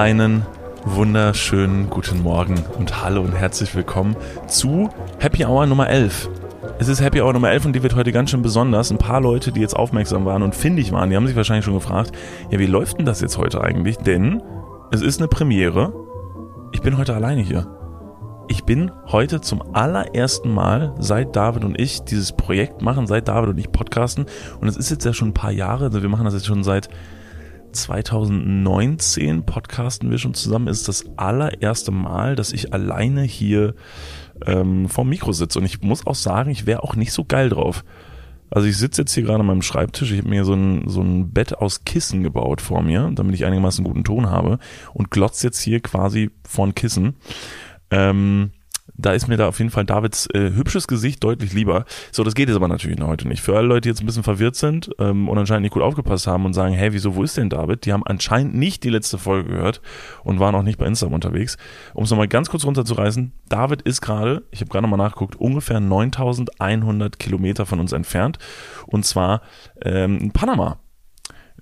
Einen 0.00 0.46
wunderschönen 0.86 1.90
guten 1.90 2.22
Morgen 2.22 2.54
und 2.78 3.04
hallo 3.04 3.20
und 3.20 3.32
herzlich 3.32 3.74
willkommen 3.74 4.16
zu 4.46 4.88
Happy 5.18 5.44
Hour 5.44 5.66
Nummer 5.66 5.90
11. 5.90 6.30
Es 6.78 6.88
ist 6.88 7.02
Happy 7.02 7.20
Hour 7.20 7.34
Nummer 7.34 7.50
11 7.50 7.66
und 7.66 7.72
die 7.74 7.82
wird 7.82 7.94
heute 7.94 8.10
ganz 8.10 8.30
schön 8.30 8.40
besonders. 8.40 8.90
Ein 8.90 8.96
paar 8.96 9.20
Leute, 9.20 9.52
die 9.52 9.60
jetzt 9.60 9.76
aufmerksam 9.76 10.24
waren 10.24 10.42
und 10.42 10.54
findig 10.54 10.90
waren, 10.92 11.10
die 11.10 11.16
haben 11.16 11.26
sich 11.26 11.36
wahrscheinlich 11.36 11.66
schon 11.66 11.74
gefragt, 11.74 12.12
ja, 12.48 12.58
wie 12.58 12.64
läuft 12.64 12.96
denn 12.96 13.04
das 13.04 13.20
jetzt 13.20 13.36
heute 13.36 13.60
eigentlich? 13.60 13.98
Denn 13.98 14.42
es 14.90 15.02
ist 15.02 15.20
eine 15.20 15.28
Premiere. 15.28 15.92
Ich 16.72 16.80
bin 16.80 16.96
heute 16.96 17.14
alleine 17.14 17.42
hier. 17.42 17.66
Ich 18.48 18.64
bin 18.64 18.90
heute 19.08 19.42
zum 19.42 19.60
allerersten 19.74 20.50
Mal, 20.50 20.94
seit 20.98 21.36
David 21.36 21.62
und 21.62 21.78
ich 21.78 22.04
dieses 22.04 22.32
Projekt 22.32 22.80
machen, 22.80 23.06
seit 23.06 23.28
David 23.28 23.50
und 23.50 23.58
ich 23.58 23.70
podcasten, 23.70 24.24
und 24.62 24.66
es 24.66 24.78
ist 24.78 24.88
jetzt 24.88 25.04
ja 25.04 25.12
schon 25.12 25.28
ein 25.28 25.34
paar 25.34 25.52
Jahre, 25.52 25.84
also 25.84 26.00
wir 26.00 26.08
machen 26.08 26.24
das 26.24 26.32
jetzt 26.32 26.46
schon 26.46 26.64
seit 26.64 26.88
2019 27.72 29.44
podcasten 29.44 30.10
wir 30.10 30.18
schon 30.18 30.34
zusammen, 30.34 30.68
ist 30.68 30.88
das 30.88 31.04
allererste 31.16 31.90
Mal, 31.90 32.36
dass 32.36 32.52
ich 32.52 32.72
alleine 32.72 33.22
hier 33.22 33.74
ähm, 34.46 34.88
vorm 34.88 35.08
Mikro 35.08 35.32
sitze. 35.32 35.58
Und 35.58 35.64
ich 35.64 35.82
muss 35.82 36.06
auch 36.06 36.14
sagen, 36.14 36.50
ich 36.50 36.66
wäre 36.66 36.82
auch 36.82 36.96
nicht 36.96 37.12
so 37.12 37.24
geil 37.24 37.48
drauf. 37.48 37.84
Also 38.50 38.66
ich 38.66 38.76
sitze 38.76 39.02
jetzt 39.02 39.14
hier 39.14 39.22
gerade 39.22 39.40
an 39.40 39.46
meinem 39.46 39.62
Schreibtisch, 39.62 40.10
ich 40.10 40.18
habe 40.18 40.28
mir 40.28 40.44
so 40.44 40.54
ein, 40.54 40.88
so 40.88 41.00
ein 41.02 41.32
Bett 41.32 41.56
aus 41.56 41.84
Kissen 41.84 42.24
gebaut 42.24 42.60
vor 42.60 42.82
mir, 42.82 43.10
damit 43.14 43.34
ich 43.34 43.44
einigermaßen 43.44 43.84
guten 43.84 44.02
Ton 44.02 44.28
habe 44.28 44.58
und 44.92 45.10
glotz 45.10 45.42
jetzt 45.42 45.60
hier 45.60 45.80
quasi 45.80 46.30
vor 46.44 46.66
ein 46.66 46.74
Kissen. 46.74 47.14
Ähm, 47.92 48.50
da 49.00 49.12
ist 49.12 49.28
mir 49.28 49.36
da 49.36 49.48
auf 49.48 49.58
jeden 49.58 49.70
Fall 49.70 49.84
Davids 49.84 50.26
äh, 50.34 50.50
hübsches 50.52 50.86
Gesicht 50.86 51.22
deutlich 51.22 51.52
lieber. 51.52 51.84
So, 52.12 52.24
das 52.24 52.34
geht 52.34 52.48
jetzt 52.48 52.56
aber 52.56 52.68
natürlich 52.68 53.00
heute 53.00 53.28
nicht. 53.28 53.40
Für 53.40 53.56
alle 53.56 53.66
Leute, 53.66 53.82
die 53.82 53.88
jetzt 53.90 54.00
ein 54.00 54.06
bisschen 54.06 54.22
verwirrt 54.22 54.56
sind 54.56 54.90
ähm, 54.98 55.28
und 55.28 55.38
anscheinend 55.38 55.62
nicht 55.62 55.72
gut 55.72 55.82
aufgepasst 55.82 56.26
haben 56.26 56.44
und 56.44 56.52
sagen, 56.52 56.74
hey, 56.74 56.92
wieso, 56.92 57.14
wo 57.16 57.22
ist 57.22 57.36
denn 57.36 57.50
David? 57.50 57.86
Die 57.86 57.92
haben 57.92 58.06
anscheinend 58.06 58.54
nicht 58.54 58.84
die 58.84 58.90
letzte 58.90 59.18
Folge 59.18 59.50
gehört 59.50 59.80
und 60.24 60.40
waren 60.40 60.54
auch 60.54 60.62
nicht 60.62 60.78
bei 60.78 60.86
Instagram 60.86 61.14
unterwegs. 61.14 61.56
Um 61.94 62.04
es 62.04 62.10
nochmal 62.10 62.28
ganz 62.28 62.50
kurz 62.50 62.64
runterzureißen, 62.64 63.32
David 63.48 63.82
ist 63.82 64.00
gerade, 64.00 64.44
ich 64.50 64.60
habe 64.60 64.70
gerade 64.70 64.82
nochmal 64.82 64.98
nachgeguckt, 64.98 65.36
ungefähr 65.36 65.80
9100 65.80 67.18
Kilometer 67.18 67.66
von 67.66 67.80
uns 67.80 67.92
entfernt 67.92 68.38
und 68.86 69.04
zwar 69.04 69.42
ähm, 69.82 70.18
in 70.18 70.32
Panama. 70.32 70.78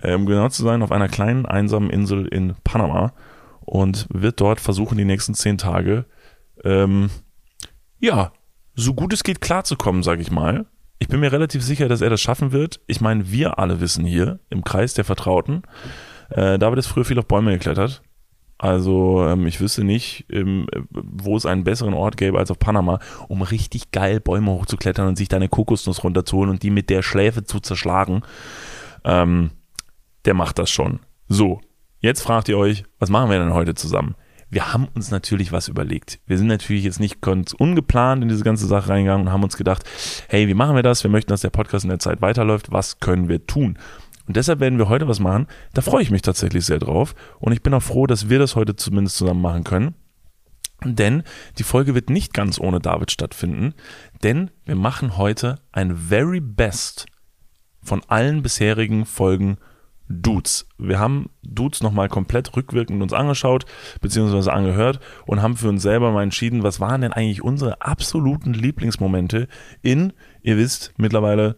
Um 0.02 0.10
ähm, 0.10 0.26
genau 0.26 0.48
zu 0.48 0.62
sein, 0.62 0.82
auf 0.82 0.92
einer 0.92 1.08
kleinen 1.08 1.44
einsamen 1.44 1.90
Insel 1.90 2.26
in 2.26 2.54
Panama 2.62 3.12
und 3.60 4.06
wird 4.10 4.40
dort 4.40 4.60
versuchen, 4.60 4.96
die 4.96 5.04
nächsten 5.04 5.34
zehn 5.34 5.58
Tage 5.58 6.06
ähm, 6.64 7.10
ja, 8.00 8.32
so 8.74 8.94
gut 8.94 9.12
es 9.12 9.24
geht 9.24 9.40
klarzukommen, 9.40 10.02
sage 10.02 10.22
ich 10.22 10.30
mal. 10.30 10.66
Ich 10.98 11.08
bin 11.08 11.20
mir 11.20 11.32
relativ 11.32 11.62
sicher, 11.62 11.88
dass 11.88 12.00
er 12.00 12.10
das 12.10 12.20
schaffen 12.20 12.52
wird. 12.52 12.80
Ich 12.86 13.00
meine, 13.00 13.30
wir 13.30 13.58
alle 13.58 13.80
wissen 13.80 14.04
hier 14.04 14.40
im 14.50 14.64
Kreis 14.64 14.94
der 14.94 15.04
Vertrauten, 15.04 15.62
äh, 16.30 16.58
David 16.58 16.78
ist 16.78 16.86
früher 16.86 17.04
viel 17.04 17.18
auf 17.18 17.26
Bäume 17.26 17.52
geklettert. 17.52 18.02
Also 18.58 19.24
ähm, 19.24 19.46
ich 19.46 19.60
wüsste 19.60 19.84
nicht, 19.84 20.26
ähm, 20.30 20.66
wo 20.90 21.36
es 21.36 21.46
einen 21.46 21.62
besseren 21.62 21.94
Ort 21.94 22.16
gäbe 22.16 22.38
als 22.38 22.50
auf 22.50 22.58
Panama, 22.58 22.98
um 23.28 23.42
richtig 23.42 23.92
geil 23.92 24.18
Bäume 24.18 24.50
hochzuklettern 24.50 25.06
und 25.06 25.16
sich 25.16 25.28
deine 25.28 25.48
Kokosnuss 25.48 26.02
runterzuholen 26.02 26.50
und 26.50 26.62
die 26.64 26.70
mit 26.70 26.90
der 26.90 27.02
Schläfe 27.02 27.44
zu 27.44 27.60
zerschlagen. 27.60 28.22
Ähm, 29.04 29.50
der 30.24 30.34
macht 30.34 30.58
das 30.58 30.70
schon. 30.70 30.98
So, 31.28 31.60
jetzt 32.00 32.22
fragt 32.22 32.48
ihr 32.48 32.58
euch, 32.58 32.84
was 32.98 33.10
machen 33.10 33.30
wir 33.30 33.38
denn 33.38 33.54
heute 33.54 33.74
zusammen? 33.74 34.16
Wir 34.50 34.72
haben 34.72 34.88
uns 34.94 35.10
natürlich 35.10 35.52
was 35.52 35.68
überlegt. 35.68 36.20
Wir 36.26 36.38
sind 36.38 36.46
natürlich 36.46 36.84
jetzt 36.84 37.00
nicht 37.00 37.20
ganz 37.20 37.52
ungeplant 37.52 38.22
in 38.22 38.28
diese 38.28 38.44
ganze 38.44 38.66
Sache 38.66 38.88
reingegangen 38.88 39.26
und 39.26 39.32
haben 39.32 39.42
uns 39.42 39.56
gedacht, 39.56 39.84
hey, 40.28 40.48
wie 40.48 40.54
machen 40.54 40.74
wir 40.74 40.82
das? 40.82 41.02
Wir 41.02 41.10
möchten, 41.10 41.30
dass 41.30 41.42
der 41.42 41.50
Podcast 41.50 41.84
in 41.84 41.90
der 41.90 41.98
Zeit 41.98 42.22
weiterläuft. 42.22 42.72
Was 42.72 42.98
können 43.00 43.28
wir 43.28 43.46
tun? 43.46 43.78
Und 44.26 44.36
deshalb 44.36 44.60
werden 44.60 44.78
wir 44.78 44.88
heute 44.88 45.08
was 45.08 45.20
machen. 45.20 45.46
Da 45.74 45.82
freue 45.82 46.02
ich 46.02 46.10
mich 46.10 46.22
tatsächlich 46.22 46.64
sehr 46.64 46.78
drauf. 46.78 47.14
Und 47.40 47.52
ich 47.52 47.62
bin 47.62 47.74
auch 47.74 47.82
froh, 47.82 48.06
dass 48.06 48.28
wir 48.28 48.38
das 48.38 48.56
heute 48.56 48.76
zumindest 48.76 49.16
zusammen 49.16 49.42
machen 49.42 49.64
können. 49.64 49.94
Denn 50.84 51.24
die 51.58 51.62
Folge 51.62 51.94
wird 51.94 52.08
nicht 52.08 52.32
ganz 52.32 52.60
ohne 52.60 52.78
David 52.78 53.10
stattfinden. 53.10 53.74
Denn 54.22 54.50
wir 54.64 54.76
machen 54.76 55.16
heute 55.16 55.56
ein 55.72 55.96
very 55.96 56.40
best 56.40 57.06
von 57.82 58.02
allen 58.06 58.42
bisherigen 58.42 59.04
Folgen 59.04 59.58
Dudes. 60.08 60.66
Wir 60.78 60.98
haben 60.98 61.30
Dudes 61.42 61.82
nochmal 61.82 62.08
komplett 62.08 62.56
rückwirkend 62.56 63.02
uns 63.02 63.12
angeschaut, 63.12 63.66
beziehungsweise 64.00 64.52
angehört 64.52 65.00
und 65.26 65.42
haben 65.42 65.56
für 65.56 65.68
uns 65.68 65.82
selber 65.82 66.10
mal 66.12 66.22
entschieden, 66.22 66.62
was 66.62 66.80
waren 66.80 67.02
denn 67.02 67.12
eigentlich 67.12 67.42
unsere 67.42 67.82
absoluten 67.82 68.54
Lieblingsmomente 68.54 69.48
in, 69.82 70.12
ihr 70.42 70.56
wisst, 70.56 70.94
mittlerweile, 70.96 71.56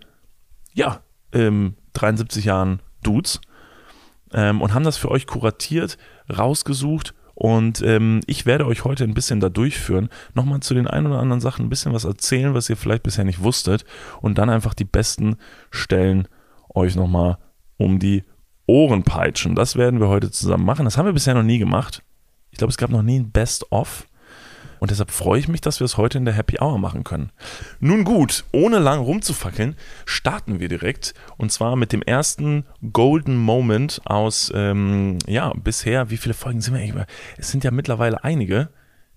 ja, 0.73 1.01
ähm, 1.33 1.77
73 1.93 2.45
Jahren 2.45 2.81
Dudes 3.03 3.41
ähm, 4.33 4.61
und 4.61 4.75
haben 4.75 4.85
das 4.85 4.97
für 4.97 5.11
euch 5.11 5.27
kuratiert, 5.27 5.97
rausgesucht 6.29 7.15
und 7.35 7.83
ähm, 7.83 8.21
ich 8.27 8.47
werde 8.47 8.67
euch 8.67 8.85
heute 8.85 9.05
ein 9.05 9.15
bisschen 9.15 9.41
da 9.41 9.49
durchführen, 9.49 10.11
nochmal 10.35 10.61
zu 10.61 10.75
den 10.75 10.87
ein 10.87 11.07
oder 11.07 11.21
anderen 11.21 11.41
Sachen 11.41 11.67
ein 11.67 11.71
bisschen 11.71 11.93
was 11.93 12.05
erzählen, 12.05 12.53
was 12.53 12.69
ihr 12.69 12.77
vielleicht 12.77 13.03
bisher 13.03 13.25
nicht 13.25 13.43
wusstet 13.43 13.85
und 14.21 14.39
dann 14.39 14.51
einfach 14.51 14.75
die 14.75 14.85
besten 14.85 15.37
Stellen 15.71 16.29
euch 16.75 16.97
nochmal 16.97 17.39
um 17.79 17.99
die 17.99 18.25
Ohren 18.67 19.03
peitschen. 19.03 19.55
Das 19.55 19.77
werden 19.77 20.01
wir 20.01 20.09
heute 20.09 20.31
zusammen 20.31 20.65
machen. 20.65 20.85
Das 20.85 20.97
haben 20.97 21.07
wir 21.07 21.13
bisher 21.13 21.35
noch 21.35 21.43
nie 21.43 21.59
gemacht. 21.59 22.03
Ich 22.51 22.59
glaube, 22.59 22.71
es 22.71 22.79
gab 22.79 22.91
noch 22.91 23.03
nie 23.03 23.21
ein 23.21 23.31
Best-of. 23.31 24.07
Und 24.81 24.91
deshalb 24.91 25.11
freue 25.11 25.39
ich 25.39 25.47
mich, 25.47 25.61
dass 25.61 25.79
wir 25.79 25.85
es 25.85 25.99
heute 25.99 26.17
in 26.17 26.25
der 26.25 26.35
Happy 26.35 26.57
Hour 26.59 26.79
machen 26.79 27.05
können. 27.05 27.31
Nun 27.81 28.05
gut, 28.05 28.45
ohne 28.51 28.79
lang 28.79 29.01
rumzufackeln, 29.01 29.77
starten 30.07 30.59
wir 30.59 30.69
direkt. 30.69 31.13
Und 31.37 31.53
zwar 31.53 31.77
mit 31.77 31.93
dem 31.93 32.01
ersten 32.01 32.65
Golden 32.93 33.37
Moment 33.37 34.01
aus, 34.07 34.51
ähm, 34.55 35.19
ja, 35.27 35.53
bisher, 35.53 36.09
wie 36.09 36.17
viele 36.17 36.35
Folgen 36.35 36.63
sind 36.63 36.75
wir 36.75 36.81
eigentlich? 36.81 37.05
Es 37.37 37.51
sind 37.51 37.63
ja 37.63 37.71
mittlerweile 37.71 38.25
einige. 38.25 38.71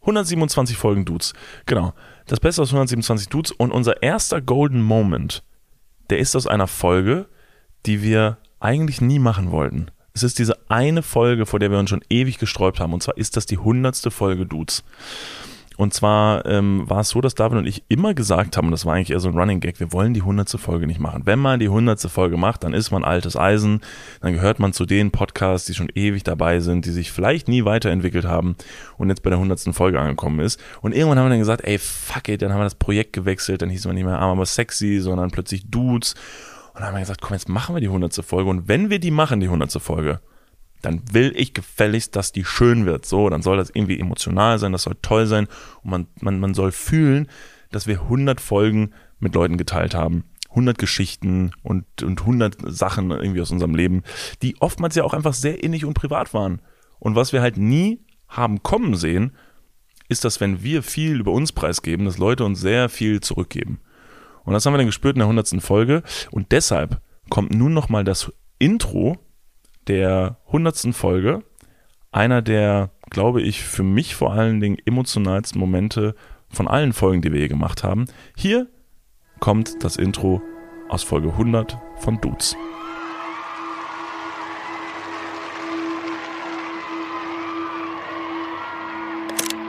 127 0.00 0.76
Folgen 0.76 1.04
Dudes, 1.04 1.32
genau. 1.66 1.94
Das 2.26 2.40
Beste 2.40 2.62
aus 2.62 2.68
127 2.68 3.28
Dudes 3.28 3.52
und 3.52 3.72
unser 3.72 4.02
erster 4.02 4.40
Golden 4.40 4.82
Moment, 4.82 5.42
der 6.10 6.18
ist 6.18 6.34
aus 6.34 6.46
einer 6.46 6.66
Folge, 6.66 7.28
die 7.86 8.02
wir 8.02 8.38
eigentlich 8.60 9.00
nie 9.00 9.18
machen 9.18 9.50
wollten. 9.50 9.90
Es 10.14 10.22
ist 10.22 10.38
diese 10.38 10.58
eine 10.70 11.02
Folge, 11.02 11.46
vor 11.46 11.58
der 11.58 11.70
wir 11.70 11.78
uns 11.78 11.90
schon 11.90 12.04
ewig 12.10 12.38
gesträubt 12.38 12.80
haben. 12.80 12.92
Und 12.92 13.02
zwar 13.02 13.16
ist 13.16 13.36
das 13.36 13.46
die 13.46 13.58
hundertste 13.58 14.10
Folge 14.10 14.44
Dudes. 14.46 14.84
Und 15.76 15.94
zwar 15.94 16.44
ähm, 16.46 16.88
war 16.88 17.00
es 17.00 17.10
so, 17.10 17.20
dass 17.20 17.34
David 17.34 17.58
und 17.58 17.66
ich 17.66 17.84
immer 17.88 18.14
gesagt 18.14 18.56
haben, 18.56 18.66
und 18.66 18.72
das 18.72 18.84
war 18.84 18.94
eigentlich 18.94 19.10
eher 19.10 19.20
so 19.20 19.28
ein 19.28 19.38
Running 19.38 19.60
Gag, 19.60 19.80
wir 19.80 19.92
wollen 19.92 20.14
die 20.14 20.22
hundertste 20.22 20.58
Folge 20.58 20.86
nicht 20.86 21.00
machen. 21.00 21.22
Wenn 21.24 21.38
man 21.38 21.60
die 21.60 21.68
hundertste 21.68 22.08
Folge 22.08 22.36
macht, 22.36 22.64
dann 22.64 22.74
ist 22.74 22.90
man 22.90 23.04
altes 23.04 23.36
Eisen, 23.36 23.80
dann 24.20 24.32
gehört 24.32 24.58
man 24.58 24.72
zu 24.72 24.86
den 24.86 25.10
Podcasts, 25.10 25.66
die 25.66 25.74
schon 25.74 25.88
ewig 25.94 26.22
dabei 26.24 26.60
sind, 26.60 26.84
die 26.84 26.90
sich 26.90 27.10
vielleicht 27.12 27.48
nie 27.48 27.64
weiterentwickelt 27.64 28.24
haben 28.24 28.56
und 28.98 29.08
jetzt 29.08 29.22
bei 29.22 29.30
der 29.30 29.38
hundertsten 29.38 29.72
Folge 29.72 30.00
angekommen 30.00 30.40
ist. 30.40 30.60
Und 30.80 30.92
irgendwann 30.94 31.18
haben 31.18 31.26
wir 31.26 31.30
dann 31.30 31.38
gesagt, 31.38 31.64
ey, 31.64 31.78
fuck 31.78 32.28
it, 32.28 32.42
dann 32.42 32.52
haben 32.52 32.60
wir 32.60 32.64
das 32.64 32.74
Projekt 32.74 33.12
gewechselt, 33.12 33.62
dann 33.62 33.70
hieß 33.70 33.86
man 33.86 33.94
nicht 33.94 34.04
mehr 34.04 34.18
arm, 34.18 34.38
aber 34.38 34.46
sexy, 34.46 34.98
sondern 35.00 35.30
plötzlich 35.30 35.70
Dudes. 35.70 36.14
Und 36.74 36.80
dann 36.80 36.88
haben 36.88 36.94
wir 36.94 37.00
gesagt, 37.00 37.20
komm, 37.20 37.34
jetzt 37.34 37.48
machen 37.48 37.74
wir 37.74 37.80
die 37.80 37.88
hundertste 37.88 38.22
Folge. 38.22 38.48
Und 38.48 38.68
wenn 38.68 38.88
wir 38.88 38.98
die 38.98 39.10
machen, 39.10 39.40
die 39.40 39.48
hundertste 39.48 39.80
Folge, 39.80 40.20
dann 40.82 41.02
will 41.12 41.32
ich 41.36 41.54
gefälligst, 41.54 42.14
dass 42.16 42.32
die 42.32 42.44
schön 42.44 42.86
wird. 42.86 43.06
So, 43.06 43.28
dann 43.28 43.42
soll 43.42 43.56
das 43.56 43.70
irgendwie 43.70 43.98
emotional 43.98 44.58
sein, 44.58 44.72
das 44.72 44.82
soll 44.82 44.96
toll 45.00 45.26
sein 45.26 45.48
und 45.82 45.90
man, 45.90 46.06
man, 46.20 46.40
man 46.40 46.54
soll 46.54 46.72
fühlen, 46.72 47.28
dass 47.70 47.86
wir 47.86 48.02
100 48.02 48.40
Folgen 48.40 48.92
mit 49.18 49.34
Leuten 49.34 49.56
geteilt 49.56 49.94
haben. 49.94 50.24
100 50.50 50.76
Geschichten 50.76 51.52
und, 51.62 51.86
und 52.02 52.20
100 52.20 52.56
Sachen 52.66 53.10
irgendwie 53.10 53.40
aus 53.40 53.50
unserem 53.50 53.74
Leben, 53.74 54.02
die 54.42 54.56
oftmals 54.60 54.94
ja 54.94 55.04
auch 55.04 55.14
einfach 55.14 55.32
sehr 55.32 55.62
innig 55.62 55.86
und 55.86 55.94
privat 55.94 56.34
waren. 56.34 56.60
Und 56.98 57.16
was 57.16 57.32
wir 57.32 57.40
halt 57.40 57.56
nie 57.56 58.00
haben 58.28 58.62
kommen 58.62 58.94
sehen, 58.94 59.32
ist, 60.08 60.24
dass 60.24 60.40
wenn 60.40 60.62
wir 60.62 60.82
viel 60.82 61.20
über 61.20 61.32
uns 61.32 61.52
preisgeben, 61.52 62.04
dass 62.04 62.18
Leute 62.18 62.44
uns 62.44 62.60
sehr 62.60 62.90
viel 62.90 63.20
zurückgeben. 63.20 63.80
Und 64.44 64.52
das 64.52 64.66
haben 64.66 64.74
wir 64.74 64.78
dann 64.78 64.86
gespürt 64.86 65.16
in 65.16 65.20
der 65.20 65.28
100. 65.28 65.62
Folge. 65.62 66.02
Und 66.30 66.52
deshalb 66.52 67.00
kommt 67.30 67.54
nun 67.54 67.72
nochmal 67.72 68.04
das 68.04 68.32
Intro 68.58 69.18
der 69.88 70.38
hundertsten 70.46 70.92
Folge. 70.92 71.42
Einer 72.10 72.42
der, 72.42 72.90
glaube 73.10 73.42
ich, 73.42 73.62
für 73.62 73.82
mich 73.82 74.14
vor 74.14 74.32
allen 74.32 74.60
Dingen 74.60 74.78
emotionalsten 74.84 75.60
Momente 75.60 76.14
von 76.48 76.68
allen 76.68 76.92
Folgen, 76.92 77.22
die 77.22 77.32
wir 77.32 77.38
hier 77.40 77.48
gemacht 77.48 77.82
haben. 77.82 78.06
Hier 78.36 78.68
kommt 79.40 79.82
das 79.82 79.96
Intro 79.96 80.42
aus 80.88 81.02
Folge 81.02 81.30
100 81.30 81.78
von 81.96 82.20
Dudes. 82.20 82.56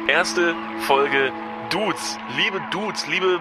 Erste 0.07 0.53
Folge 0.81 1.31
Dudes, 1.69 2.17
liebe 2.37 2.61
Dudes, 2.71 3.07
liebe 3.07 3.39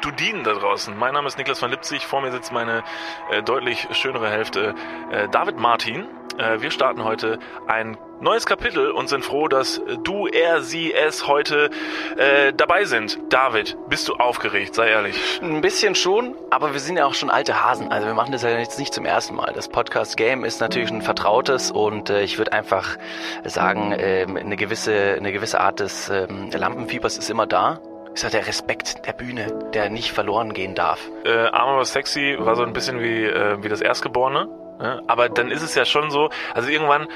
Dudinen 0.00 0.44
da 0.44 0.54
draußen. 0.54 0.96
Mein 0.96 1.14
Name 1.14 1.26
ist 1.28 1.38
Niklas 1.38 1.58
von 1.58 1.70
Lipzig. 1.70 2.06
Vor 2.06 2.20
mir 2.20 2.30
sitzt 2.30 2.52
meine 2.52 2.84
äh, 3.30 3.42
deutlich 3.42 3.88
schönere 3.92 4.30
Hälfte, 4.30 4.74
äh, 5.10 5.28
David 5.28 5.58
Martin. 5.58 6.06
Äh, 6.38 6.60
wir 6.60 6.70
starten 6.70 7.04
heute 7.04 7.38
ein 7.66 7.96
neues 8.20 8.46
Kapitel 8.46 8.90
und 8.90 9.08
sind 9.08 9.24
froh, 9.24 9.48
dass 9.48 9.80
du, 10.04 10.26
er, 10.26 10.62
sie, 10.62 10.92
es 10.92 11.26
heute 11.26 11.70
äh, 12.16 12.52
dabei 12.52 12.84
sind. 12.84 13.18
David, 13.28 13.76
bist 13.88 14.08
du 14.08 14.14
aufgeregt? 14.14 14.74
Sei 14.74 14.88
ehrlich. 14.88 15.16
Ein 15.42 15.60
bisschen 15.60 15.94
schon, 15.94 16.34
aber 16.50 16.72
wir 16.72 16.80
sind 16.80 16.96
ja 16.96 17.06
auch 17.06 17.14
schon 17.14 17.30
alte 17.30 17.64
Hasen. 17.64 17.90
Also 17.90 18.06
wir 18.06 18.14
machen 18.14 18.32
das 18.32 18.42
ja 18.42 18.50
jetzt 18.50 18.78
nicht 18.78 18.94
zum 18.94 19.04
ersten 19.04 19.34
Mal. 19.34 19.52
Das 19.54 19.68
Podcast-Game 19.68 20.44
ist 20.44 20.60
natürlich 20.60 20.90
ein 20.90 21.02
vertrautes 21.02 21.70
und 21.70 22.10
äh, 22.10 22.22
ich 22.22 22.38
würde 22.38 22.52
einfach 22.52 22.96
sagen, 23.44 23.92
äh, 23.92 24.26
eine, 24.28 24.56
gewisse, 24.56 25.14
eine 25.16 25.32
gewisse 25.32 25.60
Art 25.60 25.80
des 25.80 26.08
äh, 26.08 26.26
Lampenfiebers 26.52 27.18
ist 27.18 27.30
immer 27.30 27.46
da 27.46 27.80
ist 28.18 28.24
ja 28.24 28.30
der 28.30 28.48
Respekt 28.48 29.06
der 29.06 29.12
Bühne, 29.12 29.46
der 29.72 29.90
nicht 29.90 30.10
verloren 30.10 30.52
gehen 30.52 30.74
darf. 30.74 30.98
Äh, 31.24 31.30
Arm 31.30 31.68
aber 31.68 31.84
sexy 31.84 32.36
war 32.40 32.56
so 32.56 32.64
ein 32.64 32.72
bisschen 32.72 33.00
wie, 33.00 33.24
äh, 33.24 33.62
wie 33.62 33.68
das 33.68 33.80
Erstgeborene. 33.80 34.48
Ne? 34.80 35.02
Aber 35.06 35.28
dann 35.28 35.52
ist 35.52 35.62
es 35.62 35.76
ja 35.76 35.84
schon 35.84 36.10
so, 36.10 36.28
also 36.52 36.68
irgendwann, 36.68 37.06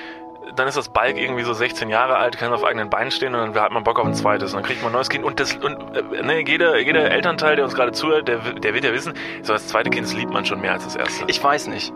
dann 0.55 0.69
ist 0.69 0.77
das 0.77 0.91
Balk 0.91 1.17
irgendwie 1.19 1.43
so 1.43 1.55
16 1.55 1.89
Jahre 1.89 2.19
alt, 2.19 2.39
kann 2.39 2.53
auf 2.53 2.63
eigenen 2.63 2.89
Beinen 2.89 3.11
stehen 3.11 3.35
und 3.35 3.53
dann 3.53 3.65
hat 3.65 3.73
man 3.73 3.83
Bock 3.83 3.99
auf 3.99 4.07
ein 4.07 4.15
zweites 4.15 4.53
und 4.53 4.61
dann 4.61 4.65
kriegt 4.65 4.81
man 4.81 4.93
ein 4.93 4.95
neues 4.95 5.09
Kind 5.09 5.25
und 5.25 5.41
das 5.41 5.57
und 5.57 5.77
äh, 5.97 6.23
ne, 6.23 6.45
jeder, 6.47 6.79
jeder 6.79 7.11
Elternteil, 7.11 7.57
der 7.57 7.65
uns 7.65 7.75
gerade 7.75 7.91
zuhört, 7.91 8.29
der, 8.29 8.39
der 8.39 8.73
wird 8.73 8.85
ja 8.85 8.93
wissen, 8.93 9.15
so 9.43 9.55
das 9.55 9.67
zweite 9.67 9.91
Kind 9.91 10.13
liebt 10.15 10.33
man 10.33 10.47
schon 10.47 10.61
mehr 10.61 10.73
als 10.73 10.85
das 10.85 10.95
erste. 10.95 11.25
Ich 11.27 11.43
weiß 11.43 11.67
nicht. 11.67 11.93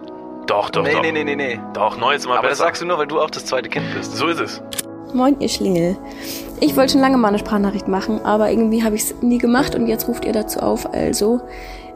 Doch, 0.49 0.69
doch, 0.71 0.83
nee, 0.83 0.93
doch. 0.93 1.03
Nee, 1.03 1.13
nee, 1.13 1.23
nee, 1.23 1.37
nee. 1.37 1.61
Doch, 1.75 1.97
neu 1.97 2.13
ist 2.17 2.25
immer 2.25 2.39
Aber 2.39 2.49
besser. 2.49 2.51
das 2.51 2.59
sagst 2.59 2.83
du 2.83 2.87
nur, 2.87 2.99
weil 2.99 3.07
du 3.07 3.21
auch 3.21 3.31
das 3.31 3.45
zweite 3.47 3.69
Kind 3.69 3.87
bist. 3.95 4.17
So 4.17 4.27
ist 4.27 4.41
es. 4.41 4.61
Moin, 5.13 5.39
ihr 5.41 5.49
Schlingel. 5.49 5.97
Ich 6.59 6.75
wollte 6.75 6.93
schon 6.93 7.03
lange 7.03 7.19
mal 7.19 7.29
eine 7.29 7.39
Sprachnachricht 7.39 7.87
machen, 7.87 8.25
aber 8.25 8.51
irgendwie 8.51 8.83
habe 8.83 8.97
ich 8.97 9.03
es 9.03 9.23
nie 9.23 9.39
gemacht 9.39 9.75
und 9.75 9.87
jetzt 9.87 10.09
ruft 10.09 10.25
ihr 10.25 10.33
dazu 10.33 10.61
auf. 10.61 10.93
Also 10.95 11.41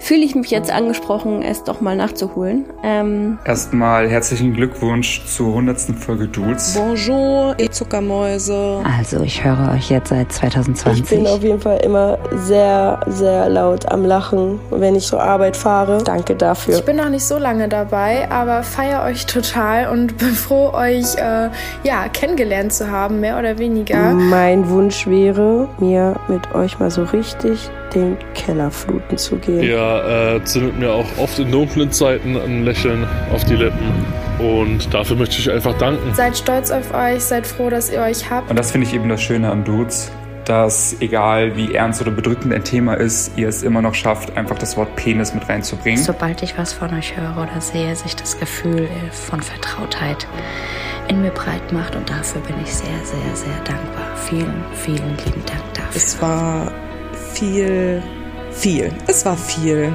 fühle 0.00 0.24
ich 0.24 0.34
mich 0.34 0.50
jetzt 0.50 0.72
angesprochen, 0.72 1.42
es 1.42 1.62
doch 1.62 1.80
mal 1.80 1.94
nachzuholen. 1.94 2.64
Ähm, 2.82 3.38
Erstmal 3.44 4.08
herzlichen 4.08 4.54
Glückwunsch 4.54 5.24
zur 5.26 5.48
100. 5.48 5.80
Folge 5.98 6.26
Dudes. 6.26 6.74
Bonjour, 6.74 7.54
ihr 7.58 7.70
Zuckermäuse. 7.70 8.82
Also, 8.98 9.22
ich 9.22 9.44
höre 9.44 9.72
euch 9.74 9.90
jetzt 9.90 10.08
seit 10.08 10.32
2020. 10.32 11.04
Ich 11.04 11.10
bin 11.10 11.26
auf 11.26 11.42
jeden 11.42 11.60
Fall 11.60 11.78
immer 11.84 12.18
sehr, 12.46 13.00
sehr 13.06 13.48
laut 13.48 13.86
am 13.90 14.04
Lachen, 14.04 14.58
wenn 14.70 14.96
ich 14.96 15.06
zur 15.06 15.22
Arbeit 15.22 15.56
fahre. 15.56 16.02
Danke 16.02 16.34
dafür. 16.34 16.78
Ich 16.78 16.84
bin 16.84 16.96
noch 16.96 17.10
nicht 17.10 17.24
so 17.24 17.38
lange 17.38 17.68
dabei, 17.68 18.30
aber 18.30 18.62
feiere 18.62 19.04
euch 19.04 19.26
total 19.26 19.88
und 19.90 20.16
bin 20.18 20.30
froh, 20.30 20.72
euch 20.72 21.14
äh, 21.16 21.50
ja, 21.84 22.08
kennengelernt 22.12 22.72
zu 22.72 22.90
haben, 22.90 23.20
mehr 23.20 23.38
oder 23.38 23.58
weniger. 23.58 24.12
Mein 24.14 24.68
Wunsch 24.70 25.06
wäre, 25.06 25.68
mir 25.78 26.16
mit 26.28 26.54
euch 26.54 26.78
mal 26.78 26.90
so 26.90 27.04
richtig 27.04 27.70
den 27.94 28.16
Keller 28.34 28.70
fluten 28.70 29.18
zu 29.18 29.36
gehen. 29.36 29.62
Äh, 29.98 30.44
zündet 30.44 30.78
mir 30.78 30.92
auch 30.92 31.06
oft 31.18 31.38
in 31.38 31.50
dunklen 31.50 31.90
Zeiten 31.92 32.36
ein 32.36 32.64
Lächeln 32.64 33.06
auf 33.32 33.44
die 33.44 33.56
Lippen. 33.56 34.04
Und 34.38 34.92
dafür 34.94 35.16
möchte 35.16 35.38
ich 35.38 35.50
einfach 35.50 35.76
danken. 35.78 36.14
Seid 36.14 36.36
stolz 36.36 36.70
auf 36.70 36.94
euch, 36.94 37.22
seid 37.22 37.46
froh, 37.46 37.68
dass 37.68 37.90
ihr 37.90 38.00
euch 38.00 38.30
habt. 38.30 38.48
Und 38.48 38.58
das 38.58 38.70
finde 38.70 38.86
ich 38.86 38.94
eben 38.94 39.08
das 39.08 39.20
Schöne 39.22 39.50
an 39.50 39.64
Dudes, 39.64 40.10
dass 40.46 40.96
egal 41.00 41.56
wie 41.56 41.74
ernst 41.74 42.00
oder 42.00 42.10
bedrückend 42.10 42.54
ein 42.54 42.64
Thema 42.64 42.94
ist, 42.94 43.32
ihr 43.36 43.48
es 43.48 43.62
immer 43.62 43.82
noch 43.82 43.94
schafft, 43.94 44.36
einfach 44.36 44.58
das 44.58 44.76
Wort 44.76 44.96
Penis 44.96 45.34
mit 45.34 45.48
reinzubringen. 45.48 46.02
Sobald 46.02 46.42
ich 46.42 46.56
was 46.56 46.72
von 46.72 46.94
euch 46.94 47.16
höre 47.16 47.36
oder 47.42 47.60
sehe, 47.60 47.94
sich 47.94 48.16
das 48.16 48.38
Gefühl 48.38 48.88
von 49.10 49.42
Vertrautheit 49.42 50.26
in 51.08 51.20
mir 51.20 51.30
breit 51.30 51.72
macht. 51.72 51.94
Und 51.96 52.08
dafür 52.08 52.40
bin 52.42 52.56
ich 52.62 52.72
sehr, 52.72 52.88
sehr, 53.04 53.36
sehr 53.36 53.56
dankbar. 53.64 54.16
Vielen, 54.16 54.64
vielen 54.74 55.16
lieben 55.24 55.44
Dank 55.44 55.74
dafür. 55.74 55.96
Es 55.96 56.22
war 56.22 56.72
viel, 57.34 58.02
viel. 58.60 58.92
Es 59.06 59.24
war 59.24 59.36
viel. 59.36 59.92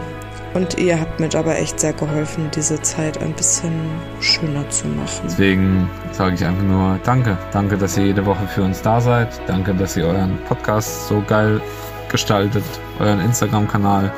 Und 0.56 0.80
ihr 0.80 1.00
habt 1.00 1.20
mir 1.20 1.30
dabei 1.30 1.58
echt 1.58 1.80
sehr 1.80 1.94
geholfen, 1.94 2.50
diese 2.56 2.82
Zeit 2.82 3.22
ein 3.22 3.34
bisschen 3.34 3.74
schöner 4.22 4.68
zu 4.70 4.88
machen. 4.88 5.22
Deswegen 5.26 5.90
sage 6.14 6.36
ich 6.36 6.46
einfach 6.46 6.64
nur 6.64 7.00
Danke. 7.04 7.38
Danke, 7.52 7.78
dass 7.78 7.98
ihr 7.98 8.06
jede 8.06 8.26
Woche 8.26 8.48
für 8.48 8.64
uns 8.64 8.82
da 8.82 9.00
seid. 9.00 9.30
Danke, 9.48 9.76
dass 9.76 9.98
ihr 9.98 10.06
euren 10.08 10.38
Podcast 10.48 11.08
so 11.08 11.22
geil 11.28 11.62
gestaltet, 12.10 12.64
euren 13.00 13.20
Instagram-Kanal. 13.20 14.12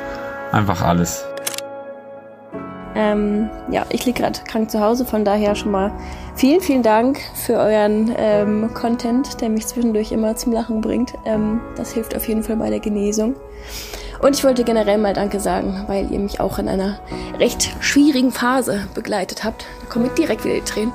Einfach 0.52 0.80
alles. 0.80 1.24
ähm, 2.94 3.50
ja, 3.70 3.84
ich 3.90 4.06
liege 4.06 4.22
gerade 4.22 4.40
krank 4.48 4.70
zu 4.70 4.80
Hause, 4.80 5.04
von 5.04 5.24
daher 5.24 5.54
schon 5.54 5.70
mal 5.70 5.92
vielen, 6.34 6.60
vielen 6.60 6.82
Dank 6.82 7.20
für 7.34 7.54
euren 7.54 8.12
ähm, 8.16 8.70
Content, 8.74 9.40
der 9.40 9.50
mich 9.50 9.66
zwischendurch 9.66 10.10
immer 10.10 10.36
zum 10.36 10.52
Lachen 10.52 10.80
bringt. 10.80 11.14
Ähm, 11.24 11.60
das 11.76 11.92
hilft 11.92 12.16
auf 12.16 12.26
jeden 12.26 12.42
Fall 12.42 12.56
bei 12.56 12.70
der 12.70 12.80
Genesung. 12.80 13.36
Und 14.20 14.34
ich 14.36 14.44
wollte 14.44 14.64
generell 14.64 14.98
mal 14.98 15.14
Danke 15.14 15.40
sagen, 15.40 15.84
weil 15.86 16.10
ihr 16.10 16.18
mich 16.18 16.40
auch 16.40 16.58
in 16.58 16.68
einer 16.68 16.98
recht 17.38 17.70
schwierigen 17.80 18.32
Phase 18.32 18.88
begleitet 18.94 19.44
habt. 19.44 19.66
Da 19.80 19.86
kommen 19.88 20.10
direkt 20.16 20.44
wieder 20.44 20.56
die 20.56 20.62
Tränen. 20.62 20.92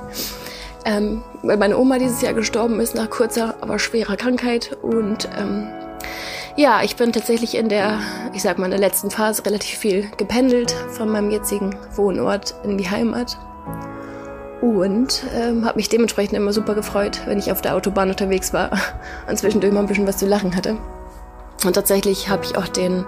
Ähm, 0.85 1.23
weil 1.41 1.57
meine 1.57 1.77
Oma 1.77 1.97
dieses 1.97 2.21
Jahr 2.21 2.33
gestorben 2.33 2.81
ist 2.81 2.95
nach 2.95 3.09
kurzer, 3.09 3.55
aber 3.61 3.79
schwerer 3.79 4.17
Krankheit. 4.17 4.77
Und 4.81 5.29
ähm, 5.39 5.69
ja, 6.57 6.83
ich 6.83 6.97
bin 6.97 7.13
tatsächlich 7.13 7.55
in 7.55 7.69
der, 7.69 7.99
ich 8.33 8.41
sag 8.41 8.59
mal, 8.59 8.65
in 8.65 8.71
der 8.71 8.79
letzten 8.79 9.09
Phase 9.09 9.45
relativ 9.45 9.79
viel 9.79 10.09
gependelt 10.17 10.71
von 10.91 11.09
meinem 11.09 11.31
jetzigen 11.31 11.77
Wohnort 11.95 12.55
in 12.63 12.77
die 12.77 12.89
Heimat. 12.89 13.37
Und 14.61 15.23
ähm, 15.35 15.65
habe 15.65 15.77
mich 15.77 15.89
dementsprechend 15.89 16.37
immer 16.37 16.53
super 16.53 16.75
gefreut, 16.75 17.21
wenn 17.25 17.39
ich 17.39 17.51
auf 17.51 17.61
der 17.61 17.75
Autobahn 17.75 18.09
unterwegs 18.09 18.53
war 18.53 18.71
und 19.29 19.37
zwischendurch 19.37 19.73
mal 19.73 19.81
ein 19.81 19.87
bisschen 19.87 20.07
was 20.07 20.17
zu 20.17 20.25
lachen 20.25 20.55
hatte. 20.55 20.77
Und 21.65 21.73
tatsächlich 21.73 22.29
habe 22.29 22.43
ich 22.43 22.57
auch 22.57 22.67
den 22.67 23.05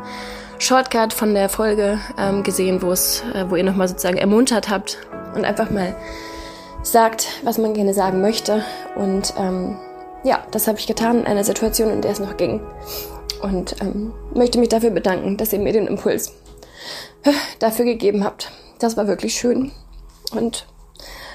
Shortcut 0.59 1.13
von 1.13 1.33
der 1.33 1.49
Folge 1.49 1.99
ähm, 2.17 2.43
gesehen, 2.43 2.81
wo 2.81 2.91
es, 2.91 3.23
äh, 3.33 3.45
wo 3.49 3.55
ihr 3.55 3.63
nochmal 3.63 3.87
sozusagen 3.87 4.17
ermuntert 4.17 4.69
habt 4.69 4.97
und 5.35 5.43
einfach 5.45 5.69
mal 5.69 5.95
sagt, 6.83 7.27
was 7.43 7.57
man 7.57 7.73
gerne 7.73 7.93
sagen 7.93 8.21
möchte. 8.21 8.63
Und 8.95 9.33
ähm, 9.37 9.77
ja, 10.23 10.45
das 10.51 10.67
habe 10.67 10.79
ich 10.79 10.87
getan 10.87 11.19
in 11.19 11.25
einer 11.25 11.43
Situation, 11.43 11.89
in 11.89 12.01
der 12.01 12.11
es 12.11 12.19
noch 12.19 12.37
ging. 12.37 12.61
Und 13.41 13.81
ähm, 13.81 14.13
möchte 14.33 14.59
mich 14.59 14.69
dafür 14.69 14.91
bedanken, 14.91 15.37
dass 15.37 15.53
ihr 15.53 15.59
mir 15.59 15.73
den 15.73 15.87
Impuls 15.87 16.33
äh, 17.23 17.31
dafür 17.59 17.85
gegeben 17.85 18.23
habt. 18.23 18.51
Das 18.79 18.97
war 18.97 19.07
wirklich 19.07 19.35
schön. 19.35 19.71
Und 20.31 20.65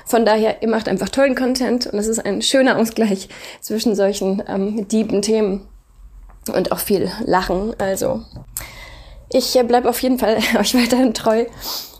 von 0.07 0.25
daher, 0.25 0.63
ihr 0.63 0.69
macht 0.69 0.89
einfach 0.89 1.09
tollen 1.09 1.37
Content 1.37 1.87
und 1.87 1.99
es 1.99 2.09
ist 2.09 2.25
ein 2.25 2.43
schöner 2.43 2.79
Ausgleich 2.79 3.29
zwischen 3.61 3.95
solchen 3.95 4.43
ähm, 4.49 4.89
dieben 4.89 5.23
Themen 5.23 5.69
und 6.49 6.73
auch 6.73 6.79
viel 6.79 7.11
Lachen. 7.25 7.75
Also 7.79 8.25
ich 9.33 9.57
äh, 9.57 9.63
bleibe 9.63 9.89
auf 9.89 10.01
jeden 10.03 10.19
Fall 10.19 10.37
euch 10.59 10.75
weiterhin 10.75 11.15
treu 11.15 11.45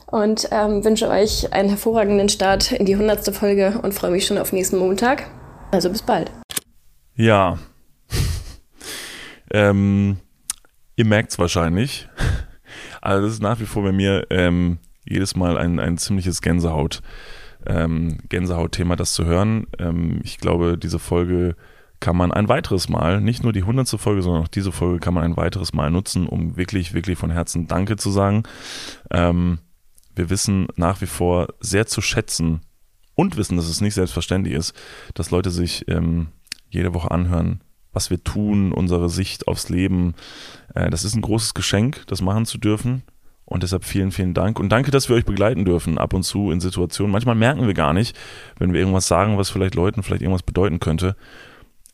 und 0.07 0.49
ähm, 0.51 0.85
wünsche 0.85 1.09
euch 1.09 1.53
einen 1.53 1.69
hervorragenden 1.69 2.29
Start 2.29 2.73
in 2.73 2.87
die 2.87 2.95
100. 2.95 3.35
Folge 3.35 3.81
und 3.83 3.95
freue 3.95 4.11
mich 4.11 4.27
schon 4.27 4.39
auf 4.39 4.53
nächsten 4.53 4.79
Montag. 4.79 5.31
Also 5.71 5.91
bis 5.91 6.03
bald. 6.03 6.31
Ja. 7.15 7.59
ähm, 9.53 10.17
ihr 10.97 11.05
merkt 11.05 11.33
es 11.33 11.39
wahrscheinlich. 11.39 12.09
Also 13.03 13.25
das 13.25 13.33
ist 13.35 13.43
nach 13.43 13.59
wie 13.61 13.65
vor 13.65 13.83
bei 13.83 13.93
mir 13.93 14.27
ähm, 14.29 14.79
jedes 15.09 15.35
Mal 15.35 15.57
ein, 15.57 15.81
ein 15.81 15.97
ziemliches 15.97 16.43
Gänsehaut, 16.43 17.01
ähm, 17.67 18.19
Gänsehaut-Thema, 18.29 18.95
das 18.95 19.15
zu 19.15 19.25
hören. 19.25 19.69
Ähm, 19.79 20.21
ich 20.23 20.37
glaube, 20.37 20.77
diese 20.77 20.99
Folge 20.99 21.57
kann 22.01 22.17
man 22.17 22.33
ein 22.33 22.49
weiteres 22.49 22.89
Mal, 22.89 23.21
nicht 23.21 23.43
nur 23.43 23.53
die 23.53 23.63
hundertste 23.63 23.99
Folge, 23.99 24.23
sondern 24.23 24.43
auch 24.43 24.49
diese 24.49 24.73
Folge 24.73 24.99
kann 24.99 25.15
man 25.15 25.23
ein 25.23 25.37
weiteres 25.37 25.75
Mal 25.75 25.91
nutzen, 25.91 26.27
um 26.27 26.57
wirklich, 26.57 26.95
wirklich 26.95 27.19
von 27.19 27.31
Herzen 27.31 27.69
Danke 27.69 27.97
zu 27.97 28.11
sagen. 28.11 28.43
Ähm, 29.11 29.59
wir 30.15 30.31
wissen 30.31 30.67
nach 30.77 31.01
wie 31.01 31.07
vor 31.07 31.49
sehr 31.61 31.87
zu 31.87 32.01
schätzen 32.01 32.63
und 33.15 33.37
wissen, 33.37 33.57
dass 33.57 33.69
es 33.69 33.81
nicht 33.81 33.95
selbstverständlich 33.95 34.55
ist, 34.55 34.75
dass 35.15 35.31
Leute 35.31 35.51
sich 35.51 35.85
ähm, 35.89 36.29
jede 36.71 36.95
Woche 36.95 37.11
anhören, 37.11 37.61
was 37.93 38.11
wir 38.11 38.23
tun, 38.25 38.73
unsere 38.73 39.09
Sicht 39.11 39.47
aufs 39.47 39.69
Leben. 39.69 40.15
Äh, 40.75 40.91
das 40.91 41.05
ist 41.05 41.15
ein 41.15 41.23
großes 41.23 41.55
Geschenk, 41.55 42.05
das 42.07 42.23
machen 42.23 42.47
zu 42.47 42.59
dürfen. 42.59 43.03
Und 43.45 43.65
deshalb 43.65 43.85
vielen, 43.85 44.13
vielen 44.13 44.33
Dank. 44.33 44.61
Und 44.61 44.69
danke, 44.71 44.93
dass 44.93 45.09
wir 45.09 45.17
euch 45.17 45.25
begleiten 45.25 45.65
dürfen, 45.65 45.99
ab 45.99 46.15
und 46.15 46.23
zu 46.23 46.53
in 46.53 46.61
Situationen. 46.61 47.11
Manchmal 47.11 47.35
merken 47.35 47.67
wir 47.67 47.75
gar 47.75 47.93
nicht, 47.93 48.17
wenn 48.59 48.73
wir 48.73 48.79
irgendwas 48.79 49.09
sagen, 49.09 49.39
was 49.39 49.51
vielleicht 49.51 49.75
Leuten 49.75 50.05
vielleicht 50.05 50.23
irgendwas 50.23 50.45
bedeuten 50.45 50.79
könnte. 50.79 51.17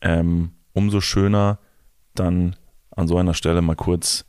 Ähm, 0.01 0.51
umso 0.73 1.01
schöner 1.01 1.59
dann 2.15 2.55
an 2.91 3.07
so 3.07 3.17
einer 3.17 3.33
Stelle 3.33 3.61
mal 3.61 3.75
kurz 3.75 4.25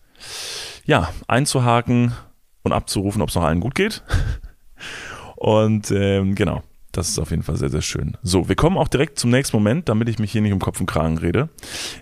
ja, 0.84 1.10
einzuhaken 1.26 2.12
und 2.62 2.72
abzurufen, 2.72 3.22
ob 3.22 3.28
es 3.28 3.34
noch 3.34 3.44
allen 3.44 3.60
gut 3.60 3.74
geht. 3.74 4.02
Und 5.36 5.92
ähm, 5.92 6.34
genau, 6.34 6.64
das 6.92 7.08
ist 7.10 7.18
auf 7.18 7.30
jeden 7.30 7.44
Fall 7.44 7.56
sehr, 7.56 7.68
sehr 7.68 7.82
schön. 7.82 8.16
So, 8.22 8.48
wir 8.48 8.56
kommen 8.56 8.76
auch 8.76 8.88
direkt 8.88 9.18
zum 9.18 9.30
nächsten 9.30 9.56
Moment, 9.56 9.88
damit 9.88 10.08
ich 10.08 10.18
mich 10.18 10.32
hier 10.32 10.40
nicht 10.40 10.52
um 10.52 10.58
Kopf 10.58 10.80
und 10.80 10.86
Kragen 10.86 11.18
rede. 11.18 11.48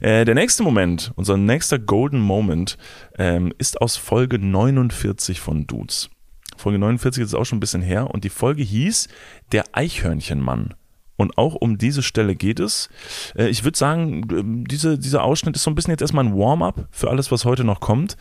Äh, 0.00 0.24
der 0.24 0.34
nächste 0.34 0.62
Moment, 0.62 1.12
unser 1.16 1.36
nächster 1.36 1.78
Golden 1.78 2.20
Moment, 2.20 2.78
ähm, 3.18 3.52
ist 3.58 3.80
aus 3.80 3.96
Folge 3.96 4.38
49 4.38 5.40
von 5.40 5.66
Dudes. 5.66 6.08
Folge 6.56 6.78
49 6.78 7.22
ist 7.22 7.34
auch 7.34 7.44
schon 7.44 7.58
ein 7.58 7.60
bisschen 7.60 7.82
her 7.82 8.10
und 8.10 8.24
die 8.24 8.30
Folge 8.30 8.62
hieß 8.62 9.08
Der 9.52 9.64
Eichhörnchenmann. 9.72 10.74
Und 11.16 11.38
auch 11.38 11.54
um 11.54 11.78
diese 11.78 12.02
Stelle 12.02 12.34
geht 12.34 12.60
es. 12.60 12.88
Äh, 13.34 13.48
Ich 13.48 13.64
würde 13.64 13.78
sagen, 13.78 14.64
diese, 14.68 14.98
dieser 14.98 15.24
Ausschnitt 15.24 15.56
ist 15.56 15.62
so 15.62 15.70
ein 15.70 15.74
bisschen 15.74 15.92
jetzt 15.92 16.02
erstmal 16.02 16.26
ein 16.26 16.36
Warm-up 16.36 16.88
für 16.90 17.10
alles, 17.10 17.32
was 17.32 17.44
heute 17.44 17.64
noch 17.64 17.80
kommt. 17.80 18.16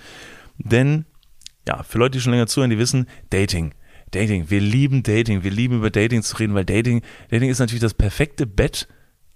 Denn, 0.57 1.05
ja, 1.67 1.83
für 1.83 1.97
Leute, 1.97 2.11
die 2.17 2.21
schon 2.21 2.31
länger 2.31 2.47
zuhören, 2.47 2.69
die 2.69 2.79
wissen, 2.79 3.07
Dating. 3.29 3.73
Dating. 4.11 4.49
Wir 4.49 4.61
lieben 4.61 5.03
Dating. 5.03 5.43
Wir 5.43 5.51
lieben 5.51 5.77
über 5.77 5.89
Dating 5.89 6.21
zu 6.21 6.37
reden, 6.37 6.53
weil 6.53 6.65
Dating, 6.65 7.01
Dating 7.29 7.49
ist 7.49 7.59
natürlich 7.59 7.81
das 7.81 7.93
perfekte 7.93 8.47
Bett, 8.47 8.87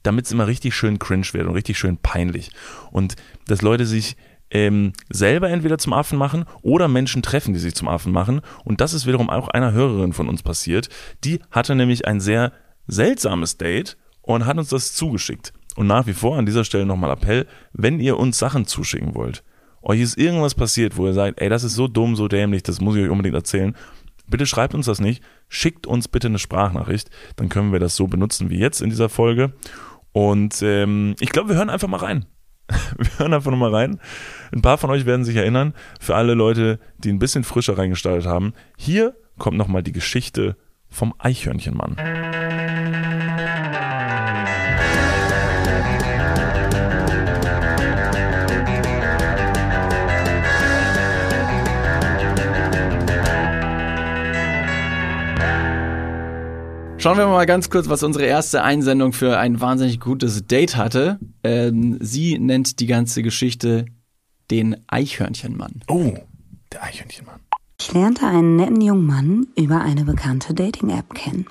damit 0.04 0.26
es 0.26 0.32
immer 0.32 0.48
richtig 0.48 0.74
schön 0.76 1.00
cringe 1.00 1.28
wird 1.34 1.46
und 1.46 1.56
richtig 1.56 1.78
schön 1.78 1.98
peinlich. 1.98 2.52
Und 2.92 3.16
dass 3.48 3.62
Leute 3.62 3.86
sich 3.86 4.16
ähm, 4.52 4.94
selber 5.10 5.50
entweder 5.50 5.78
zum 5.78 5.94
Affen 5.94 6.18
machen 6.18 6.46
oder 6.62 6.88
Menschen 6.88 7.22
treffen, 7.22 7.54
die 7.54 7.60
sich 7.60 7.76
zum 7.76 7.88
Affen 7.88 8.14
machen. 8.14 8.42
Und 8.64 8.80
das 8.80 8.94
ist 8.94 9.06
wiederum 9.06 9.30
auch 9.30 9.50
einer 9.50 9.74
Hörerin 9.74 10.14
von 10.14 10.30
uns 10.30 10.44
passiert. 10.44 10.88
Die 11.24 11.40
hatte 11.52 11.76
nämlich 11.76 12.08
ein 12.08 12.22
sehr 12.22 12.54
seltsames 12.90 13.58
Date 13.58 13.98
und 14.22 14.46
hat 14.46 14.58
uns 14.58 14.70
das 14.70 14.94
zugeschickt. 14.94 15.54
Und 15.76 15.88
nach 15.88 16.08
wie 16.08 16.14
vor 16.14 16.38
an 16.38 16.46
dieser 16.46 16.64
Stelle 16.64 16.86
nochmal 16.86 17.12
Appell, 17.12 17.48
wenn 17.74 18.00
ihr 18.00 18.18
uns 18.18 18.38
Sachen 18.38 18.66
zuschicken 18.66 19.16
wollt, 19.16 19.44
euch 19.82 20.02
ist 20.02 20.18
irgendwas 20.18 20.56
passiert, 20.56 20.98
wo 20.98 21.08
ihr 21.08 21.14
sagt, 21.14 21.40
ey, 21.40 21.50
das 21.50 21.64
ist 21.64 21.76
so 21.76 21.88
dumm, 21.88 22.16
so 22.16 22.28
dämlich, 22.28 22.64
das 22.64 22.82
muss 22.82 22.96
ich 22.96 23.04
euch 23.04 23.10
unbedingt 23.10 23.36
erzählen, 23.36 23.76
bitte 24.28 24.46
schreibt 24.46 24.76
uns 24.76 24.88
das 24.88 25.00
nicht, 25.00 25.24
schickt 25.48 25.88
uns 25.88 26.08
bitte 26.08 26.28
eine 26.28 26.40
Sprachnachricht, 26.40 27.10
dann 27.38 27.50
können 27.50 27.72
wir 27.72 27.80
das 27.80 27.96
so 27.96 28.08
benutzen 28.08 28.50
wie 28.50 28.60
jetzt 28.60 28.82
in 28.82 28.90
dieser 28.90 29.10
Folge. 29.10 29.54
Und 30.12 30.62
ähm, 30.64 31.16
ich 31.20 31.30
glaube, 31.30 31.50
wir 31.50 31.56
hören 31.56 31.70
einfach 31.70 31.88
mal 31.88 31.98
rein. 31.98 32.26
Wir 32.98 33.18
hören 33.18 33.34
einfach 33.34 33.50
nochmal 33.50 33.74
rein. 33.74 34.00
Ein 34.54 34.62
paar 34.62 34.78
von 34.78 34.92
euch 34.92 35.08
werden 35.08 35.26
sich 35.26 35.36
erinnern, 35.36 35.74
für 36.00 36.16
alle 36.16 36.36
Leute, 36.36 36.80
die 37.00 37.10
ein 37.10 37.18
bisschen 37.18 37.44
frischer 37.44 37.80
reingestaltet 37.80 38.28
haben, 38.28 38.54
hier 38.78 39.16
kommt 39.40 39.58
nochmal 39.58 39.82
die 39.82 39.92
Geschichte 39.92 40.56
vom 40.90 41.14
Eichhörnchenmann. 41.18 41.96
Schauen 57.02 57.18
wir 57.18 57.28
mal 57.28 57.46
ganz 57.46 57.70
kurz, 57.70 57.88
was 57.88 58.04
unsere 58.04 58.26
erste 58.26 58.62
Einsendung 58.62 59.14
für 59.14 59.40
ein 59.40 59.62
wahnsinnig 59.62 60.02
gutes 60.02 60.46
Date 60.48 60.76
hatte. 60.76 61.18
Ähm, 61.46 61.98
sie 62.02 62.38
nennt 62.38 62.82
die 62.82 62.88
ganze 62.88 63.24
Geschichte 63.24 63.86
den 64.52 64.76
Eichhörnchenmann. 64.88 65.82
Oh, 65.88 66.14
der 66.74 66.84
Eichhörnchenmann. 66.84 67.39
Ich 67.82 67.94
lernte 67.94 68.28
einen 68.28 68.58
netten 68.58 68.82
jungen 68.82 69.06
Mann 69.06 69.48
über 69.56 69.82
eine 69.82 70.04
bekannte 70.04 70.54
Dating-App 70.54 71.14
kennen. 71.14 71.46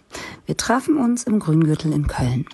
Wir 0.44 0.58
trafen 0.58 0.99
uns 0.99 1.25
im 1.25 1.38
Grüngürtel 1.38 1.90
in 1.92 2.06
Köln. 2.06 2.44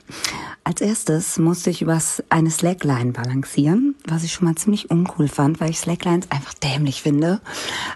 Als 0.62 0.80
erstes 0.80 1.38
musste 1.38 1.70
ich 1.70 1.82
übers 1.82 2.22
eine 2.30 2.50
Slackline 2.50 3.10
balancieren, 3.12 3.96
was 4.06 4.22
ich 4.22 4.32
schon 4.32 4.46
mal 4.46 4.54
ziemlich 4.54 4.90
uncool 4.90 5.26
fand, 5.26 5.60
weil 5.60 5.70
ich 5.70 5.80
Slacklines 5.80 6.30
einfach 6.30 6.54
dämlich 6.54 7.02
finde. 7.02 7.40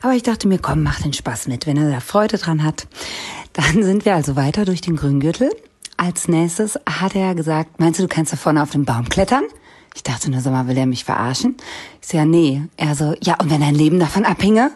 Aber 0.02 0.14
ich 0.14 0.24
dachte 0.24 0.48
mir, 0.48 0.58
komm, 0.58 0.82
mach 0.82 1.00
den 1.00 1.12
Spaß 1.12 1.46
mit, 1.46 1.66
wenn 1.66 1.76
er 1.76 1.90
da 1.90 2.00
Freude 2.00 2.38
dran 2.38 2.64
hat. 2.64 2.88
Dann 3.52 3.82
sind 3.82 4.04
wir 4.04 4.16
also 4.16 4.34
weiter 4.34 4.64
durch 4.64 4.80
den 4.80 4.96
Grüngürtel. 4.96 5.48
Als 5.96 6.26
nächstes 6.28 6.78
hat 6.86 7.14
er 7.14 7.36
gesagt, 7.36 7.78
meinst 7.78 8.00
du, 8.00 8.02
du 8.02 8.08
kannst 8.08 8.32
da 8.32 8.36
vorne 8.36 8.62
auf 8.62 8.70
den 8.70 8.84
Baum 8.84 9.08
klettern? 9.08 9.44
Ich 9.94 10.02
dachte 10.02 10.30
nur, 10.30 10.40
sag 10.40 10.52
mal, 10.52 10.66
will 10.66 10.76
er 10.76 10.86
mich 10.86 11.04
verarschen? 11.04 11.56
Ich 12.02 12.08
so, 12.08 12.16
ja, 12.16 12.24
nee. 12.24 12.62
Er 12.76 12.96
so, 12.96 13.14
ja, 13.22 13.36
und 13.40 13.50
wenn 13.50 13.60
dein 13.60 13.74
Leben 13.74 14.00
davon 14.00 14.24
abhinge? 14.24 14.72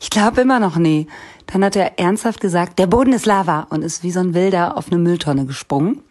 Ich 0.00 0.10
glaube 0.10 0.40
immer 0.40 0.60
noch 0.60 0.76
nee. 0.76 1.06
Dann 1.46 1.64
hat 1.64 1.76
er 1.76 1.98
ernsthaft 1.98 2.40
gesagt, 2.40 2.78
der 2.78 2.86
Boden 2.86 3.12
ist 3.12 3.26
Lava 3.26 3.66
und 3.70 3.82
ist 3.82 4.02
wie 4.02 4.10
so 4.10 4.20
ein 4.20 4.34
Wilder 4.34 4.76
auf 4.76 4.88
eine 4.88 4.98
Mülltonne 4.98 5.46
gesprungen. 5.46 6.02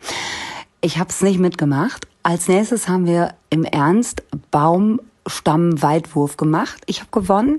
Ich 0.82 0.98
habe 0.98 1.10
es 1.10 1.22
nicht 1.22 1.40
mitgemacht. 1.40 2.08
Als 2.24 2.48
nächstes 2.48 2.88
haben 2.88 3.06
wir 3.06 3.34
im 3.50 3.64
Ernst 3.64 4.24
Baumstamm-Weitwurf 4.52 6.38
gemacht. 6.38 6.84
Ich 6.86 7.00
habe 7.00 7.10
gewonnen. 7.12 7.58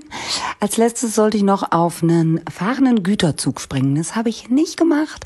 Als 0.59 0.77
letztes 0.77 1.15
sollte 1.15 1.37
ich 1.37 1.43
noch 1.43 1.71
auf 1.71 2.01
einen 2.03 2.41
fahrenden 2.49 3.03
Güterzug 3.03 3.59
springen. 3.59 3.95
Das 3.95 4.15
habe 4.15 4.29
ich 4.29 4.49
nicht 4.49 4.77
gemacht. 4.77 5.25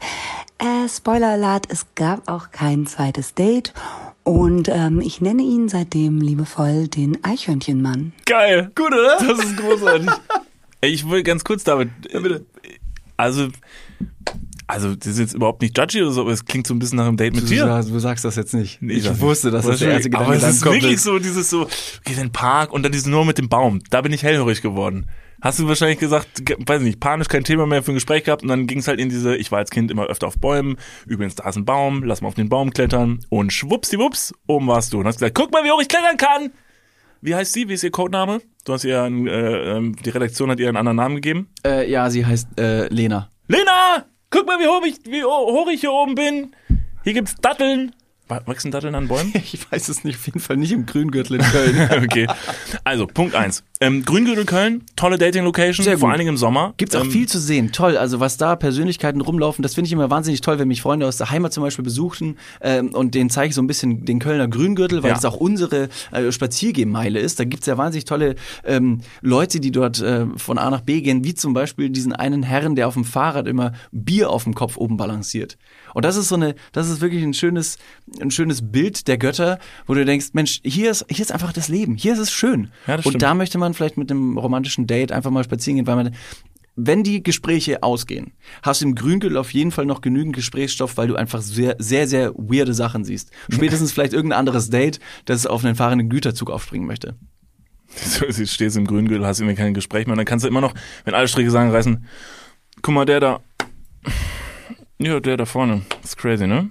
Äh, 0.58 0.89
Spoiler 0.89 1.30
Alert, 1.30 1.68
es 1.70 1.86
gab 1.94 2.30
auch 2.30 2.51
kein 2.51 2.88
zweites 2.88 3.36
Date. 3.36 3.74
Und 4.27 4.67
ähm, 4.67 5.00
ich 5.00 5.22
nenne 5.22 5.41
ihn 5.41 5.69
seitdem 5.69 6.19
liebevoll 6.19 6.89
den 6.89 7.17
Eichhörnchenmann. 7.24 8.12
Geil. 8.25 8.72
Gut, 8.75 8.88
oder? 8.93 9.17
Das 9.25 9.39
ist 9.46 9.55
großartig. 9.55 10.10
Ey, 10.81 10.89
ich 10.91 11.10
will 11.10 11.24
ganz 11.24 11.46
kurz, 11.46 11.63
David. 11.63 11.89
Ja, 12.12 12.19
bitte. 12.19 12.46
Also, 13.15 13.48
also, 14.67 14.96
das 14.96 15.07
ist 15.07 15.19
jetzt 15.19 15.34
überhaupt 15.34 15.62
nicht 15.62 15.77
judgy 15.77 16.01
oder 16.01 16.12
so, 16.12 16.22
aber 16.22 16.31
es 16.31 16.43
klingt 16.43 16.67
so 16.67 16.74
ein 16.74 16.79
bisschen 16.79 16.98
nach 16.98 17.07
einem 17.07 17.15
Date 17.15 17.36
mit 17.36 17.46
Du, 17.46 17.48
dir. 17.48 17.65
sagst- 17.65 17.89
du 17.89 18.00
sagst 18.00 18.25
das 18.25 18.36
jetzt 18.36 18.53
nicht. 18.53 18.81
Nee, 18.81 18.96
ich 18.96 19.03
sag 19.05 19.17
wusste, 19.22 19.50
dass 19.50 19.65
das 19.65 19.79
der 19.79 19.91
erste 19.93 20.10
Gedanke 20.10 20.25
Aber 20.27 20.36
es 20.36 20.43
ist 20.55 20.62
Kopf 20.62 20.74
wirklich 20.74 20.96
ist. 20.96 21.03
so, 21.03 21.19
dieses 21.19 21.50
so, 21.50 21.62
okay, 21.62 22.15
den 22.17 22.34
Park 22.34 22.74
und 22.74 22.84
dann 22.84 22.91
dieses 22.91 23.07
nur 23.07 23.24
mit 23.25 23.38
dem 23.38 23.48
Baum. 23.48 23.79
Da 23.91 24.01
bin 24.01 24.12
ich 24.12 24.24
hellhörig 24.24 24.62
geworden. 24.62 25.07
Hast 25.41 25.60
du 25.60 25.67
wahrscheinlich 25.67 26.00
gesagt, 26.00 26.46
ge- 26.46 26.58
weiß 26.60 26.82
nicht, 26.82 27.00
panisch 27.00 27.27
kein 27.27 27.44
Thema 27.44 27.67
mehr 27.67 27.84
für 27.84 27.91
ein 27.91 27.96
Gespräch 27.96 28.24
gehabt 28.24 28.41
und 28.41 28.48
dann 28.50 28.65
ging 28.65 28.79
es 28.79 28.88
halt 28.88 29.00
in 29.00 29.10
diese, 29.10 29.36
ich 29.36 29.51
war 29.51 29.60
als 29.60 29.70
Kind 29.70 29.91
immer 29.91 30.06
öfter 30.08 30.25
auf 30.27 30.39
Bäumen, 30.39 30.77
übrigens 31.06 31.36
da 31.36 31.48
ist 31.48 31.56
ein 31.58 31.65
Baum, 31.65 32.03
lass 32.03 32.22
mal 32.22 32.27
auf 32.29 32.34
den 32.34 32.50
Baum 32.50 32.72
klettern 32.72 33.20
und 33.29 33.53
schwuppsdiwupps, 33.53 34.34
oben 34.48 34.67
warst 34.67 34.94
du 34.94 35.00
und 35.00 35.06
hast 35.06 35.20
gesagt, 35.20 35.36
guck 35.36 35.51
mal, 35.51 35.63
wie 35.63 35.72
hoch 35.72 35.82
ich 35.82 35.88
klettern 35.88 36.17
kann. 36.17 36.51
Wie 37.22 37.34
heißt 37.36 37.53
sie? 37.53 37.67
Wie 37.67 37.74
ist 37.74 37.84
ihr 37.84 37.91
Codename? 37.91 38.41
Du 38.65 38.74
hast 38.74 38.84
ihr, 38.84 39.01
einen, 39.01 39.27
äh, 39.27 39.77
ähm, 39.77 39.96
die 39.96 40.10
Redaktion 40.10 40.51
hat 40.51 40.60
ihr 40.60 40.67
einen 40.67 40.77
anderen 40.77 40.98
Namen 40.98 41.15
gegeben. 41.15 41.50
Äh, 41.65 41.89
ja, 41.89 42.10
sie 42.10 42.25
heißt 42.25 42.60
äh, 42.60 42.88
Lena. 42.89 43.29
Lena, 43.48 44.06
guck 44.29 44.46
mal, 44.46 44.60
wie 44.60 44.67
hoch 44.67 44.86
ich, 44.86 44.98
wie 45.12 45.24
hoch 45.24 45.67
ich 45.72 45.82
hier 45.82 45.91
oben 45.91 46.13
bin. 46.15 46.56
Hier 47.03 47.13
gibt's 47.13 47.36
Datteln. 47.36 47.91
Wa- 48.27 48.41
Wachsen 48.46 48.72
Datteln 48.72 48.96
an 48.96 49.07
Bäumen? 49.07 49.34
Ich 49.53 49.72
weiß 49.72 49.89
es 49.89 50.03
nicht, 50.03 50.17
auf 50.17 50.25
jeden 50.25 50.39
Fall 50.39 50.57
nicht 50.57 50.72
im 50.72 50.86
Grüngürtel 50.86 51.38
in 51.38 51.41
Köln. 51.41 51.89
okay. 52.03 52.27
Also, 52.84 53.07
Punkt 53.07 53.36
eins. 53.36 53.63
Ähm, 53.79 54.03
Grüngürtel 54.05 54.46
Köln, 54.46 54.84
tolle 54.96 55.17
Dating-Location, 55.17 55.98
vor 55.98 56.10
allen 56.10 56.17
Dingen 56.17 56.29
im 56.31 56.38
Sommer. 56.38 56.74
Gibt's 56.77 56.96
auch 56.96 57.03
Ähm, 57.03 57.12
viel 57.12 57.27
zu 57.27 57.39
sehen. 57.39 57.72
Toll. 57.72 57.96
Also 57.98 58.19
was 58.19 58.38
da 58.38 58.55
Persönlichkeiten 58.55 59.22
rumlaufen, 59.22 59.62
das 59.62 59.75
finde 59.75 59.88
ich 59.88 59.93
immer 59.93 60.10
wahnsinnig 60.10 60.41
toll, 60.41 60.57
wenn 60.60 60.67
mich 60.67 60.81
Freunde 60.81 61.05
aus 61.07 61.17
der 61.17 61.29
Heimat 61.29 61.53
zum 61.53 61.63
Beispiel 61.63 61.84
besuchten 61.84 62.38
ähm, 62.62 62.89
und 62.93 63.13
denen 63.13 63.29
zeige 63.29 63.50
ich 63.50 63.55
so 63.55 63.62
ein 63.62 63.67
bisschen 63.67 64.03
den 64.05 64.19
Kölner 64.19 64.48
Grüngürtel, 64.48 65.03
weil 65.03 65.10
Ja. 65.10 65.15
das 65.15 65.25
auch 65.25 65.36
unsere 65.38 65.89
äh, 66.12 66.31
Spaziergehmeile 66.31 67.19
ist. 67.19 67.39
Da 67.39 67.43
gibt's 67.43 67.67
ja 67.67 67.77
wahnsinnig 67.77 68.05
tolle 68.05 68.36
ähm, 68.65 69.01
Leute, 69.22 69.60
die 69.60 69.72
dort 69.72 70.01
äh, 70.01 70.25
von 70.38 70.57
A 70.57 70.69
nach 70.72 70.81
B 70.81 71.01
gehen, 71.01 71.24
wie 71.24 71.36
zum 71.36 71.53
Beispiel 71.53 71.89
diesen 71.91 72.13
einen 72.13 72.41
Herrn, 72.43 72.75
der 72.75 72.88
auf 72.88 72.96
dem 72.96 73.05
Fahrrad 73.05 73.48
immer 73.48 73.74
Bier 73.91 74.31
auf 74.31 74.43
dem 74.43 74.55
Kopf 74.55 74.77
oben 74.77 74.98
balanciert. 74.98 75.57
Und 75.93 76.03
das 76.03 76.15
ist 76.17 76.29
so 76.29 76.36
eine, 76.36 76.55
das 76.72 76.89
ist 76.89 77.00
wirklich 77.01 77.24
ein 77.24 77.34
schönes, 77.36 77.77
ein 78.22 78.32
schönes 78.32 78.72
Bild 78.72 79.08
der 79.08 79.18
Götter, 79.18 79.60
wo 79.86 79.94
du 79.94 80.06
denkst, 80.06 80.28
Mensch, 80.34 80.60
hier 80.64 80.92
ist, 80.92 81.06
hier 81.10 81.24
ist 81.24 81.32
einfach 81.32 81.54
das 81.54 81.68
Leben, 81.68 81.96
hier 81.96 82.14
ist 82.14 82.20
es 82.20 82.32
schön. 82.32 82.72
Ja, 82.88 82.96
und 82.96 83.02
stimmt. 83.02 83.22
da 83.22 83.34
möchte 83.34 83.58
man 83.58 83.74
vielleicht 83.74 83.98
mit 83.98 84.12
einem 84.12 84.38
romantischen 84.38 84.88
Date 84.88 85.12
einfach 85.12 85.32
mal 85.32 85.44
spazieren 85.44 85.78
gehen, 85.78 85.88
weil 85.88 85.96
man 85.96 86.16
wenn 86.80 87.04
die 87.04 87.24
Gespräche 87.24 87.82
ausgehen, 87.82 88.34
hast 88.62 88.82
du 88.82 88.86
im 88.86 88.94
Grüngürtel 88.96 89.38
auf 89.38 89.52
jeden 89.52 89.72
Fall 89.72 89.88
noch 89.88 90.00
genügend 90.00 90.36
Gesprächsstoff, 90.36 90.96
weil 90.96 91.08
du 91.08 91.16
einfach 91.16 91.42
sehr, 91.42 91.76
sehr, 91.80 92.08
sehr 92.08 92.34
weirde 92.36 92.76
Sachen 92.76 93.04
siehst. 93.04 93.32
Spätestens 93.50 93.92
vielleicht 93.92 94.14
irgendein 94.14 94.38
anderes 94.40 94.70
Date, 94.70 95.00
das 95.26 95.48
auf 95.48 95.66
einen 95.66 95.76
fahrenden 95.76 96.08
Güterzug 96.08 96.52
aufspringen 96.52 96.88
möchte. 96.88 97.16
So, 97.88 98.26
du 98.26 98.46
stehst 98.46 98.78
im 98.78 98.86
Grüngürtel, 98.86 99.26
hast 99.26 99.40
irgendwie 99.40 99.56
kein 99.56 99.74
Gespräch 99.74 100.06
mehr. 100.06 100.14
Und 100.14 100.18
dann 100.18 100.26
kannst 100.26 100.46
du 100.46 100.50
immer 100.50 100.62
noch, 100.62 100.76
wenn 101.04 101.16
alle 101.16 101.28
Stricke 101.28 101.50
sagen, 101.50 101.72
reißen, 101.72 102.06
guck 102.82 102.94
mal, 102.94 103.06
der 103.06 103.20
da. 103.20 103.40
Ja, 105.00 105.20
der 105.20 105.38
da 105.38 105.46
vorne. 105.46 105.82
Das 106.02 106.12
ist 106.12 106.18
crazy, 106.18 106.48
ne? 106.48 106.70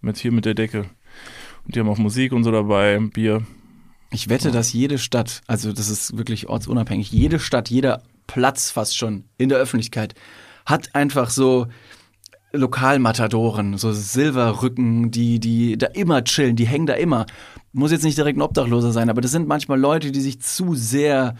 Mit 0.00 0.18
hier 0.18 0.32
mit 0.32 0.44
der 0.44 0.54
Decke. 0.54 0.86
Und 1.64 1.74
die 1.74 1.80
haben 1.80 1.88
auch 1.88 1.98
Musik 1.98 2.32
und 2.32 2.44
so 2.44 2.52
dabei, 2.52 2.98
Bier. 2.98 3.44
Ich 4.10 4.28
wette, 4.28 4.50
dass 4.50 4.72
jede 4.72 4.98
Stadt, 4.98 5.42
also 5.46 5.72
das 5.72 5.90
ist 5.90 6.16
wirklich 6.16 6.48
ortsunabhängig, 6.48 7.10
jede 7.10 7.38
Stadt, 7.38 7.68
jeder 7.68 8.02
Platz 8.26 8.70
fast 8.70 8.96
schon 8.96 9.24
in 9.36 9.48
der 9.48 9.58
Öffentlichkeit 9.58 10.14
hat 10.64 10.94
einfach 10.94 11.30
so 11.30 11.66
Lokalmatadoren, 12.52 13.76
so 13.76 13.92
Silberrücken, 13.92 15.10
die, 15.10 15.40
die 15.40 15.76
da 15.76 15.88
immer 15.88 16.24
chillen, 16.24 16.56
die 16.56 16.66
hängen 16.66 16.86
da 16.86 16.94
immer. 16.94 17.26
Muss 17.72 17.90
jetzt 17.90 18.04
nicht 18.04 18.16
direkt 18.16 18.38
ein 18.38 18.42
Obdachloser 18.42 18.92
sein, 18.92 19.10
aber 19.10 19.20
das 19.20 19.30
sind 19.30 19.48
manchmal 19.48 19.78
Leute, 19.78 20.12
die 20.12 20.20
sich 20.20 20.40
zu 20.40 20.74
sehr 20.74 21.34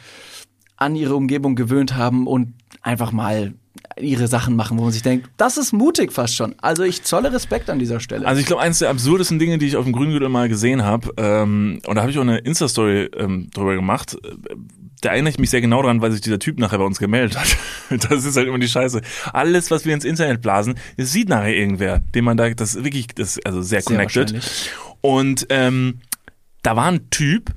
an 0.76 0.96
ihre 0.96 1.16
Umgebung 1.16 1.56
gewöhnt 1.56 1.96
haben 1.96 2.26
und 2.26 2.54
einfach 2.82 3.12
mal 3.12 3.54
ihre 4.00 4.28
Sachen 4.28 4.56
machen, 4.56 4.78
wo 4.78 4.84
man 4.84 4.92
sich 4.92 5.02
denkt, 5.02 5.28
das 5.36 5.56
ist 5.56 5.72
mutig 5.72 6.12
fast 6.12 6.36
schon. 6.36 6.54
Also 6.60 6.82
ich 6.82 7.02
zolle 7.02 7.32
Respekt 7.32 7.70
an 7.70 7.78
dieser 7.78 8.00
Stelle. 8.00 8.26
Also 8.26 8.40
ich 8.40 8.46
glaube, 8.46 8.62
eines 8.62 8.78
der 8.78 8.90
absurdesten 8.90 9.38
Dinge, 9.38 9.58
die 9.58 9.66
ich 9.66 9.76
auf 9.76 9.84
dem 9.84 9.92
Grüngürtel 9.92 10.28
mal 10.28 10.48
gesehen 10.48 10.84
habe, 10.84 11.12
ähm, 11.16 11.80
und 11.86 11.94
da 11.96 12.02
habe 12.02 12.10
ich 12.10 12.18
auch 12.18 12.22
eine 12.22 12.38
Insta-Story 12.38 13.10
ähm, 13.16 13.48
drüber 13.52 13.74
gemacht, 13.74 14.16
äh, 14.22 14.54
da 15.00 15.10
erinnere 15.10 15.30
ich 15.30 15.38
mich 15.38 15.50
sehr 15.50 15.60
genau 15.60 15.82
dran, 15.82 16.00
weil 16.00 16.10
sich 16.10 16.20
dieser 16.20 16.38
Typ 16.38 16.58
nachher 16.58 16.78
bei 16.78 16.84
uns 16.84 16.98
gemeldet 16.98 17.38
hat. 17.38 17.56
Das 18.10 18.24
ist 18.24 18.36
halt 18.36 18.46
immer 18.48 18.58
die 18.58 18.68
Scheiße. 18.68 19.00
Alles, 19.32 19.70
was 19.70 19.86
wir 19.86 19.94
ins 19.94 20.04
Internet 20.04 20.42
blasen, 20.42 20.74
das 20.96 21.12
sieht 21.12 21.28
nachher 21.28 21.54
irgendwer, 21.54 22.00
den 22.14 22.24
man 22.24 22.36
da, 22.36 22.50
das 22.50 22.74
ist 22.74 22.84
wirklich, 22.84 23.06
das 23.08 23.36
ist 23.36 23.46
also 23.46 23.62
sehr, 23.62 23.80
Sehr 23.80 23.96
connected. 23.96 24.34
wahrscheinlich. 24.34 24.70
Und 25.00 25.46
ähm, 25.50 26.00
da 26.62 26.76
war 26.76 26.86
ein 26.86 27.08
Typ, 27.10 27.54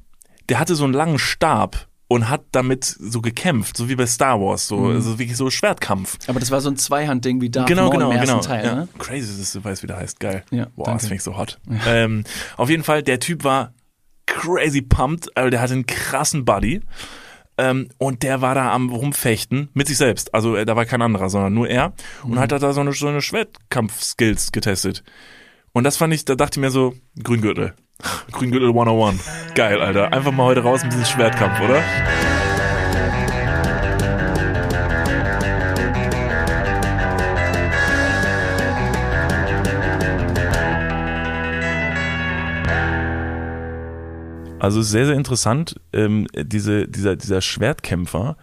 der 0.49 0.59
hatte 0.59 0.75
so 0.75 0.83
einen 0.85 0.93
langen 0.93 1.19
Stab 1.19 1.87
und 2.11 2.27
hat 2.29 2.43
damit 2.51 2.83
so 2.83 3.21
gekämpft, 3.21 3.77
so 3.77 3.87
wie 3.87 3.95
bei 3.95 4.05
Star 4.05 4.41
Wars, 4.41 4.67
so 4.67 4.77
Mhm. 4.77 4.95
also 4.95 5.17
wirklich 5.17 5.37
so 5.37 5.49
Schwertkampf. 5.49 6.17
aber 6.27 6.41
das 6.41 6.51
war 6.51 6.59
so 6.59 6.69
ein 6.69 6.75
Zweihandding 6.75 7.39
wie 7.39 7.49
Darth 7.49 7.67
genau, 7.67 7.83
Maul 7.83 7.91
genau, 7.93 8.11
im 8.11 8.17
ersten 8.17 8.27
genau. 8.31 8.41
Teil. 8.41 8.65
ja. 8.65 8.75
Ne? 8.75 8.87
Crazy, 8.99 9.39
dass 9.39 9.53
du 9.53 9.63
weißt, 9.63 9.81
wie 9.83 9.87
der 9.87 9.95
heißt. 9.97 10.19
Geil. 10.19 10.43
Ja, 10.51 10.67
Boah, 10.75 10.85
danke. 10.85 10.97
das 10.99 11.01
finde 11.03 11.15
ich 11.15 11.23
so 11.23 11.37
hot. 11.37 11.59
Ähm, 11.87 12.25
auf 12.57 12.69
jeden 12.69 12.83
Fall, 12.83 13.01
der 13.01 13.19
Typ 13.21 13.45
war 13.45 13.73
crazy 14.25 14.81
pumped, 14.81 15.35
also 15.37 15.49
der 15.49 15.61
hatte 15.61 15.73
einen 15.73 15.85
krassen 15.85 16.43
Buddy. 16.43 16.81
Ähm, 17.57 17.89
und 17.97 18.23
der 18.23 18.41
war 18.41 18.55
da 18.55 18.71
am 18.73 18.89
rumfechten 18.89 19.69
mit 19.73 19.87
sich 19.87 19.97
selbst. 19.97 20.33
Also 20.33 20.55
äh, 20.55 20.65
da 20.65 20.75
war 20.75 20.85
kein 20.85 21.01
anderer, 21.01 21.29
sondern 21.29 21.53
nur 21.53 21.69
er. 21.69 21.93
Und 22.23 22.39
hat 22.39 22.51
da 22.51 22.73
so 22.73 22.81
eine, 22.81 22.91
so 22.93 23.07
eine 23.07 23.21
Schwertkampf-Skills 23.21 24.51
getestet. 24.51 25.03
Und 25.73 25.83
das 25.85 25.95
fand 25.97 26.13
ich, 26.13 26.25
da 26.25 26.35
dachte 26.35 26.59
ich 26.59 26.61
mir 26.61 26.71
so, 26.71 26.93
Grüngürtel. 27.23 27.73
Grüngürtel 28.31 28.69
101. 28.69 29.53
Geil, 29.55 29.81
Alter. 29.81 30.13
Einfach 30.13 30.31
mal 30.31 30.45
heute 30.45 30.61
raus 30.61 30.83
ein 30.83 30.89
bisschen 30.89 31.05
Schwertkampf, 31.05 31.59
oder? 31.61 31.81
Also 44.61 44.83
sehr, 44.83 45.07
sehr 45.07 45.15
interessant, 45.15 45.79
ähm, 45.91 46.27
diese, 46.35 46.87
dieser, 46.87 47.15
dieser 47.15 47.41
Schwertkämpfer 47.41 48.37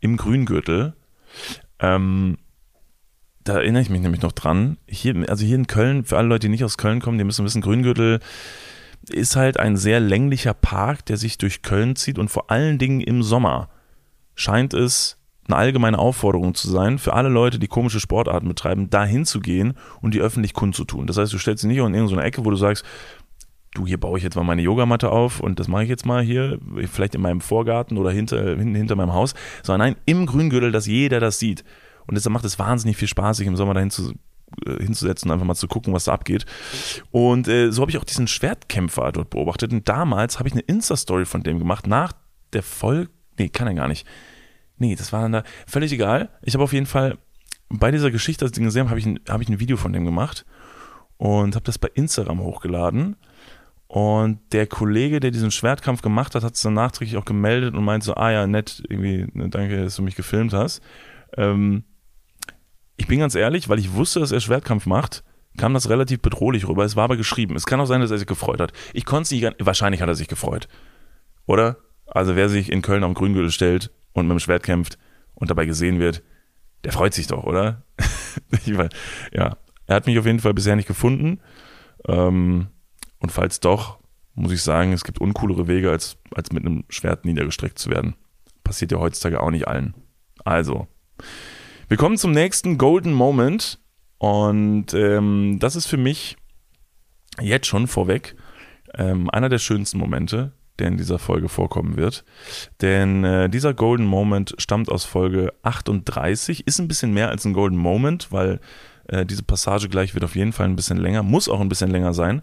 im 0.00 0.18
Grüngürtel. 0.18 0.92
Ähm, 1.78 2.36
da 3.42 3.54
erinnere 3.54 3.80
ich 3.80 3.88
mich 3.88 4.02
nämlich 4.02 4.20
noch 4.20 4.32
dran. 4.32 4.76
Hier, 4.86 5.14
also 5.30 5.46
hier 5.46 5.56
in 5.56 5.66
Köln, 5.66 6.04
für 6.04 6.18
alle 6.18 6.28
Leute, 6.28 6.46
die 6.46 6.50
nicht 6.50 6.64
aus 6.64 6.76
Köln 6.76 7.00
kommen, 7.00 7.16
die 7.16 7.24
müssen 7.24 7.44
wissen, 7.46 7.62
Grüngürtel 7.62 8.20
ist 9.08 9.36
halt 9.36 9.58
ein 9.58 9.76
sehr 9.76 10.00
länglicher 10.00 10.54
Park, 10.54 11.06
der 11.06 11.16
sich 11.16 11.38
durch 11.38 11.62
Köln 11.62 11.96
zieht 11.96 12.18
und 12.18 12.28
vor 12.28 12.50
allen 12.50 12.78
Dingen 12.78 13.00
im 13.00 13.22
Sommer 13.22 13.68
scheint 14.34 14.74
es 14.74 15.18
eine 15.48 15.56
allgemeine 15.56 15.98
Aufforderung 15.98 16.54
zu 16.54 16.70
sein, 16.70 16.98
für 16.98 17.14
alle 17.14 17.28
Leute, 17.28 17.58
die 17.58 17.66
komische 17.66 18.00
Sportarten 18.00 18.48
betreiben, 18.48 18.90
dahin 18.90 19.24
zu 19.24 19.40
gehen 19.40 19.74
und 20.00 20.14
die 20.14 20.20
öffentlich 20.20 20.54
kundzutun. 20.54 21.06
Das 21.06 21.18
heißt, 21.18 21.32
du 21.32 21.38
stellst 21.38 21.64
dich 21.64 21.68
nicht 21.68 21.78
in 21.78 21.94
irgendeine 21.94 22.22
Ecke, 22.22 22.44
wo 22.44 22.50
du 22.50 22.56
sagst, 22.56 22.84
du, 23.74 23.86
hier 23.86 23.98
baue 23.98 24.18
ich 24.18 24.24
jetzt 24.24 24.36
mal 24.36 24.44
meine 24.44 24.62
Yogamatte 24.62 25.10
auf 25.10 25.40
und 25.40 25.58
das 25.58 25.66
mache 25.66 25.82
ich 25.82 25.88
jetzt 25.88 26.06
mal 26.06 26.22
hier, 26.22 26.58
vielleicht 26.86 27.14
in 27.14 27.22
meinem 27.22 27.40
Vorgarten 27.40 27.98
oder 27.98 28.10
hinter, 28.10 28.56
hinten 28.56 28.74
hinter 28.74 28.94
meinem 28.94 29.14
Haus, 29.14 29.34
sondern 29.62 29.88
nein, 29.88 29.96
im 30.04 30.26
Grüngürtel, 30.26 30.70
dass 30.72 30.86
jeder 30.86 31.20
das 31.20 31.38
sieht. 31.38 31.64
Und 32.06 32.16
deshalb 32.16 32.32
macht 32.32 32.44
es 32.44 32.58
wahnsinnig 32.58 32.96
viel 32.96 33.08
Spaß, 33.08 33.38
sich 33.38 33.46
im 33.46 33.56
Sommer 33.56 33.74
dahin 33.74 33.90
zu, 33.90 34.12
hinzusetzen 34.66 35.30
und 35.30 35.34
einfach 35.34 35.46
mal 35.46 35.54
zu 35.54 35.68
gucken, 35.68 35.94
was 35.94 36.04
da 36.04 36.12
abgeht. 36.12 36.46
Und 37.10 37.48
äh, 37.48 37.70
so 37.70 37.82
habe 37.82 37.90
ich 37.90 37.98
auch 37.98 38.04
diesen 38.04 38.26
Schwertkämpfer 38.26 39.12
dort 39.12 39.30
beobachtet. 39.30 39.72
Und 39.72 39.88
damals 39.88 40.38
habe 40.38 40.48
ich 40.48 40.54
eine 40.54 40.62
Insta-Story 40.62 41.24
von 41.24 41.42
dem 41.42 41.58
gemacht, 41.58 41.86
nach 41.86 42.12
der 42.52 42.62
Folge, 42.62 43.10
nee, 43.38 43.48
kann 43.48 43.66
er 43.66 43.74
gar 43.74 43.88
nicht. 43.88 44.06
Nee, 44.78 44.94
das 44.94 45.12
war 45.12 45.22
dann 45.22 45.32
da, 45.32 45.44
völlig 45.66 45.92
egal. 45.92 46.30
Ich 46.42 46.54
habe 46.54 46.64
auf 46.64 46.72
jeden 46.72 46.86
Fall 46.86 47.18
bei 47.68 47.90
dieser 47.90 48.10
Geschichte, 48.10 48.44
als 48.44 48.52
ich 48.52 48.56
den 48.56 48.64
gesehen 48.64 48.80
habe, 48.80 48.90
habe 48.90 49.00
ich, 49.00 49.06
ein, 49.06 49.20
hab 49.28 49.40
ich 49.40 49.48
ein 49.48 49.60
Video 49.60 49.76
von 49.76 49.92
dem 49.92 50.04
gemacht 50.04 50.44
und 51.16 51.54
habe 51.54 51.64
das 51.64 51.78
bei 51.78 51.88
Instagram 51.94 52.40
hochgeladen. 52.40 53.16
Und 53.86 54.40
der 54.52 54.66
Kollege, 54.66 55.20
der 55.20 55.30
diesen 55.30 55.50
Schwertkampf 55.50 56.00
gemacht 56.00 56.34
hat, 56.34 56.44
hat 56.44 56.54
es 56.54 56.62
dann 56.62 56.74
nachträglich 56.74 57.18
auch 57.18 57.26
gemeldet 57.26 57.74
und 57.74 57.84
meinte 57.84 58.06
so, 58.06 58.14
ah 58.14 58.30
ja, 58.30 58.46
nett, 58.46 58.82
irgendwie, 58.88 59.26
ne, 59.34 59.50
danke, 59.50 59.84
dass 59.84 59.96
du 59.96 60.02
mich 60.02 60.16
gefilmt 60.16 60.54
hast. 60.54 60.82
Ähm, 61.36 61.84
ich 62.96 63.06
bin 63.06 63.20
ganz 63.20 63.34
ehrlich, 63.34 63.68
weil 63.68 63.78
ich 63.78 63.92
wusste, 63.92 64.20
dass 64.20 64.32
er 64.32 64.40
Schwertkampf 64.40 64.86
macht, 64.86 65.24
kam 65.56 65.74
das 65.74 65.88
relativ 65.88 66.20
bedrohlich 66.20 66.66
rüber. 66.66 66.84
Es 66.84 66.96
war 66.96 67.04
aber 67.04 67.16
geschrieben. 67.16 67.56
Es 67.56 67.66
kann 67.66 67.80
auch 67.80 67.86
sein, 67.86 68.00
dass 68.00 68.10
er 68.10 68.18
sich 68.18 68.26
gefreut 68.26 68.60
hat. 68.60 68.72
Ich 68.94 69.04
konnte 69.04 69.22
es 69.22 69.30
nicht, 69.30 69.54
wahrscheinlich 69.60 70.00
hat 70.00 70.08
er 70.08 70.14
sich 70.14 70.28
gefreut. 70.28 70.68
Oder? 71.46 71.78
Also 72.06 72.36
wer 72.36 72.48
sich 72.48 72.70
in 72.70 72.82
Köln 72.82 73.02
den 73.02 73.14
Grüngürtel 73.14 73.50
stellt 73.50 73.90
und 74.12 74.26
mit 74.26 74.36
dem 74.36 74.40
Schwert 74.40 74.62
kämpft 74.62 74.98
und 75.34 75.50
dabei 75.50 75.66
gesehen 75.66 75.98
wird, 75.98 76.22
der 76.84 76.92
freut 76.92 77.14
sich 77.14 77.26
doch, 77.26 77.44
oder? 77.44 77.84
ja, 79.32 79.56
er 79.86 79.94
hat 79.94 80.06
mich 80.06 80.18
auf 80.18 80.26
jeden 80.26 80.40
Fall 80.40 80.54
bisher 80.54 80.76
nicht 80.76 80.88
gefunden. 80.88 81.40
Ähm, 82.08 82.68
und 83.18 83.30
falls 83.30 83.60
doch, 83.60 83.98
muss 84.34 84.52
ich 84.52 84.62
sagen, 84.62 84.92
es 84.92 85.04
gibt 85.04 85.20
uncoolere 85.20 85.68
Wege, 85.68 85.90
als, 85.90 86.16
als 86.34 86.52
mit 86.52 86.64
einem 86.64 86.84
Schwert 86.88 87.24
niedergestreckt 87.24 87.78
zu 87.78 87.90
werden. 87.90 88.14
Passiert 88.64 88.92
ja 88.92 88.98
heutzutage 88.98 89.40
auch 89.40 89.50
nicht 89.50 89.68
allen. 89.68 89.94
Also, 90.44 90.88
wir 91.92 91.98
kommen 91.98 92.16
zum 92.16 92.32
nächsten 92.32 92.78
Golden 92.78 93.12
Moment. 93.12 93.78
Und 94.18 94.94
ähm, 94.94 95.58
das 95.60 95.76
ist 95.76 95.86
für 95.86 95.96
mich 95.96 96.36
jetzt 97.40 97.66
schon 97.66 97.86
vorweg 97.86 98.34
ähm, 98.94 99.28
einer 99.30 99.48
der 99.48 99.58
schönsten 99.58 99.98
Momente, 99.98 100.52
der 100.78 100.88
in 100.88 100.96
dieser 100.96 101.18
Folge 101.18 101.48
vorkommen 101.48 101.96
wird. 101.96 102.24
Denn 102.80 103.24
äh, 103.24 103.50
dieser 103.50 103.74
Golden 103.74 104.06
Moment 104.06 104.54
stammt 104.58 104.90
aus 104.90 105.04
Folge 105.04 105.52
38, 105.62 106.66
ist 106.66 106.78
ein 106.78 106.88
bisschen 106.88 107.12
mehr 107.12 107.28
als 107.28 107.44
ein 107.44 107.52
Golden 107.52 107.76
Moment, 107.76 108.32
weil 108.32 108.60
äh, 109.08 109.26
diese 109.26 109.42
Passage 109.42 109.88
gleich 109.88 110.14
wird 110.14 110.24
auf 110.24 110.36
jeden 110.36 110.52
Fall 110.52 110.66
ein 110.66 110.76
bisschen 110.76 110.98
länger, 110.98 111.22
muss 111.22 111.48
auch 111.48 111.60
ein 111.60 111.68
bisschen 111.68 111.90
länger 111.90 112.14
sein 112.14 112.42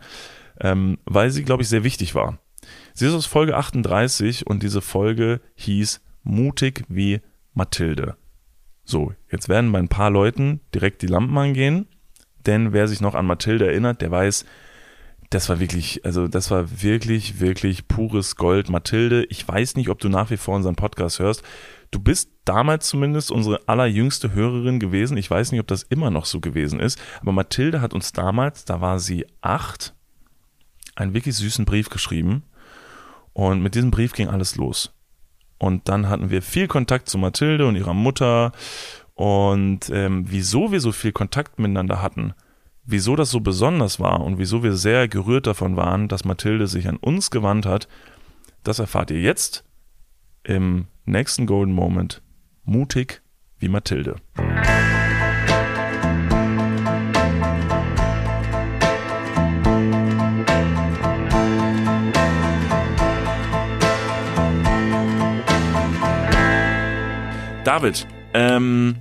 ähm, 0.61 0.97
weil 1.05 1.31
sie, 1.31 1.43
glaube 1.43 1.63
ich, 1.63 1.69
sehr 1.69 1.83
wichtig 1.83 2.15
war. 2.15 2.39
Sie 2.93 3.07
ist 3.07 3.13
aus 3.13 3.25
Folge 3.25 3.55
38 3.55 4.47
und 4.47 4.63
diese 4.63 4.81
Folge 4.81 5.41
hieß 5.55 6.01
Mutig 6.23 6.83
wie 6.89 7.21
Mathilde. 7.53 8.17
So, 8.89 9.13
jetzt 9.31 9.49
werden 9.49 9.71
bei 9.71 9.77
ein 9.77 9.87
paar 9.87 10.09
Leuten 10.09 10.61
direkt 10.73 11.03
die 11.03 11.07
Lampen 11.07 11.37
angehen, 11.37 11.85
denn 12.47 12.73
wer 12.73 12.87
sich 12.87 13.01
noch 13.01 13.13
an 13.13 13.27
Mathilde 13.27 13.67
erinnert, 13.67 14.01
der 14.01 14.09
weiß, 14.09 14.45
das 15.29 15.47
war 15.47 15.59
wirklich, 15.59 16.03
also 16.05 16.27
das 16.27 16.49
war 16.49 16.81
wirklich, 16.81 17.39
wirklich 17.39 17.87
pures 17.87 18.35
Gold. 18.35 18.71
Mathilde, 18.71 19.25
ich 19.25 19.47
weiß 19.47 19.75
nicht, 19.75 19.89
ob 19.89 19.99
du 19.99 20.09
nach 20.09 20.31
wie 20.31 20.37
vor 20.37 20.55
unseren 20.55 20.75
Podcast 20.75 21.19
hörst. 21.19 21.43
Du 21.91 21.99
bist 21.99 22.31
damals 22.45 22.87
zumindest 22.87 23.29
unsere 23.29 23.61
allerjüngste 23.67 24.33
Hörerin 24.33 24.79
gewesen. 24.79 25.17
Ich 25.17 25.29
weiß 25.29 25.51
nicht, 25.51 25.61
ob 25.61 25.67
das 25.67 25.83
immer 25.83 26.09
noch 26.09 26.25
so 26.25 26.39
gewesen 26.39 26.79
ist. 26.79 26.99
Aber 27.21 27.31
Mathilde 27.31 27.81
hat 27.81 27.93
uns 27.93 28.11
damals, 28.11 28.65
da 28.65 28.81
war 28.81 28.99
sie 28.99 29.27
acht, 29.41 29.93
einen 30.95 31.13
wirklich 31.13 31.35
süßen 31.35 31.63
Brief 31.63 31.89
geschrieben. 31.89 32.41
Und 33.33 33.61
mit 33.61 33.75
diesem 33.75 33.91
Brief 33.91 34.13
ging 34.13 34.29
alles 34.29 34.55
los. 34.55 34.98
Und 35.59 35.87
dann 35.89 36.09
hatten 36.09 36.29
wir 36.29 36.41
viel 36.41 36.67
Kontakt 36.67 37.09
zu 37.09 37.17
Mathilde 37.17 37.67
und 37.67 37.75
ihrer 37.75 37.93
Mutter. 37.93 38.53
Und 39.13 39.89
ähm, 39.91 40.25
wieso 40.27 40.71
wir 40.71 40.79
so 40.79 40.91
viel 40.91 41.11
Kontakt 41.11 41.59
miteinander 41.59 42.01
hatten, 42.01 42.33
wieso 42.85 43.15
das 43.15 43.29
so 43.29 43.41
besonders 43.41 43.99
war 43.99 44.21
und 44.21 44.39
wieso 44.39 44.63
wir 44.63 44.73
sehr 44.73 45.07
gerührt 45.07 45.45
davon 45.45 45.75
waren, 45.75 46.07
dass 46.07 46.25
Mathilde 46.25 46.67
sich 46.67 46.87
an 46.87 46.95
uns 46.95 47.29
gewandt 47.29 47.65
hat, 47.65 47.87
das 48.63 48.79
erfahrt 48.79 49.11
ihr 49.11 49.21
jetzt 49.21 49.63
im 50.43 50.87
nächsten 51.05 51.45
Golden 51.45 51.73
Moment. 51.73 52.21
Mutig 52.63 53.21
wie 53.59 53.67
Mathilde. 53.69 54.15
David, 67.69 68.07
ähm, 68.33 68.95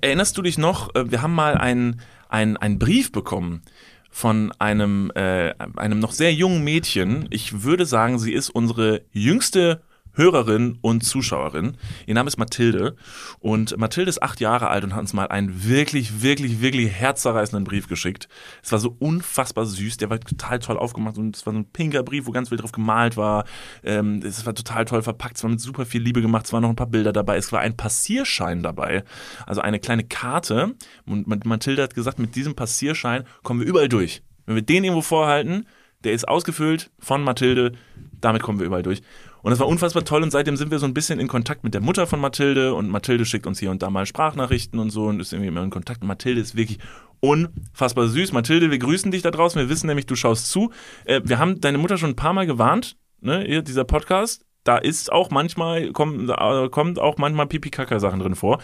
erinnerst 0.00 0.36
du 0.36 0.42
dich 0.42 0.58
noch, 0.58 0.92
äh, 0.96 1.12
wir 1.12 1.22
haben 1.22 1.32
mal 1.32 1.54
einen, 1.54 2.02
einen, 2.28 2.80
Brief 2.80 3.12
bekommen 3.12 3.62
von 4.10 4.52
einem, 4.58 5.12
äh, 5.14 5.54
einem 5.76 6.00
noch 6.00 6.10
sehr 6.10 6.34
jungen 6.34 6.64
Mädchen. 6.64 7.28
Ich 7.30 7.62
würde 7.62 7.86
sagen, 7.86 8.18
sie 8.18 8.32
ist 8.32 8.50
unsere 8.50 9.02
jüngste 9.12 9.82
Hörerin 10.20 10.78
und 10.82 11.02
Zuschauerin. 11.02 11.78
Ihr 12.06 12.12
Name 12.12 12.28
ist 12.28 12.36
Mathilde 12.36 12.94
und 13.38 13.78
Mathilde 13.78 14.10
ist 14.10 14.22
acht 14.22 14.38
Jahre 14.38 14.68
alt 14.68 14.84
und 14.84 14.92
hat 14.92 15.00
uns 15.00 15.14
mal 15.14 15.28
einen 15.28 15.64
wirklich, 15.64 16.20
wirklich, 16.20 16.60
wirklich 16.60 16.90
herzzerreißenden 16.90 17.64
Brief 17.64 17.88
geschickt. 17.88 18.28
Es 18.62 18.70
war 18.70 18.78
so 18.78 18.94
unfassbar 18.98 19.64
süß, 19.64 19.96
der 19.96 20.10
war 20.10 20.20
total 20.20 20.58
toll 20.58 20.76
aufgemacht 20.76 21.16
und 21.16 21.34
es 21.34 21.46
war 21.46 21.54
so 21.54 21.60
ein 21.60 21.64
pinker 21.64 22.02
Brief, 22.02 22.26
wo 22.26 22.32
ganz 22.32 22.50
viel 22.50 22.58
drauf 22.58 22.72
gemalt 22.72 23.16
war. 23.16 23.46
Ähm, 23.82 24.20
es 24.22 24.44
war 24.44 24.54
total 24.54 24.84
toll 24.84 25.00
verpackt, 25.00 25.38
es 25.38 25.42
war 25.42 25.50
mit 25.50 25.60
super 25.60 25.86
viel 25.86 26.02
Liebe 26.02 26.20
gemacht, 26.20 26.44
es 26.44 26.52
waren 26.52 26.60
noch 26.60 26.68
ein 26.68 26.76
paar 26.76 26.86
Bilder 26.86 27.14
dabei, 27.14 27.38
es 27.38 27.50
war 27.50 27.60
ein 27.60 27.78
Passierschein 27.78 28.62
dabei, 28.62 29.04
also 29.46 29.62
eine 29.62 29.80
kleine 29.80 30.04
Karte 30.04 30.74
und 31.06 31.26
Mathilde 31.46 31.82
hat 31.82 31.94
gesagt, 31.94 32.18
mit 32.18 32.36
diesem 32.36 32.54
Passierschein 32.54 33.24
kommen 33.42 33.60
wir 33.60 33.66
überall 33.66 33.88
durch. 33.88 34.22
Wenn 34.44 34.56
wir 34.56 34.62
den 34.62 34.84
irgendwo 34.84 35.00
vorhalten, 35.00 35.64
der 36.04 36.12
ist 36.12 36.28
ausgefüllt 36.28 36.90
von 36.98 37.22
Mathilde, 37.22 37.72
damit 38.20 38.42
kommen 38.42 38.58
wir 38.58 38.66
überall 38.66 38.82
durch. 38.82 39.02
Und 39.42 39.50
das 39.50 39.60
war 39.60 39.68
unfassbar 39.68 40.04
toll 40.04 40.22
und 40.22 40.30
seitdem 40.30 40.56
sind 40.56 40.70
wir 40.70 40.78
so 40.78 40.86
ein 40.86 40.94
bisschen 40.94 41.20
in 41.20 41.28
Kontakt 41.28 41.64
mit 41.64 41.74
der 41.74 41.80
Mutter 41.80 42.06
von 42.06 42.20
Mathilde 42.20 42.74
und 42.74 42.88
Mathilde 42.88 43.24
schickt 43.24 43.46
uns 43.46 43.58
hier 43.58 43.70
und 43.70 43.82
da 43.82 43.90
mal 43.90 44.06
Sprachnachrichten 44.06 44.78
und 44.78 44.90
so 44.90 45.04
und 45.04 45.20
ist 45.20 45.32
irgendwie 45.32 45.48
immer 45.48 45.62
in 45.62 45.70
Kontakt. 45.70 46.04
Mathilde 46.04 46.40
ist 46.40 46.56
wirklich 46.56 46.78
unfassbar 47.20 48.08
süß. 48.08 48.32
Mathilde, 48.32 48.70
wir 48.70 48.78
grüßen 48.78 49.10
dich 49.10 49.22
da 49.22 49.30
draußen. 49.30 49.60
Wir 49.60 49.68
wissen 49.68 49.86
nämlich, 49.86 50.06
du 50.06 50.16
schaust 50.16 50.50
zu. 50.50 50.70
Äh, 51.04 51.20
wir 51.24 51.38
haben 51.38 51.60
deine 51.60 51.78
Mutter 51.78 51.98
schon 51.98 52.10
ein 52.10 52.16
paar 52.16 52.32
Mal 52.32 52.46
gewarnt, 52.46 52.96
ne, 53.20 53.62
dieser 53.62 53.84
Podcast. 53.84 54.44
Da 54.64 54.76
ist 54.76 55.10
auch 55.10 55.30
manchmal, 55.30 55.92
kommt, 55.92 56.28
da 56.28 56.68
kommt 56.70 56.98
auch 56.98 57.16
manchmal 57.16 57.46
Pipi-Kaka-Sachen 57.46 58.20
drin 58.20 58.34
vor. 58.34 58.60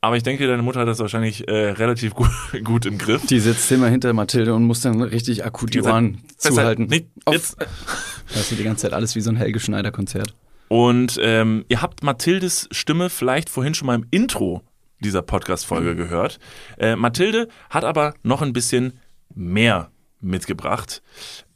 Aber 0.00 0.16
ich 0.16 0.22
denke, 0.22 0.46
deine 0.46 0.62
Mutter 0.62 0.80
hat 0.80 0.88
das 0.88 0.98
wahrscheinlich 1.00 1.48
äh, 1.48 1.70
relativ 1.70 2.14
gut, 2.14 2.30
gut 2.64 2.86
im 2.86 2.98
Griff. 2.98 3.26
Die 3.26 3.40
sitzt 3.40 3.70
immer 3.72 3.88
hinter 3.88 4.12
Mathilde 4.12 4.54
und 4.54 4.64
muss 4.64 4.80
dann 4.80 5.02
richtig 5.02 5.44
akut 5.44 5.74
die 5.74 5.82
Ohren 5.82 6.18
zuhalten. 6.36 6.86
Nicht, 6.86 7.06
jetzt. 7.30 7.56
Hörst 8.32 8.52
du 8.52 8.56
die 8.56 8.64
ganze 8.64 8.82
Zeit 8.82 8.92
alles 8.92 9.16
wie 9.16 9.20
so 9.20 9.30
ein 9.30 9.36
Helge 9.36 9.58
Schneider-Konzert. 9.58 10.34
Und 10.68 11.18
ähm, 11.22 11.64
ihr 11.68 11.80
habt 11.80 12.02
Mathildes 12.02 12.68
Stimme 12.70 13.08
vielleicht 13.08 13.48
vorhin 13.48 13.74
schon 13.74 13.86
mal 13.86 13.94
im 13.94 14.06
Intro 14.10 14.62
dieser 15.00 15.22
Podcast-Folge 15.22 15.92
mhm. 15.92 15.96
gehört. 15.96 16.38
Äh, 16.76 16.94
Mathilde 16.94 17.48
hat 17.70 17.84
aber 17.84 18.14
noch 18.22 18.42
ein 18.42 18.52
bisschen 18.52 19.00
mehr 19.34 19.90
mitgebracht. 20.20 21.02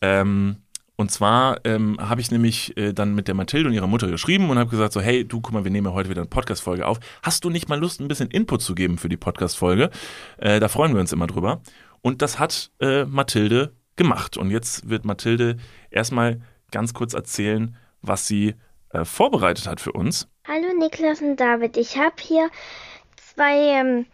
Ähm, 0.01 0.57
Und 0.97 1.11
zwar 1.11 1.61
ähm, 1.65 1.97
habe 2.01 2.21
ich 2.21 2.31
nämlich 2.31 2.77
äh, 2.77 2.93
dann 2.93 3.15
mit 3.15 3.27
der 3.27 3.35
Mathilde 3.35 3.69
und 3.69 3.75
ihrer 3.75 3.87
Mutter 3.87 4.09
geschrieben 4.09 4.51
und 4.51 4.59
habe 4.59 4.71
gesagt 4.71 4.93
so, 4.93 5.01
hey, 5.01 5.25
du, 5.25 5.41
guck 5.41 5.53
mal, 5.53 5.65
wir 5.65 5.71
nehmen 5.71 5.87
ja 5.87 5.93
heute 5.93 6.11
wieder 6.11 6.21
eine 6.21 6.29
Podcast-Folge 6.29 6.87
auf. 6.87 7.01
Hast 7.23 7.45
du 7.45 7.51
nicht 7.51 7.69
mal 7.69 7.79
Lust, 7.79 8.01
ein 8.01 8.09
bisschen 8.09 8.31
Input 8.31 8.63
zu 8.63 8.75
geben 8.75 8.99
für 8.99 9.09
die 9.09 9.17
Podcast-Folge? 9.17 9.91
Äh, 10.39 10.61
da 10.61 10.69
freuen 10.69 10.93
wir 10.93 11.01
uns 11.01 11.13
immer 11.13 11.27
drüber. 11.27 11.63
Und 12.03 12.21
das 12.21 12.39
hat 12.39 12.71
äh, 12.81 13.05
Mathilde 13.05 13.75
gemacht. 13.97 14.37
Und 14.37 14.51
jetzt 14.51 14.89
wird 14.89 15.05
Mathilde 15.05 15.57
erstmal 15.91 16.41
ganz 16.71 16.95
kurz 16.95 17.15
erzählen, 17.15 17.77
was 18.03 18.27
sie 18.27 18.55
äh, 18.91 19.05
vorbereitet 19.05 19.67
hat 19.67 19.81
für 19.81 19.93
uns. 19.93 20.29
Hallo 20.47 20.77
Niklas 20.79 21.23
und 21.23 21.37
David, 21.37 21.77
ich 21.77 21.97
habe 21.97 22.17
hier 22.21 22.51
zwei 23.17 23.81
ähm, 23.81 24.07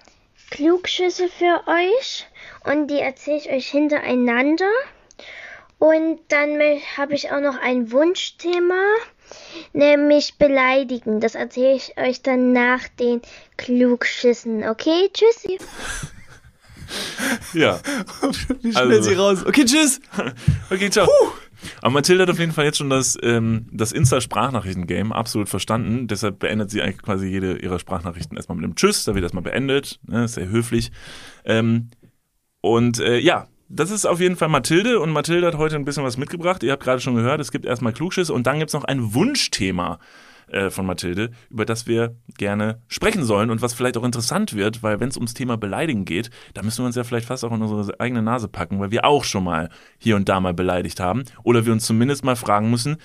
Klugschüsse 0.51 1.29
für 1.29 1.63
euch 1.67 2.27
und 2.65 2.89
die 2.89 2.99
erzähle 2.99 3.39
ich 3.39 3.51
euch 3.51 3.69
hintereinander. 3.69 4.71
Und 5.79 6.19
dann 6.29 6.59
habe 6.97 7.15
ich 7.15 7.31
auch 7.31 7.41
noch 7.41 7.57
ein 7.61 7.93
Wunschthema, 7.93 8.83
nämlich 9.73 10.37
beleidigen. 10.37 11.21
Das 11.21 11.35
erzähle 11.35 11.77
ich 11.77 11.97
euch 11.97 12.23
dann 12.23 12.53
nach 12.53 12.89
den 12.99 13.23
Klugschüssen. 13.57 14.69
Okay, 14.69 15.09
tschüssi. 15.13 15.59
Ja. 17.53 17.81
Wie 18.63 18.73
schnell 18.73 19.03
sie 19.03 19.15
raus. 19.15 19.45
Okay, 19.45 19.65
tschüss. 19.65 20.01
okay, 20.71 20.89
ciao. 20.91 21.07
Aber 21.83 21.91
Mathilde 21.91 22.23
hat 22.23 22.31
auf 22.31 22.39
jeden 22.39 22.53
Fall 22.53 22.65
jetzt 22.65 22.79
schon 22.79 22.91
das, 22.91 23.19
ähm, 23.23 23.67
das 23.73 23.93
Insta-Sprachnachrichten-Game 23.93 25.13
absolut 25.13 25.49
verstanden. 25.49 26.07
Deshalb 26.07 26.39
beendet 26.39 26.71
sie 26.71 26.83
eigentlich 26.83 27.03
quasi 27.03 27.27
jede 27.27 27.59
ihrer 27.59 27.79
Sprachnachrichten 27.79 28.37
erstmal 28.37 28.57
mit 28.57 28.65
einem 28.65 28.77
Tschüss. 28.77 29.05
Da 29.05 29.15
wird 29.15 29.25
erstmal 29.25 29.43
beendet. 29.43 29.99
Ne, 30.07 30.29
sehr 30.29 30.49
höflich. 30.49 30.93
Ähm, 31.45 31.91
und 32.61 33.01
äh, 33.01 33.19
ja, 33.19 33.49
das 33.69 33.91
ist 33.91 34.07
auf 34.07 34.21
jeden 34.21 34.37
Fall 34.37 34.49
Mathilde 34.49 35.01
und 35.01 35.11
Mathilde 35.11 35.47
hat 35.47 35.57
heute 35.57 35.77
ein 35.77 35.85
bisschen 35.85 36.05
was 36.05 36.17
mitgebracht. 36.17 36.63
Ihr 36.63 36.73
habt 36.73 36.83
gerade 36.83 37.01
schon 37.01 37.15
gehört, 37.15 37.41
es 37.41 37.53
gibt 37.53 37.67
erstmal 37.67 37.93
Klugschiss 37.93 38.31
und 38.31 38.47
dann 38.47 38.59
gibt 38.59 38.71
es 38.71 38.75
noch 38.75 38.85
ein 38.85 39.15
Wunschthema 39.15 39.99
äh, 40.49 40.71
von 40.71 40.87
Mathilde, 40.87 41.31
über 41.51 41.67
das 41.67 41.87
wir 41.87 42.17
gerne 42.39 42.81
sprechen 42.89 43.25
sollen 43.25 43.51
und 43.51 43.61
was 43.61 43.75
vielleicht 43.75 43.99
auch 43.99 44.05
interessant 44.05 44.55
wird, 44.55 44.83
weil 44.83 45.01
wenn 45.01 45.11
es 45.11 45.17
ums 45.17 45.35
Thema 45.35 45.59
Beleidigen 45.59 46.07
geht, 46.07 46.31
da 46.55 46.63
müssen 46.63 46.83
wir 46.83 46.87
uns 46.87 46.97
ja 46.97 47.05
vielleicht 47.05 47.27
fast 47.27 47.45
auch 47.45 47.53
in 47.53 47.61
unsere 47.61 48.01
eigene 48.01 48.23
Nase 48.23 48.49
packen, 48.49 48.81
weil 48.81 48.91
wir 48.91 49.05
auch 49.05 49.25
schon 49.25 49.45
mal 49.45 49.69
hier 49.99 50.17
und 50.17 50.29
da 50.29 50.41
mal 50.41 50.55
beleidigt 50.55 51.01
haben 51.01 51.25
oder 51.43 51.67
wir 51.67 51.73
uns 51.73 51.85
zumindest 51.85 52.25
mal 52.25 52.37
fragen 52.37 52.71
müssen, 52.71 52.97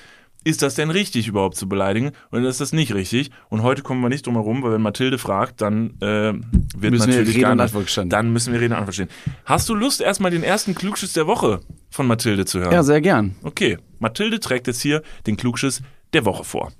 ist 0.43 0.61
das 0.61 0.75
denn 0.75 0.89
richtig 0.89 1.27
überhaupt 1.27 1.55
zu 1.55 1.67
beleidigen 1.69 2.11
oder 2.31 2.47
ist 2.47 2.61
das 2.61 2.73
nicht 2.73 2.93
richtig? 2.93 3.31
Und 3.49 3.63
heute 3.63 3.81
kommen 3.81 4.01
wir 4.01 4.09
nicht 4.09 4.25
drum 4.25 4.35
herum, 4.35 4.63
weil 4.63 4.73
wenn 4.73 4.81
Mathilde 4.81 5.17
fragt, 5.17 5.61
dann 5.61 5.95
äh, 6.01 6.33
wird 6.33 6.91
Müssen 6.91 7.07
wir 7.07 7.17
natürlich 7.17 7.29
Rede 7.29 7.41
gar 7.41 7.51
und 7.51 7.57
nicht, 7.57 7.63
Antwort 7.65 7.89
stehen. 7.89 8.09
dann 8.09 8.31
müssen 8.33 8.53
wir 8.53 8.59
Rede 8.59 8.73
und 8.73 8.79
Antwort 8.79 8.95
stehen. 8.95 9.09
Hast 9.45 9.69
du 9.69 9.75
Lust, 9.75 10.01
erstmal 10.01 10.31
den 10.31 10.43
ersten 10.43 10.75
Klugschiss 10.75 11.13
der 11.13 11.27
Woche 11.27 11.61
von 11.89 12.07
Mathilde 12.07 12.45
zu 12.45 12.59
hören? 12.59 12.73
Ja, 12.73 12.83
sehr 12.83 13.01
gern. 13.01 13.35
Okay, 13.43 13.77
Mathilde 13.99 14.39
trägt 14.39 14.67
jetzt 14.67 14.81
hier 14.81 15.01
den 15.27 15.37
Klugschiss 15.37 15.81
der 16.13 16.25
Woche 16.25 16.43
vor. 16.43 16.71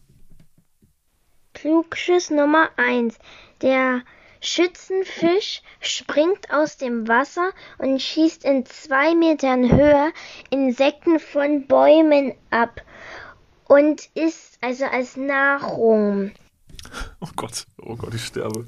Klugschiss 1.53 2.29
Nummer 2.29 2.69
1. 2.77 3.17
Der 3.61 4.01
Schützenfisch 4.41 5.61
springt 5.79 6.51
aus 6.51 6.75
dem 6.75 7.07
Wasser 7.07 7.51
und 7.77 8.01
schießt 8.01 8.43
in 8.43 8.65
zwei 8.65 9.15
Metern 9.15 9.71
Höhe 9.71 10.11
Insekten 10.49 11.19
von 11.19 11.65
Bäumen 11.65 12.33
ab 12.49 12.81
und 13.67 14.09
isst 14.15 14.57
also 14.61 14.85
als 14.85 15.17
Nahrung. 15.17 16.31
Oh 17.21 17.29
Gott, 17.35 17.65
oh 17.81 17.95
Gott, 17.95 18.13
ich 18.13 18.25
sterbe. 18.25 18.65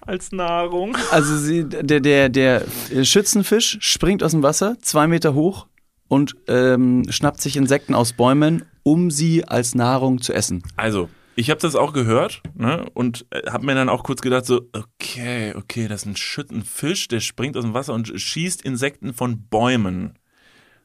Als 0.00 0.32
Nahrung. 0.32 0.96
Also 1.10 1.36
sie, 1.36 1.64
der, 1.64 2.00
der, 2.00 2.28
der 2.28 2.64
Schützenfisch 3.02 3.78
springt 3.80 4.22
aus 4.22 4.32
dem 4.32 4.42
Wasser, 4.42 4.76
zwei 4.80 5.06
Meter 5.06 5.34
hoch 5.34 5.66
und 6.08 6.36
ähm, 6.46 7.04
schnappt 7.10 7.40
sich 7.40 7.56
Insekten 7.56 7.94
aus 7.94 8.12
Bäumen, 8.12 8.64
um 8.82 9.10
sie 9.10 9.44
als 9.44 9.74
Nahrung 9.74 10.20
zu 10.20 10.32
essen. 10.34 10.62
Also, 10.76 11.08
ich 11.36 11.50
habe 11.50 11.60
das 11.60 11.74
auch 11.74 11.92
gehört 11.92 12.42
ne, 12.54 12.86
und 12.94 13.26
habe 13.48 13.66
mir 13.66 13.74
dann 13.74 13.88
auch 13.88 14.04
kurz 14.04 14.20
gedacht, 14.20 14.46
so, 14.46 14.68
okay, 14.72 15.54
okay, 15.56 15.88
das 15.88 16.02
ist 16.02 16.06
ein 16.06 16.16
Schützenfisch, 16.16 17.08
der 17.08 17.20
springt 17.20 17.56
aus 17.56 17.64
dem 17.64 17.74
Wasser 17.74 17.94
und 17.94 18.12
schießt 18.14 18.62
Insekten 18.62 19.14
von 19.14 19.48
Bäumen. 19.48 20.18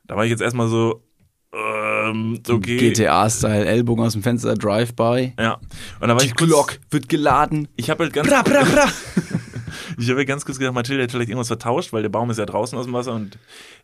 Da 0.05 0.15
war 0.15 0.23
ich 0.23 0.31
jetzt 0.31 0.41
erstmal 0.41 0.67
so, 0.67 1.03
ähm, 1.51 2.39
okay. 2.47 2.77
GTA-Style, 2.77 3.65
Ellbogen 3.65 4.05
aus 4.05 4.13
dem 4.13 4.21
Fenster, 4.21 4.53
Drive-by. 4.53 5.33
Ja. 5.39 5.59
Und 5.99 6.07
da 6.07 6.09
war 6.09 6.17
Die 6.17 6.27
ich 6.27 6.35
kurz, 6.35 6.49
Glock 6.49 6.79
wird 6.91 7.09
geladen. 7.09 7.67
Ich 7.75 7.89
habe 7.89 8.03
halt 8.03 8.13
ganz. 8.13 8.29
Bra, 8.29 8.43
bra, 8.43 8.63
bra. 8.63 8.87
ich 9.97 10.09
habe 10.09 10.25
ganz 10.25 10.45
kurz 10.45 10.59
gedacht, 10.59 10.75
Mathilde 10.75 11.03
hat 11.03 11.11
vielleicht 11.11 11.29
irgendwas 11.29 11.47
vertauscht, 11.47 11.91
weil 11.91 12.03
der 12.03 12.09
Baum 12.09 12.29
ist 12.29 12.37
ja 12.37 12.45
draußen 12.45 12.77
aus 12.77 12.85
dem 12.85 12.93
Wasser 12.93 13.13
und 13.13 13.39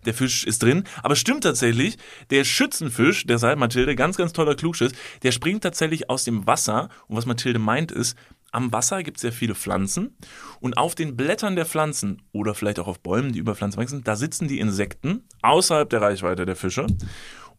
der 0.06 0.13
Fisch 0.13 0.45
ist 0.45 0.62
drin. 0.62 0.84
Aber 1.01 1.15
stimmt 1.15 1.43
tatsächlich, 1.43 1.97
der 2.30 2.43
Schützenfisch, 2.43 3.25
der 3.25 3.39
sagt 3.39 3.60
Mathilde, 3.60 3.95
ganz, 3.95 4.17
ganz 4.17 4.32
toller 4.32 4.56
Klugschiss, 4.56 4.91
der 5.23 5.32
springt 5.32 5.63
tatsächlich 5.63 6.10
aus 6.10 6.23
dem 6.23 6.45
Wasser. 6.45 6.89
Und 7.08 7.17
was 7.17 7.25
Mathilde 7.25 7.58
meint 7.58 7.91
ist, 7.91 8.15
am 8.51 8.71
Wasser 8.71 9.04
gibt 9.04 9.17
es 9.17 9.23
ja 9.23 9.32
viele 9.32 9.54
Pflanzen 9.54 10.15
und 10.62 10.78
auf 10.78 10.95
den 10.95 11.17
Blättern 11.17 11.58
der 11.58 11.65
Pflanzen 11.65 12.21
oder 12.32 12.56
vielleicht 12.56 12.80
auch 12.80 12.88
auf 12.88 13.01
Bäumen, 13.01 13.34
die 13.34 13.39
über 13.39 13.54
Pflanzen 13.54 13.82
wachsen, 13.82 14.04
da 14.06 14.15
sitzen 14.15 14.47
die 14.47 14.60
Insekten 14.60 15.23
außerhalb 15.41 15.89
der 15.89 16.01
Reichweite 16.01 16.45
der 16.45 16.56
Fische. 16.56 16.88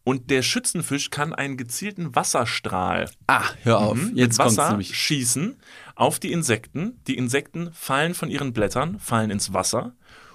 Und 0.07 0.29
der 0.29 0.41
Schützenfisch 0.41 1.09
kann 1.09 1.33
einen 1.35 1.57
gezielten 1.57 2.15
Wasserstrahl 2.15 3.09
Ah, 3.27 3.43
hör 3.63 3.79
auf. 3.79 3.97
mhm, 3.97 4.11
Jetzt 4.15 4.37
mit 4.37 4.47
Wasser 4.47 4.69
nämlich. 4.69 4.95
schießen 4.97 5.57
auf 5.95 6.17
die 6.17 6.31
Insekten. 6.31 6.97
Die 7.07 7.17
Insekten 7.17 7.73
fallen 7.73 8.13
von 8.13 8.29
ihren 8.29 8.53
Blättern, 8.53 8.99
fallen 9.01 9.31
ins 9.31 9.51
Wasser 9.51 9.91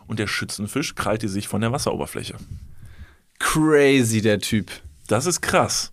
und 0.06 0.18
der 0.18 0.26
Schützenfisch 0.26 0.94
krallt 0.94 1.22
die 1.22 1.28
sich 1.28 1.48
von 1.48 1.62
der 1.62 1.72
Wasseroberfläche. 1.72 2.34
Crazy, 3.38 4.20
der 4.20 4.40
Typ. 4.40 4.70
Das 5.08 5.24
ist 5.24 5.40
krass. 5.40 5.92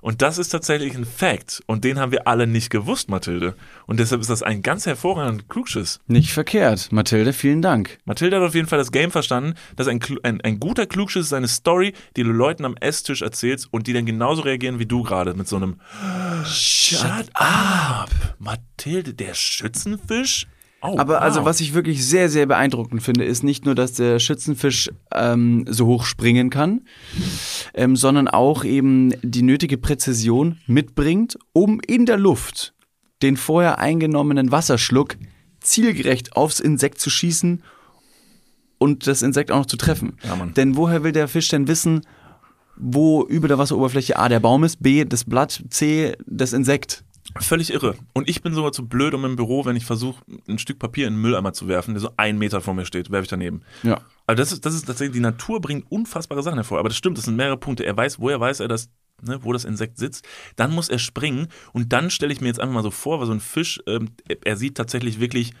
Und 0.00 0.22
das 0.22 0.38
ist 0.38 0.48
tatsächlich 0.48 0.94
ein 0.94 1.04
Fact. 1.04 1.62
Und 1.66 1.84
den 1.84 1.98
haben 1.98 2.12
wir 2.12 2.26
alle 2.26 2.46
nicht 2.46 2.70
gewusst, 2.70 3.08
Mathilde. 3.08 3.54
Und 3.86 4.00
deshalb 4.00 4.20
ist 4.20 4.30
das 4.30 4.42
ein 4.42 4.62
ganz 4.62 4.86
hervorragender 4.86 5.44
Klugschiss. 5.48 6.00
Nicht 6.06 6.32
verkehrt. 6.32 6.90
Mathilde, 6.92 7.32
vielen 7.32 7.62
Dank. 7.62 7.98
Mathilde 8.04 8.36
hat 8.36 8.42
auf 8.42 8.54
jeden 8.54 8.68
Fall 8.68 8.78
das 8.78 8.92
Game 8.92 9.10
verstanden, 9.10 9.54
dass 9.76 9.88
ein, 9.88 10.00
ein, 10.22 10.40
ein 10.40 10.60
guter 10.60 10.86
Klugschiss 10.86 11.26
ist 11.26 11.32
eine 11.32 11.48
Story, 11.48 11.94
die 12.16 12.22
du 12.22 12.30
Leuten 12.30 12.64
am 12.64 12.76
Esstisch 12.76 13.22
erzählst 13.22 13.68
und 13.70 13.86
die 13.86 13.92
dann 13.92 14.06
genauso 14.06 14.42
reagieren 14.42 14.78
wie 14.78 14.86
du 14.86 15.02
gerade 15.02 15.34
mit 15.34 15.48
so 15.48 15.56
einem 15.56 15.80
Shut 16.44 17.28
up! 17.34 18.10
Mathilde, 18.38 19.14
der 19.14 19.34
Schützenfisch? 19.34 20.46
Oh, 20.82 20.96
Aber 20.98 21.20
also, 21.20 21.40
wow. 21.40 21.46
was 21.46 21.60
ich 21.60 21.74
wirklich 21.74 22.06
sehr, 22.06 22.30
sehr 22.30 22.46
beeindruckend 22.46 23.02
finde, 23.02 23.24
ist 23.24 23.42
nicht 23.42 23.66
nur, 23.66 23.74
dass 23.74 23.92
der 23.92 24.18
Schützenfisch 24.18 24.90
ähm, 25.12 25.66
so 25.68 25.86
hoch 25.86 26.04
springen 26.04 26.48
kann, 26.48 26.82
ähm, 27.74 27.96
sondern 27.96 28.28
auch 28.28 28.64
eben 28.64 29.12
die 29.22 29.42
nötige 29.42 29.76
Präzision 29.76 30.58
mitbringt, 30.66 31.38
um 31.52 31.80
in 31.86 32.06
der 32.06 32.16
Luft 32.16 32.72
den 33.22 33.36
vorher 33.36 33.78
eingenommenen 33.78 34.50
Wasserschluck 34.50 35.16
zielgerecht 35.60 36.36
aufs 36.36 36.60
Insekt 36.60 36.98
zu 36.98 37.10
schießen 37.10 37.62
und 38.78 39.06
das 39.06 39.20
Insekt 39.20 39.52
auch 39.52 39.58
noch 39.58 39.66
zu 39.66 39.76
treffen. 39.76 40.16
Ja. 40.24 40.46
Denn 40.56 40.76
woher 40.76 41.04
will 41.04 41.12
der 41.12 41.28
Fisch 41.28 41.48
denn 41.48 41.68
wissen, 41.68 42.00
wo 42.76 43.26
über 43.26 43.46
der 43.46 43.58
Wasseroberfläche 43.58 44.18
A 44.18 44.30
der 44.30 44.40
Baum 44.40 44.64
ist, 44.64 44.82
B 44.82 45.04
das 45.04 45.24
Blatt, 45.24 45.62
C 45.68 46.16
das 46.26 46.54
Insekt? 46.54 47.04
Völlig 47.38 47.72
irre. 47.72 47.94
Und 48.12 48.28
ich 48.28 48.42
bin 48.42 48.54
sogar 48.54 48.72
zu 48.72 48.86
blöd, 48.88 49.14
um 49.14 49.24
im 49.24 49.36
Büro, 49.36 49.64
wenn 49.64 49.76
ich 49.76 49.84
versuche, 49.84 50.22
ein 50.48 50.58
Stück 50.58 50.78
Papier 50.78 51.06
in 51.06 51.14
den 51.14 51.22
Mülleimer 51.22 51.52
zu 51.52 51.68
werfen, 51.68 51.94
der 51.94 52.00
so 52.00 52.10
einen 52.16 52.38
Meter 52.38 52.60
vor 52.60 52.74
mir 52.74 52.84
steht, 52.84 53.10
werfe 53.10 53.24
ich 53.24 53.28
daneben. 53.28 53.62
Ja. 53.82 54.00
Aber 54.26 54.34
das 54.34 54.52
ist, 54.52 54.66
das 54.66 54.74
ist 54.74 54.86
tatsächlich, 54.86 55.14
die 55.14 55.20
Natur 55.20 55.60
bringt 55.60 55.90
unfassbare 55.90 56.42
Sachen 56.42 56.56
hervor. 56.58 56.78
Aber 56.78 56.88
das 56.88 56.98
stimmt, 56.98 57.18
das 57.18 57.26
sind 57.26 57.36
mehrere 57.36 57.56
Punkte. 57.56 57.84
Er 57.84 57.96
weiß, 57.96 58.18
woher 58.18 58.40
weiß 58.40 58.60
er 58.60 58.68
das, 58.68 58.88
ne, 59.22 59.38
wo 59.42 59.52
das 59.52 59.64
Insekt 59.64 59.98
sitzt. 59.98 60.26
Dann 60.56 60.72
muss 60.72 60.88
er 60.88 60.98
springen 60.98 61.48
und 61.72 61.92
dann 61.92 62.10
stelle 62.10 62.32
ich 62.32 62.40
mir 62.40 62.48
jetzt 62.48 62.60
einfach 62.60 62.74
mal 62.74 62.82
so 62.82 62.90
vor, 62.90 63.20
weil 63.20 63.26
so 63.26 63.32
ein 63.32 63.40
Fisch, 63.40 63.80
ähm, 63.86 64.08
er 64.44 64.56
sieht 64.56 64.76
tatsächlich 64.76 65.20
wirklich 65.20 65.52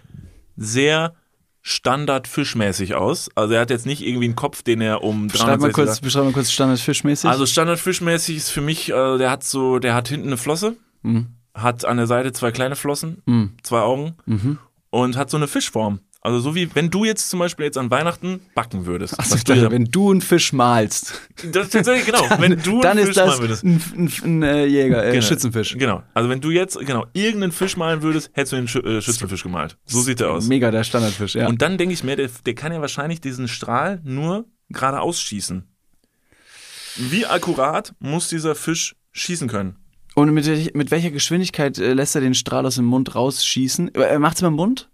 sehr 0.56 1.14
standardfischmäßig 1.62 2.94
aus. 2.94 3.28
Also 3.34 3.54
er 3.54 3.60
hat 3.60 3.70
jetzt 3.70 3.86
nicht 3.86 4.02
irgendwie 4.02 4.24
einen 4.24 4.36
Kopf, 4.36 4.62
den 4.62 4.80
er 4.80 5.02
um 5.02 5.28
Beschreib 5.28 5.60
mal 5.60 5.70
360 5.70 5.74
kurz, 5.74 6.00
beschreib 6.00 6.24
mal 6.24 6.32
kurz 6.32 6.50
standardfischmäßig. 6.50 7.30
Also 7.30 7.46
standardfischmäßig 7.46 8.36
ist 8.38 8.50
für 8.50 8.62
mich, 8.62 8.90
äh, 8.90 9.18
der 9.18 9.30
hat 9.30 9.44
so, 9.44 9.78
der 9.78 9.94
hat 9.94 10.08
hinten 10.08 10.28
eine 10.28 10.36
Flosse, 10.36 10.76
Mhm. 11.02 11.28
Hat 11.62 11.84
an 11.84 11.96
der 11.96 12.06
Seite 12.06 12.32
zwei 12.32 12.50
kleine 12.52 12.76
Flossen, 12.76 13.22
Mhm. 13.26 13.52
zwei 13.62 13.80
Augen 13.80 14.14
Mhm. 14.26 14.58
und 14.90 15.16
hat 15.16 15.30
so 15.30 15.36
eine 15.36 15.48
Fischform. 15.48 16.00
Also 16.22 16.38
so 16.38 16.54
wie 16.54 16.68
wenn 16.74 16.90
du 16.90 17.06
jetzt 17.06 17.30
zum 17.30 17.38
Beispiel 17.38 17.64
jetzt 17.64 17.78
an 17.78 17.90
Weihnachten 17.90 18.40
backen 18.54 18.84
würdest. 18.84 19.18
Achso, 19.18 19.30
was 19.32 19.38
ich 19.38 19.44
du 19.44 19.54
dachte, 19.54 19.70
wenn 19.70 19.86
du 19.86 20.10
einen 20.10 20.20
Fisch 20.20 20.52
malst, 20.52 21.18
das 21.50 21.70
tatsächlich 21.70 22.04
genau. 22.04 22.28
wenn 22.38 22.60
du 22.62 22.82
dann 22.82 22.98
einen 22.98 23.00
ist 23.00 23.06
Fisch 23.06 23.14
das 23.16 23.26
malen 23.28 23.40
würdest. 23.40 23.64
ein, 23.64 23.82
ein, 23.96 24.12
ein 24.24 24.42
äh, 24.42 24.66
Jäger, 24.66 25.02
äh, 25.02 25.12
Genau. 25.12 25.22
Schützenfisch. 25.26 25.78
Genau. 25.78 26.02
Also 26.12 26.28
wenn 26.28 26.42
du 26.42 26.50
jetzt 26.50 26.78
genau 26.80 27.06
irgendeinen 27.14 27.52
Fisch 27.52 27.78
malen 27.78 28.02
würdest, 28.02 28.28
hättest 28.34 28.52
du 28.52 28.56
den 28.56 28.68
Schü 28.68 28.80
äh, 28.80 29.00
Schützenfisch 29.00 29.42
gemalt. 29.44 29.78
So 29.86 30.02
sieht 30.02 30.20
er 30.20 30.32
aus. 30.32 30.46
Mega 30.46 30.70
der 30.70 30.84
Standardfisch, 30.84 31.36
ja. 31.36 31.48
Und 31.48 31.62
dann 31.62 31.78
denke 31.78 31.94
ich 31.94 32.04
mir, 32.04 32.16
der, 32.16 32.28
der 32.44 32.54
kann 32.54 32.70
ja 32.70 32.82
wahrscheinlich 32.82 33.22
diesen 33.22 33.48
Strahl 33.48 34.02
nur 34.04 34.44
geradeaus 34.68 35.22
schießen. 35.22 35.64
Wie 36.96 37.24
akkurat 37.24 37.94
muss 37.98 38.28
dieser 38.28 38.54
Fisch 38.54 38.94
schießen 39.12 39.48
können? 39.48 39.76
Und 40.14 40.32
mit, 40.34 40.74
mit 40.74 40.90
welcher 40.90 41.10
Geschwindigkeit 41.10 41.78
äh, 41.78 41.92
lässt 41.92 42.14
er 42.14 42.20
den 42.20 42.34
Strahl 42.34 42.66
aus 42.66 42.74
dem 42.76 42.84
Mund 42.84 43.14
rausschießen? 43.14 43.94
Äh, 43.94 44.18
macht's 44.18 44.42
mit 44.42 44.48
dem 44.50 44.54
Mund? 44.56 44.88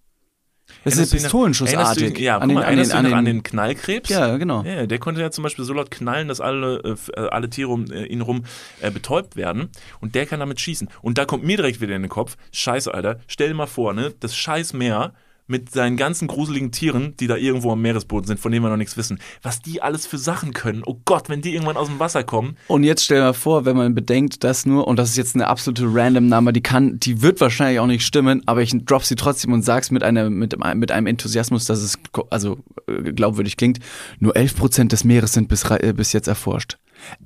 Das 0.85 0.97
ist 0.99 1.13
pistolenschussartig. 1.13 2.19
Ja, 2.19 2.39
An 2.39 2.43
an, 2.43 2.49
den- 2.51 2.59
an 2.59 2.77
den- 2.77 2.93
an 2.93 3.13
an 3.15 3.25
den- 3.25 3.43
Knallkrebs? 3.43 4.09
Ja, 4.09 4.37
genau. 4.37 4.63
Ja, 4.63 4.87
der 4.87 4.99
konnte 4.99 5.21
ja 5.21 5.31
zum 5.31 5.43
Beispiel 5.45 5.65
so 5.65 5.73
laut 5.73 5.91
knallen, 5.91 6.29
dass 6.29 6.41
alle, 6.41 6.79
äh, 6.85 7.21
äh, 7.21 7.29
alle 7.29 7.49
Tiere 7.51 7.71
um 7.71 7.91
äh, 7.91 8.05
ihn 8.07 8.21
rum 8.21 8.45
äh, 8.81 8.91
betäubt 8.91 9.37
werden. 9.37 9.69
Und 10.01 10.15
der 10.15 10.27
kann 10.27 10.41
damit 10.41 10.61
schießen. 10.61 10.89
Und 11.03 11.19
da 11.19 11.25
kommt 11.25 11.45
mir 11.45 11.57
direkt 11.57 11.81
wieder 11.81 11.95
in 11.97 12.03
den 12.03 12.09
Kopf, 12.09 12.37
scheiße, 12.53 12.93
Alter, 12.93 13.21
stell 13.29 13.49
dir 13.49 13.55
mal 13.55 13.67
vor, 13.67 13.95
ne, 13.95 14.13
das 14.21 14.37
scheiß 14.37 14.73
Meer 14.75 15.13
mit 15.49 15.71
seinen 15.71 15.97
ganzen 15.97 16.29
gruseligen 16.29 16.73
Tieren, 16.73 17.15
die 17.19 17.27
da 17.27 17.37
irgendwo 17.37 17.71
am 17.73 17.81
Meeresboden 17.81 18.27
sind, 18.27 18.41
von 18.41 18.51
denen 18.53 18.65
wir 18.65 18.69
noch 18.71 18.77
nichts 18.77 18.97
wissen. 18.97 19.19
Was 19.43 19.63
die 19.63 19.81
alles 19.83 20.07
für 20.07 20.19
Sachen 20.19 20.53
können. 20.53 20.83
Oh 20.85 20.97
Gott, 21.05 21.29
wenn 21.29 21.41
die 21.43 21.55
irgendwann 21.55 21.77
aus 21.77 21.87
dem 21.89 21.99
Wasser 22.01 22.25
kommen. 22.25 22.57
Und 22.69 22.83
jetzt 22.85 23.05
stell 23.05 23.19
dir 23.19 23.25
mal 23.25 23.33
vor, 23.33 23.65
wenn 23.65 23.77
man 23.77 23.95
bedenkt, 23.95 24.43
dass 24.45 24.67
nur, 24.67 24.89
und 24.89 24.99
das 24.99 25.11
ist 25.11 25.17
jetzt 25.17 25.35
eine 25.35 25.47
absolute 25.47 25.85
random 25.87 26.29
Nummer, 26.29 26.53
die 26.53 26.63
kann, 26.63 26.99
die 26.99 27.23
wird 27.23 27.41
wahrscheinlich 27.41 27.79
auch 27.81 27.87
nicht 27.87 28.05
stimmen, 28.05 28.43
aber 28.47 28.63
ich 28.63 28.73
drop 28.85 29.05
sie 29.05 29.15
trotzdem 29.15 29.53
und 29.53 29.63
sag's 29.63 29.91
mit 29.91 30.03
einer, 30.03 30.31
mit, 30.31 30.61
einem- 30.61 30.79
mit 30.81 30.91
einem 30.91 31.07
Enthusiasmus, 31.07 31.65
dass 31.67 31.81
es, 31.81 31.99
also, 32.31 32.59
äh, 32.89 33.13
glaubwürdig 33.13 33.57
klingt. 33.57 33.79
Nur 34.19 34.35
11% 34.37 34.89
des 34.93 35.05
Meeres 35.05 35.33
sind 35.33 35.49
bis, 35.49 35.63
äh, 35.71 35.93
bis 35.97 36.13
jetzt 36.13 36.27
erforscht. 36.29 36.79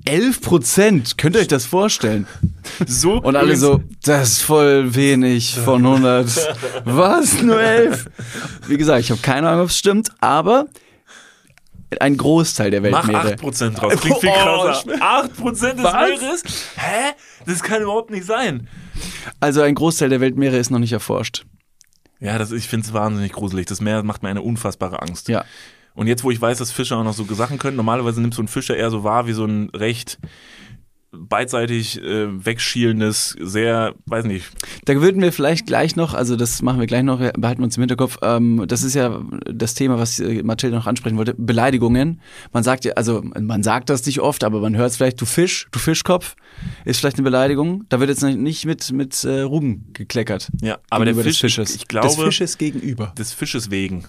11 0.05 0.41
Prozent, 0.41 1.17
könnt 1.17 1.35
ihr 1.35 1.41
euch 1.41 1.47
das 1.47 1.65
vorstellen? 1.65 2.27
So 2.85 3.13
und 3.21 3.35
alle 3.35 3.55
so, 3.55 3.81
das 4.03 4.29
ist 4.29 4.41
voll 4.41 4.95
wenig 4.95 5.55
von 5.55 5.85
100. 5.85 6.55
Was? 6.85 7.41
Nur 7.41 7.61
11? 7.61 8.07
Wie 8.67 8.77
gesagt, 8.77 9.01
ich 9.01 9.11
habe 9.11 9.21
keine 9.21 9.49
Ahnung, 9.49 9.63
ob 9.63 9.69
es 9.69 9.77
stimmt, 9.77 10.09
aber 10.21 10.65
ein 11.99 12.15
Großteil 12.17 12.71
der 12.71 12.81
Mach 12.89 13.07
Weltmeere. 13.07 13.35
8% 13.35 13.71
draus. 13.71 13.93
Klingt 13.99 14.19
viel 14.19 14.29
Oh, 14.29 14.63
krasser. 14.63 14.91
8% 14.91 15.73
des 15.73 15.83
Was? 15.83 15.93
Meeres? 16.21 16.43
Hä? 16.77 17.11
Das 17.45 17.61
kann 17.63 17.81
überhaupt 17.81 18.11
nicht 18.11 18.25
sein. 18.25 18.67
Also 19.39 19.61
ein 19.61 19.75
Großteil 19.75 20.09
der 20.09 20.21
Weltmeere 20.21 20.57
ist 20.57 20.71
noch 20.71 20.79
nicht 20.79 20.93
erforscht. 20.93 21.43
Ja, 22.19 22.37
das, 22.37 22.51
ich 22.51 22.67
finde 22.67 22.87
es 22.87 22.93
wahnsinnig 22.93 23.33
gruselig. 23.33 23.65
Das 23.65 23.81
Meer 23.81 24.03
macht 24.03 24.23
mir 24.23 24.29
eine 24.29 24.41
unfassbare 24.41 25.01
Angst. 25.01 25.27
Ja. 25.27 25.43
Und 25.93 26.07
jetzt, 26.07 26.23
wo 26.23 26.31
ich 26.31 26.41
weiß, 26.41 26.57
dass 26.57 26.71
Fische 26.71 26.95
auch 26.95 27.03
noch 27.03 27.13
so 27.13 27.25
Sachen 27.33 27.57
können, 27.57 27.77
normalerweise 27.77 28.21
nimmst 28.21 28.37
du 28.37 28.41
einen 28.41 28.47
Fischer 28.47 28.75
eher 28.75 28.89
so 28.89 29.03
wahr 29.03 29.27
wie 29.27 29.33
so 29.33 29.45
ein 29.45 29.69
recht 29.69 30.19
beidseitig 31.11 32.01
äh, 32.01 32.45
wegschielendes, 32.45 33.35
sehr, 33.39 33.95
weiß 34.05 34.25
nicht. 34.25 34.45
Da 34.85 34.95
würden 35.01 35.21
wir 35.21 35.33
vielleicht 35.33 35.67
gleich 35.67 35.95
noch, 35.95 36.13
also 36.13 36.35
das 36.35 36.61
machen 36.61 36.79
wir 36.79 36.87
gleich 36.87 37.03
noch, 37.03 37.19
wir 37.19 37.33
behalten 37.33 37.61
wir 37.61 37.65
uns 37.65 37.77
im 37.77 37.81
Hinterkopf, 37.81 38.17
ähm, 38.21 38.63
das 38.67 38.83
ist 38.83 38.95
ja 38.95 39.21
das 39.45 39.73
Thema, 39.73 39.99
was 39.99 40.19
äh, 40.19 40.41
Mathilde 40.43 40.77
noch 40.77 40.87
ansprechen 40.87 41.17
wollte, 41.17 41.33
Beleidigungen. 41.37 42.21
Man 42.53 42.63
sagt 42.63 42.85
ja, 42.85 42.93
also 42.93 43.21
man 43.21 43.63
sagt 43.63 43.89
das 43.89 44.05
nicht 44.05 44.21
oft, 44.21 44.43
aber 44.43 44.61
man 44.61 44.77
hört 44.77 44.91
es 44.91 44.97
vielleicht, 44.97 45.19
du 45.19 45.25
Fisch, 45.25 45.67
du 45.71 45.79
Fischkopf, 45.79 46.35
ist 46.85 46.99
vielleicht 46.99 47.17
eine 47.17 47.23
Beleidigung. 47.23 47.85
Da 47.89 47.99
wird 47.99 48.09
jetzt 48.09 48.23
nicht 48.23 48.65
mit, 48.65 48.91
mit 48.91 49.23
äh, 49.23 49.41
Ruben 49.41 49.89
gekleckert. 49.93 50.49
Ja, 50.61 50.79
aber 50.89 51.05
der 51.05 51.13
Gegenüber 51.13 51.29
des 51.29 51.37
Fisch, 51.37 51.55
Fisches. 51.55 51.75
ich 51.75 51.87
glaube, 51.87 52.07
Des 52.07 52.15
Fisches 52.17 52.57
gegenüber. 52.57 53.13
Des 53.17 53.33
Fisches 53.33 53.69
wegen. 53.69 54.05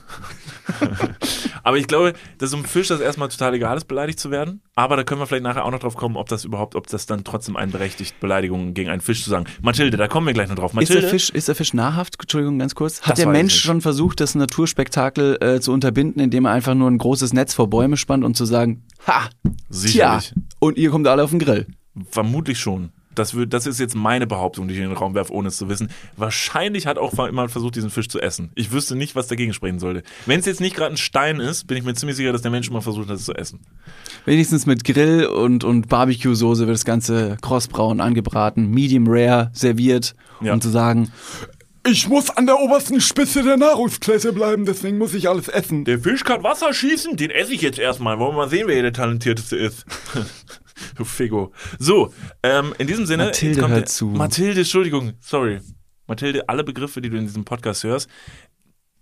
aber 1.62 1.78
ich 1.78 1.86
glaube, 1.86 2.12
dass 2.38 2.50
so 2.50 2.56
einem 2.56 2.64
Fisch 2.66 2.88
das 2.88 3.00
erstmal 3.00 3.28
total 3.28 3.54
egal 3.54 3.76
ist, 3.76 3.86
beleidigt 3.88 4.20
zu 4.20 4.30
werden. 4.30 4.60
Aber 4.74 4.96
da 4.96 5.04
können 5.04 5.20
wir 5.20 5.26
vielleicht 5.26 5.42
nachher 5.42 5.66
auch 5.66 5.70
noch 5.70 5.80
drauf 5.80 5.96
kommen, 5.96 6.16
ob 6.16 6.30
das 6.30 6.44
überhaupt, 6.44 6.76
ob 6.76 6.87
das 6.87 7.04
dann 7.04 7.24
trotzdem 7.24 7.56
einen 7.56 7.72
berechtigt, 7.72 8.18
Beleidigungen 8.20 8.72
gegen 8.72 8.88
einen 8.88 9.02
Fisch 9.02 9.22
zu 9.22 9.28
sagen. 9.28 9.44
Mathilde, 9.61 9.98
da 9.98 10.08
kommen 10.08 10.26
wir 10.26 10.32
gleich 10.32 10.48
noch 10.48 10.56
drauf. 10.56 10.70
Ist 10.70 10.76
Mathilde, 10.76 11.02
der, 11.02 11.11
Fisch, 11.11 11.28
ist 11.28 11.48
der 11.48 11.54
Fisch 11.54 11.74
nahrhaft? 11.74 12.16
Entschuldigung, 12.18 12.58
ganz 12.58 12.74
kurz. 12.74 13.02
Hat 13.02 13.18
der 13.18 13.26
Mensch 13.26 13.61
schon 13.61 13.82
versucht, 13.82 14.20
das 14.20 14.35
Naturspektakel 14.35 15.37
äh, 15.42 15.61
zu 15.61 15.72
unterbinden, 15.72 16.22
indem 16.22 16.46
er 16.46 16.52
einfach 16.52 16.74
nur 16.74 16.90
ein 16.90 16.96
großes 16.96 17.35
Netz 17.35 17.52
vor 17.52 17.68
Bäume 17.68 17.98
spannt 17.98 18.24
und 18.24 18.35
zu 18.35 18.46
sagen, 18.46 18.85
ha, 19.06 19.28
Sicherlich. 19.68 20.30
tja, 20.30 20.42
und 20.58 20.78
ihr 20.78 20.88
kommt 20.90 21.06
alle 21.06 21.22
auf 21.22 21.30
den 21.30 21.38
Grill. 21.38 21.66
Vermutlich 22.11 22.58
schon. 22.58 22.92
Das, 23.14 23.35
wird, 23.35 23.53
das 23.53 23.66
ist 23.66 23.79
jetzt 23.81 23.94
meine 23.94 24.27
Behauptung, 24.27 24.68
die 24.68 24.75
ich 24.75 24.81
in 24.81 24.88
den 24.88 24.96
Raum 24.96 25.14
werfe, 25.14 25.33
ohne 25.33 25.48
es 25.48 25.57
zu 25.57 25.68
wissen. 25.68 25.90
Wahrscheinlich 26.16 26.87
hat 26.87 26.98
auch 26.98 27.12
jemand 27.27 27.51
versucht, 27.51 27.77
diesen 27.77 27.90
Fisch 27.90 28.09
zu 28.09 28.20
essen. 28.20 28.51
Ich 28.55 28.72
wüsste 28.72 28.96
nicht, 28.96 29.14
was 29.14 29.27
dagegen 29.27 29.53
sprechen 29.53 29.79
sollte. 29.79 30.03
Wenn 30.27 30.40
es 30.40 30.46
jetzt 30.46 30.61
nicht 30.61 30.75
gerade 30.77 30.94
ein 30.94 30.98
Stein 30.98 31.40
ist, 31.40 31.66
bin 31.66 31.77
ich 31.77 31.85
mir 31.85 31.94
ziemlich 31.94 32.16
sicher, 32.16 32.33
dass 32.33 32.42
der 32.42 32.51
Mensch 32.51 32.70
mal 32.70 32.81
versucht 32.81 33.09
hat, 33.09 33.16
es 33.16 33.25
zu 33.25 33.35
essen. 33.35 33.61
Wenigstens 34.25 34.66
mit 34.66 34.85
Grill 34.85 35.27
und, 35.27 35.64
und 35.64 35.88
Barbecue-Soße 35.88 36.66
wird 36.66 36.75
das 36.75 36.85
Ganze 36.85 37.37
krossbraun 37.42 38.01
angebraten, 38.01 38.70
medium 38.70 39.05
rare 39.09 39.51
serviert, 39.53 40.14
um 40.40 40.61
zu 40.61 40.70
sagen, 40.70 41.11
Ich 41.85 42.09
muss 42.09 42.31
an 42.31 42.46
der 42.46 42.61
obersten 42.61 43.01
Spitze 43.01 43.42
der 43.42 43.57
Nahrungskette 43.57 44.33
bleiben, 44.33 44.64
deswegen 44.64 44.98
muss 44.98 45.14
ich 45.14 45.29
alles 45.29 45.48
essen. 45.48 45.85
Der 45.85 45.98
Fisch 45.98 46.22
kann 46.22 46.44
Wasser 46.44 46.72
schießen, 46.72 47.16
den 47.16 47.31
esse 47.31 47.53
ich 47.53 47.61
jetzt 47.61 47.79
erstmal. 47.81 48.20
Wollen 48.20 48.33
wir 48.35 48.42
mal 48.44 48.48
sehen, 48.48 48.68
wer 48.68 48.75
hier 48.75 48.85
der 48.85 48.92
Talentierteste 48.92 49.57
ist. 49.57 49.85
du 50.96 51.04
Figo. 51.06 51.52
So, 51.78 52.12
ähm, 52.42 52.74
in 52.78 52.86
diesem 52.86 53.06
Sinne. 53.06 53.26
Mathilde 53.26 53.60
hört 53.62 53.70
der, 53.70 53.86
zu. 53.86 54.06
Mathilde, 54.06 54.60
Entschuldigung, 54.60 55.12
sorry. 55.20 55.60
Mathilde, 56.06 56.48
alle 56.48 56.64
Begriffe, 56.64 57.00
die 57.00 57.10
du 57.10 57.16
in 57.16 57.24
diesem 57.26 57.44
Podcast 57.44 57.84
hörst, 57.84 58.08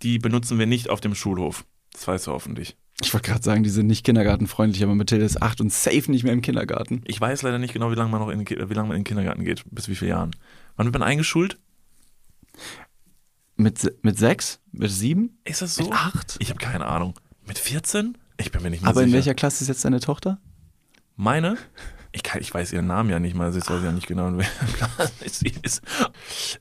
die 0.02 0.18
benutzen 0.18 0.58
wir 0.58 0.66
nicht 0.66 0.88
auf 0.90 1.00
dem 1.00 1.14
Schulhof. 1.14 1.64
Das 1.92 2.06
weißt 2.06 2.26
du 2.28 2.32
hoffentlich. 2.32 2.76
ich 3.02 3.12
wollte 3.12 3.28
gerade 3.30 3.42
sagen, 3.42 3.62
die 3.62 3.70
sind 3.70 3.86
nicht 3.86 4.04
kindergartenfreundlich, 4.04 4.82
aber 4.82 4.94
Mathilde 4.94 5.24
ist 5.24 5.42
acht 5.42 5.60
und 5.60 5.72
safe 5.72 6.10
nicht 6.10 6.22
mehr 6.24 6.32
im 6.32 6.40
Kindergarten. 6.42 7.02
Ich 7.06 7.20
weiß 7.20 7.42
leider 7.42 7.58
nicht 7.58 7.72
genau, 7.72 7.90
wie 7.90 7.96
lange 7.96 8.10
man 8.10 8.20
noch 8.20 8.28
in, 8.28 8.48
wie 8.48 8.74
lange 8.74 8.88
man 8.88 8.96
in 8.96 9.00
den 9.00 9.04
Kindergarten 9.04 9.44
geht. 9.44 9.64
Bis 9.70 9.88
wie 9.88 9.94
viele 9.96 10.10
Jahren. 10.10 10.30
Wann 10.76 10.86
wird 10.86 10.94
man 10.94 11.02
eingeschult? 11.02 11.58
Mit, 13.56 13.92
mit 14.02 14.18
sechs? 14.18 14.60
Mit 14.72 14.90
sieben? 14.90 15.38
Ist 15.44 15.62
das 15.62 15.74
so? 15.74 15.84
Mit 15.84 15.92
acht? 15.92 16.36
Ich 16.38 16.50
habe 16.50 16.58
keine 16.58 16.86
Ahnung. 16.86 17.18
Mit 17.46 17.58
14? 17.58 18.16
Ich 18.38 18.52
bin 18.52 18.62
mir 18.62 18.70
nicht 18.70 18.82
mehr 18.82 18.88
Aber 18.90 19.00
sicher. 19.00 19.08
in 19.08 19.12
welcher 19.12 19.34
Klasse 19.34 19.64
ist 19.64 19.68
jetzt 19.68 19.84
deine 19.84 20.00
Tochter? 20.00 20.38
Meine? 21.20 21.58
Ich, 22.12 22.22
kann, 22.22 22.40
ich 22.40 22.52
weiß 22.52 22.72
ihren 22.72 22.86
Namen 22.86 23.10
ja 23.10 23.18
nicht 23.18 23.36
mal, 23.36 23.54
ich 23.54 23.68
weiß 23.68 23.84
ja 23.84 23.92
nicht 23.92 24.06
genau, 24.06 24.32
Klasse 24.78 25.12
sie 25.26 25.52
ist. 25.62 25.82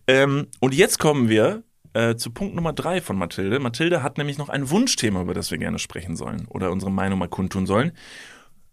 Ähm, 0.05 0.47
und 0.59 0.73
jetzt 0.73 0.99
kommen 0.99 1.29
wir 1.29 1.63
äh, 1.93 2.15
zu 2.17 2.31
Punkt 2.31 2.55
Nummer 2.55 2.73
drei 2.73 2.99
von 2.99 3.17
Mathilde. 3.17 3.59
Mathilde 3.59 4.03
hat 4.03 4.17
nämlich 4.17 4.37
noch 4.37 4.49
ein 4.49 4.69
Wunschthema, 4.69 5.21
über 5.21 5.33
das 5.33 5.49
wir 5.49 5.57
gerne 5.57 5.79
sprechen 5.79 6.17
sollen 6.17 6.45
oder 6.49 6.71
unsere 6.71 6.91
Meinung 6.91 7.19
mal 7.19 7.29
kundtun 7.29 7.65
sollen. 7.65 7.93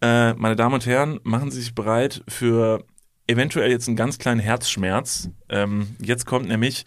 Äh, 0.03 0.35
meine 0.35 0.57
Damen 0.57 0.75
und 0.75 0.87
Herren, 0.87 1.21
machen 1.23 1.53
Sie 1.53 1.61
sich 1.61 1.75
bereit 1.75 2.25
für 2.27 2.85
eventuell 3.29 3.71
jetzt 3.71 3.87
einen 3.87 3.97
ganz 3.97 4.19
kleinen 4.19 4.41
Herzschmerz. 4.41 5.31
Ähm, 5.49 5.95
jetzt 6.01 6.27
kommt 6.27 6.49
nämlich 6.49 6.85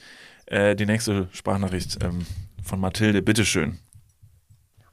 äh, 0.47 0.75
die 0.75 0.85
nächste 0.85 1.29
Sprachnachricht 1.31 2.03
ähm, 2.03 2.25
von 2.62 2.81
Mathilde. 2.81 3.21
Bitteschön. 3.21 3.79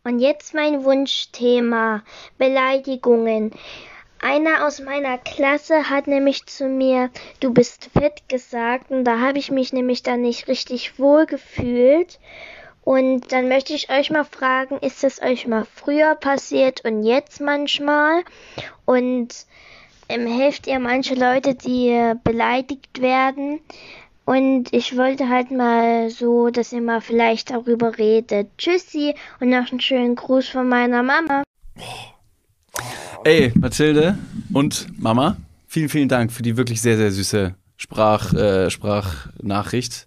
Und 0.07 0.21
jetzt 0.21 0.55
mein 0.55 0.85
Wunschthema, 0.85 2.05
Beleidigungen. 2.39 3.51
Einer 4.21 4.67
aus 4.67 4.81
meiner 4.81 5.19
Klasse 5.19 5.91
hat 5.91 6.07
nämlich 6.07 6.47
zu 6.47 6.69
mir, 6.69 7.11
du 7.41 7.53
bist 7.53 7.91
fett 7.93 8.29
gesagt 8.29 8.91
und 8.91 9.05
da 9.05 9.21
habe 9.21 9.39
ich 9.39 9.51
mich 9.51 9.73
nämlich 9.73 10.03
dann 10.03 10.23
nicht 10.23 10.49
richtig 10.49 10.99
wohl 10.99 11.27
gefühlt. 11.27 12.19
Und 12.83 13.33
dann 13.33 13.49
möchte 13.49 13.75
ich 13.75 13.91
euch 13.91 14.11
mal 14.11 14.25
fragen, 14.25 14.79
ist 14.79 15.03
es 15.03 15.21
euch 15.21 15.47
mal 15.47 15.67
früher 15.75 16.15
passiert 16.15 16.85
und 16.85 17.03
jetzt 17.03 17.41
manchmal? 17.41 18.23
Und 18.85 19.35
ähm, 20.09 20.27
helft 20.27 20.67
ihr 20.69 20.79
manche 20.79 21.15
Leute, 21.15 21.55
die 21.55 22.15
beleidigt 22.23 23.03
werden? 23.03 23.61
Und 24.25 24.73
ich 24.73 24.97
wollte 24.97 25.29
halt 25.29 25.51
mal 25.51 26.11
so, 26.11 26.51
dass 26.51 26.73
ihr 26.73 26.81
mal 26.81 27.01
vielleicht 27.01 27.51
darüber 27.51 27.99
redet. 27.99 28.49
Tschüssi 28.57 29.15
und 29.41 29.51
noch 29.51 29.71
einen 29.71 29.81
schönen 29.81 30.17
Gruß 30.17 30.49
von 30.49 30.69
meiner 30.69 31.03
Mama. 31.03 31.43
Ey, 33.25 33.53
Mathilde 33.55 34.19
und 34.53 34.87
Mama, 34.99 35.37
vielen, 35.67 35.89
vielen 35.89 36.09
Dank 36.09 36.33
für 36.33 36.43
die 36.43 36.57
wirklich 36.57 36.81
sehr, 36.81 36.97
sehr 36.97 37.11
süße 37.11 37.55
Sprach, 37.77 38.33
äh, 38.33 38.71
Sprachnachricht. 38.71 40.07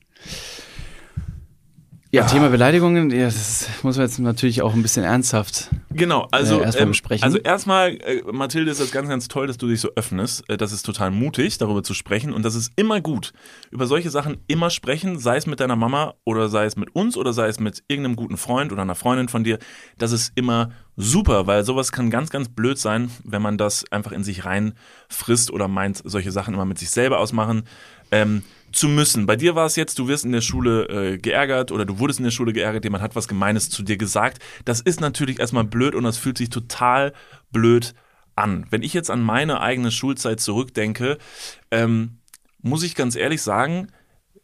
Ja, 2.11 2.25
Thema 2.25 2.49
Beleidigungen, 2.49 3.11
ja, 3.11 3.25
das 3.25 3.67
muss 3.83 3.97
man 3.97 4.07
jetzt 4.07 4.17
natürlich 4.19 4.61
auch 4.61 4.73
ein 4.73 4.81
bisschen 4.81 5.03
ernsthaft 5.03 5.69
Genau, 5.91 6.27
also 6.31 6.59
äh, 6.59 6.63
erstmal 6.63 6.83
ähm, 6.83 6.89
besprechen. 6.89 7.23
Also 7.23 7.37
erstmal, 7.39 7.97
äh, 8.01 8.21
Mathilde, 8.31 8.69
ist 8.69 8.79
das 8.79 8.91
ganz, 8.91 9.09
ganz 9.09 9.27
toll, 9.27 9.47
dass 9.47 9.57
du 9.57 9.67
dich 9.67 9.81
so 9.81 9.89
öffnest. 9.95 10.47
Äh, 10.49 10.57
das 10.57 10.71
ist 10.71 10.85
total 10.85 11.09
mutig, 11.09 11.57
darüber 11.57 11.83
zu 11.83 11.93
sprechen. 11.93 12.31
Und 12.31 12.43
das 12.43 12.55
ist 12.55 12.71
immer 12.75 13.01
gut. 13.01 13.33
Über 13.71 13.87
solche 13.87 14.09
Sachen 14.11 14.37
immer 14.47 14.69
sprechen, 14.69 15.17
sei 15.17 15.37
es 15.37 15.47
mit 15.47 15.59
deiner 15.59 15.75
Mama 15.75 16.13
oder 16.25 16.47
sei 16.47 16.65
es 16.65 16.75
mit 16.75 16.95
uns 16.95 17.17
oder 17.17 17.33
sei 17.33 17.47
es 17.47 17.59
mit 17.59 17.83
irgendeinem 17.87 18.15
guten 18.15 18.37
Freund 18.37 18.71
oder 18.71 18.83
einer 18.83 18.95
Freundin 18.95 19.29
von 19.29 19.43
dir. 19.43 19.57
Das 19.97 20.11
ist 20.11 20.31
immer 20.35 20.71
super, 20.99 21.47
weil 21.47 21.63
sowas 21.63 21.93
kann 21.93 22.09
ganz, 22.09 22.29
ganz 22.29 22.49
blöd 22.49 22.77
sein, 22.77 23.09
wenn 23.23 23.41
man 23.41 23.57
das 23.57 23.89
einfach 23.89 24.11
in 24.11 24.23
sich 24.23 24.43
reinfrisst 24.43 25.49
oder 25.49 25.69
meint, 25.69 26.01
solche 26.03 26.31
Sachen 26.31 26.53
immer 26.53 26.65
mit 26.65 26.77
sich 26.77 26.89
selber 26.91 27.19
ausmachen. 27.19 27.63
Ähm, 28.11 28.43
zu 28.71 28.87
müssen. 28.87 29.25
Bei 29.25 29.35
dir 29.35 29.55
war 29.55 29.65
es 29.65 29.75
jetzt, 29.75 29.97
du 29.97 30.07
wirst 30.07 30.25
in 30.25 30.31
der 30.31 30.41
Schule 30.41 30.83
äh, 30.89 31.17
geärgert 31.17 31.71
oder 31.71 31.85
du 31.85 31.97
wurdest 31.97 32.19
in 32.19 32.25
der 32.25 32.31
Schule 32.31 32.53
geärgert, 32.53 32.83
jemand 32.83 33.03
hat 33.03 33.15
was 33.15 33.27
Gemeines 33.27 33.71
zu 33.71 33.81
dir 33.81 33.97
gesagt. 33.97 34.43
Das 34.63 34.79
ist 34.79 35.01
natürlich 35.01 35.39
erstmal 35.39 35.63
blöd 35.63 35.95
und 35.95 36.03
das 36.03 36.17
fühlt 36.17 36.37
sich 36.37 36.49
total 36.49 37.13
blöd 37.51 37.95
an. 38.35 38.67
Wenn 38.69 38.83
ich 38.83 38.93
jetzt 38.93 39.09
an 39.09 39.23
meine 39.23 39.61
eigene 39.61 39.89
Schulzeit 39.89 40.39
zurückdenke, 40.39 41.17
ähm, 41.71 42.19
muss 42.61 42.83
ich 42.83 42.93
ganz 42.93 43.15
ehrlich 43.15 43.41
sagen, 43.41 43.87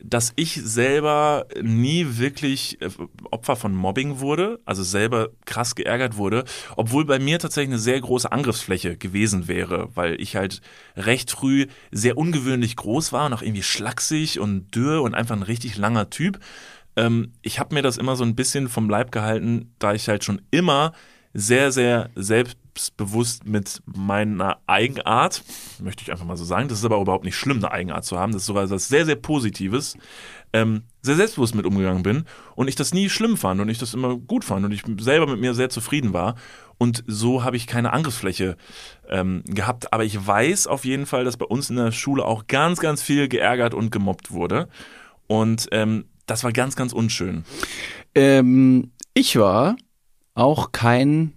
dass 0.10 0.34
ich 0.36 0.62
selber 0.64 1.48
nie 1.62 2.06
wirklich 2.18 2.82
äh, 2.82 2.90
Opfer 3.32 3.56
von 3.56 3.74
Mobbing 3.74 4.20
wurde, 4.20 4.60
also 4.66 4.84
selber 4.84 5.30
krass 5.46 5.76
geärgert 5.76 6.18
wurde, 6.18 6.44
obwohl 6.76 7.06
bei 7.06 7.20
mir 7.20 7.40
tatsächlich 7.40 7.74
eine 7.74 7.80
sehr 7.80 8.00
große 8.00 8.32
Angriffsfläche 8.32 8.98
gewesen 8.98 9.48
wäre, 9.48 9.90
weil 9.96 10.20
ich 10.22 10.36
halt 10.36 10.62
recht 10.96 11.32
früh 11.32 11.68
sehr 11.92 12.18
ungewöhnlich 12.18 12.76
groß 12.76 13.12
war 13.14 13.26
und 13.26 13.34
auch 13.34 13.42
irgendwie 13.42 13.64
schlaksig 13.64 14.40
und 14.40 14.74
dürr 14.76 15.02
und 15.02 15.16
einfach 15.16 15.36
ein 15.36 15.44
richtig 15.44 15.78
langer 15.78 16.10
Typ. 16.10 16.40
ähm, 16.96 17.34
ich 17.42 17.60
habe 17.60 17.76
mir 17.76 17.82
das 17.82 17.98
immer 17.98 18.16
so 18.16 18.24
ein 18.24 18.36
bisschen 18.36 18.70
vom 18.70 18.90
Leib 18.90 19.12
gehalten, 19.12 19.74
da 19.80 19.94
ich 19.94 20.08
halt 20.08 20.24
schon 20.24 20.42
immer 20.52 20.94
sehr, 21.34 21.72
sehr 21.72 22.10
selbstbewusst 22.76 23.46
mit 23.46 23.82
meiner 23.86 24.58
Eigenart, 24.68 25.44
möchte 25.82 26.04
ich 26.04 26.12
einfach 26.12 26.26
mal 26.26 26.36
so 26.36 26.44
sagen, 26.44 26.68
das 26.68 26.80
ist 26.80 26.86
aber 26.86 27.00
überhaupt 27.00 27.24
nicht 27.24 27.38
schlimm, 27.38 27.58
eine 27.58 27.72
Eigenart 27.72 28.04
zu 28.04 28.20
haben, 28.20 28.34
das 28.34 28.42
ist 28.42 28.48
sogar 28.48 28.70
was 28.70 28.90
sehr, 28.90 29.06
sehr 29.06 29.16
Positives, 29.16 29.98
ähm, 30.52 30.84
sehr 31.02 31.16
selbstbewusst 31.16 31.56
mit 31.56 31.66
umgegangen 31.66 32.04
bin 32.04 32.26
und 32.56 32.68
ich 32.68 32.76
das 32.76 32.94
nie 32.94 33.10
schlimm 33.10 33.38
fand 33.38 33.62
und 33.62 33.70
ich 33.70 33.78
das 33.78 33.94
immer 33.94 34.18
gut 34.18 34.44
fand 34.44 34.66
und 34.66 34.74
ich 34.74 34.84
selber 35.00 35.28
mit 35.28 35.40
mir 35.40 35.54
sehr 35.54 35.70
zufrieden 35.70 36.12
war. 36.14 36.36
Und 36.78 37.06
so 37.08 37.46
habe 37.46 37.56
ich 37.56 37.68
keine 37.68 37.94
Angriffsfläche 37.94 38.58
ähm, 39.08 39.44
gehabt. 39.46 39.94
Aber 39.94 40.04
ich 40.04 40.28
weiß 40.28 40.68
auf 40.68 40.84
jeden 40.84 41.06
Fall, 41.06 41.24
dass 41.24 41.38
bei 41.38 41.46
uns 41.46 41.70
in 41.70 41.78
der 41.78 41.94
Schule 41.94 42.26
auch 42.26 42.48
ganz, 42.48 42.82
ganz 42.82 43.02
viel 43.02 43.30
geärgert 43.30 43.74
und 43.74 43.92
gemobbt 43.92 44.32
wurde. 44.32 44.68
Und 45.28 45.70
ähm, 45.72 46.04
das 46.26 46.44
war 46.44 46.52
ganz, 46.52 46.76
ganz 46.76 46.92
unschön. 46.92 47.46
Ähm, 48.14 48.92
ich 49.14 49.38
war 49.38 49.78
auch 50.34 50.74
kein, 50.74 51.32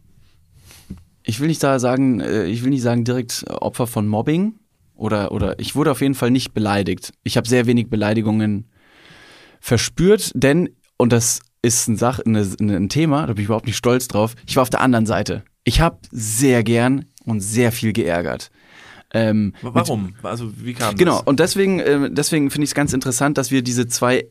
ich 1.29 1.41
will 1.41 1.49
nicht 1.49 1.63
da 1.63 1.79
sagen, 1.79 2.21
äh, 2.21 2.47
ich 2.47 2.65
will 2.65 2.71
nicht 2.71 2.83
sagen 2.83 3.05
direkt 3.05 3.45
Opfer 3.51 3.87
von 3.87 4.09
Mobbing 4.09 4.55
oder 4.95 5.31
oder 5.31 5.59
ich 5.61 5.77
wurde 5.77 5.91
auf 5.91 6.01
jeden 6.01 6.15
Fall 6.15 6.31
nicht 6.31 6.55
beleidigt. 6.55 7.13
Ich 7.23 7.37
habe 7.37 7.47
sehr 7.47 7.67
wenig 7.67 7.91
Beleidigungen 7.91 8.71
verspürt, 9.61 10.33
denn 10.35 10.71
und 10.97 11.13
das 11.13 11.41
ist 11.61 11.87
ein, 11.87 11.97
Sach, 11.97 12.21
eine, 12.21 12.41
ein 12.59 12.89
Thema, 12.89 13.27
da 13.27 13.35
bin 13.35 13.43
ich 13.43 13.47
überhaupt 13.47 13.67
nicht 13.67 13.77
stolz 13.77 14.09
drauf. 14.09 14.37
Ich 14.47 14.57
war 14.57 14.63
auf 14.63 14.71
der 14.71 14.81
anderen 14.81 15.05
Seite. 15.05 15.45
Ich 15.65 15.83
habe 15.83 15.99
sehr 16.11 16.65
gern 16.65 17.05
und 17.27 17.41
sehr 17.41 17.73
viel 17.73 17.93
geärgert. 17.93 18.51
Ähm, 19.13 19.53
Warum? 19.63 20.15
Also 20.23 20.51
wie 20.57 20.75
kam 20.75 20.93
das? 20.93 20.99
Genau, 20.99 21.23
und 21.25 21.41
deswegen, 21.41 21.81
äh, 21.81 22.11
deswegen 22.11 22.51
finde 22.51 22.65
ich 22.65 22.71
es 22.71 22.75
ganz 22.75 22.93
interessant, 22.93 23.39
dass 23.39 23.51
wir 23.51 23.63
diese 23.63 23.87
zwei 23.87 24.29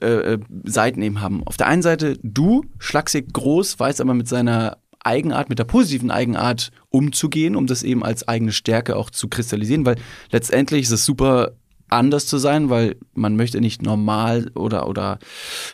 äh, 0.00 0.06
äh, 0.06 0.38
Seiten 0.64 1.02
eben 1.02 1.20
haben. 1.20 1.42
Auf 1.46 1.56
der 1.56 1.66
einen 1.66 1.82
Seite 1.82 2.18
du, 2.22 2.64
schlaksig 2.78 3.32
groß, 3.32 3.78
weiß 3.78 4.00
aber 4.00 4.14
mit 4.14 4.28
seiner 4.28 4.78
Eigenart, 5.04 5.48
mit 5.48 5.58
der 5.58 5.64
positiven 5.64 6.10
Eigenart 6.10 6.70
umzugehen, 6.90 7.56
um 7.56 7.66
das 7.66 7.82
eben 7.82 8.02
als 8.02 8.26
eigene 8.26 8.52
Stärke 8.52 8.96
auch 8.96 9.10
zu 9.10 9.28
kristallisieren, 9.28 9.86
weil 9.86 9.96
letztendlich 10.30 10.82
ist 10.82 10.90
es 10.90 11.04
super 11.04 11.52
anders 11.88 12.26
zu 12.26 12.38
sein, 12.38 12.70
weil 12.70 12.96
man 13.14 13.36
möchte 13.36 13.60
nicht 13.60 13.82
normal 13.82 14.50
oder, 14.54 14.88
oder 14.88 15.18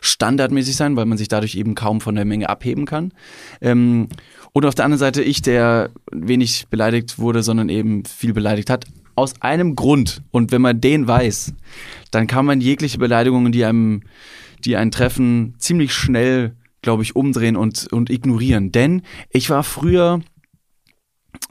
standardmäßig 0.01 0.75
sein, 0.75 0.95
weil 0.95 1.05
man 1.05 1.17
sich 1.17 1.27
dadurch 1.27 1.55
eben 1.55 1.75
kaum 1.75 2.01
von 2.01 2.15
der 2.15 2.25
Menge 2.25 2.49
abheben 2.49 2.85
kann. 2.85 3.13
Ähm, 3.61 4.07
und 4.53 4.65
auf 4.65 4.75
der 4.75 4.85
anderen 4.85 4.99
Seite 4.99 5.23
ich, 5.23 5.41
der 5.41 5.89
wenig 6.11 6.67
beleidigt 6.69 7.17
wurde, 7.17 7.43
sondern 7.43 7.69
eben 7.69 8.03
viel 8.05 8.33
beleidigt 8.33 8.69
hat. 8.69 8.85
Aus 9.15 9.41
einem 9.41 9.75
Grund. 9.75 10.21
Und 10.31 10.51
wenn 10.51 10.61
man 10.61 10.81
den 10.81 11.07
weiß, 11.07 11.53
dann 12.11 12.27
kann 12.27 12.45
man 12.45 12.61
jegliche 12.61 12.97
Beleidigungen, 12.97 13.51
die 13.51 13.65
einem, 13.65 14.03
die 14.63 14.75
einen 14.75 14.91
treffen, 14.91 15.55
ziemlich 15.57 15.93
schnell, 15.93 16.55
glaube 16.81 17.03
ich, 17.03 17.15
umdrehen 17.15 17.55
und, 17.55 17.91
und 17.91 18.09
ignorieren. 18.09 18.71
Denn 18.71 19.03
ich 19.29 19.49
war 19.49 19.63
früher 19.63 20.21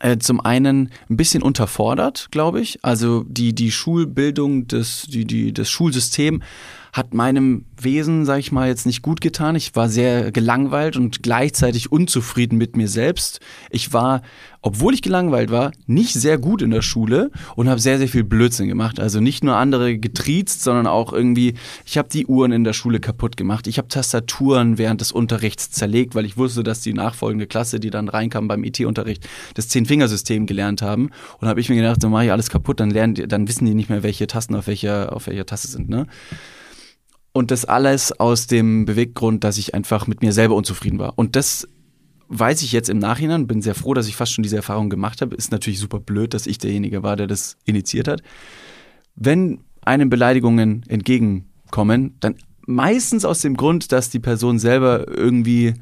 äh, 0.01 0.19
zum 0.19 0.41
einen 0.41 0.91
ein 1.09 1.17
bisschen 1.17 1.43
unterfordert, 1.43 2.29
glaube 2.31 2.61
ich. 2.61 2.85
Also 2.85 3.25
die, 3.25 3.55
die 3.55 3.71
Schulbildung, 3.71 4.67
des, 4.67 5.03
die, 5.03 5.25
die, 5.25 5.53
das 5.53 5.71
Schulsystem 5.71 6.43
hat 6.93 7.15
meinem 7.15 7.67
Wesen, 7.81 8.25
sage 8.25 8.41
ich 8.41 8.53
mal, 8.53 8.69
jetzt 8.69 8.87
nicht 8.87 9.03
gut 9.03 9.21
getan. 9.21 9.57
Ich 9.57 9.75
war 9.77 9.89
sehr 9.89 10.33
gelangweilt 10.33 10.97
und 10.97 11.23
gleichzeitig 11.23 11.93
unzufrieden 11.93 12.59
mit 12.59 12.77
mir 12.77 12.89
selbst. 12.89 13.41
Ich 13.71 13.93
war, 13.93 14.23
obwohl 14.61 14.93
ich 14.93 15.03
gelangweilt 15.03 15.51
war, 15.51 15.73
nicht 15.87 16.13
sehr 16.15 16.39
gut 16.39 16.63
in 16.63 16.71
der 16.71 16.83
Schule 16.83 17.31
und 17.57 17.69
habe 17.69 17.81
sehr, 17.81 17.99
sehr 17.99 18.09
viel 18.09 18.25
Blödsinn 18.25 18.69
gemacht. 18.69 19.01
Also 19.01 19.21
nicht 19.21 19.45
nur 19.45 19.57
andere 19.57 19.99
getriezt, 19.99 20.63
sondern 20.63 20.87
auch 20.87 21.13
irgendwie, 21.13 21.55
ich 21.85 21.97
habe 21.97 22.09
die 22.09 22.27
Uhren 22.27 22.53
in 22.53 22.65
der 22.65 22.73
Schule 22.73 23.01
kaputt 23.01 23.37
gemacht. 23.37 23.67
Ich 23.67 23.79
habe 23.79 23.89
Tastaturen 23.89 24.77
während 24.77 25.01
des 25.01 25.13
Unterrichts 25.13 25.71
zerlegt, 25.71 26.15
weil 26.15 26.25
ich 26.25 26.37
wusste, 26.37 26.63
dass 26.63 26.81
die 26.81 26.93
nachfolgende 26.93 27.47
Klasse, 27.47 27.81
die 27.81 27.91
dann 27.91 28.09
reinkam 28.09 28.49
beim 28.49 28.65
IT-Unterricht, 28.65 29.27
das 29.55 29.69
Zehn-Fingersystem 29.69 30.47
gelernt 30.47 30.83
haben. 30.83 31.11
Und 31.39 31.49
habe 31.49 31.61
ich 31.61 31.69
mir 31.69 31.77
gedacht, 31.77 32.03
dann 32.03 32.11
mache 32.11 32.27
ich 32.27 32.33
alles 32.33 32.51
kaputt, 32.51 32.81
dann 32.81 32.91
lernen 32.91 33.15
die, 33.15 33.29
dann 33.29 33.49
wissen 33.49 33.65
die 33.65 33.75
nicht 33.75 33.89
mehr, 33.89 34.03
welche 34.03 34.27
Tasten 34.27 34.55
auf 34.55 34.67
welcher, 34.67 35.15
auf 35.15 35.27
welcher 35.29 35.47
Taste 35.47 35.69
sind. 35.69 35.89
Ne? 35.89 36.07
Und 37.33 37.51
das 37.51 37.65
alles 37.65 38.13
aus 38.19 38.47
dem 38.47 38.85
Beweggrund, 38.85 39.45
dass 39.45 39.59
ich 39.59 39.75
einfach 39.75 40.07
mit 40.07 40.21
mir 40.23 40.33
selber 40.33 40.57
unzufrieden 40.57 40.99
war. 40.99 41.13
Und 41.17 41.37
das 41.37 41.69
weiß 42.29 42.63
ich 42.63 42.73
jetzt 42.73 42.89
im 42.89 42.99
Nachhinein, 42.99 43.47
bin 43.47 43.63
sehr 43.63 43.75
froh, 43.75 43.95
dass 43.95 44.09
ich 44.09 44.17
fast 44.17 44.33
schon 44.33 44.43
diese 44.43 44.57
Erfahrung 44.57 44.89
gemacht 44.89 45.21
habe. 45.21 45.35
Ist 45.35 45.53
natürlich 45.53 45.79
super 45.79 46.01
blöd, 46.01 46.33
dass 46.35 46.47
ich 46.47 46.59
derjenige 46.59 47.03
war, 47.03 47.17
der 47.17 47.27
das 47.27 47.57
initiiert 47.65 48.09
hat. 48.09 48.23
Wenn 49.17 49.61
einem 49.83 50.11
Beleidigungen 50.11 50.85
entgegenkommen, 50.89 52.17
dann 52.21 52.37
meistens 52.67 53.25
aus 53.25 53.41
dem 53.41 53.57
Grund, 53.57 53.93
dass 53.93 54.11
die 54.11 54.21
Person 54.21 54.59
selber 54.59 55.07
irgendwie 55.09 55.75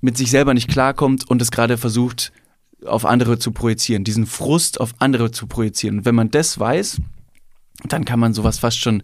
mit 0.00 0.16
sich 0.16 0.30
selber 0.30 0.54
nicht 0.54 0.68
klarkommt 0.68 1.28
und 1.28 1.40
es 1.40 1.50
gerade 1.50 1.78
versucht, 1.78 2.32
auf 2.84 3.04
andere 3.04 3.38
zu 3.38 3.52
projizieren, 3.52 4.04
diesen 4.04 4.26
Frust 4.26 4.80
auf 4.80 4.94
andere 4.98 5.30
zu 5.30 5.46
projizieren. 5.46 5.98
Und 5.98 6.04
wenn 6.04 6.14
man 6.14 6.30
das 6.30 6.58
weiß, 6.58 7.00
dann 7.88 8.04
kann 8.04 8.20
man 8.20 8.34
sowas 8.34 8.58
fast 8.58 8.78
schon 8.80 9.02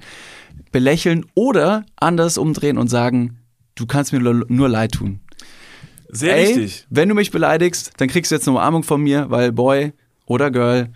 belächeln 0.73 1.25
oder 1.35 1.85
anders 1.97 2.39
umdrehen 2.39 2.79
und 2.79 2.89
sagen, 2.89 3.39
du 3.75 3.87
kannst 3.87 4.13
mir 4.13 4.21
nur 4.21 4.69
leid 4.69 4.93
tun. 4.93 5.21
Sehr 6.11 6.37
Ey, 6.37 6.49
wichtig. 6.57 6.87
Wenn 6.91 7.09
du 7.09 7.15
mich 7.15 7.31
beleidigst, 7.31 7.93
dann 7.99 8.09
kriegst 8.09 8.31
du 8.31 8.35
jetzt 8.35 8.49
eine 8.49 8.57
Umarmung 8.57 8.83
von 8.83 9.03
mir, 9.03 9.31
weil 9.31 9.53
Boy 9.53 9.93
oder 10.27 10.51
Girl, 10.51 10.89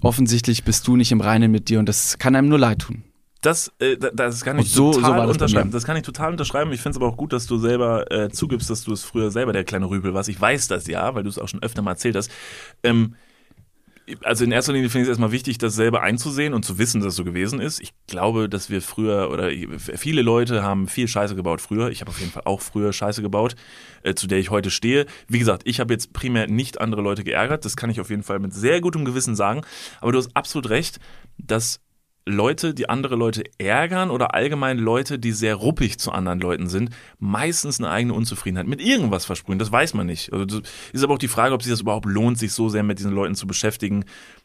offensichtlich 0.00 0.64
bist 0.64 0.86
du 0.88 0.96
nicht 0.96 1.12
im 1.12 1.20
Reinen 1.20 1.50
mit 1.50 1.68
dir 1.68 1.78
und 1.78 1.88
das 1.88 2.18
kann 2.18 2.34
einem 2.34 2.48
nur 2.48 2.58
leid 2.58 2.80
tun. 2.80 3.04
Das, 3.42 3.72
äh, 3.80 3.96
das 3.96 4.44
kann 4.44 4.58
ich 4.60 4.70
so- 4.70 4.92
so 4.92 5.00
total 5.00 5.18
war 5.18 5.26
das 5.26 5.36
unterschreiben. 5.36 5.70
Das 5.72 5.84
kann 5.84 5.96
ich 5.96 6.04
total 6.04 6.30
unterschreiben. 6.30 6.72
Ich 6.72 6.80
finde 6.80 6.96
es 6.96 7.02
aber 7.02 7.08
auch 7.08 7.16
gut, 7.16 7.32
dass 7.32 7.46
du 7.46 7.58
selber 7.58 8.10
äh, 8.12 8.30
zugibst, 8.30 8.70
dass 8.70 8.84
du 8.84 8.92
es 8.92 9.02
früher 9.02 9.30
selber 9.32 9.52
der 9.52 9.64
kleine 9.64 9.90
Rüpel 9.90 10.14
warst. 10.14 10.28
Ich 10.28 10.40
weiß 10.40 10.68
das 10.68 10.86
ja, 10.86 11.14
weil 11.14 11.24
du 11.24 11.28
es 11.28 11.38
auch 11.38 11.48
schon 11.48 11.60
öfter 11.62 11.82
mal 11.82 11.92
erzählt 11.92 12.14
hast. 12.14 12.30
Ähm, 12.84 13.14
also 14.22 14.44
in 14.44 14.52
erster 14.52 14.72
Linie 14.72 14.90
finde 14.90 15.02
ich 15.02 15.06
es 15.06 15.10
erstmal 15.10 15.32
wichtig, 15.32 15.58
das 15.58 15.74
selber 15.74 16.02
einzusehen 16.02 16.54
und 16.54 16.64
zu 16.64 16.78
wissen, 16.78 17.00
dass 17.00 17.10
es 17.10 17.16
so 17.16 17.24
gewesen 17.24 17.60
ist. 17.60 17.80
Ich 17.80 17.92
glaube, 18.06 18.48
dass 18.48 18.70
wir 18.70 18.82
früher 18.82 19.30
oder 19.30 19.50
viele 19.78 20.22
Leute 20.22 20.62
haben 20.62 20.88
viel 20.88 21.08
Scheiße 21.08 21.34
gebaut 21.34 21.60
früher. 21.60 21.90
Ich 21.90 22.00
habe 22.00 22.10
auf 22.10 22.18
jeden 22.18 22.32
Fall 22.32 22.42
auch 22.44 22.60
früher 22.60 22.92
Scheiße 22.92 23.22
gebaut, 23.22 23.54
äh, 24.02 24.14
zu 24.14 24.26
der 24.26 24.38
ich 24.38 24.50
heute 24.50 24.70
stehe. 24.70 25.06
Wie 25.28 25.38
gesagt, 25.38 25.62
ich 25.64 25.80
habe 25.80 25.92
jetzt 25.92 26.12
primär 26.12 26.48
nicht 26.48 26.80
andere 26.80 27.02
Leute 27.02 27.24
geärgert. 27.24 27.64
Das 27.64 27.76
kann 27.76 27.90
ich 27.90 28.00
auf 28.00 28.10
jeden 28.10 28.22
Fall 28.22 28.38
mit 28.38 28.52
sehr 28.52 28.80
gutem 28.80 29.04
Gewissen 29.04 29.36
sagen. 29.36 29.62
Aber 30.00 30.12
du 30.12 30.18
hast 30.18 30.34
absolut 30.36 30.68
recht, 30.70 30.98
dass 31.38 31.80
Leute, 32.24 32.72
die 32.74 32.88
andere 32.88 33.16
Leute 33.16 33.44
ärgern 33.58 34.10
oder 34.10 34.34
allgemein 34.34 34.78
Leute, 34.78 35.18
die 35.18 35.32
sehr 35.32 35.56
ruppig 35.56 35.98
zu 35.98 36.12
anderen 36.12 36.40
Leuten 36.40 36.68
sind, 36.68 36.90
meistens 37.18 37.80
eine 37.80 37.90
eigene 37.90 38.14
Unzufriedenheit 38.14 38.68
mit 38.68 38.80
irgendwas 38.80 39.24
versprühen. 39.24 39.58
Das 39.58 39.72
weiß 39.72 39.94
man 39.94 40.06
nicht. 40.06 40.32
Also 40.32 40.60
ist 40.92 41.02
aber 41.02 41.14
auch 41.14 41.18
die 41.18 41.28
Frage, 41.28 41.54
ob 41.54 41.62
sich 41.62 41.72
das 41.72 41.80
überhaupt 41.80 42.06
lohnt, 42.06 42.38
sich 42.38 42.52
so 42.52 42.68
sehr 42.68 42.84
mit 42.84 42.98
diesen 42.98 43.12
Leuten 43.12 43.34
zu 43.34 43.46
beschäftigen, 43.46 44.04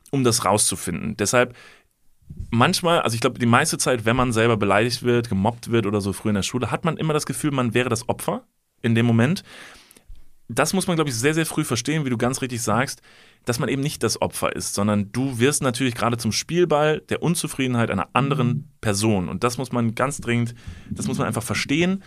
um 0.09 0.23
das 0.23 0.43
rauszufinden. 0.43 1.17
Deshalb 1.17 1.55
manchmal, 2.49 3.01
also 3.01 3.13
ich 3.13 3.21
glaube, 3.21 3.39
die 3.39 3.45
meiste 3.45 3.77
Zeit, 3.77 4.05
wenn 4.05 4.15
man 4.15 4.31
selber 4.31 4.57
beleidigt 4.57 5.03
wird, 5.03 5.29
gemobbt 5.29 5.71
wird 5.71 5.85
oder 5.85 6.01
so 6.01 6.13
früher 6.13 6.31
in 6.31 6.35
der 6.35 6.43
Schule, 6.43 6.71
hat 6.71 6.83
man 6.83 6.97
immer 6.97 7.13
das 7.13 7.25
Gefühl, 7.25 7.51
man 7.51 7.73
wäre 7.73 7.89
das 7.89 8.09
Opfer 8.09 8.43
in 8.81 8.95
dem 8.95 9.05
Moment. 9.05 9.43
Das 10.49 10.73
muss 10.73 10.87
man, 10.87 10.95
glaube 10.95 11.09
ich, 11.09 11.15
sehr, 11.15 11.33
sehr 11.33 11.45
früh 11.45 11.63
verstehen, 11.63 12.05
wie 12.05 12.09
du 12.09 12.17
ganz 12.17 12.41
richtig 12.41 12.61
sagst, 12.61 13.01
dass 13.45 13.59
man 13.59 13.69
eben 13.69 13.81
nicht 13.81 14.03
das 14.03 14.21
Opfer 14.21 14.55
ist, 14.55 14.73
sondern 14.73 15.11
du 15.11 15.39
wirst 15.39 15.61
natürlich 15.61 15.95
gerade 15.95 16.17
zum 16.17 16.31
Spielball 16.31 17.01
der 17.09 17.21
Unzufriedenheit 17.21 17.91
einer 17.91 18.09
anderen 18.13 18.71
Person. 18.81 19.29
Und 19.29 19.43
das 19.43 19.57
muss 19.57 19.71
man 19.71 19.95
ganz 19.95 20.19
dringend, 20.19 20.55
das 20.89 21.07
muss 21.07 21.17
man 21.17 21.27
einfach 21.27 21.43
verstehen, 21.43 22.03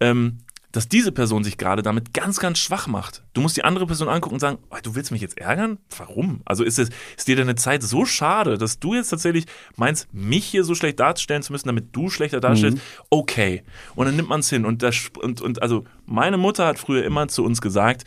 ähm, 0.00 0.38
dass 0.74 0.88
diese 0.88 1.12
Person 1.12 1.44
sich 1.44 1.56
gerade 1.56 1.82
damit 1.82 2.12
ganz, 2.14 2.40
ganz 2.40 2.58
schwach 2.58 2.88
macht. 2.88 3.22
Du 3.32 3.40
musst 3.40 3.56
die 3.56 3.62
andere 3.62 3.86
Person 3.86 4.08
angucken 4.08 4.34
und 4.34 4.40
sagen, 4.40 4.58
oh, 4.70 4.76
du 4.82 4.96
willst 4.96 5.12
mich 5.12 5.22
jetzt 5.22 5.38
ärgern? 5.38 5.78
Warum? 5.96 6.40
Also 6.44 6.64
ist, 6.64 6.80
es, 6.80 6.90
ist 7.16 7.28
dir 7.28 7.36
deine 7.36 7.54
Zeit 7.54 7.84
so 7.84 8.04
schade, 8.04 8.58
dass 8.58 8.80
du 8.80 8.94
jetzt 8.94 9.10
tatsächlich 9.10 9.46
meinst, 9.76 10.12
mich 10.12 10.44
hier 10.44 10.64
so 10.64 10.74
schlecht 10.74 10.98
darstellen 10.98 11.44
zu 11.44 11.52
müssen, 11.52 11.68
damit 11.68 11.94
du 11.94 12.10
schlechter 12.10 12.40
darstellst? 12.40 12.78
Mhm. 12.78 12.82
Okay. 13.08 13.62
Und 13.94 14.06
dann 14.06 14.16
nimmt 14.16 14.28
man 14.28 14.40
es 14.40 14.50
hin. 14.50 14.64
Und, 14.64 14.82
das, 14.82 15.12
und, 15.22 15.40
und 15.40 15.62
also 15.62 15.84
meine 16.06 16.38
Mutter 16.38 16.66
hat 16.66 16.80
früher 16.80 17.04
immer 17.04 17.28
zu 17.28 17.44
uns 17.44 17.60
gesagt, 17.60 18.04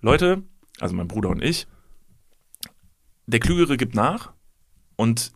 Leute, 0.00 0.42
also 0.80 0.96
mein 0.96 1.06
Bruder 1.06 1.28
und 1.28 1.44
ich, 1.44 1.68
der 3.26 3.38
Klügere 3.38 3.76
gibt 3.76 3.94
nach 3.94 4.32
und 4.96 5.30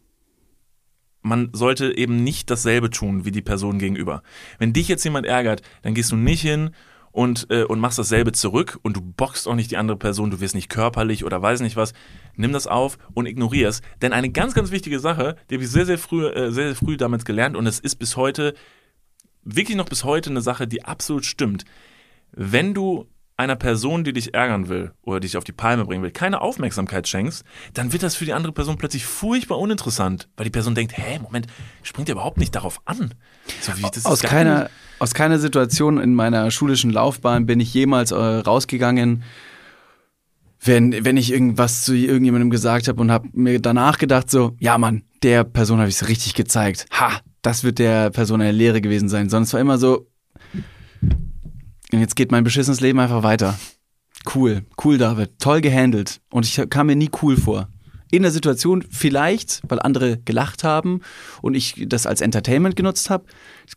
man 1.25 1.49
sollte 1.53 1.97
eben 1.97 2.23
nicht 2.23 2.51
dasselbe 2.51 2.91
tun 2.91 3.25
wie 3.25 3.31
die 3.31 3.43
Person 3.43 3.79
gegenüber. 3.79 4.23
Wenn 4.59 4.73
dich 4.73 4.89
jetzt 4.89 5.05
jemand 5.05 5.27
ärgert, 5.27 5.63
dann 5.83 5.95
gehst 5.95 6.13
du 6.13 6.17
nicht 6.17 6.43
hin 6.43 6.71
und, 7.13 7.47
äh, 7.51 7.65
und 7.65 7.81
machst 7.81 7.99
dasselbe 7.99 8.33
zurück 8.33 8.79
und 8.83 8.97
du 8.97 9.01
boxst 9.01 9.49
auch 9.49 9.55
nicht 9.55 9.71
die 9.71 9.79
andere 9.79 9.97
Person, 9.97 10.31
du 10.31 10.41
wirst 10.41 10.55
nicht 10.55 10.69
körperlich 10.69 11.25
oder 11.25 11.41
weiß 11.41 11.61
nicht 11.61 11.77
was. 11.77 11.95
Nimm 12.37 12.53
das 12.53 12.67
auf 12.67 12.99
und 13.15 13.27
ignorier 13.27 13.69
es. 13.69 13.81
Denn 14.03 14.13
eine 14.13 14.31
ganz, 14.31 14.53
ganz 14.53 14.71
wichtige 14.71 15.01
Sache, 15.01 15.37
die 15.49 15.55
habe 15.55 15.65
ich 15.65 15.71
sehr, 15.71 15.87
sehr 15.87 15.99
früh, 15.99 16.27
äh, 16.27 16.53
sehr, 16.53 16.67
sehr 16.67 16.77
früh 16.77 16.99
damals 16.99 17.25
gelernt 17.25 17.57
und 17.57 17.67
es 17.67 17.81
ist 17.81 17.97
bis 17.97 18.17
heute, 18.17 18.53
wirklich 19.45 19.77
noch 19.77 19.89
bis 19.89 20.05
heute 20.05 20.29
eine 20.29 20.43
Sache, 20.43 20.67
die 20.67 20.85
absolut 20.85 21.25
stimmt. 21.25 21.65
Wenn 22.33 22.75
du 22.75 23.07
einer 23.37 23.57
Person, 23.57 24.05
die 24.05 24.13
dich 24.13 24.33
ärgern 24.33 24.69
will 24.69 24.93
oder 25.03 25.21
dich 25.21 25.37
auf 25.37 25.45
die 25.45 25.53
Palme 25.53 25.85
bringen 25.85 26.03
will, 26.03 26.13
keine 26.13 26.41
Aufmerksamkeit 26.41 27.09
schenkst, 27.09 27.45
dann 27.73 27.93
wird 27.93 28.03
das 28.03 28.15
für 28.15 28.25
die 28.25 28.33
andere 28.33 28.53
Person 28.53 28.79
plötzlich 28.79 29.05
furchtbar 29.05 29.59
uninteressant, 29.59 30.29
weil 30.37 30.45
die 30.45 30.51
Person 30.51 30.75
denkt, 30.75 30.97
hä, 30.97 31.19
Moment, 31.21 31.49
springt 31.83 32.09
ihr 32.09 32.13
überhaupt 32.13 32.39
nicht 32.39 32.55
darauf 32.55 32.81
an? 32.85 33.15
So 33.61 33.77
wie, 33.77 33.83
das 33.83 34.07
Aus 34.07 34.23
keiner, 34.23 34.71
aus 35.01 35.15
keiner 35.15 35.39
Situation 35.39 35.99
in 35.99 36.15
meiner 36.15 36.51
schulischen 36.51 36.91
Laufbahn 36.91 37.47
bin 37.47 37.59
ich 37.59 37.75
jemals 37.75 38.13
äh, 38.13 38.17
rausgegangen, 38.17 39.25
wenn, 40.61 41.05
wenn 41.05 41.17
ich 41.17 41.33
irgendwas 41.33 41.85
zu 41.85 41.95
irgendjemandem 41.95 42.51
gesagt 42.51 42.89
habe 42.89 43.01
und 43.01 43.11
habe 43.11 43.29
mir 43.33 43.61
danach 43.61 43.99
gedacht, 43.99 44.31
so, 44.31 44.57
ja 44.61 44.79
Mann, 44.79 45.03
der 45.23 45.45
Person 45.45 45.79
habe 45.79 45.89
ich 45.89 45.97
es 45.97 46.09
richtig 46.09 46.35
gezeigt. 46.35 46.87
Ha, 46.93 47.21
das 47.43 47.65
wird 47.65 47.79
der 47.79 48.11
Person 48.11 48.41
eine 48.41 48.53
Lehre 48.53 48.81
gewesen 48.81 49.09
sein. 49.09 49.29
Sondern 49.29 49.45
es 49.45 49.53
war 49.53 49.61
immer 49.61 49.77
so, 49.77 50.07
und 51.95 52.01
jetzt 52.01 52.17
geht 52.17 52.31
mein 52.31 52.45
beschissenes 52.45 52.81
Leben 52.81 52.99
einfach 52.99 53.23
weiter. 53.23 53.59
Cool, 54.35 54.65
cool, 54.85 54.99
David, 54.99 55.39
toll 55.39 55.61
gehandelt. 55.61 56.21
Und 56.31 56.47
ich 56.47 56.61
kam 56.71 56.87
mir 56.87 56.97
nie 56.97 57.11
cool 57.23 57.37
vor. 57.37 57.69
In 58.11 58.23
der 58.23 58.31
Situation 58.31 58.85
vielleicht, 58.89 59.63
weil 59.69 59.81
andere 59.81 60.19
gelacht 60.19 60.65
haben 60.65 61.01
und 61.43 61.55
ich 61.55 61.85
das 61.89 62.07
als 62.07 62.21
Entertainment 62.21 62.77
genutzt 62.77 63.11
habe. 63.11 63.25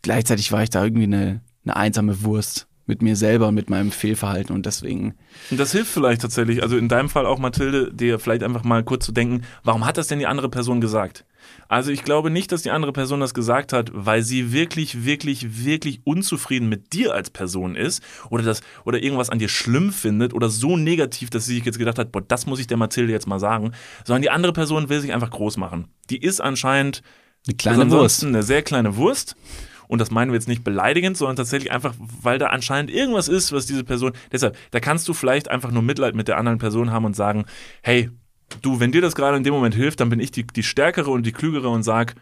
Gleichzeitig 0.02 0.52
war 0.52 0.62
ich 0.62 0.70
da 0.70 0.84
irgendwie 0.84 1.04
eine, 1.04 1.42
eine 1.64 1.76
einsame 1.76 2.22
Wurst 2.22 2.67
mit 2.88 3.02
mir 3.02 3.14
selber 3.14 3.52
mit 3.52 3.70
meinem 3.70 3.92
Fehlverhalten 3.92 4.54
und 4.54 4.66
deswegen. 4.66 5.14
Und 5.50 5.60
das 5.60 5.72
hilft 5.72 5.92
vielleicht 5.92 6.22
tatsächlich, 6.22 6.62
also 6.62 6.76
in 6.76 6.88
deinem 6.88 7.08
Fall 7.08 7.26
auch 7.26 7.38
Mathilde, 7.38 7.92
dir 7.92 8.18
vielleicht 8.18 8.42
einfach 8.42 8.64
mal 8.64 8.82
kurz 8.82 9.04
zu 9.04 9.12
denken, 9.12 9.42
warum 9.62 9.84
hat 9.84 9.98
das 9.98 10.08
denn 10.08 10.18
die 10.18 10.26
andere 10.26 10.48
Person 10.48 10.80
gesagt? 10.80 11.24
Also 11.68 11.90
ich 11.90 12.02
glaube 12.02 12.30
nicht, 12.30 12.50
dass 12.50 12.62
die 12.62 12.70
andere 12.70 12.92
Person 12.92 13.20
das 13.20 13.34
gesagt 13.34 13.72
hat, 13.72 13.90
weil 13.92 14.22
sie 14.22 14.52
wirklich, 14.52 15.04
wirklich, 15.04 15.64
wirklich 15.64 16.00
unzufrieden 16.04 16.68
mit 16.68 16.92
dir 16.92 17.14
als 17.14 17.30
Person 17.30 17.76
ist 17.76 18.02
oder 18.30 18.42
das 18.42 18.62
oder 18.84 19.02
irgendwas 19.02 19.30
an 19.30 19.38
dir 19.38 19.48
schlimm 19.48 19.92
findet 19.92 20.32
oder 20.32 20.48
so 20.48 20.76
negativ, 20.76 21.30
dass 21.30 21.44
sie 21.44 21.54
sich 21.54 21.64
jetzt 21.64 21.78
gedacht 21.78 21.98
hat, 21.98 22.10
boah, 22.10 22.22
das 22.22 22.46
muss 22.46 22.58
ich 22.58 22.66
der 22.66 22.76
Mathilde 22.78 23.12
jetzt 23.12 23.26
mal 23.26 23.38
sagen, 23.38 23.72
sondern 24.04 24.22
die 24.22 24.30
andere 24.30 24.52
Person 24.52 24.88
will 24.88 25.00
sich 25.00 25.12
einfach 25.12 25.30
groß 25.30 25.58
machen. 25.58 25.88
Die 26.10 26.18
ist 26.18 26.40
anscheinend 26.40 27.02
eine 27.46 27.56
kleine 27.56 27.82
ansonsten 27.82 28.28
eine 28.28 28.42
sehr 28.42 28.62
kleine 28.62 28.96
Wurst. 28.96 29.36
Und 29.88 30.00
das 30.00 30.10
meinen 30.10 30.30
wir 30.30 30.36
jetzt 30.36 30.48
nicht 30.48 30.64
beleidigend, 30.64 31.16
sondern 31.16 31.36
tatsächlich 31.36 31.72
einfach, 31.72 31.94
weil 31.98 32.38
da 32.38 32.48
anscheinend 32.48 32.90
irgendwas 32.90 33.28
ist, 33.28 33.52
was 33.52 33.66
diese 33.66 33.84
Person. 33.84 34.12
Deshalb, 34.30 34.56
da 34.70 34.80
kannst 34.80 35.08
du 35.08 35.14
vielleicht 35.14 35.50
einfach 35.50 35.70
nur 35.70 35.82
Mitleid 35.82 36.14
mit 36.14 36.28
der 36.28 36.38
anderen 36.38 36.58
Person 36.58 36.92
haben 36.92 37.04
und 37.04 37.16
sagen, 37.16 37.46
hey, 37.82 38.10
du, 38.62 38.80
wenn 38.80 38.92
dir 38.92 39.00
das 39.00 39.14
gerade 39.14 39.36
in 39.36 39.44
dem 39.44 39.54
Moment 39.54 39.74
hilft, 39.74 40.00
dann 40.00 40.10
bin 40.10 40.20
ich 40.20 40.30
die, 40.30 40.46
die 40.46 40.62
Stärkere 40.62 41.10
und 41.10 41.24
die 41.24 41.32
Klügere 41.32 41.68
und 41.68 41.82
sag, 41.82 42.14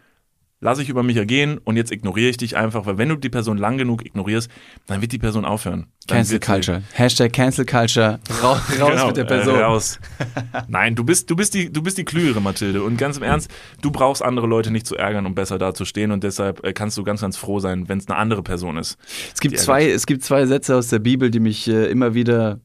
lass 0.60 0.78
ich 0.78 0.88
über 0.88 1.02
mich 1.02 1.16
ergehen 1.16 1.58
und 1.58 1.76
jetzt 1.76 1.92
ignoriere 1.92 2.30
ich 2.30 2.36
dich 2.36 2.56
einfach, 2.56 2.86
weil 2.86 2.98
wenn 2.98 3.08
du 3.08 3.16
die 3.16 3.28
Person 3.28 3.58
lang 3.58 3.76
genug 3.76 4.04
ignorierst, 4.04 4.50
dann 4.86 5.00
wird 5.00 5.12
die 5.12 5.18
Person 5.18 5.44
aufhören. 5.44 5.86
Dann 6.06 6.18
Cancel 6.18 6.40
Culture. 6.40 6.82
Hashtag 6.92 7.32
Cancel 7.32 7.66
Culture. 7.66 8.20
Raus, 8.42 8.58
raus 8.80 8.90
Genau, 8.90 9.06
mit 9.08 9.16
der 9.16 9.24
Person. 9.24 9.56
Äh, 9.56 9.62
raus. 9.62 9.98
Nein, 10.68 10.94
du 10.94 11.04
bist, 11.04 11.28
du, 11.30 11.36
bist 11.36 11.54
die, 11.54 11.70
du 11.70 11.82
bist 11.82 11.98
die 11.98 12.04
Klügere, 12.04 12.40
Mathilde. 12.40 12.82
Und 12.82 12.96
ganz 12.96 13.16
im 13.16 13.22
Ernst, 13.22 13.50
du 13.82 13.90
brauchst 13.90 14.22
andere 14.22 14.46
Leute 14.46 14.70
nicht 14.70 14.86
zu 14.86 14.96
ärgern, 14.96 15.26
um 15.26 15.34
besser 15.34 15.58
dazustehen. 15.58 16.10
Und 16.12 16.24
deshalb 16.24 16.64
äh, 16.64 16.72
kannst 16.72 16.96
du 16.96 17.04
ganz, 17.04 17.20
ganz 17.20 17.36
froh 17.36 17.58
sein, 17.58 17.88
wenn 17.88 17.98
es 17.98 18.08
eine 18.08 18.16
andere 18.16 18.42
Person 18.42 18.78
ist. 18.78 18.98
Es 19.34 19.40
gibt 19.40 19.58
zwei, 19.58 19.90
es 19.90 20.06
gibt 20.06 20.24
zwei 20.24 20.46
Sätze 20.46 20.76
aus 20.76 20.88
der 20.88 21.00
Bibel, 21.00 21.30
die 21.30 21.40
mich 21.40 21.68
äh, 21.68 21.86
immer 21.90 22.14
wieder 22.14 22.60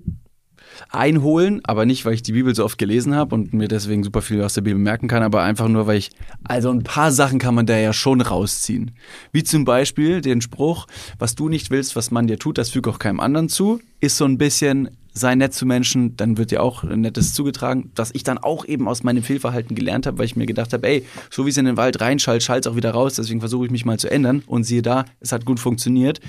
einholen, 0.89 1.61
aber 1.63 1.85
nicht, 1.85 2.05
weil 2.05 2.13
ich 2.13 2.23
die 2.23 2.33
Bibel 2.33 2.53
so 2.55 2.65
oft 2.65 2.77
gelesen 2.77 3.15
habe 3.15 3.35
und 3.35 3.53
mir 3.53 3.67
deswegen 3.67 4.03
super 4.03 4.21
viel 4.21 4.41
aus 4.43 4.53
der 4.53 4.61
Bibel 4.61 4.79
merken 4.79 5.07
kann, 5.07 5.23
aber 5.23 5.43
einfach 5.43 5.67
nur, 5.67 5.87
weil 5.87 5.97
ich, 5.97 6.11
also 6.43 6.69
ein 6.69 6.83
paar 6.83 7.11
Sachen 7.11 7.39
kann 7.39 7.55
man 7.55 7.65
da 7.65 7.77
ja 7.77 7.93
schon 7.93 8.21
rausziehen. 8.21 8.91
Wie 9.31 9.43
zum 9.43 9.65
Beispiel 9.65 10.21
den 10.21 10.41
Spruch, 10.41 10.87
was 11.19 11.35
du 11.35 11.49
nicht 11.49 11.69
willst, 11.69 11.95
was 11.95 12.11
man 12.11 12.27
dir 12.27 12.39
tut, 12.39 12.57
das 12.57 12.69
füge 12.69 12.89
auch 12.89 12.99
keinem 12.99 13.19
anderen 13.19 13.49
zu, 13.49 13.79
ist 13.99 14.17
so 14.17 14.25
ein 14.25 14.37
bisschen, 14.37 14.89
sei 15.13 15.35
nett 15.35 15.53
zu 15.53 15.65
Menschen, 15.65 16.17
dann 16.17 16.37
wird 16.37 16.51
dir 16.51 16.63
auch 16.63 16.83
Nettes 16.83 17.33
zugetragen, 17.33 17.91
was 17.95 18.11
ich 18.13 18.23
dann 18.23 18.37
auch 18.37 18.65
eben 18.65 18.87
aus 18.87 19.03
meinem 19.03 19.23
Fehlverhalten 19.23 19.75
gelernt 19.75 20.07
habe, 20.07 20.17
weil 20.17 20.25
ich 20.25 20.35
mir 20.35 20.45
gedacht 20.45 20.73
habe, 20.73 20.87
ey, 20.87 21.05
so 21.29 21.45
wie 21.45 21.49
es 21.49 21.57
in 21.57 21.65
den 21.65 21.77
Wald 21.77 22.01
reinschallt, 22.01 22.43
schallt 22.43 22.65
es 22.65 22.71
auch 22.71 22.75
wieder 22.75 22.91
raus, 22.91 23.15
deswegen 23.15 23.39
versuche 23.39 23.65
ich 23.65 23.71
mich 23.71 23.85
mal 23.85 23.99
zu 23.99 24.09
ändern 24.09 24.43
und 24.47 24.63
siehe 24.63 24.81
da, 24.81 25.05
es 25.19 25.31
hat 25.31 25.45
gut 25.45 25.59
funktioniert. 25.59 26.19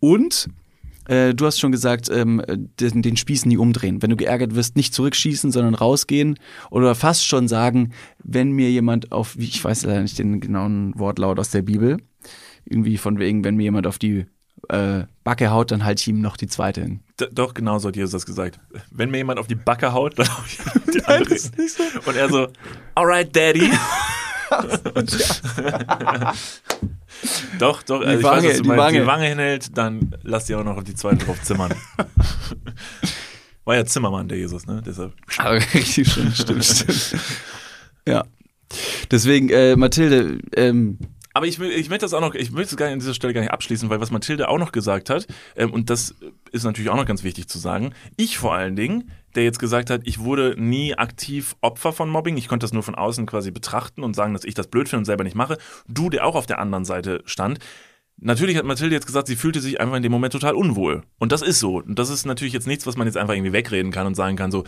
Und 0.00 0.48
äh, 1.06 1.34
du 1.34 1.46
hast 1.46 1.58
schon 1.58 1.72
gesagt, 1.72 2.08
ähm, 2.10 2.42
den, 2.48 3.02
den 3.02 3.16
Spieß 3.16 3.46
nie 3.46 3.56
umdrehen. 3.56 4.02
Wenn 4.02 4.10
du 4.10 4.16
geärgert 4.16 4.54
wirst, 4.54 4.76
nicht 4.76 4.94
zurückschießen, 4.94 5.50
sondern 5.50 5.74
rausgehen 5.74 6.38
oder 6.70 6.94
fast 6.94 7.26
schon 7.26 7.48
sagen, 7.48 7.92
wenn 8.22 8.52
mir 8.52 8.70
jemand 8.70 9.12
auf, 9.12 9.36
wie 9.36 9.44
ich 9.44 9.62
weiß 9.62 9.84
leider 9.84 10.02
nicht 10.02 10.18
den 10.18 10.40
genauen 10.40 10.98
Wortlaut 10.98 11.38
aus 11.38 11.50
der 11.50 11.62
Bibel, 11.62 11.98
irgendwie 12.64 12.96
von 12.96 13.18
wegen, 13.18 13.44
wenn 13.44 13.56
mir 13.56 13.64
jemand 13.64 13.86
auf 13.86 13.98
die 13.98 14.26
äh, 14.68 15.04
Backe 15.24 15.50
haut, 15.50 15.70
dann 15.70 15.84
halte 15.84 16.00
ich 16.00 16.08
ihm 16.08 16.20
noch 16.20 16.36
die 16.36 16.46
zweite 16.46 16.80
hin. 16.80 17.00
D 17.20 17.26
doch, 17.32 17.54
genau 17.54 17.78
so 17.78 17.88
hat 17.88 17.96
Jesus 17.96 18.12
das 18.12 18.26
gesagt. 18.26 18.58
Wenn 18.90 19.10
mir 19.10 19.18
jemand 19.18 19.38
auf 19.38 19.46
die 19.46 19.54
Backe 19.54 19.92
haut, 19.92 20.18
dann 20.18 20.28
hau 20.28 20.42
ich 20.46 20.58
die 20.92 21.04
andere. 21.04 21.36
Und 22.06 22.16
er 22.16 22.28
so, 22.30 22.48
alright, 22.94 23.34
Daddy. 23.34 23.70
doch, 27.58 27.82
doch, 27.82 28.00
Die 28.00 28.06
also 28.06 28.18
ich 28.18 28.24
Wange, 28.24 28.48
weiß, 28.48 28.62
die. 28.62 28.68
Wange. 28.68 29.00
die 29.00 29.06
Wange 29.06 29.26
hinhält, 29.26 29.76
dann 29.76 30.14
lass 30.22 30.46
die 30.46 30.54
auch 30.54 30.64
noch 30.64 30.76
auf 30.76 30.84
die 30.84 30.94
zweite 30.94 31.24
drauf 31.24 31.42
zimmern. 31.42 31.74
War 33.64 33.76
ja 33.76 33.84
Zimmermann, 33.86 34.28
der 34.28 34.36
Jesus, 34.38 34.66
ne? 34.66 34.82
Deshalb. 34.84 35.12
Aber 35.38 35.54
richtig 35.54 36.12
schön, 36.12 36.32
stimmt, 36.34 36.64
stimmt. 36.64 37.16
Ja. 38.06 38.24
Deswegen, 39.10 39.48
äh, 39.48 39.76
Mathilde, 39.76 40.38
ähm, 40.56 40.98
Aber 41.34 41.46
ich, 41.46 41.60
ich 41.60 41.88
möchte 41.88 42.04
das 42.04 42.14
auch 42.14 42.20
noch, 42.20 42.34
ich 42.34 42.52
möchte 42.52 42.74
es 42.74 42.76
gar 42.76 42.86
nicht 42.86 42.94
an 42.94 42.98
dieser 43.00 43.12
Stelle 43.12 43.34
gar 43.34 43.40
nicht 43.40 43.50
abschließen, 43.50 43.90
weil 43.90 44.00
was 44.00 44.12
Mathilde 44.12 44.48
auch 44.48 44.58
noch 44.58 44.70
gesagt 44.70 45.10
hat, 45.10 45.26
ähm, 45.56 45.72
und 45.72 45.90
das 45.90 46.14
ist 46.52 46.62
natürlich 46.62 46.90
auch 46.90 46.96
noch 46.96 47.06
ganz 47.06 47.24
wichtig 47.24 47.48
zu 47.48 47.58
sagen, 47.58 47.92
ich 48.16 48.38
vor 48.38 48.54
allen 48.54 48.76
Dingen, 48.76 49.10
der 49.34 49.42
jetzt 49.42 49.58
gesagt 49.58 49.90
hat, 49.90 50.02
ich 50.04 50.20
wurde 50.20 50.54
nie 50.56 50.94
aktiv 50.94 51.56
Opfer 51.60 51.92
von 51.92 52.08
Mobbing, 52.08 52.36
ich 52.36 52.46
konnte 52.46 52.62
das 52.64 52.72
nur 52.72 52.84
von 52.84 52.94
außen 52.94 53.26
quasi 53.26 53.50
betrachten 53.50 54.04
und 54.04 54.14
sagen, 54.14 54.32
dass 54.32 54.44
ich 54.44 54.54
das 54.54 54.68
blöd 54.68 54.88
finde 54.88 55.00
und 55.00 55.04
selber 55.06 55.24
nicht 55.24 55.34
mache. 55.34 55.58
Du, 55.88 56.08
der 56.08 56.24
auch 56.24 56.36
auf 56.36 56.46
der 56.46 56.60
anderen 56.60 56.84
Seite 56.84 57.20
stand, 57.26 57.58
Natürlich 58.20 58.56
hat 58.56 58.64
Mathilde 58.64 58.94
jetzt 58.94 59.06
gesagt, 59.06 59.26
sie 59.26 59.36
fühlte 59.36 59.60
sich 59.60 59.80
einfach 59.80 59.96
in 59.96 60.02
dem 60.02 60.12
Moment 60.12 60.32
total 60.32 60.54
unwohl. 60.54 61.02
Und 61.18 61.32
das 61.32 61.42
ist 61.42 61.58
so. 61.58 61.78
Und 61.78 61.98
das 61.98 62.10
ist 62.10 62.24
natürlich 62.24 62.54
jetzt 62.54 62.66
nichts, 62.66 62.86
was 62.86 62.96
man 62.96 63.06
jetzt 63.06 63.16
einfach 63.16 63.34
irgendwie 63.34 63.52
wegreden 63.52 63.90
kann 63.90 64.06
und 64.06 64.14
sagen 64.14 64.36
kann, 64.36 64.50
so, 64.52 64.64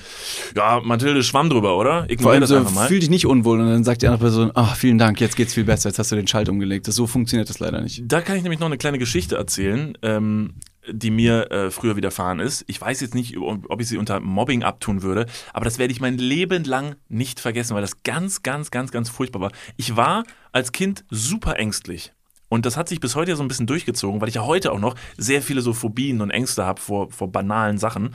ja, 0.57 0.81
Mathilde 0.81 1.23
schwamm 1.23 1.49
drüber, 1.49 1.79
oder? 1.79 2.01
vor 2.03 2.11
Ignoriere 2.11 2.33
allem 2.33 2.41
das 2.41 2.51
so, 2.51 2.57
einfach 2.57 2.75
mal. 2.75 2.89
fühl 2.89 2.99
dich 2.99 3.09
nicht 3.09 3.25
unwohl 3.25 3.61
und 3.61 3.69
dann 3.69 3.85
sagt 3.85 4.03
die 4.03 4.09
andere 4.09 4.25
Person, 4.25 4.51
ach, 4.55 4.77
vielen 4.77 4.99
Dank, 4.99 5.21
jetzt 5.21 5.37
geht's 5.37 5.55
viel 5.55 5.65
besser, 5.65 5.89
jetzt 5.89 5.99
hast 5.99 6.11
du 6.11 6.17
den 6.17 6.27
Schalt 6.27 6.49
umgelegt. 6.49 6.89
Das, 6.89 6.97
so 6.97 7.07
funktioniert 7.07 7.49
das 7.49 7.61
leider 7.61 7.81
nicht. 7.81 8.03
Da 8.07 8.21
kann 8.21 8.37
ich 8.37 8.43
nämlich 8.43 8.61
noch 8.61 8.67
eine 8.67 8.79
kleine 8.79 8.99
Geschichte 8.99 9.37
erzählen, 9.37 9.97
ähm, 10.03 10.55
die 10.91 11.11
mir 11.11 11.51
äh, 11.51 11.71
früher 11.71 11.97
widerfahren 11.97 12.41
ist. 12.41 12.65
Ich 12.67 12.81
weiß 12.81 13.01
jetzt 13.01 13.15
nicht, 13.15 13.37
ob 13.39 13.81
ich 13.81 13.89
sie 13.89 13.97
unter 13.97 14.21
Mobbing 14.21 14.65
abtun 14.65 15.03
würde, 15.03 15.27
aber 15.53 15.65
das 15.65 15.79
werde 15.79 15.93
ich 15.93 16.01
mein 16.01 16.19
Leben 16.19 16.65
lang 16.65 16.97
nicht 17.09 17.41
vergessen, 17.41 17.75
weil 17.75 17.83
das 17.83 18.03
ganz, 18.03 18.43
ganz, 18.43 18.71
ganz, 18.71 18.91
ganz 18.91 19.09
furchtbar 19.09 19.41
war. 19.41 19.53
Ich 19.77 19.97
war 19.97 20.25
als 20.53 20.73
Kind 20.73 21.05
super 21.11 21.59
ängstlich. 21.59 22.13
Und 22.49 22.67
das 22.67 22.77
hat 22.77 22.89
sich 22.89 23.01
bis 23.01 23.17
heute 23.17 23.33
ja 23.33 23.37
so 23.37 23.43
ein 23.43 23.49
bisschen 23.49 23.67
durchgezogen, 23.67 24.21
weil 24.21 24.29
ich 24.29 24.37
ja 24.37 24.45
heute 24.45 24.73
auch 24.73 24.79
noch 24.79 24.95
sehr 25.17 25.43
viele 25.43 25.63
so 25.63 25.73
Phobien 25.73 26.21
und 26.21 26.31
Ängste 26.31 26.65
habe 26.65 26.81
vor, 26.81 27.11
vor 27.11 27.31
banalen 27.31 27.79
Sachen. 27.79 28.15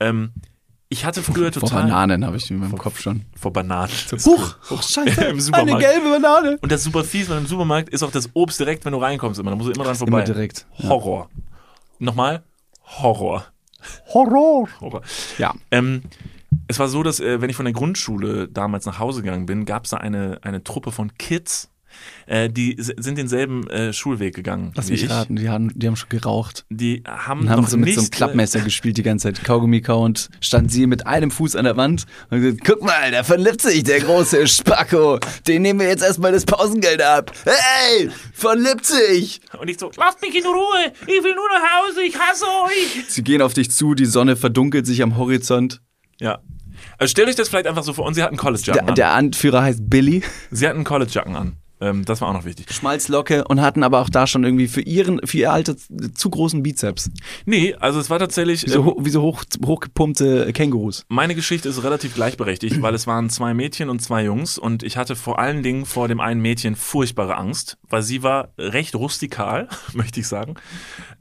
Ähm, 0.00 0.32
ich 0.92 1.04
hatte 1.04 1.22
früher 1.22 1.52
Vor 1.52 1.62
total. 1.62 1.82
Bananen 1.84 2.26
habe 2.26 2.36
ich 2.36 2.50
in 2.50 2.58
meinem 2.58 2.76
Kopf 2.76 3.00
schon. 3.00 3.24
Vor 3.38 3.52
Bananen. 3.52 3.92
Huch, 4.24 4.56
huch, 4.70 4.82
scheiße, 4.88 5.24
Im 5.24 5.38
Supermarkt. 5.38 5.84
eine 5.84 5.94
gelbe 5.94 6.20
Banane. 6.20 6.58
Und 6.60 6.72
das 6.72 6.82
super 6.82 7.04
fies, 7.04 7.28
weil 7.30 7.38
im 7.38 7.46
Supermarkt 7.46 7.90
ist 7.90 8.02
auch 8.02 8.10
das 8.10 8.30
Obst 8.34 8.58
direkt, 8.58 8.84
wenn 8.84 8.92
du 8.92 8.98
reinkommst. 8.98 9.38
Immer. 9.38 9.50
Da 9.50 9.56
musst 9.56 9.68
du 9.68 9.72
immer 9.72 9.84
dran 9.84 9.94
vorbei. 9.94 10.18
Immer 10.18 10.24
direkt, 10.24 10.66
ja. 10.78 10.88
Horror. 10.88 11.30
Nochmal? 12.00 12.42
Horror. 12.82 13.44
Horror. 14.12 14.68
Horror. 14.80 15.02
Ja. 15.38 15.54
Ähm, 15.70 16.02
es 16.66 16.80
war 16.80 16.88
so, 16.88 17.04
dass 17.04 17.20
äh, 17.20 17.40
wenn 17.40 17.50
ich 17.50 17.56
von 17.56 17.66
der 17.66 17.72
Grundschule 17.74 18.48
damals 18.48 18.84
nach 18.84 18.98
Hause 18.98 19.22
gegangen 19.22 19.46
bin, 19.46 19.66
gab 19.66 19.84
es 19.84 19.90
da 19.90 19.98
eine, 19.98 20.40
eine 20.42 20.64
Truppe 20.64 20.90
von 20.90 21.14
Kids, 21.14 21.70
äh, 22.26 22.48
die 22.48 22.76
sind 22.78 23.18
denselben 23.18 23.68
äh, 23.68 23.92
Schulweg 23.92 24.34
gegangen. 24.34 24.72
Lass 24.74 24.88
mich 24.90 25.04
ich. 25.04 25.10
raten, 25.10 25.36
die 25.36 25.48
haben, 25.48 25.70
die 25.74 25.86
haben 25.86 25.96
schon 25.96 26.08
geraucht. 26.08 26.64
Die 26.70 27.02
haben, 27.06 27.40
Und 27.42 27.50
haben 27.50 27.62
noch 27.62 27.68
so 27.68 27.76
mit 27.76 27.86
nicht, 27.86 27.96
so 27.96 28.02
einem 28.02 28.10
Klappmesser 28.10 28.60
gespielt 28.60 28.96
die 28.96 29.02
ganze 29.02 29.32
Zeit, 29.32 29.44
Kaugummi 29.44 29.80
und 29.88 30.28
stand 30.40 30.70
sie 30.70 30.86
mit 30.86 31.06
einem 31.06 31.30
Fuß 31.30 31.56
an 31.56 31.64
der 31.64 31.76
Wand 31.76 32.06
und 32.30 32.40
gesagt, 32.40 32.60
guck 32.64 32.82
mal, 32.82 33.10
der 33.10 33.24
verliebt 33.24 33.62
sich, 33.62 33.82
der 33.82 34.00
große 34.00 34.46
Spacko. 34.46 35.18
Den 35.46 35.62
nehmen 35.62 35.80
wir 35.80 35.88
jetzt 35.88 36.02
erstmal 36.02 36.32
das 36.32 36.44
Pausengeld 36.44 37.02
ab. 37.02 37.32
Hey, 37.44 38.10
verliebt 38.32 38.84
sich. 38.86 39.40
Und 39.58 39.68
ich 39.68 39.78
so, 39.78 39.90
lasst 39.96 40.20
mich 40.22 40.34
in 40.36 40.44
Ruhe, 40.44 40.92
ich 41.02 41.24
will 41.24 41.34
nur 41.34 41.48
nach 41.48 41.88
Hause, 41.88 42.02
ich 42.02 42.18
hasse 42.18 42.44
euch. 42.66 43.04
Sie 43.08 43.22
gehen 43.24 43.42
auf 43.42 43.54
dich 43.54 43.70
zu, 43.70 43.94
die 43.94 44.06
Sonne 44.06 44.36
verdunkelt 44.36 44.86
sich 44.86 45.02
am 45.02 45.16
Horizont. 45.16 45.80
Ja. 46.20 46.40
Also 46.98 47.10
stellt 47.10 47.28
euch 47.28 47.36
das 47.36 47.48
vielleicht 47.48 47.66
einfach 47.66 47.82
so 47.82 47.92
vor. 47.92 48.06
Und 48.06 48.14
sie 48.14 48.22
hatten 48.22 48.36
College-Jacken 48.36 48.80
Der, 48.84 48.88
an. 48.88 48.94
der 48.94 49.10
Anführer 49.12 49.62
heißt 49.62 49.80
Billy. 49.88 50.22
Sie 50.50 50.68
hatten 50.68 50.84
College-Jacken 50.84 51.36
an. 51.36 51.56
Ähm, 51.80 52.04
das 52.04 52.20
war 52.20 52.28
auch 52.28 52.32
noch 52.34 52.44
wichtig. 52.44 52.70
Schmalzlocke 52.70 53.44
und 53.44 53.60
hatten 53.60 53.82
aber 53.82 54.00
auch 54.00 54.10
da 54.10 54.26
schon 54.26 54.44
irgendwie 54.44 54.68
für 54.68 54.82
ihren, 54.82 55.20
für 55.26 55.38
ihr 55.38 55.52
Alter 55.52 55.74
zu 56.14 56.30
großen 56.30 56.62
Bizeps. 56.62 57.10
Nee, 57.46 57.74
also 57.74 57.98
es 58.00 58.10
war 58.10 58.18
tatsächlich. 58.18 58.64
Wie 58.66 58.70
so, 58.70 58.80
ähm, 58.80 58.86
ho- 58.86 58.96
wie 59.00 59.10
so 59.10 59.22
hoch, 59.22 59.42
hochgepumpte 59.64 60.52
Kängurus. 60.52 61.04
Meine 61.08 61.34
Geschichte 61.34 61.68
ist 61.68 61.82
relativ 61.82 62.14
gleichberechtigt, 62.14 62.82
weil 62.82 62.94
es 62.94 63.06
waren 63.06 63.30
zwei 63.30 63.54
Mädchen 63.54 63.88
und 63.88 64.00
zwei 64.00 64.24
Jungs 64.24 64.58
und 64.58 64.82
ich 64.82 64.96
hatte 64.96 65.16
vor 65.16 65.38
allen 65.38 65.62
Dingen 65.62 65.86
vor 65.86 66.08
dem 66.08 66.20
einen 66.20 66.40
Mädchen 66.40 66.76
furchtbare 66.76 67.36
Angst, 67.36 67.78
weil 67.88 68.02
sie 68.02 68.22
war 68.22 68.52
recht 68.58 68.94
rustikal, 68.94 69.68
möchte 69.94 70.20
ich 70.20 70.28
sagen. 70.28 70.54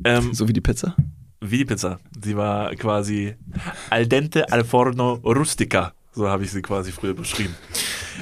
Ähm, 0.04 0.34
So 0.34 0.48
wie 0.48 0.54
die 0.54 0.62
Pizza? 0.62 0.96
wie 1.42 1.60
die 1.60 1.66
Pizza. 1.66 2.00
Sie 2.22 2.36
war 2.36 2.76
quasi 2.76 3.34
al 3.90 4.06
dente 4.08 4.52
al 4.52 4.66
forno 4.66 5.14
rustica. 5.24 5.94
So 6.12 6.28
habe 6.28 6.44
ich 6.44 6.52
sie 6.52 6.62
quasi 6.62 6.92
früher 6.92 7.14
beschrieben, 7.14 7.56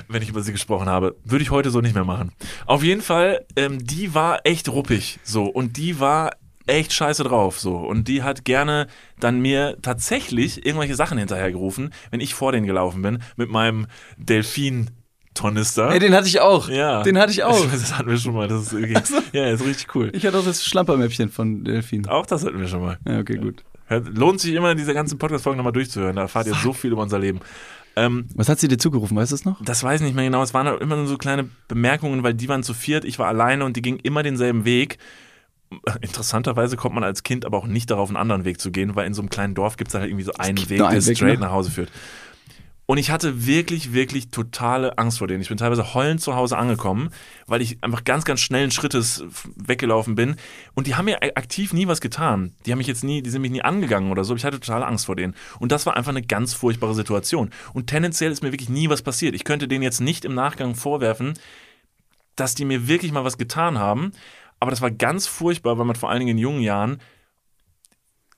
wenn 0.07 0.21
ich 0.21 0.29
über 0.29 0.41
sie 0.41 0.51
gesprochen 0.51 0.87
habe. 0.87 1.15
Würde 1.23 1.43
ich 1.43 1.51
heute 1.51 1.69
so 1.69 1.81
nicht 1.81 1.95
mehr 1.95 2.03
machen. 2.03 2.31
Auf 2.65 2.83
jeden 2.83 3.01
Fall, 3.01 3.45
ähm, 3.55 3.85
die 3.85 4.13
war 4.13 4.41
echt 4.45 4.69
ruppig. 4.69 5.19
So. 5.23 5.45
Und 5.45 5.77
die 5.77 5.99
war 5.99 6.31
echt 6.67 6.93
scheiße 6.93 7.23
drauf. 7.23 7.59
So. 7.59 7.77
Und 7.77 8.07
die 8.07 8.23
hat 8.23 8.45
gerne 8.45 8.87
dann 9.19 9.39
mir 9.39 9.77
tatsächlich 9.81 10.65
irgendwelche 10.65 10.95
Sachen 10.95 11.17
hinterhergerufen, 11.17 11.93
wenn 12.11 12.19
ich 12.19 12.33
vor 12.35 12.51
denen 12.51 12.67
gelaufen 12.67 13.01
bin, 13.01 13.19
mit 13.35 13.49
meinem 13.49 13.87
Delfin. 14.17 14.91
Tornister. 15.33 15.91
Ey, 15.91 15.99
den 15.99 16.15
hatte 16.15 16.27
ich 16.27 16.39
auch. 16.39 16.67
Ja. 16.67 17.03
Den 17.03 17.19
hatte 17.19 17.31
ich 17.31 17.43
auch. 17.43 17.63
Das 17.71 17.95
hatten 17.95 18.09
wir 18.09 18.17
schon 18.17 18.33
mal. 18.33 18.47
Das 18.47 18.63
ist, 18.63 18.73
irgendwie, 18.73 18.99
so. 19.05 19.21
Ja, 19.33 19.47
ist 19.49 19.63
richtig 19.63 19.93
cool. 19.93 20.09
Ich 20.13 20.25
hatte 20.25 20.39
auch 20.39 20.43
das 20.43 20.65
Schlampermäppchen 20.65 21.29
von 21.29 21.63
Delfin. 21.63 22.07
Auch 22.07 22.25
das 22.25 22.43
hatten 22.43 22.59
wir 22.59 22.67
schon 22.67 22.81
mal. 22.81 22.97
Ja, 23.07 23.19
okay, 23.19 23.37
gut. 23.37 23.63
Lohnt 23.89 24.41
sich 24.41 24.53
immer, 24.53 24.75
diese 24.75 24.93
ganzen 24.93 25.17
Podcast-Folgen 25.17 25.57
nochmal 25.57 25.73
durchzuhören. 25.73 26.15
Da 26.15 26.23
erfahrt 26.23 26.47
ihr 26.47 26.55
so 26.55 26.73
viel 26.73 26.91
über 26.91 27.03
unser 27.03 27.19
Leben. 27.19 27.39
Ähm, 27.97 28.27
Was 28.35 28.47
hat 28.47 28.59
sie 28.59 28.67
dir 28.67 28.77
zugerufen, 28.77 29.17
weißt 29.17 29.31
du 29.31 29.35
es 29.35 29.43
noch? 29.43 29.59
Das 29.63 29.83
weiß 29.83 30.01
ich 30.01 30.05
nicht 30.05 30.15
mehr 30.15 30.25
genau. 30.25 30.43
Es 30.43 30.53
waren 30.53 30.67
immer 30.79 30.95
nur 30.95 31.07
so 31.07 31.17
kleine 31.17 31.49
Bemerkungen, 31.67 32.21
weil 32.21 32.35
die 32.35 32.47
waren 32.47 32.61
zu 32.61 32.75
viert, 32.75 33.03
ich 33.03 33.17
war 33.17 33.27
alleine 33.27 33.65
und 33.65 33.75
die 33.75 33.81
gingen 33.81 33.99
immer 33.99 34.21
denselben 34.21 34.65
Weg. 34.65 34.99
Interessanterweise 36.01 36.77
kommt 36.77 36.93
man 36.93 37.03
als 37.03 37.23
Kind 37.23 37.43
aber 37.43 37.57
auch 37.57 37.65
nicht 37.65 37.89
darauf, 37.89 38.09
einen 38.09 38.17
anderen 38.17 38.45
Weg 38.45 38.61
zu 38.61 38.71
gehen, 38.71 38.95
weil 38.95 39.07
in 39.07 39.15
so 39.15 39.23
einem 39.23 39.31
kleinen 39.31 39.55
Dorf 39.55 39.77
gibt 39.77 39.89
es 39.89 39.95
halt 39.95 40.05
irgendwie 40.05 40.23
so 40.23 40.31
einen 40.33 40.69
Weg, 40.69 40.77
nur 40.77 40.87
einen 40.87 40.99
der 40.99 41.07
Weg, 41.07 41.17
straight 41.17 41.39
ne? 41.39 41.47
nach 41.47 41.51
Hause 41.51 41.71
führt. 41.71 41.91
Und 42.89 42.97
ich 42.97 43.11
hatte 43.11 43.45
wirklich, 43.45 43.91
wirklich 43.91 44.31
totale 44.31 44.97
Angst 44.97 45.17
vor 45.17 45.27
denen. 45.27 45.41
Ich 45.41 45.49
bin 45.49 45.57
teilweise 45.57 45.93
heulend 45.93 46.21
zu 46.21 46.35
Hause 46.35 46.57
angekommen, 46.57 47.09
weil 47.45 47.61
ich 47.61 47.83
einfach 47.83 48.05
ganz, 48.05 48.23
ganz 48.23 48.39
schnellen 48.39 48.71
Schrittes 48.71 49.25
weggelaufen 49.57 50.15
bin. 50.15 50.37
Und 50.73 50.87
die 50.87 50.95
haben 50.95 51.03
mir 51.03 51.21
aktiv 51.21 51.73
nie 51.73 51.87
was 51.87 51.99
getan. 51.99 52.53
Die 52.65 52.71
haben 52.71 52.77
mich 52.77 52.87
jetzt 52.87 53.03
nie, 53.03 53.21
die 53.21 53.29
sind 53.29 53.41
mich 53.41 53.51
nie 53.51 53.61
angegangen 53.61 54.09
oder 54.09 54.23
so. 54.23 54.35
Ich 54.35 54.45
hatte 54.45 54.61
totale 54.61 54.87
Angst 54.87 55.05
vor 55.05 55.17
denen. 55.17 55.35
Und 55.59 55.73
das 55.73 55.85
war 55.85 55.97
einfach 55.97 56.11
eine 56.11 56.21
ganz 56.21 56.53
furchtbare 56.53 56.95
Situation. 56.95 57.49
Und 57.73 57.87
tendenziell 57.87 58.31
ist 58.31 58.41
mir 58.41 58.53
wirklich 58.53 58.69
nie 58.69 58.87
was 58.89 59.01
passiert. 59.01 59.35
Ich 59.35 59.43
könnte 59.43 59.67
denen 59.67 59.83
jetzt 59.83 59.99
nicht 59.99 60.23
im 60.23 60.33
Nachgang 60.33 60.73
vorwerfen, 60.73 61.33
dass 62.37 62.55
die 62.55 62.63
mir 62.63 62.87
wirklich 62.87 63.11
mal 63.11 63.25
was 63.25 63.37
getan 63.37 63.79
haben. 63.79 64.13
Aber 64.61 64.71
das 64.71 64.79
war 64.79 64.91
ganz 64.91 65.27
furchtbar, 65.27 65.77
weil 65.77 65.85
man 65.85 65.97
vor 65.97 66.09
allen 66.09 66.19
Dingen 66.19 66.37
in 66.37 66.41
jungen 66.41 66.61
Jahren 66.61 67.01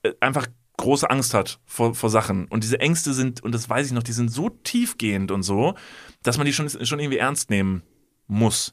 äh, 0.02 0.10
einfach 0.18 0.48
große 0.80 1.08
Angst 1.08 1.34
hat 1.34 1.60
vor, 1.66 1.94
vor 1.94 2.10
Sachen. 2.10 2.46
Und 2.46 2.64
diese 2.64 2.80
Ängste 2.80 3.12
sind, 3.12 3.42
und 3.42 3.52
das 3.54 3.68
weiß 3.68 3.86
ich 3.86 3.92
noch, 3.92 4.02
die 4.02 4.12
sind 4.12 4.30
so 4.30 4.48
tiefgehend 4.48 5.30
und 5.30 5.42
so, 5.42 5.74
dass 6.22 6.36
man 6.36 6.46
die 6.46 6.52
schon, 6.52 6.68
schon 6.68 6.98
irgendwie 6.98 7.18
ernst 7.18 7.50
nehmen 7.50 7.82
muss. 8.26 8.72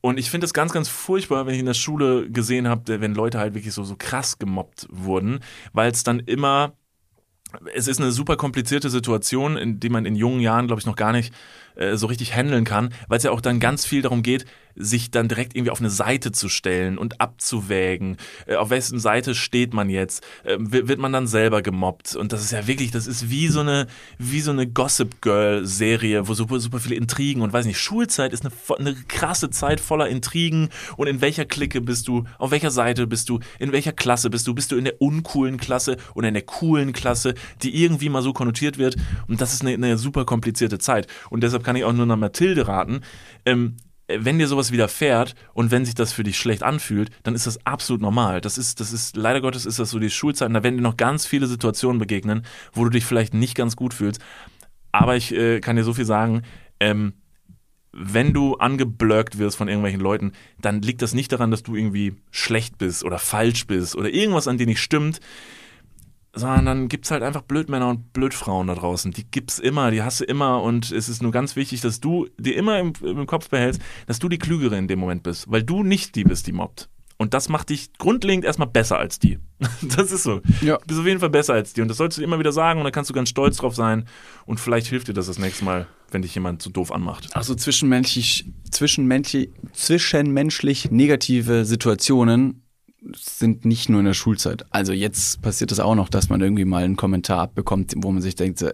Und 0.00 0.18
ich 0.18 0.30
finde 0.30 0.46
es 0.46 0.52
ganz, 0.52 0.72
ganz 0.72 0.88
furchtbar, 0.88 1.46
wenn 1.46 1.54
ich 1.54 1.60
in 1.60 1.66
der 1.66 1.74
Schule 1.74 2.28
gesehen 2.28 2.66
habe, 2.66 3.00
wenn 3.00 3.14
Leute 3.14 3.38
halt 3.38 3.54
wirklich 3.54 3.72
so, 3.72 3.84
so 3.84 3.94
krass 3.96 4.38
gemobbt 4.38 4.88
wurden, 4.90 5.40
weil 5.72 5.92
es 5.92 6.02
dann 6.02 6.18
immer, 6.18 6.72
es 7.74 7.86
ist 7.86 8.00
eine 8.00 8.10
super 8.10 8.36
komplizierte 8.36 8.90
Situation, 8.90 9.56
in 9.56 9.78
die 9.78 9.90
man 9.90 10.04
in 10.04 10.16
jungen 10.16 10.40
Jahren, 10.40 10.66
glaube 10.66 10.80
ich, 10.80 10.86
noch 10.86 10.96
gar 10.96 11.12
nicht 11.12 11.32
äh, 11.76 11.96
so 11.96 12.08
richtig 12.08 12.34
handeln 12.34 12.64
kann, 12.64 12.92
weil 13.06 13.18
es 13.18 13.24
ja 13.24 13.30
auch 13.30 13.40
dann 13.40 13.60
ganz 13.60 13.86
viel 13.86 14.02
darum 14.02 14.22
geht, 14.24 14.44
sich 14.74 15.10
dann 15.10 15.28
direkt 15.28 15.54
irgendwie 15.54 15.70
auf 15.70 15.80
eine 15.80 15.90
Seite 15.90 16.32
zu 16.32 16.48
stellen 16.48 16.98
und 16.98 17.20
abzuwägen, 17.20 18.16
äh, 18.46 18.56
auf 18.56 18.70
wessen 18.70 18.98
Seite 18.98 19.34
steht 19.34 19.74
man 19.74 19.90
jetzt, 19.90 20.24
äh, 20.44 20.56
wird, 20.58 20.98
man 20.98 21.12
dann 21.12 21.26
selber 21.26 21.62
gemobbt? 21.62 22.16
Und 22.16 22.32
das 22.32 22.42
ist 22.42 22.52
ja 22.52 22.66
wirklich, 22.66 22.90
das 22.90 23.06
ist 23.06 23.30
wie 23.30 23.48
so 23.48 23.60
eine, 23.60 23.86
wie 24.18 24.40
so 24.40 24.50
eine 24.50 24.66
Gossip 24.66 25.20
Girl 25.20 25.66
Serie, 25.66 26.28
wo 26.28 26.34
super, 26.34 26.60
super 26.60 26.78
viele 26.78 26.94
Intrigen 26.96 27.42
und 27.42 27.52
weiß 27.52 27.66
nicht, 27.66 27.78
Schulzeit 27.78 28.32
ist 28.32 28.44
eine, 28.44 28.54
eine 28.78 28.94
krasse 29.08 29.50
Zeit 29.50 29.80
voller 29.80 30.08
Intrigen. 30.08 30.68
Und 30.96 31.06
in 31.06 31.20
welcher 31.20 31.44
Clique 31.44 31.80
bist 31.80 32.08
du, 32.08 32.24
auf 32.38 32.50
welcher 32.50 32.70
Seite 32.70 33.06
bist 33.06 33.28
du, 33.28 33.40
in 33.58 33.72
welcher 33.72 33.92
Klasse 33.92 34.30
bist 34.30 34.46
du, 34.46 34.54
bist 34.54 34.72
du 34.72 34.76
in 34.76 34.84
der 34.84 35.00
uncoolen 35.00 35.58
Klasse 35.58 35.96
oder 36.14 36.28
in 36.28 36.34
der 36.34 36.44
coolen 36.44 36.92
Klasse, 36.92 37.34
die 37.62 37.82
irgendwie 37.82 38.08
mal 38.08 38.22
so 38.22 38.32
konnotiert 38.32 38.78
wird? 38.78 38.96
Und 39.28 39.40
das 39.40 39.52
ist 39.52 39.62
eine, 39.62 39.74
eine 39.74 39.98
super 39.98 40.24
komplizierte 40.24 40.78
Zeit. 40.78 41.06
Und 41.30 41.42
deshalb 41.42 41.64
kann 41.64 41.76
ich 41.76 41.84
auch 41.84 41.92
nur 41.92 42.06
nach 42.06 42.16
Mathilde 42.16 42.68
raten, 42.68 43.00
ähm, 43.44 43.76
wenn 44.08 44.38
dir 44.38 44.48
sowas 44.48 44.72
widerfährt 44.72 45.34
und 45.54 45.70
wenn 45.70 45.84
sich 45.84 45.94
das 45.94 46.12
für 46.12 46.22
dich 46.22 46.36
schlecht 46.36 46.62
anfühlt, 46.62 47.10
dann 47.22 47.34
ist 47.34 47.46
das 47.46 47.64
absolut 47.66 48.02
normal. 48.02 48.40
Das 48.40 48.58
ist, 48.58 48.80
das 48.80 48.92
ist, 48.92 49.16
leider 49.16 49.40
Gottes 49.40 49.66
ist 49.66 49.78
das 49.78 49.90
so 49.90 49.98
die 49.98 50.10
Schulzeit 50.10 50.48
und 50.48 50.54
da 50.54 50.62
werden 50.62 50.76
dir 50.76 50.82
noch 50.82 50.96
ganz 50.96 51.26
viele 51.26 51.46
Situationen 51.46 51.98
begegnen, 51.98 52.44
wo 52.72 52.84
du 52.84 52.90
dich 52.90 53.04
vielleicht 53.04 53.34
nicht 53.34 53.54
ganz 53.54 53.76
gut 53.76 53.94
fühlst. 53.94 54.20
Aber 54.90 55.16
ich 55.16 55.34
äh, 55.34 55.60
kann 55.60 55.76
dir 55.76 55.84
so 55.84 55.94
viel 55.94 56.04
sagen, 56.04 56.42
ähm, 56.80 57.14
wenn 57.92 58.32
du 58.32 58.56
angeblöckt 58.56 59.38
wirst 59.38 59.56
von 59.56 59.68
irgendwelchen 59.68 60.00
Leuten, 60.00 60.32
dann 60.60 60.80
liegt 60.80 61.02
das 61.02 61.14
nicht 61.14 61.30
daran, 61.30 61.50
dass 61.50 61.62
du 61.62 61.76
irgendwie 61.76 62.16
schlecht 62.30 62.78
bist 62.78 63.04
oder 63.04 63.18
falsch 63.18 63.66
bist 63.66 63.96
oder 63.96 64.10
irgendwas 64.10 64.48
an 64.48 64.58
dir 64.58 64.66
nicht 64.66 64.80
stimmt, 64.80 65.20
sondern 66.34 66.64
dann 66.64 66.88
gibt's 66.88 67.10
halt 67.10 67.22
einfach 67.22 67.42
Blödmänner 67.42 67.88
und 67.88 68.12
Blödfrauen 68.12 68.66
da 68.66 68.74
draußen. 68.74 69.12
Die 69.12 69.24
gibt's 69.30 69.58
immer, 69.58 69.90
die 69.90 70.02
hast 70.02 70.20
du 70.20 70.24
immer 70.24 70.62
und 70.62 70.90
es 70.90 71.08
ist 71.08 71.22
nur 71.22 71.32
ganz 71.32 71.56
wichtig, 71.56 71.80
dass 71.82 72.00
du 72.00 72.28
dir 72.38 72.56
immer 72.56 72.78
im, 72.78 72.92
im 73.02 73.26
Kopf 73.26 73.50
behältst, 73.50 73.82
dass 74.06 74.18
du 74.18 74.28
die 74.28 74.38
Klügere 74.38 74.76
in 74.78 74.88
dem 74.88 74.98
Moment 74.98 75.22
bist, 75.22 75.50
weil 75.50 75.62
du 75.62 75.82
nicht 75.82 76.14
die 76.16 76.24
bist, 76.24 76.46
die 76.46 76.52
mobbt. 76.52 76.88
Und 77.18 77.34
das 77.34 77.48
macht 77.48 77.70
dich 77.70 77.92
grundlegend 77.98 78.44
erstmal 78.44 78.66
besser 78.66 78.98
als 78.98 79.18
die. 79.18 79.38
Das 79.82 80.10
ist 80.10 80.24
so. 80.24 80.40
Ja. 80.60 80.78
Du 80.78 80.86
bist 80.86 81.00
auf 81.00 81.06
jeden 81.06 81.20
Fall 81.20 81.30
besser 81.30 81.54
als 81.54 81.72
die. 81.72 81.80
Und 81.80 81.86
das 81.86 81.98
sollst 81.98 82.18
du 82.18 82.22
immer 82.22 82.38
wieder 82.40 82.50
sagen 82.50 82.80
und 82.80 82.84
da 82.84 82.90
kannst 82.90 83.10
du 83.10 83.14
ganz 83.14 83.28
stolz 83.28 83.58
drauf 83.58 83.76
sein. 83.76 84.08
Und 84.44 84.58
vielleicht 84.58 84.88
hilft 84.88 85.06
dir 85.06 85.12
das 85.12 85.26
das 85.26 85.38
nächste 85.38 85.64
Mal, 85.64 85.86
wenn 86.10 86.22
dich 86.22 86.34
jemand 86.34 86.62
zu 86.62 86.70
doof 86.70 86.90
anmacht. 86.90 87.28
Also 87.36 87.54
zwischenmenschlich, 87.54 88.46
zwischenmenschlich, 88.68 89.50
zwischenmenschlich 89.72 90.90
negative 90.90 91.64
Situationen 91.64 92.62
sind 93.14 93.64
nicht 93.64 93.88
nur 93.88 94.00
in 94.00 94.06
der 94.06 94.14
Schulzeit. 94.14 94.64
Also 94.70 94.92
jetzt 94.92 95.42
passiert 95.42 95.72
es 95.72 95.80
auch 95.80 95.94
noch, 95.94 96.08
dass 96.08 96.28
man 96.28 96.40
irgendwie 96.40 96.64
mal 96.64 96.84
einen 96.84 96.96
Kommentar 96.96 97.40
abbekommt, 97.40 97.94
wo 97.96 98.10
man 98.12 98.22
sich 98.22 98.36
denkt, 98.36 98.64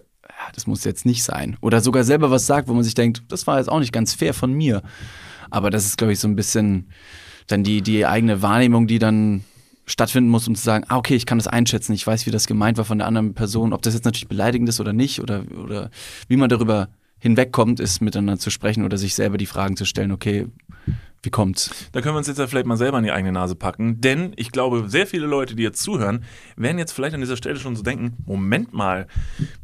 das 0.53 0.67
muss 0.67 0.83
jetzt 0.83 1.05
nicht 1.05 1.23
sein. 1.23 1.57
Oder 1.61 1.81
sogar 1.81 2.03
selber 2.03 2.31
was 2.31 2.45
sagt, 2.45 2.67
wo 2.67 2.73
man 2.73 2.83
sich 2.83 2.93
denkt, 2.93 3.23
das 3.29 3.47
war 3.47 3.57
jetzt 3.57 3.69
auch 3.69 3.79
nicht 3.79 3.93
ganz 3.93 4.13
fair 4.13 4.33
von 4.33 4.53
mir. 4.53 4.81
Aber 5.49 5.69
das 5.69 5.85
ist, 5.85 5.97
glaube 5.97 6.13
ich, 6.13 6.19
so 6.19 6.27
ein 6.27 6.35
bisschen 6.35 6.89
dann 7.47 7.63
die, 7.63 7.81
die 7.81 8.05
eigene 8.05 8.41
Wahrnehmung, 8.41 8.87
die 8.87 8.99
dann 8.99 9.43
stattfinden 9.85 10.29
muss, 10.29 10.47
um 10.47 10.55
zu 10.55 10.63
sagen, 10.63 10.85
ah, 10.87 10.97
okay, 10.97 11.15
ich 11.15 11.25
kann 11.25 11.39
das 11.39 11.47
einschätzen, 11.47 11.93
ich 11.93 12.05
weiß, 12.05 12.27
wie 12.27 12.31
das 12.31 12.45
gemeint 12.45 12.77
war 12.77 12.85
von 12.85 12.99
der 12.99 13.07
anderen 13.07 13.33
Person, 13.33 13.73
ob 13.73 13.81
das 13.81 13.95
jetzt 13.95 14.05
natürlich 14.05 14.27
beleidigend 14.27 14.69
ist 14.69 14.79
oder 14.79 14.93
nicht, 14.93 15.19
oder, 15.19 15.43
oder 15.63 15.89
wie 16.27 16.37
man 16.37 16.47
darüber 16.47 16.89
hinwegkommt, 17.17 17.79
ist 17.79 17.99
miteinander 18.01 18.39
zu 18.39 18.51
sprechen 18.51 18.85
oder 18.85 18.97
sich 18.97 19.15
selber 19.15 19.37
die 19.37 19.47
Fragen 19.47 19.75
zu 19.75 19.85
stellen, 19.85 20.11
okay, 20.11 20.47
wie 21.21 21.29
kommt's? 21.29 21.89
Da 21.91 22.01
können 22.01 22.15
wir 22.15 22.19
uns 22.19 22.27
jetzt 22.27 22.39
ja 22.39 22.47
vielleicht 22.47 22.65
mal 22.65 22.77
selber 22.77 22.97
an 22.97 23.03
die 23.03 23.11
eigene 23.11 23.31
Nase 23.31 23.55
packen, 23.55 23.99
denn 24.01 24.33
ich 24.37 24.51
glaube, 24.51 24.85
sehr 24.87 25.07
viele 25.07 25.27
Leute, 25.27 25.55
die 25.55 25.63
jetzt 25.63 25.81
zuhören, 25.83 26.23
werden 26.55 26.77
jetzt 26.77 26.93
vielleicht 26.93 27.13
an 27.13 27.21
dieser 27.21 27.37
Stelle 27.37 27.59
schon 27.59 27.75
so 27.75 27.83
denken, 27.83 28.17
Moment 28.25 28.73
mal, 28.73 29.07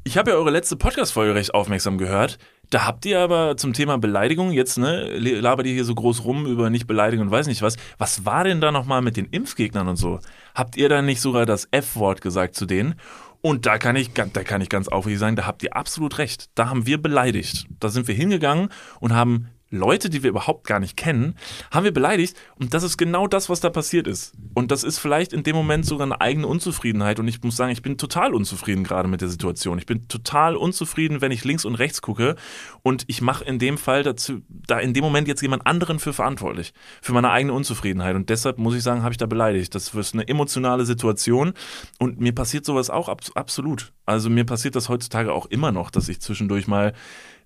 ich 0.04 0.18
habe 0.18 0.32
ja 0.32 0.38
eure 0.38 0.52
letzte 0.52 0.76
Podcast-Folge 0.76 1.36
recht 1.36 1.54
aufmerksam 1.54 1.98
gehört, 1.98 2.38
da 2.70 2.86
habt 2.86 3.06
ihr 3.06 3.20
aber 3.20 3.58
zum 3.58 3.74
Thema 3.74 3.98
Beleidigung 3.98 4.52
jetzt, 4.52 4.78
ne, 4.78 5.18
labert 5.18 5.68
ihr 5.68 5.74
hier 5.74 5.86
so 5.86 5.96
groß 5.96 6.26
rum 6.26 6.46
über 6.46 6.70
nicht 6.70 6.88
beleidigen 6.88 7.22
und 7.22 7.32
weiß 7.32 7.48
nicht 7.48 7.62
was. 7.62 7.78
Was 7.98 8.26
war 8.26 8.44
denn 8.44 8.60
da 8.60 8.72
nochmal 8.72 9.02
mit 9.02 9.18
den 9.18 9.26
Impfgegnern 9.26 9.88
und 9.88 9.98
so? 9.98 10.20
Habt 10.54 10.76
ihr 10.78 10.90
da 10.90 11.02
nicht 11.02 11.22
sogar 11.22 11.46
das 11.46 11.68
F-Wort 11.72 12.22
gesagt 12.22 12.56
zu 12.56 12.66
denen? 12.66 12.96
Und 13.42 13.68
da 13.68 13.78
kann 13.78 13.96
ich, 13.96 14.12
da 14.14 14.26
kann 14.26 14.62
ich 14.62 14.70
ganz 14.70 14.88
aufrichtig 14.88 15.20
sagen, 15.20 15.36
da 15.36 15.46
habt 15.46 15.62
ihr 15.62 15.76
absolut 15.76 16.18
recht. 16.18 16.50
Da 16.56 16.68
haben 16.70 16.88
wir 16.88 17.00
beleidigt. 17.00 17.68
Da 17.80 17.90
sind 17.90 18.08
wir 18.08 18.16
hingegangen 18.16 18.70
und 19.00 19.14
haben 19.14 19.50
Leute, 19.72 20.10
die 20.10 20.24
wir 20.24 20.30
überhaupt 20.30 20.68
gar 20.68 20.80
nicht 20.80 20.96
kennen, 20.96 21.36
haben 21.72 21.84
wir 21.84 21.94
beleidigt. 21.94 22.38
Und 22.60 22.74
das 22.74 22.84
ist 22.84 22.98
genau 22.98 23.28
das, 23.28 23.50
was 23.50 23.60
da 23.60 23.70
passiert 23.70 24.08
ist. 24.08 24.34
Und 24.54 24.72
das 24.72 24.84
ist 24.84 25.00
vielleicht 25.00 25.34
in 25.34 25.44
dem 25.44 25.56
Moment 25.56 25.86
sogar 25.86 26.06
eine 26.06 26.22
eigene 26.22 26.48
Unzufriedenheit. 26.48 27.20
Und 27.20 27.28
ich 27.28 27.42
muss 27.44 27.56
sagen, 27.56 27.72
ich 27.72 27.82
bin 27.82 27.98
total 27.98 28.34
unzufrieden 28.34 28.84
gerade 28.84 29.10
mit 29.10 29.22
der 29.22 29.28
Situation. 29.28 29.78
Ich 29.78 29.86
bin 29.86 30.08
total 30.08 30.56
unzufrieden, 30.56 31.22
wenn 31.22 31.32
ich 31.32 31.44
links 31.44 31.66
und 31.66 31.76
rechts 31.76 32.02
gucke. 32.02 32.36
Und 32.84 33.06
ich 33.08 33.22
mache 33.22 33.44
in 33.44 33.58
dem 33.58 33.78
Fall 33.78 34.04
dazu, 34.04 34.42
da 34.50 34.80
in 34.80 34.94
dem 34.94 35.04
Moment 35.04 35.28
jetzt 35.28 35.42
jemand 35.42 35.66
anderen 35.66 36.00
für 36.00 36.14
verantwortlich. 36.14 36.74
Für 37.02 37.14
meine 37.14 37.32
eigene 37.32 37.54
Unzufriedenheit. 37.54 38.16
Und 38.16 38.30
deshalb 38.30 38.60
muss 38.60 38.76
ich 38.76 38.84
sagen, 38.84 39.02
habe 39.02 39.14
ich 39.14 39.18
da 39.18 39.26
beleidigt. 39.26 39.74
Das 39.74 39.94
ist 39.94 40.14
eine 40.14 40.28
emotionale 40.28 40.86
Situation. 40.86 41.54
Und 41.98 42.20
mir 42.20 42.34
passiert 42.34 42.66
sowas 42.66 42.90
auch 42.90 43.10
ab, 43.10 43.22
absolut. 43.34 43.94
Also 44.06 44.30
mir 44.30 44.46
passiert 44.46 44.76
das 44.76 44.90
heutzutage 44.90 45.34
auch 45.34 45.48
immer 45.48 45.72
noch, 45.72 45.90
dass 45.90 46.08
ich 46.08 46.22
zwischendurch 46.22 46.68
mal 46.68 46.94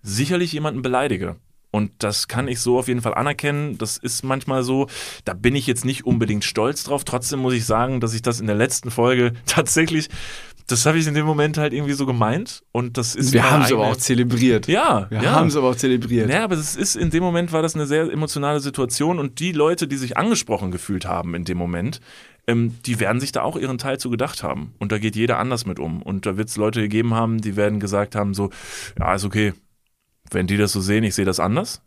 sicherlich 0.02 0.52
jemanden 0.52 0.82
beleidige. 0.82 1.38
Und 1.72 1.92
das 2.00 2.28
kann 2.28 2.48
ich 2.48 2.60
so 2.62 2.80
auf 2.80 2.88
jeden 2.88 3.02
Fall 3.02 3.14
anerkennen. 3.14 3.78
Das 3.78 3.98
ist 3.98 4.24
manchmal 4.24 4.64
so. 4.64 4.88
Da 5.26 5.34
bin 5.34 5.56
ich 5.56 5.68
jetzt 5.68 5.86
nicht 5.86 6.06
unbedingt 6.06 6.44
stolz 6.44 6.84
drauf. 6.84 7.04
Trotzdem 7.04 7.40
muss 7.40 7.54
ich 7.54 7.66
sagen, 7.66 8.00
dass 8.00 8.14
ich 8.14 8.22
das 8.22 8.40
in 8.40 8.48
der 8.48 8.56
letzten 8.56 8.90
Folge 8.90 9.34
tatsächlich, 9.46 10.10
das 10.66 10.86
habe 10.86 10.98
ich 10.98 11.08
in 11.08 11.14
dem 11.14 11.26
Moment 11.26 11.58
halt 11.58 11.74
irgendwie 11.74 11.94
so 11.94 12.06
gemeint. 12.06 12.64
Und 12.72 12.98
das 12.98 13.16
ist. 13.16 13.34
Wir 13.34 13.50
haben 13.50 13.64
es 13.64 13.72
aber 13.72 13.88
auch 13.88 13.98
zelebriert. 13.98 14.68
Ja, 14.68 15.08
Wir 15.10 15.22
ja. 15.22 15.32
haben 15.32 15.48
es 15.48 15.56
aber 15.56 15.70
auch 15.70 15.76
zelebriert. 15.76 16.30
Ja, 16.30 16.44
aber 16.44 16.56
es 16.56 16.76
ist 16.76 16.96
in 16.96 17.12
dem 17.12 17.24
Moment 17.24 17.52
war 17.52 17.62
das 17.62 17.76
eine 17.76 17.86
sehr 17.86 18.12
emotionale 18.12 18.60
Situation 18.60 19.20
und 19.20 19.40
die 19.40 19.52
Leute, 19.52 19.88
die 19.88 19.98
sich 19.98 20.18
angesprochen 20.18 20.72
gefühlt 20.72 21.06
haben 21.06 21.36
in 21.36 21.44
dem 21.44 21.58
Moment, 21.58 22.02
ähm, 22.48 22.76
die 22.86 23.00
werden 23.00 23.20
sich 23.20 23.32
da 23.32 23.44
auch 23.44 23.58
ihren 23.58 23.78
Teil 23.78 24.00
zu 24.00 24.10
gedacht 24.10 24.42
haben. 24.42 24.74
Und 24.80 24.92
da 24.92 24.98
geht 24.98 25.16
jeder 25.16 25.38
anders 25.38 25.66
mit 25.68 25.80
um. 25.80 26.02
Und 26.02 26.26
da 26.26 26.36
wird 26.36 26.50
es 26.50 26.58
Leute 26.58 26.82
gegeben 26.82 27.14
haben, 27.14 27.42
die 27.42 27.56
werden 27.56 27.80
gesagt 27.80 28.16
haben 28.16 28.34
so, 28.34 28.50
ja, 28.98 29.14
ist 29.14 29.26
okay. 29.26 29.54
Wenn 30.30 30.48
die 30.48 30.58
das 30.58 30.72
so 30.72 30.82
sehen, 30.82 31.04
ich 31.04 31.16
sehe 31.16 31.26
das 31.26 31.40
anders. 31.40 31.82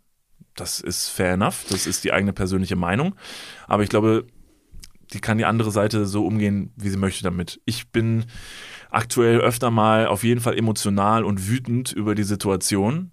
Das 0.55 0.79
ist 0.79 1.09
fair 1.09 1.33
enough. 1.33 1.65
Das 1.69 1.87
ist 1.87 2.03
die 2.03 2.11
eigene 2.11 2.33
persönliche 2.33 2.75
Meinung. 2.75 3.15
Aber 3.67 3.83
ich 3.83 3.89
glaube, 3.89 4.25
die 5.13 5.19
kann 5.19 5.37
die 5.37 5.45
andere 5.45 5.71
Seite 5.71 6.05
so 6.05 6.25
umgehen, 6.25 6.73
wie 6.75 6.89
sie 6.89 6.97
möchte 6.97 7.23
damit. 7.23 7.61
Ich 7.65 7.89
bin 7.89 8.25
aktuell 8.89 9.39
öfter 9.39 9.71
mal 9.71 10.07
auf 10.07 10.23
jeden 10.23 10.41
Fall 10.41 10.57
emotional 10.57 11.23
und 11.23 11.47
wütend 11.47 11.91
über 11.91 12.15
die 12.15 12.23
Situation. 12.23 13.11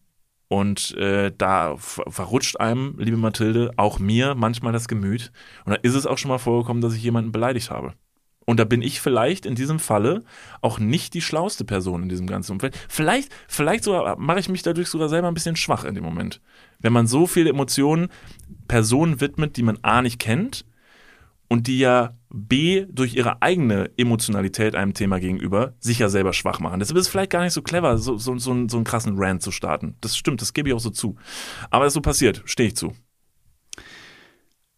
Und 0.49 0.97
äh, 0.97 1.33
da 1.37 1.77
ver- 1.77 2.11
verrutscht 2.11 2.59
einem, 2.59 2.97
liebe 2.99 3.17
Mathilde, 3.17 3.71
auch 3.77 4.01
mir 4.01 4.35
manchmal 4.35 4.73
das 4.73 4.89
Gemüt. 4.89 5.31
Und 5.65 5.75
da 5.75 5.79
ist 5.83 5.95
es 5.95 6.07
auch 6.07 6.19
schon 6.19 6.31
mal 6.31 6.39
vorgekommen, 6.39 6.83
dass 6.83 6.95
ich 6.95 7.03
jemanden 7.03 7.31
beleidigt 7.31 7.71
habe. 7.71 7.95
Und 8.51 8.59
da 8.59 8.65
bin 8.65 8.83
ich 8.83 9.01
vielleicht 9.01 9.47
in 9.47 9.55
diesem 9.55 9.79
Falle 9.79 10.25
auch 10.61 10.81
nicht 10.81 11.15
die 11.15 11.21
schlauste 11.21 11.65
Person 11.65 12.03
in 12.03 12.09
diesem 12.09 12.27
ganzen 12.27 12.51
Umfeld. 12.51 12.77
Vielleicht, 12.89 13.31
vielleicht 13.47 13.85
sogar 13.85 14.19
mache 14.19 14.41
ich 14.41 14.49
mich 14.49 14.63
dadurch 14.65 14.89
sogar 14.89 15.09
selber 15.09 15.29
ein 15.29 15.35
bisschen 15.35 15.55
schwach 15.55 15.85
in 15.85 15.95
dem 15.95 16.03
Moment. 16.03 16.41
Wenn 16.81 16.93
man 16.93 17.07
so 17.07 17.29
viele 17.29 17.51
Emotionen 17.51 18.09
Personen 18.67 19.21
widmet, 19.21 19.57
die 19.57 19.63
man 19.63 19.79
A 19.83 20.03
nicht 20.03 20.19
kennt 20.19 20.65
und 21.47 21.69
die 21.69 21.79
ja 21.79 22.17
B 22.29 22.87
durch 22.91 23.15
ihre 23.15 23.41
eigene 23.41 23.93
Emotionalität 23.97 24.75
einem 24.75 24.95
Thema 24.95 25.21
gegenüber 25.21 25.75
sich 25.79 26.01
ja 26.01 26.09
selber 26.09 26.33
schwach 26.33 26.59
machen. 26.59 26.81
Deshalb 26.81 26.97
ist 26.99 27.07
es 27.07 27.09
vielleicht 27.09 27.31
gar 27.31 27.45
nicht 27.45 27.53
so 27.53 27.63
clever, 27.63 27.99
so, 27.99 28.19
so, 28.19 28.37
so, 28.37 28.51
einen- 28.51 28.69
so 28.69 28.79
einen 28.79 28.85
krassen 28.85 29.15
Rant 29.17 29.43
zu 29.43 29.53
starten. 29.53 29.95
Das 30.01 30.17
stimmt, 30.17 30.41
das 30.41 30.55
gebe 30.55 30.69
ich 30.71 30.75
auch 30.75 30.81
so 30.81 30.91
zu. 30.91 31.15
Aber 31.71 31.85
es 31.85 31.91
ist 31.91 31.95
so 31.95 32.01
passiert, 32.01 32.43
stehe 32.47 32.67
ich 32.71 32.75
zu. 32.75 32.95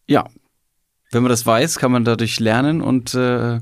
Ja. 0.07 0.29
Wenn 1.13 1.23
man 1.23 1.31
das 1.31 1.45
weiß, 1.45 1.79
kann 1.79 1.93
man 1.93 2.05
dadurch 2.05 2.41
lernen 2.41 2.81
und 2.81 3.15
äh, 3.15 3.61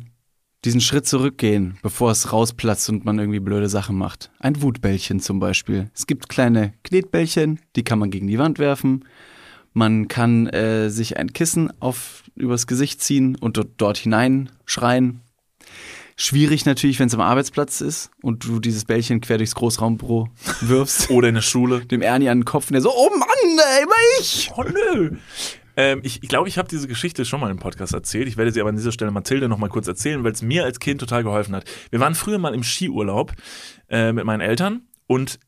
diesen 0.64 0.80
Schritt 0.80 1.08
zurückgehen, 1.08 1.78
bevor 1.82 2.12
es 2.12 2.32
rausplatzt 2.32 2.88
und 2.88 3.04
man 3.04 3.18
irgendwie 3.18 3.40
blöde 3.40 3.68
Sachen 3.68 3.98
macht. 3.98 4.30
Ein 4.38 4.62
Wutbällchen 4.62 5.18
zum 5.18 5.40
Beispiel. 5.40 5.90
Es 5.92 6.06
gibt 6.06 6.28
kleine 6.28 6.74
Knetbällchen, 6.84 7.58
die 7.74 7.82
kann 7.82 7.98
man 7.98 8.12
gegen 8.12 8.28
die 8.28 8.38
Wand 8.38 8.60
werfen. 8.60 9.04
Man 9.72 10.06
kann 10.06 10.46
äh, 10.46 10.90
sich 10.90 11.16
ein 11.16 11.32
Kissen 11.32 11.72
auf, 11.80 12.22
übers 12.36 12.68
Gesicht 12.68 13.02
ziehen 13.02 13.34
und 13.34 13.56
dort, 13.56 13.70
dort 13.78 13.98
hineinschreien. 13.98 15.20
Schwierig 16.14 16.66
natürlich, 16.66 17.00
wenn 17.00 17.08
es 17.08 17.14
am 17.14 17.20
Arbeitsplatz 17.20 17.80
ist 17.80 18.10
und 18.22 18.44
du 18.44 18.60
dieses 18.60 18.84
Bällchen 18.84 19.20
quer 19.20 19.38
durchs 19.38 19.56
Großraumbüro 19.56 20.28
wirfst. 20.60 21.10
Oder 21.10 21.28
in 21.28 21.34
der 21.34 21.42
Schule. 21.42 21.84
Dem 21.86 22.02
Ernie 22.02 22.28
an 22.28 22.40
den 22.40 22.44
Kopf 22.44 22.68
und 22.68 22.74
der 22.74 22.82
so, 22.82 22.92
oh 22.94 23.10
Mann, 23.10 23.58
ey, 23.76 23.82
immer 23.82 24.20
ich! 24.20 24.52
Oh 24.56 24.62
nö. 24.62 25.16
Ähm, 25.76 26.00
ich 26.02 26.22
ich 26.22 26.28
glaube, 26.28 26.48
ich 26.48 26.58
habe 26.58 26.68
diese 26.68 26.88
Geschichte 26.88 27.24
schon 27.24 27.40
mal 27.40 27.50
im 27.50 27.58
Podcast 27.58 27.94
erzählt. 27.94 28.28
Ich 28.28 28.36
werde 28.36 28.52
sie 28.52 28.60
aber 28.60 28.70
an 28.70 28.76
dieser 28.76 28.92
Stelle 28.92 29.10
Mathilde 29.10 29.48
noch 29.48 29.58
mal 29.58 29.68
kurz 29.68 29.86
erzählen, 29.88 30.24
weil 30.24 30.32
es 30.32 30.42
mir 30.42 30.64
als 30.64 30.80
Kind 30.80 31.00
total 31.00 31.22
geholfen 31.22 31.54
hat. 31.54 31.64
Wir 31.90 32.00
waren 32.00 32.14
früher 32.14 32.38
mal 32.38 32.54
im 32.54 32.62
Skiurlaub 32.62 33.32
äh, 33.88 34.12
mit 34.12 34.24
meinen 34.24 34.40
Eltern 34.40 34.82
und 35.06 35.38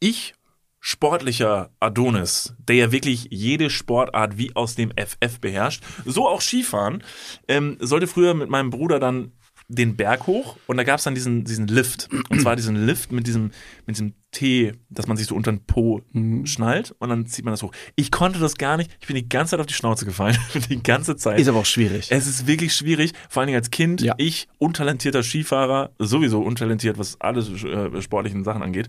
ich, 0.00 0.34
sportlicher 0.80 1.70
Adonis, 1.80 2.54
der 2.58 2.76
ja 2.76 2.92
wirklich 2.92 3.28
jede 3.30 3.68
Sportart 3.68 4.38
wie 4.38 4.54
aus 4.54 4.74
dem 4.74 4.92
FF 4.96 5.40
beherrscht, 5.40 5.82
so 6.04 6.28
auch 6.28 6.40
Skifahren, 6.40 7.02
ähm, 7.48 7.76
sollte 7.80 8.06
früher 8.06 8.34
mit 8.34 8.48
meinem 8.48 8.70
Bruder 8.70 9.00
dann 9.00 9.32
den 9.70 9.96
Berg 9.96 10.26
hoch 10.26 10.56
und 10.66 10.78
da 10.78 10.82
gab 10.82 10.98
es 10.98 11.04
dann 11.04 11.14
diesen, 11.14 11.44
diesen 11.44 11.68
Lift. 11.68 12.08
Und 12.30 12.40
zwar 12.40 12.56
diesen 12.56 12.86
Lift 12.86 13.12
mit 13.12 13.26
diesem, 13.26 13.50
mit 13.86 13.96
diesem 13.96 14.14
T, 14.30 14.72
dass 14.88 15.06
man 15.06 15.18
sich 15.18 15.26
so 15.26 15.34
unter 15.34 15.52
den 15.52 15.64
Po 15.64 16.00
schnallt 16.44 16.94
und 16.98 17.10
dann 17.10 17.26
zieht 17.26 17.44
man 17.44 17.52
das 17.52 17.62
hoch. 17.62 17.72
Ich 17.94 18.10
konnte 18.10 18.38
das 18.38 18.56
gar 18.56 18.78
nicht. 18.78 18.90
Ich 19.00 19.06
bin 19.06 19.16
die 19.16 19.28
ganze 19.28 19.52
Zeit 19.52 19.60
auf 19.60 19.66
die 19.66 19.74
Schnauze 19.74 20.06
gefallen. 20.06 20.38
die 20.70 20.82
ganze 20.82 21.16
Zeit. 21.16 21.38
Ist 21.38 21.48
aber 21.48 21.58
auch 21.58 21.66
schwierig. 21.66 22.08
Es 22.10 22.26
ist 22.26 22.46
wirklich 22.46 22.74
schwierig, 22.74 23.12
vor 23.28 23.40
allen 23.40 23.48
Dingen 23.48 23.58
als 23.58 23.70
Kind. 23.70 24.02
Ich, 24.16 24.48
untalentierter 24.56 25.22
Skifahrer, 25.22 25.90
sowieso 25.98 26.40
untalentiert, 26.40 26.96
was 26.98 27.20
alle 27.20 27.40
äh, 27.40 28.00
sportlichen 28.00 28.44
Sachen 28.44 28.62
angeht. 28.62 28.88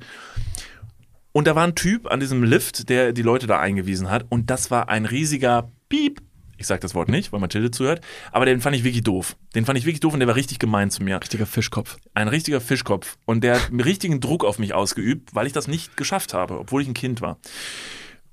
Und 1.33 1.45
da 1.45 1.55
war 1.55 1.65
ein 1.65 1.75
Typ 1.75 2.09
an 2.09 2.21
diesem 2.21 2.43
Lift, 2.43 2.89
der 2.89 3.11
die 3.11 3.21
Leute 3.21 3.47
da 3.47 3.59
eingewiesen 3.59 4.09
hat. 4.09 4.25
Und 4.29 4.49
das 4.49 4.71
war 4.71 4.87
ein 4.87 5.05
riesiger 5.05 5.71
Piep. 5.89 6.21
Ich 6.59 6.67
sag 6.67 6.81
das 6.81 6.93
Wort 6.93 7.07
nicht, 7.07 7.31
weil 7.31 7.39
Mathilde 7.39 7.71
zuhört. 7.71 8.01
Aber 8.33 8.45
den 8.45 8.59
fand 8.59 8.75
ich 8.75 8.83
wirklich 8.83 9.03
doof. 9.03 9.37
Den 9.55 9.65
fand 9.65 9.79
ich 9.79 9.85
wirklich 9.85 10.01
doof 10.01 10.13
und 10.13 10.19
der 10.19 10.27
war 10.27 10.35
richtig 10.35 10.59
gemein 10.59 10.91
zu 10.91 11.01
mir. 11.01 11.19
Richtiger 11.19 11.45
Fischkopf. 11.45 11.97
Ein 12.13 12.27
richtiger 12.27 12.59
Fischkopf. 12.59 13.17
Und 13.25 13.45
der 13.45 13.55
hat 13.55 13.69
einen 13.69 13.79
richtigen 13.79 14.19
Druck 14.19 14.43
auf 14.43 14.59
mich 14.59 14.73
ausgeübt, 14.73 15.33
weil 15.33 15.47
ich 15.47 15.53
das 15.53 15.69
nicht 15.69 15.95
geschafft 15.95 16.33
habe, 16.33 16.59
obwohl 16.59 16.81
ich 16.81 16.87
ein 16.89 16.93
Kind 16.93 17.21
war. 17.21 17.37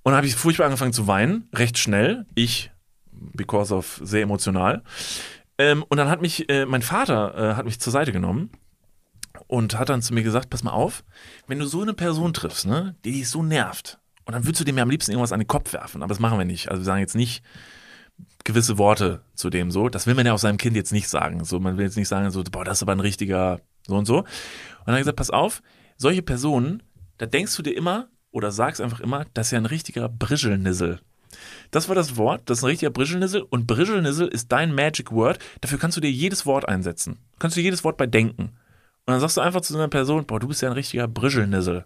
Und 0.03 0.11
dann 0.11 0.17
habe 0.17 0.27
ich 0.27 0.35
furchtbar 0.35 0.65
angefangen 0.65 0.93
zu 0.93 1.07
weinen, 1.07 1.49
recht 1.55 1.79
schnell. 1.79 2.27
Ich, 2.35 2.73
because 3.13 3.73
of 3.73 4.01
sehr 4.03 4.23
emotional. 4.23 4.83
Ähm, 5.59 5.85
und 5.89 5.97
dann 5.97 6.09
hat 6.09 6.21
mich 6.21 6.49
äh, 6.51 6.67
mein 6.67 6.83
Vater 6.83 7.53
äh, 7.53 7.55
hat 7.55 7.65
mich 7.65 7.79
zur 7.79 7.93
Seite 7.93 8.11
genommen 8.11 8.51
und 9.47 9.79
hat 9.79 9.89
dann 9.89 10.03
zu 10.03 10.15
mir 10.15 10.25
gesagt, 10.25 10.51
pass 10.51 10.65
mal 10.65 10.73
auf, 10.73 11.05
wenn 11.47 11.61
du 11.61 11.67
so 11.67 11.81
eine 11.81 11.95
Person 11.95 12.35
triffst, 12.35 12.67
ne, 12.67 12.97
die 13.05 13.13
dich 13.13 13.31
so 13.31 13.45
nervt, 13.45 14.01
und 14.27 14.33
dann 14.35 14.45
würdest 14.45 14.61
du 14.61 14.65
dem 14.65 14.77
ja 14.77 14.83
am 14.83 14.91
liebsten 14.91 15.13
irgendwas 15.13 15.33
an 15.33 15.39
den 15.39 15.47
Kopf 15.47 15.73
werfen, 15.73 16.03
aber 16.03 16.09
das 16.09 16.19
machen 16.19 16.37
wir 16.37 16.45
nicht. 16.45 16.69
Also 16.69 16.83
wir 16.83 16.85
sagen 16.85 17.01
jetzt 17.01 17.15
nicht 17.15 17.45
gewisse 18.47 18.79
Worte 18.79 19.21
zu 19.35 19.51
dem 19.51 19.71
so. 19.71 19.91
Das 19.91 20.07
will 20.07 20.15
man 20.15 20.25
ja 20.25 20.33
auch 20.33 20.39
seinem 20.39 20.57
Kind 20.57 20.77
jetzt 20.77 20.93
nicht 20.93 21.09
sagen. 21.09 21.45
So, 21.45 21.61
man 21.61 21.77
will 21.77 21.85
jetzt 21.85 21.97
nicht 21.97 22.09
sagen, 22.09 22.31
so, 22.31 22.43
boah, 22.45 22.65
das 22.65 22.79
ist 22.79 22.83
aber 22.83 22.93
ein 22.93 23.01
richtiger 23.01 23.61
so 23.87 23.97
und 23.97 24.07
so. 24.07 24.19
Und 24.19 24.27
dann 24.87 24.95
hat 24.95 24.95
er 24.95 25.01
gesagt, 25.01 25.17
pass 25.17 25.31
auf, 25.31 25.63
solche 25.97 26.23
Personen, 26.23 26.83
da 27.19 27.27
denkst 27.27 27.57
du 27.57 27.63
dir 27.63 27.77
immer 27.77 28.09
oder 28.31 28.51
sagst 28.51 28.81
einfach 28.81 29.01
immer, 29.01 29.27
das 29.35 29.49
ist 29.49 29.51
ja 29.53 29.59
ein 29.59 29.67
richtiger 29.67 30.09
Brischelnissel. 30.09 31.01
Das 31.71 31.89
war 31.89 31.95
das 31.95 32.17
Wort, 32.17 32.43
das 32.47 32.59
ist 32.59 32.65
ein 32.65 32.69
richtiger 32.69 32.91
Brischelnissel 32.91 33.43
und 33.43 33.67
Brischelnissel 33.67 34.29
ist 34.29 34.51
dein 34.53 34.75
Magic 34.75 35.13
Word. 35.13 35.39
Dafür 35.61 35.79
kannst 35.79 35.97
du 35.97 36.01
dir 36.01 36.11
jedes 36.11 36.47
Wort 36.47 36.69
einsetzen. 36.69 37.19
Du 37.33 37.39
kannst 37.39 37.57
dir 37.57 37.63
jedes 37.63 37.85
Wort 37.85 37.97
bei 37.97 38.07
denken. 38.07 38.53
Und 39.07 39.13
dann 39.13 39.21
sagst 39.21 39.37
du 39.37 39.41
einfach 39.41 39.61
zu 39.61 39.75
einer 39.75 39.89
Person, 39.89 40.27
boah, 40.27 40.41
du 40.41 40.49
bist 40.49 40.63
ja 40.63 40.69
ein 40.69 40.75
richtiger 40.75 41.09
Brischelnissel. 41.09 41.85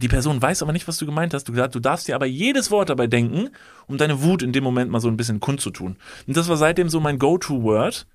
Die 0.00 0.08
Person 0.08 0.40
weiß 0.40 0.62
aber 0.62 0.72
nicht, 0.72 0.88
was 0.88 0.96
du 0.96 1.04
gemeint 1.04 1.34
hast. 1.34 1.44
Du, 1.44 1.52
du 1.52 1.80
darfst 1.80 2.08
dir 2.08 2.14
aber 2.14 2.26
jedes 2.26 2.70
Wort 2.70 2.88
dabei 2.88 3.06
denken, 3.06 3.50
um 3.86 3.98
deine 3.98 4.22
Wut 4.22 4.42
in 4.42 4.52
dem 4.52 4.64
Moment 4.64 4.90
mal 4.90 5.00
so 5.00 5.08
ein 5.08 5.16
bisschen 5.16 5.40
kundzutun. 5.40 5.96
Und 6.26 6.36
das 6.36 6.48
war 6.48 6.56
seitdem 6.56 6.88
so 6.88 7.00
mein 7.00 7.18
Go-To-Word, 7.18 8.06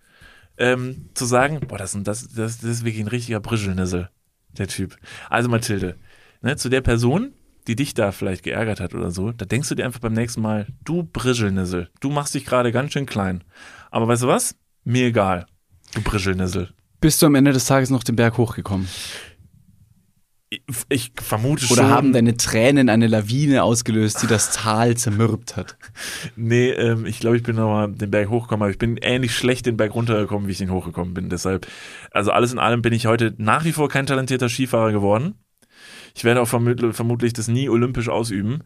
ähm, 0.57 1.09
zu 1.13 1.25
sagen, 1.25 1.59
boah, 1.67 1.77
das, 1.77 1.91
das, 2.03 2.27
das, 2.29 2.57
das 2.57 2.63
ist 2.63 2.85
wirklich 2.85 3.03
ein 3.03 3.09
richtiger 3.09 3.39
Brischelnissel, 3.39 4.09
der 4.57 4.67
Typ. 4.67 4.97
Also 5.29 5.47
Mathilde, 5.47 5.95
ne, 6.41 6.55
zu 6.55 6.69
der 6.69 6.81
Person, 6.81 7.33
die 7.67 7.75
dich 7.75 7.93
da 7.93 8.11
vielleicht 8.11 8.43
geärgert 8.43 8.79
hat 8.79 8.95
oder 8.95 9.11
so, 9.11 9.31
da 9.31 9.45
denkst 9.45 9.69
du 9.69 9.75
dir 9.75 9.85
einfach 9.85 9.99
beim 9.99 10.13
nächsten 10.13 10.41
Mal, 10.41 10.65
du 10.83 11.03
Brischelnissel, 11.03 11.89
du 11.99 12.09
machst 12.09 12.33
dich 12.33 12.45
gerade 12.45 12.71
ganz 12.71 12.93
schön 12.93 13.05
klein. 13.05 13.43
Aber 13.91 14.07
weißt 14.07 14.23
du 14.23 14.27
was? 14.27 14.55
Mir 14.85 15.07
egal, 15.07 15.45
du 15.93 16.01
Brischelnissel. 16.01 16.69
Bist 17.01 17.21
du 17.21 17.27
am 17.27 17.35
Ende 17.35 17.53
des 17.53 17.65
Tages 17.65 17.89
noch 17.89 18.03
den 18.03 18.15
Berg 18.15 18.37
hochgekommen? 18.37 18.87
Ich, 20.89 21.11
vermute 21.15 21.65
schon. 21.65 21.77
Oder 21.77 21.89
haben 21.89 22.13
deine 22.13 22.37
Tränen 22.37 22.89
eine 22.89 23.07
Lawine 23.07 23.63
ausgelöst, 23.63 24.21
die 24.21 24.27
das 24.27 24.51
Tal 24.51 24.95
zermürbt 24.95 25.55
hat? 25.55 25.77
Nee, 26.35 26.69
ähm, 26.69 27.05
ich 27.05 27.19
glaube, 27.19 27.37
ich 27.37 27.43
bin 27.43 27.55
nochmal 27.55 27.91
den 27.91 28.11
Berg 28.11 28.29
hochgekommen, 28.29 28.63
aber 28.63 28.71
ich 28.71 28.77
bin 28.77 28.97
ähnlich 28.97 29.35
schlecht 29.35 29.65
den 29.65 29.77
Berg 29.77 29.95
runtergekommen, 29.95 30.47
wie 30.47 30.51
ich 30.51 30.57
den 30.57 30.71
hochgekommen 30.71 31.13
bin. 31.13 31.29
Deshalb, 31.29 31.67
also 32.11 32.31
alles 32.31 32.51
in 32.51 32.59
allem 32.59 32.81
bin 32.81 32.93
ich 32.93 33.07
heute 33.07 33.33
nach 33.37 33.65
wie 33.65 33.71
vor 33.71 33.89
kein 33.89 34.05
talentierter 34.05 34.49
Skifahrer 34.49 34.91
geworden. 34.91 35.35
Ich 36.15 36.23
werde 36.23 36.41
auch 36.41 36.47
vermut 36.47 36.95
vermutlich 36.95 37.33
das 37.33 37.47
nie 37.47 37.69
olympisch 37.69 38.09
ausüben. 38.09 38.63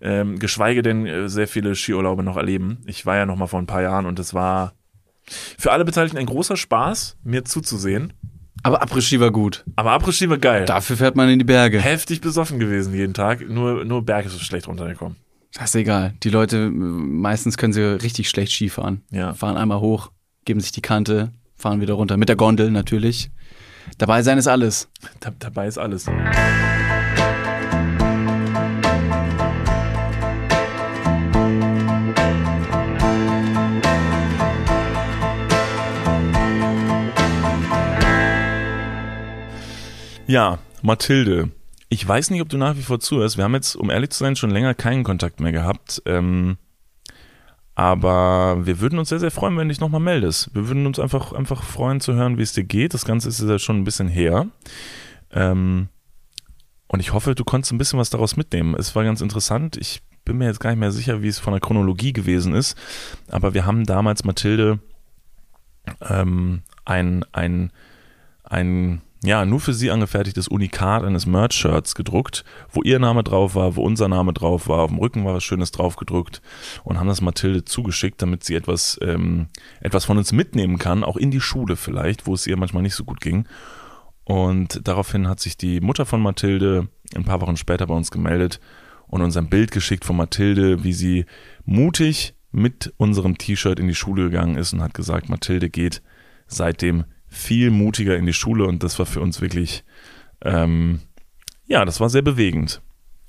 Ähm, 0.00 0.38
geschweige 0.38 0.82
denn 0.82 1.06
äh, 1.06 1.28
sehr 1.28 1.48
viele 1.48 1.74
Skiurlaube 1.74 2.22
noch 2.22 2.36
erleben. 2.36 2.82
Ich 2.86 3.06
war 3.06 3.16
ja 3.16 3.26
noch 3.26 3.36
mal 3.36 3.46
vor 3.46 3.60
ein 3.60 3.66
paar 3.66 3.82
Jahren 3.82 4.06
und 4.06 4.18
es 4.18 4.34
war 4.34 4.74
für 5.58 5.72
alle 5.72 5.84
Beteiligten 5.84 6.18
ein 6.18 6.26
großer 6.26 6.56
Spaß, 6.56 7.16
mir 7.24 7.44
zuzusehen. 7.44 8.12
Aber 8.66 8.82
Après-Ski 8.82 9.20
war 9.20 9.30
gut. 9.30 9.64
Aber 9.76 9.92
Après-Ski 9.92 10.28
war 10.28 10.38
geil. 10.38 10.64
Dafür 10.64 10.96
fährt 10.96 11.14
man 11.14 11.28
in 11.28 11.38
die 11.38 11.44
Berge. 11.44 11.80
Heftig 11.80 12.20
besoffen 12.20 12.58
gewesen 12.58 12.92
jeden 12.92 13.14
Tag. 13.14 13.48
Nur, 13.48 13.84
nur 13.84 14.04
Berg 14.04 14.26
ist 14.26 14.40
schlecht 14.40 14.66
runtergekommen. 14.66 15.16
Das 15.54 15.66
ist 15.66 15.76
egal. 15.76 16.14
Die 16.24 16.30
Leute, 16.30 16.68
meistens 16.70 17.58
können 17.58 17.72
sie 17.72 17.82
richtig 17.82 18.28
schlecht 18.28 18.50
Ski 18.50 18.68
fahren. 18.68 19.02
Ja. 19.12 19.34
Fahren 19.34 19.56
einmal 19.56 19.78
hoch, 19.78 20.10
geben 20.44 20.58
sich 20.58 20.72
die 20.72 20.82
Kante, 20.82 21.30
fahren 21.54 21.80
wieder 21.80 21.94
runter. 21.94 22.16
Mit 22.16 22.28
der 22.28 22.34
Gondel 22.34 22.72
natürlich. 22.72 23.30
Dabei 23.98 24.24
sein 24.24 24.36
ist 24.36 24.48
alles. 24.48 24.88
Da, 25.20 25.30
dabei 25.38 25.68
ist 25.68 25.78
alles. 25.78 26.06
Ja, 40.26 40.58
Mathilde. 40.82 41.50
Ich 41.88 42.06
weiß 42.06 42.30
nicht, 42.30 42.42
ob 42.42 42.48
du 42.48 42.58
nach 42.58 42.76
wie 42.76 42.82
vor 42.82 42.98
zuhörst. 42.98 43.36
Wir 43.36 43.44
haben 43.44 43.54
jetzt, 43.54 43.76
um 43.76 43.90
ehrlich 43.90 44.10
zu 44.10 44.18
sein, 44.18 44.34
schon 44.34 44.50
länger 44.50 44.74
keinen 44.74 45.04
Kontakt 45.04 45.38
mehr 45.38 45.52
gehabt. 45.52 46.02
Ähm, 46.04 46.56
aber 47.76 48.66
wir 48.66 48.80
würden 48.80 48.98
uns 48.98 49.10
sehr, 49.10 49.20
sehr 49.20 49.30
freuen, 49.30 49.56
wenn 49.56 49.68
du 49.68 49.72
dich 49.72 49.80
nochmal 49.80 50.00
meldest. 50.00 50.52
Wir 50.52 50.66
würden 50.66 50.86
uns 50.86 50.98
einfach, 50.98 51.32
einfach 51.32 51.62
freuen 51.62 52.00
zu 52.00 52.14
hören, 52.14 52.38
wie 52.38 52.42
es 52.42 52.52
dir 52.52 52.64
geht. 52.64 52.92
Das 52.92 53.04
Ganze 53.04 53.28
ist 53.28 53.40
ja 53.40 53.58
schon 53.60 53.78
ein 53.78 53.84
bisschen 53.84 54.08
her. 54.08 54.48
Ähm, 55.30 55.88
und 56.88 57.00
ich 57.00 57.12
hoffe, 57.12 57.36
du 57.36 57.44
konntest 57.44 57.72
ein 57.72 57.78
bisschen 57.78 57.98
was 57.98 58.10
daraus 58.10 58.36
mitnehmen. 58.36 58.74
Es 58.76 58.96
war 58.96 59.04
ganz 59.04 59.20
interessant. 59.20 59.76
Ich 59.76 60.02
bin 60.24 60.38
mir 60.38 60.46
jetzt 60.46 60.60
gar 60.60 60.70
nicht 60.70 60.80
mehr 60.80 60.92
sicher, 60.92 61.22
wie 61.22 61.28
es 61.28 61.38
von 61.38 61.52
der 61.52 61.60
Chronologie 61.60 62.12
gewesen 62.12 62.52
ist. 62.52 62.76
Aber 63.28 63.54
wir 63.54 63.64
haben 63.64 63.84
damals 63.84 64.24
Mathilde 64.24 64.80
ähm, 66.00 66.62
ein, 66.84 67.24
ein 67.32 67.70
ein 68.48 69.02
ja, 69.26 69.44
nur 69.44 69.58
für 69.58 69.74
sie 69.74 69.90
angefertigtes 69.90 70.46
Unikat 70.46 71.02
eines 71.02 71.26
Merch-Shirts 71.26 71.96
gedruckt, 71.96 72.44
wo 72.70 72.82
ihr 72.82 73.00
Name 73.00 73.24
drauf 73.24 73.56
war, 73.56 73.74
wo 73.74 73.82
unser 73.82 74.06
Name 74.06 74.32
drauf 74.32 74.68
war, 74.68 74.82
auf 74.82 74.90
dem 74.90 74.98
Rücken 74.98 75.24
war 75.24 75.34
was 75.34 75.42
Schönes 75.42 75.72
drauf 75.72 75.96
gedruckt 75.96 76.40
und 76.84 77.00
haben 77.00 77.08
das 77.08 77.20
Mathilde 77.20 77.64
zugeschickt, 77.64 78.22
damit 78.22 78.44
sie 78.44 78.54
etwas, 78.54 78.98
ähm, 79.02 79.48
etwas 79.80 80.04
von 80.04 80.16
uns 80.16 80.30
mitnehmen 80.30 80.78
kann, 80.78 81.02
auch 81.02 81.16
in 81.16 81.32
die 81.32 81.40
Schule 81.40 81.74
vielleicht, 81.74 82.26
wo 82.26 82.34
es 82.34 82.46
ihr 82.46 82.56
manchmal 82.56 82.84
nicht 82.84 82.94
so 82.94 83.04
gut 83.04 83.20
ging. 83.20 83.46
Und 84.24 84.86
daraufhin 84.86 85.28
hat 85.28 85.40
sich 85.40 85.56
die 85.56 85.80
Mutter 85.80 86.06
von 86.06 86.20
Mathilde 86.22 86.88
ein 87.14 87.24
paar 87.24 87.40
Wochen 87.40 87.56
später 87.56 87.86
bei 87.88 87.94
uns 87.94 88.12
gemeldet 88.12 88.60
und 89.08 89.22
uns 89.22 89.36
ein 89.36 89.48
Bild 89.48 89.72
geschickt 89.72 90.04
von 90.04 90.16
Mathilde, 90.16 90.84
wie 90.84 90.92
sie 90.92 91.26
mutig 91.64 92.34
mit 92.52 92.94
unserem 92.96 93.38
T-Shirt 93.38 93.80
in 93.80 93.88
die 93.88 93.94
Schule 93.94 94.24
gegangen 94.24 94.56
ist 94.56 94.72
und 94.72 94.82
hat 94.82 94.94
gesagt, 94.94 95.28
Mathilde 95.28 95.68
geht 95.68 96.00
seitdem 96.46 97.04
viel 97.36 97.70
mutiger 97.70 98.16
in 98.16 98.26
die 98.26 98.32
Schule 98.32 98.64
und 98.64 98.82
das 98.82 98.98
war 98.98 99.06
für 99.06 99.20
uns 99.20 99.40
wirklich, 99.40 99.84
ähm, 100.42 101.00
ja, 101.66 101.84
das 101.84 102.00
war 102.00 102.08
sehr 102.08 102.22
bewegend 102.22 102.80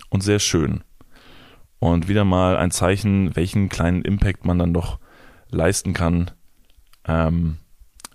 und 0.09 0.21
sehr 0.21 0.39
schön. 0.39 0.83
Und 1.79 2.07
wieder 2.07 2.25
mal 2.25 2.57
ein 2.57 2.71
Zeichen, 2.71 3.35
welchen 3.35 3.69
kleinen 3.69 4.01
Impact 4.01 4.45
man 4.45 4.57
dann 4.57 4.73
doch 4.73 4.99
leisten 5.49 5.93
kann 5.93 6.31
ähm, 7.05 7.57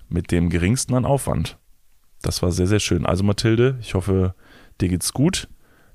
mit 0.08 0.32
dem 0.32 0.50
geringsten 0.50 0.94
an 0.94 1.04
Aufwand. 1.04 1.58
Das 2.22 2.42
war 2.42 2.50
sehr, 2.52 2.66
sehr 2.66 2.80
schön. 2.80 3.06
Also 3.06 3.22
Mathilde, 3.22 3.78
ich 3.80 3.94
hoffe, 3.94 4.34
dir 4.80 4.88
geht's 4.88 5.12
gut. 5.12 5.48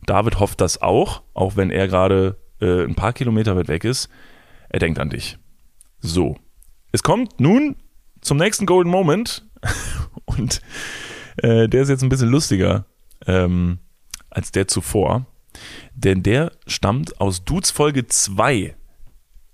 David 0.05 0.39
hofft 0.39 0.61
das 0.61 0.81
auch, 0.81 1.23
auch 1.33 1.55
wenn 1.55 1.71
er 1.71 1.87
gerade 1.87 2.37
äh, 2.61 2.83
ein 2.83 2.95
paar 2.95 3.13
Kilometer 3.13 3.55
weit 3.55 3.67
weg 3.67 3.83
ist. 3.83 4.09
Er 4.69 4.79
denkt 4.79 4.99
an 4.99 5.09
dich. 5.09 5.37
So. 5.99 6.37
Es 6.91 7.03
kommt 7.03 7.39
nun 7.39 7.75
zum 8.21 8.37
nächsten 8.37 8.65
Golden 8.65 8.89
Moment. 8.89 9.46
Und 10.25 10.61
äh, 11.37 11.67
der 11.67 11.81
ist 11.81 11.89
jetzt 11.89 12.03
ein 12.03 12.09
bisschen 12.09 12.29
lustiger 12.29 12.85
ähm, 13.25 13.79
als 14.29 14.51
der 14.51 14.67
zuvor. 14.67 15.25
Denn 15.93 16.23
der 16.23 16.51
stammt 16.67 17.19
aus 17.19 17.43
Dudes 17.43 17.71
Folge 17.71 18.07
2. 18.07 18.75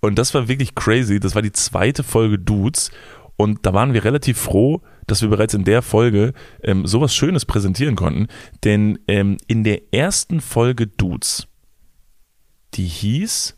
Und 0.02 0.20
das 0.20 0.34
war 0.34 0.48
wirklich 0.48 0.76
crazy. 0.76 1.20
Das 1.20 1.36
war 1.36 1.42
die 1.42 1.52
zweite 1.52 2.04
Folge 2.04 2.38
Dudes. 2.40 2.92
Und 3.38 3.66
da 3.66 3.74
waren 3.74 3.94
wir 3.94 4.04
relativ 4.04 4.38
froh, 4.38 4.82
dass 5.08 5.22
wir 5.22 5.30
bereits 5.30 5.54
in 5.54 5.64
der 5.64 5.82
Folge 5.82 6.34
ähm, 6.62 6.86
sowas 6.86 7.16
Schönes 7.16 7.46
präsentieren 7.46 7.96
konnten. 7.96 8.28
Denn 8.64 9.00
ähm, 9.08 9.38
in 9.48 9.64
der 9.64 9.94
ersten 9.94 10.42
Folge 10.42 10.88
Dudes, 10.88 11.48
die 12.74 12.86
hieß 12.86 13.58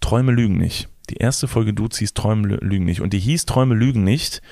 Träume 0.00 0.32
lügen 0.32 0.56
nicht. 0.56 0.88
Die 1.10 1.16
erste 1.16 1.48
Folge 1.48 1.72
Dudes 1.72 1.98
hieß 1.98 2.14
Träume 2.14 2.56
lügen 2.56 2.84
nicht. 2.84 3.00
Und 3.00 3.12
die 3.12 3.18
hieß 3.18 3.46
Träume 3.46 3.74
lügen 3.74 4.04
nicht, 4.04 4.42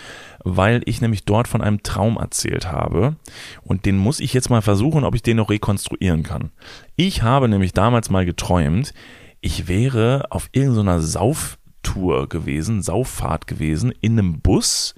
weil 0.45 0.83
ich 0.85 1.01
nämlich 1.01 1.25
dort 1.25 1.49
von 1.49 1.63
einem 1.63 1.83
Traum 1.83 2.17
erzählt 2.17 2.71
habe. 2.71 3.17
Und 3.63 3.87
den 3.87 3.97
muss 3.97 4.21
ich 4.21 4.33
jetzt 4.33 4.51
mal 4.51 4.63
versuchen, 4.63 5.05
ob 5.05 5.15
ich 5.15 5.23
den 5.23 5.37
noch 5.37 5.51
rekonstruieren 5.51 6.23
kann. 6.23 6.51
Ich 6.97 7.23
habe 7.23 7.49
nämlich 7.49 7.73
damals 7.73 8.11
mal 8.11 8.25
geträumt, 8.25 8.95
ich 9.41 9.69
wäre 9.69 10.27
auf 10.31 10.49
irgendeiner 10.53 11.01
Sauftour 11.01 12.29
gewesen, 12.29 12.83
Sauffahrt 12.83 13.47
gewesen, 13.47 13.93
in 14.01 14.19
einem 14.19 14.41
Bus 14.41 14.95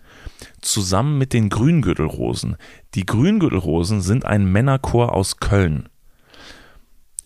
zusammen 0.61 1.19
mit 1.19 1.33
den 1.33 1.49
Grüngürtelrosen. 1.49 2.57
Die 2.95 3.07
Grüngürtelrosen 3.07 4.03
sind 4.03 4.25
ein 4.25 4.45
Männerchor 4.51 5.15
aus 5.15 5.39
Köln. 5.39 5.89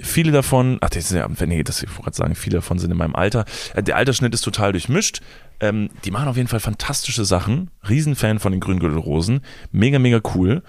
Viele 0.03 0.33
davon, 0.33 0.79
ach, 0.81 0.91
das 0.91 1.11
ist 1.11 1.13
ja, 1.13 1.29
nee, 1.47 1.63
das 1.63 1.83
ich 1.83 1.95
gerade 1.95 2.17
sagen, 2.17 2.35
viele 2.35 2.57
davon 2.57 2.79
sind 2.79 2.91
in 2.91 2.97
meinem 2.97 3.15
Alter. 3.15 3.45
Äh, 3.75 3.83
der 3.83 3.97
Altersschnitt 3.97 4.35
ist 4.35 4.43
total 4.43 4.73
durchmischt. 4.73 5.21
Ähm, 5.61 5.91
die 6.05 6.11
machen 6.11 6.29
auf 6.29 6.37
jeden 6.37 6.49
Fall 6.49 6.61
fantastische 6.61 7.25
Sachen. 7.25 7.71
Riesenfan 7.89 8.39
von 8.39 8.53
den 8.53 8.61
Grüngürtelrosen. 8.61 9.41
Mega, 9.73 9.99
mega 9.99 10.21
cool. 10.35 10.63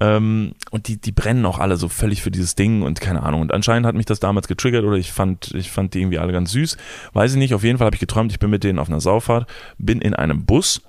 Ähm, 0.00 0.54
und 0.70 0.88
die, 0.88 1.00
die 1.00 1.12
brennen 1.12 1.46
auch 1.46 1.58
alle 1.58 1.76
so 1.76 1.88
völlig 1.88 2.22
für 2.22 2.30
dieses 2.30 2.56
Ding 2.56 2.82
und 2.82 3.00
keine 3.00 3.22
Ahnung. 3.22 3.40
Und 3.40 3.52
anscheinend 3.52 3.86
hat 3.86 3.94
mich 3.94 4.06
das 4.06 4.20
damals 4.20 4.48
getriggert 4.48 4.84
oder 4.84 4.96
ich 4.96 5.12
fand, 5.12 5.52
ich 5.54 5.70
fand 5.70 5.94
die 5.94 6.00
irgendwie 6.00 6.18
alle 6.18 6.32
ganz 6.32 6.50
süß. 6.52 6.76
Weiß 7.12 7.32
ich 7.32 7.38
nicht. 7.38 7.54
Auf 7.54 7.62
jeden 7.62 7.78
Fall 7.78 7.86
habe 7.86 7.96
ich 7.96 8.00
geträumt, 8.00 8.32
ich 8.32 8.38
bin 8.38 8.50
mit 8.50 8.64
denen 8.64 8.78
auf 8.78 8.88
einer 8.88 9.00
Sauffahrt, 9.00 9.48
bin 9.78 10.00
in 10.00 10.14
einem 10.14 10.44
Bus 10.44 10.82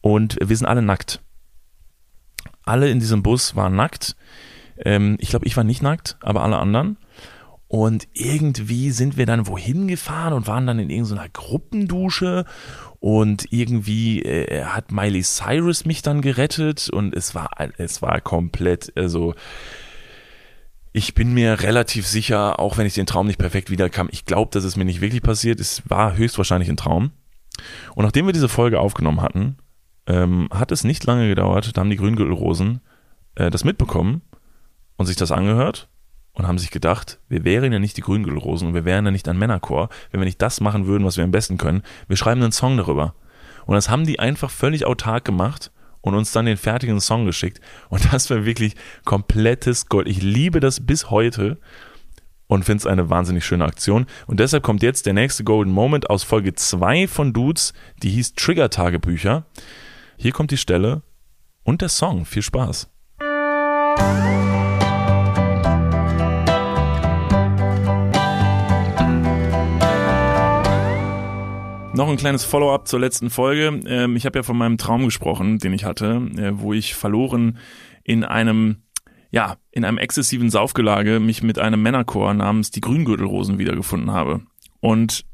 und 0.00 0.36
wir 0.40 0.56
sind 0.56 0.66
alle 0.66 0.82
nackt. 0.82 1.20
Alle 2.64 2.88
in 2.90 3.00
diesem 3.00 3.22
Bus 3.22 3.56
waren 3.56 3.74
nackt. 3.74 4.16
Ähm, 4.78 5.16
ich 5.18 5.30
glaube, 5.30 5.46
ich 5.46 5.56
war 5.56 5.64
nicht 5.64 5.82
nackt, 5.82 6.16
aber 6.20 6.42
alle 6.42 6.58
anderen. 6.58 6.96
Und 7.74 8.06
irgendwie 8.12 8.92
sind 8.92 9.16
wir 9.16 9.26
dann 9.26 9.48
wohin 9.48 9.88
gefahren 9.88 10.32
und 10.32 10.46
waren 10.46 10.64
dann 10.64 10.78
in 10.78 10.90
irgendeiner 10.90 11.28
Gruppendusche 11.28 12.44
und 13.00 13.52
irgendwie 13.52 14.22
äh, 14.22 14.62
hat 14.62 14.92
Miley 14.92 15.24
Cyrus 15.24 15.84
mich 15.84 16.00
dann 16.00 16.20
gerettet 16.20 16.88
und 16.88 17.16
es 17.16 17.34
war 17.34 17.50
es 17.78 18.00
war 18.00 18.20
komplett 18.20 18.96
also 18.96 19.34
ich 20.92 21.14
bin 21.14 21.34
mir 21.34 21.62
relativ 21.62 22.06
sicher, 22.06 22.60
auch 22.60 22.78
wenn 22.78 22.86
ich 22.86 22.94
den 22.94 23.06
Traum 23.06 23.26
nicht 23.26 23.40
perfekt 23.40 23.70
wiederkam, 23.70 24.08
ich 24.12 24.24
glaube, 24.24 24.52
dass 24.52 24.62
es 24.62 24.76
mir 24.76 24.84
nicht 24.84 25.00
wirklich 25.00 25.22
passiert. 25.24 25.58
Es 25.58 25.82
war 25.90 26.16
höchstwahrscheinlich 26.16 26.68
ein 26.68 26.76
Traum. 26.76 27.10
Und 27.96 28.04
nachdem 28.04 28.26
wir 28.26 28.32
diese 28.32 28.48
Folge 28.48 28.78
aufgenommen 28.78 29.20
hatten, 29.20 29.56
ähm, 30.06 30.48
hat 30.52 30.70
es 30.70 30.84
nicht 30.84 31.04
lange 31.06 31.26
gedauert, 31.26 31.76
da 31.76 31.80
haben 31.80 31.90
die 31.90 31.96
Grüngürtelrosen 31.96 32.82
äh, 33.34 33.50
das 33.50 33.64
mitbekommen 33.64 34.22
und 34.96 35.06
sich 35.06 35.16
das 35.16 35.32
angehört 35.32 35.88
und 36.34 36.46
haben 36.46 36.58
sich 36.58 36.70
gedacht, 36.70 37.20
wir 37.28 37.44
wären 37.44 37.72
ja 37.72 37.78
nicht 37.78 37.96
die 37.96 38.02
Grüngürtelrosen 38.02 38.68
und 38.68 38.74
wir 38.74 38.84
wären 38.84 39.04
ja 39.06 39.10
nicht 39.10 39.28
ein 39.28 39.38
Männerchor, 39.38 39.88
wenn 40.10 40.20
wir 40.20 40.26
nicht 40.26 40.42
das 40.42 40.60
machen 40.60 40.86
würden, 40.86 41.04
was 41.04 41.16
wir 41.16 41.24
am 41.24 41.30
besten 41.30 41.56
können. 41.58 41.82
Wir 42.08 42.16
schreiben 42.16 42.42
einen 42.42 42.52
Song 42.52 42.76
darüber. 42.76 43.14
Und 43.66 43.74
das 43.74 43.88
haben 43.88 44.04
die 44.04 44.18
einfach 44.18 44.50
völlig 44.50 44.84
autark 44.84 45.24
gemacht 45.24 45.70
und 46.00 46.14
uns 46.14 46.32
dann 46.32 46.44
den 46.44 46.56
fertigen 46.56 47.00
Song 47.00 47.24
geschickt. 47.24 47.60
Und 47.88 48.04
das 48.12 48.28
war 48.30 48.44
wirklich 48.44 48.74
komplettes 49.04 49.86
Gold. 49.86 50.08
Ich 50.08 50.22
liebe 50.22 50.60
das 50.60 50.84
bis 50.84 51.10
heute 51.10 51.58
und 52.46 52.64
finde 52.64 52.82
es 52.82 52.86
eine 52.86 53.08
wahnsinnig 53.10 53.44
schöne 53.44 53.64
Aktion. 53.64 54.06
Und 54.26 54.40
deshalb 54.40 54.62
kommt 54.62 54.82
jetzt 54.82 55.06
der 55.06 55.14
nächste 55.14 55.44
Golden 55.44 55.72
Moment 55.72 56.10
aus 56.10 56.24
Folge 56.24 56.54
2 56.54 57.08
von 57.08 57.32
Dudes, 57.32 57.72
die 58.02 58.10
hieß 58.10 58.34
Trigger-Tagebücher. 58.34 59.46
Hier 60.16 60.32
kommt 60.32 60.50
die 60.50 60.56
Stelle 60.56 61.02
und 61.62 61.80
der 61.80 61.88
Song. 61.88 62.26
Viel 62.26 62.42
Spaß. 62.42 62.90
Noch 71.94 72.08
ein 72.08 72.16
kleines 72.16 72.42
Follow-up 72.42 72.88
zur 72.88 72.98
letzten 72.98 73.30
Folge. 73.30 73.80
Ähm, 73.86 74.16
ich 74.16 74.26
habe 74.26 74.40
ja 74.40 74.42
von 74.42 74.58
meinem 74.58 74.78
Traum 74.78 75.04
gesprochen, 75.04 75.58
den 75.58 75.72
ich 75.72 75.84
hatte, 75.84 76.28
äh, 76.36 76.50
wo 76.58 76.72
ich 76.72 76.96
verloren 76.96 77.58
in 78.02 78.24
einem 78.24 78.78
ja, 79.30 79.56
in 79.70 79.84
einem 79.84 79.98
exzessiven 79.98 80.50
Saufgelage 80.50 81.20
mich 81.20 81.42
mit 81.42 81.58
einem 81.58 81.82
Männerchor 81.82 82.34
namens 82.34 82.70
die 82.70 82.80
Grüngürtelrosen 82.80 83.58
wiedergefunden 83.58 84.12
habe. 84.12 84.42
Und 84.80 85.24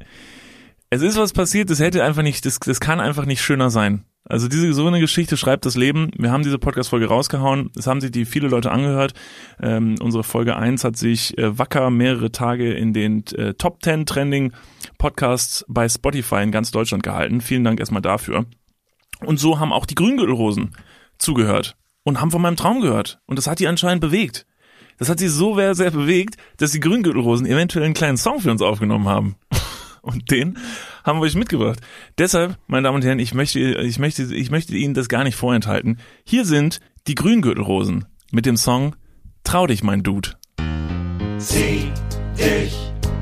es 0.91 1.03
ist 1.03 1.17
was 1.17 1.33
passiert, 1.33 1.71
das 1.71 1.79
hätte 1.79 2.05
einfach 2.05 2.23
nicht, 2.23 2.45
das, 2.45 2.59
das 2.59 2.81
kann 2.81 3.01
einfach 3.01 3.25
nicht 3.25 3.43
schöner 3.43 3.71
sein. 3.71 4.05
Also 4.25 4.49
diese 4.49 4.73
so 4.75 4.87
eine 4.87 5.01
Geschichte 5.01 5.37
schreibt 5.37 5.65
das 5.65 5.77
Leben. 5.77 6.11
Wir 6.17 6.31
haben 6.31 6.43
diese 6.43 6.59
Podcast-Folge 6.59 7.07
rausgehauen. 7.07 7.71
Es 7.77 7.87
haben 7.87 8.01
sich 8.01 8.11
die 8.11 8.25
viele 8.25 8.49
Leute 8.49 8.71
angehört. 8.71 9.15
Ähm, 9.61 9.97
unsere 10.01 10.25
Folge 10.25 10.57
1 10.57 10.85
hat 10.85 10.97
sich 10.97 11.37
äh, 11.39 11.59
wacker 11.59 11.91
mehrere 11.91 12.31
Tage 12.31 12.73
in 12.73 12.93
den 12.93 13.25
äh, 13.35 13.55
Top 13.55 13.83
10 13.83 14.07
Trending 14.07 14.53
Podcasts 14.99 15.65
bei 15.69 15.89
Spotify 15.89 16.43
in 16.43 16.53
ganz 16.53 16.71
Deutschland 16.71 17.03
gehalten. 17.03 17.41
Vielen 17.41 17.65
Dank 17.65 17.81
erstmal 17.81 18.03
dafür. 18.03 18.47
Und 19.25 19.39
so 19.39 19.59
haben 19.59 19.73
auch 19.73 19.87
die 19.87 19.95
Grüngürtelrosen 19.95 20.77
zugehört 21.19 21.77
und 22.05 22.21
haben 22.21 22.31
von 22.31 22.43
meinem 22.43 22.57
Traum 22.57 22.81
gehört. 22.81 23.21
Und 23.27 23.37
das 23.37 23.47
hat 23.47 23.59
die 23.59 23.69
anscheinend 23.69 24.01
bewegt. 24.01 24.47
Das 24.99 25.09
hat 25.09 25.19
sie 25.19 25.29
so 25.29 25.57
sehr, 25.57 25.75
sehr 25.75 25.91
bewegt, 25.91 26.37
dass 26.59 26.73
die 26.73 26.81
Grüngürtelrosen 26.81 27.47
eventuell 27.47 27.85
einen 27.85 27.95
kleinen 27.95 28.19
Song 28.19 28.41
für 28.41 28.51
uns 28.51 28.63
aufgenommen 28.63 29.09
haben. 29.09 29.37
Und 30.03 30.31
den 30.31 30.59
haben 31.05 31.19
wir 31.19 31.25
euch 31.25 31.35
mitgebracht. 31.35 31.81
Deshalb, 32.19 32.59
meine 32.67 32.85
Damen 32.85 32.97
und 32.97 33.05
Herren, 33.05 33.19
ich 33.19 33.35
möchte, 33.35 33.59
ich 33.59 33.99
möchte, 33.99 34.23
ich 34.35 34.51
möchte 34.51 34.75
Ihnen 34.77 34.95
das 34.95 35.09
gar 35.09 35.25
nicht 35.25 35.37
vorenthalten. 35.37 35.99
Hier 36.25 36.45
sind 36.45 36.81
die 37.07 37.15
Grüngürtelrosen 37.15 38.07
mit 38.31 38.47
dem 38.47 38.57
Song 38.57 38.97
Trau 39.45 39.67
dich, 39.67 39.83
mein 39.83 40.03
Dude. 40.03 40.31
Sieh 41.39 41.91
dich 42.39 42.77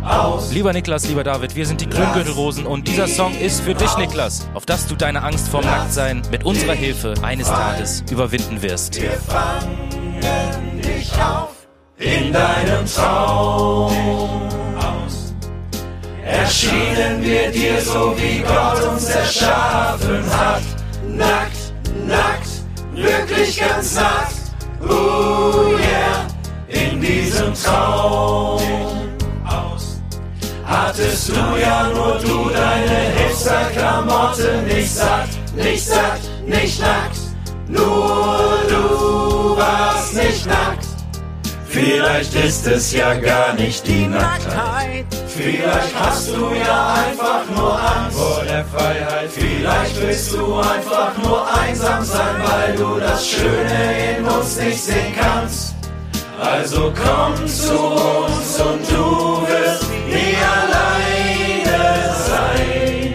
aus. 0.04 0.52
Lieber 0.52 0.72
Niklas, 0.72 1.08
lieber 1.08 1.24
David, 1.24 1.54
wir 1.54 1.66
sind 1.66 1.80
die 1.80 1.88
Grüngürtelrosen 1.88 2.66
und 2.66 2.88
dieser 2.88 3.06
Song 3.06 3.36
ist 3.38 3.60
für 3.60 3.74
dich, 3.74 3.96
Niklas, 3.96 4.48
auf 4.54 4.66
dass 4.66 4.86
du 4.86 4.96
deine 4.96 5.22
Angst 5.22 5.48
vorm 5.48 5.64
Nacktsein 5.64 6.22
mit 6.30 6.44
unserer 6.44 6.74
Hilfe 6.74 7.14
eines 7.22 7.48
Tages 7.48 8.04
überwinden 8.10 8.62
wirst. 8.62 9.00
Wir 9.00 9.12
fangen 9.12 10.20
dich 10.82 11.12
auf 11.14 11.66
in 11.98 12.32
deinem 12.32 12.86
Traum. 12.86 14.38
Erschienen 16.61 17.22
wir 17.22 17.52
dir 17.52 17.80
so, 17.80 18.12
wie 18.16 18.40
Gott 18.40 18.82
uns 18.82 19.09
erschaffen 19.11 20.24
hat. 20.28 20.62
Nackt, 21.06 21.72
nackt, 22.04 22.48
wirklich 22.92 23.61
ganz 23.61 23.94
nackt. 23.94 24.34
Oh 24.82 25.76
yeah, 25.78 26.26
in 26.66 27.00
diesem 27.00 27.54
Traum 27.54 28.61
aus. 29.46 30.00
Hattest 30.64 31.28
du 31.28 31.61
ja 31.61 31.90
nur 31.94 32.18
du 32.18 32.50
deine 32.50 33.12
Hipster-Klamotte 33.16 34.62
nicht 34.66 34.92
satt, 34.92 35.28
nicht 35.54 35.86
satt, 35.86 36.18
nicht 36.44 36.80
nackt, 36.80 37.18
nur 37.68 38.18
nicht 40.12 40.46
nackt. 40.46 40.86
Vielleicht 41.68 42.34
ist 42.34 42.66
es 42.66 42.92
ja 42.92 43.14
gar 43.14 43.54
nicht 43.54 43.86
die 43.86 44.06
Nacktheit. 44.06 45.06
Vielleicht 45.41 45.95
hast 46.01 46.34
du 46.34 46.51
ja 46.53 46.95
einfach 46.95 47.45
nur 47.55 47.72
Angst 47.72 48.18
vor 48.18 48.43
der 48.45 48.64
Freiheit. 48.64 49.30
Vielleicht 49.30 50.01
willst 50.01 50.32
du 50.32 50.57
einfach 50.57 51.16
nur 51.22 51.47
einsam 51.55 52.05
sein, 52.05 52.43
weil 52.45 52.76
du 52.76 52.99
das 52.99 53.24
Schöne 53.24 54.16
in 54.18 54.24
uns 54.24 54.57
nicht 54.57 54.82
sehen 54.82 55.14
kannst. 55.16 55.76
Also 56.41 56.93
komm 56.93 57.47
zu 57.47 57.78
uns 57.78 58.61
und 58.61 58.91
du 58.91 59.47
wirst 59.47 59.89
nie 60.09 60.36
alleine 60.59 62.14
sein. 62.26 63.14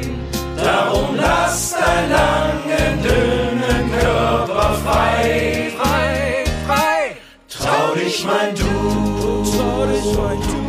Darum 0.55 1.17
lass 1.17 1.71
deinen 1.73 2.09
langen, 2.09 3.03
dünnen 3.03 3.99
Körper 3.99 4.75
frei, 4.85 5.73
frei, 5.77 6.43
frei. 6.65 7.17
Trau 7.49 7.93
dich, 7.95 8.25
mein 8.25 8.55
Du. 8.55 8.63
Trau 8.63 9.85
dich, 9.87 10.17
mein 10.17 10.39
Du. 10.39 10.62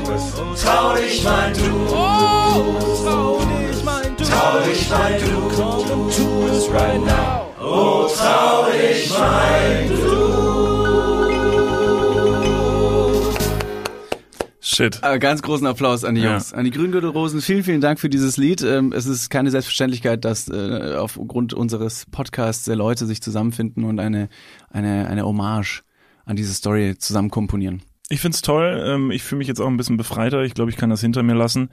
Trau 0.62 0.94
dich, 0.96 1.22
mein 1.24 1.52
Du. 1.54 1.86
Trau 1.88 3.38
dich, 3.40 3.84
mein 3.84 4.16
Du. 4.16 4.24
Trau 4.24 4.58
dich, 4.66 4.90
mein 4.90 5.20
Du. 5.20 5.26
Komm, 5.56 6.10
tu 6.10 6.46
es 6.48 6.70
right 6.72 7.04
now. 7.04 7.46
Oh, 7.60 8.06
trau 8.16 8.66
dich, 8.70 9.10
mein 9.10 9.88
Du. 9.88 10.04
Shit. 14.60 15.04
Aber 15.04 15.18
ganz 15.18 15.42
großen 15.42 15.66
Applaus 15.66 16.04
an 16.04 16.14
die 16.16 16.22
Ja. 16.22 16.32
Jungs. 16.32 16.52
An 16.52 16.64
die 16.64 16.70
Grüngürtelrosen. 16.72 17.40
Vielen, 17.40 17.62
vielen 17.62 17.80
Dank 17.80 18.00
für 18.00 18.08
dieses 18.08 18.36
Lied. 18.38 18.62
Ähm, 18.62 18.92
Es 18.92 19.06
ist 19.06 19.28
keine 19.30 19.50
Selbstverständlichkeit, 19.50 20.24
dass 20.24 20.48
äh, 20.48 20.96
aufgrund 20.98 21.52
unseres 21.54 22.06
Podcasts 22.10 22.66
äh, 22.66 22.74
Leute 22.74 23.06
sich 23.06 23.22
zusammenfinden 23.22 23.84
und 23.84 24.00
eine, 24.00 24.28
eine, 24.70 25.06
eine 25.08 25.24
Hommage 25.24 25.82
an 26.24 26.34
diese 26.36 26.54
Story 26.54 26.96
zusammen 26.98 27.30
komponieren. 27.30 27.82
Ich 28.08 28.20
find's 28.20 28.42
toll. 28.42 28.82
Ähm, 28.86 29.10
ich 29.10 29.22
fühle 29.22 29.38
mich 29.38 29.48
jetzt 29.48 29.60
auch 29.60 29.66
ein 29.66 29.76
bisschen 29.76 29.96
befreiter. 29.96 30.42
Ich 30.42 30.54
glaube, 30.54 30.70
ich 30.70 30.76
kann 30.76 30.90
das 30.90 31.00
hinter 31.00 31.22
mir 31.22 31.34
lassen. 31.34 31.70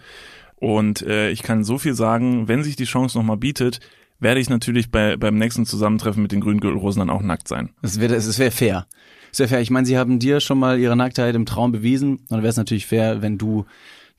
Und 0.55 1.01
äh, 1.01 1.29
ich 1.31 1.43
kann 1.43 1.63
so 1.63 1.77
viel 1.77 1.93
sagen, 1.93 2.47
wenn 2.47 2.63
sich 2.63 2.75
die 2.75 2.85
Chance 2.85 3.17
nochmal 3.17 3.37
bietet, 3.37 3.79
werde 4.19 4.39
ich 4.39 4.49
natürlich 4.49 4.91
bei, 4.91 5.17
beim 5.17 5.35
nächsten 5.35 5.65
Zusammentreffen 5.65 6.21
mit 6.21 6.31
den 6.31 6.41
Grüngürtelrosen 6.41 6.99
dann 6.99 7.09
auch 7.09 7.23
nackt 7.23 7.47
sein. 7.47 7.71
Es 7.81 7.99
wäre 7.99 8.15
es 8.15 8.37
wäre 8.37 8.51
fair. 8.51 8.87
Es 9.31 9.39
wäre 9.39 9.49
fair. 9.49 9.61
Ich 9.61 9.71
meine, 9.71 9.87
sie 9.87 9.97
haben 9.97 10.19
dir 10.19 10.39
schon 10.39 10.59
mal 10.59 10.79
ihre 10.79 10.95
Nacktheit 10.95 11.35
im 11.35 11.45
Traum 11.45 11.71
bewiesen. 11.71 12.17
Und 12.17 12.31
dann 12.31 12.43
wäre 12.43 12.51
es 12.51 12.57
natürlich 12.57 12.85
fair, 12.85 13.21
wenn 13.21 13.37
du 13.37 13.65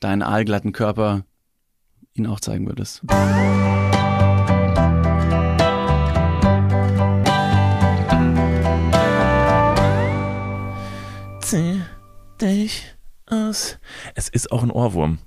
deinen 0.00 0.22
aalglatten 0.22 0.72
Körper 0.72 1.24
ihnen 2.14 2.26
auch 2.26 2.40
zeigen 2.40 2.66
würdest. 2.66 3.02
Zieh 11.40 11.81
dich 12.42 12.94
aus. 13.26 13.78
Es 14.14 14.28
ist 14.28 14.52
auch 14.52 14.62
ein 14.62 14.70
Ohrwurm. 14.70 15.18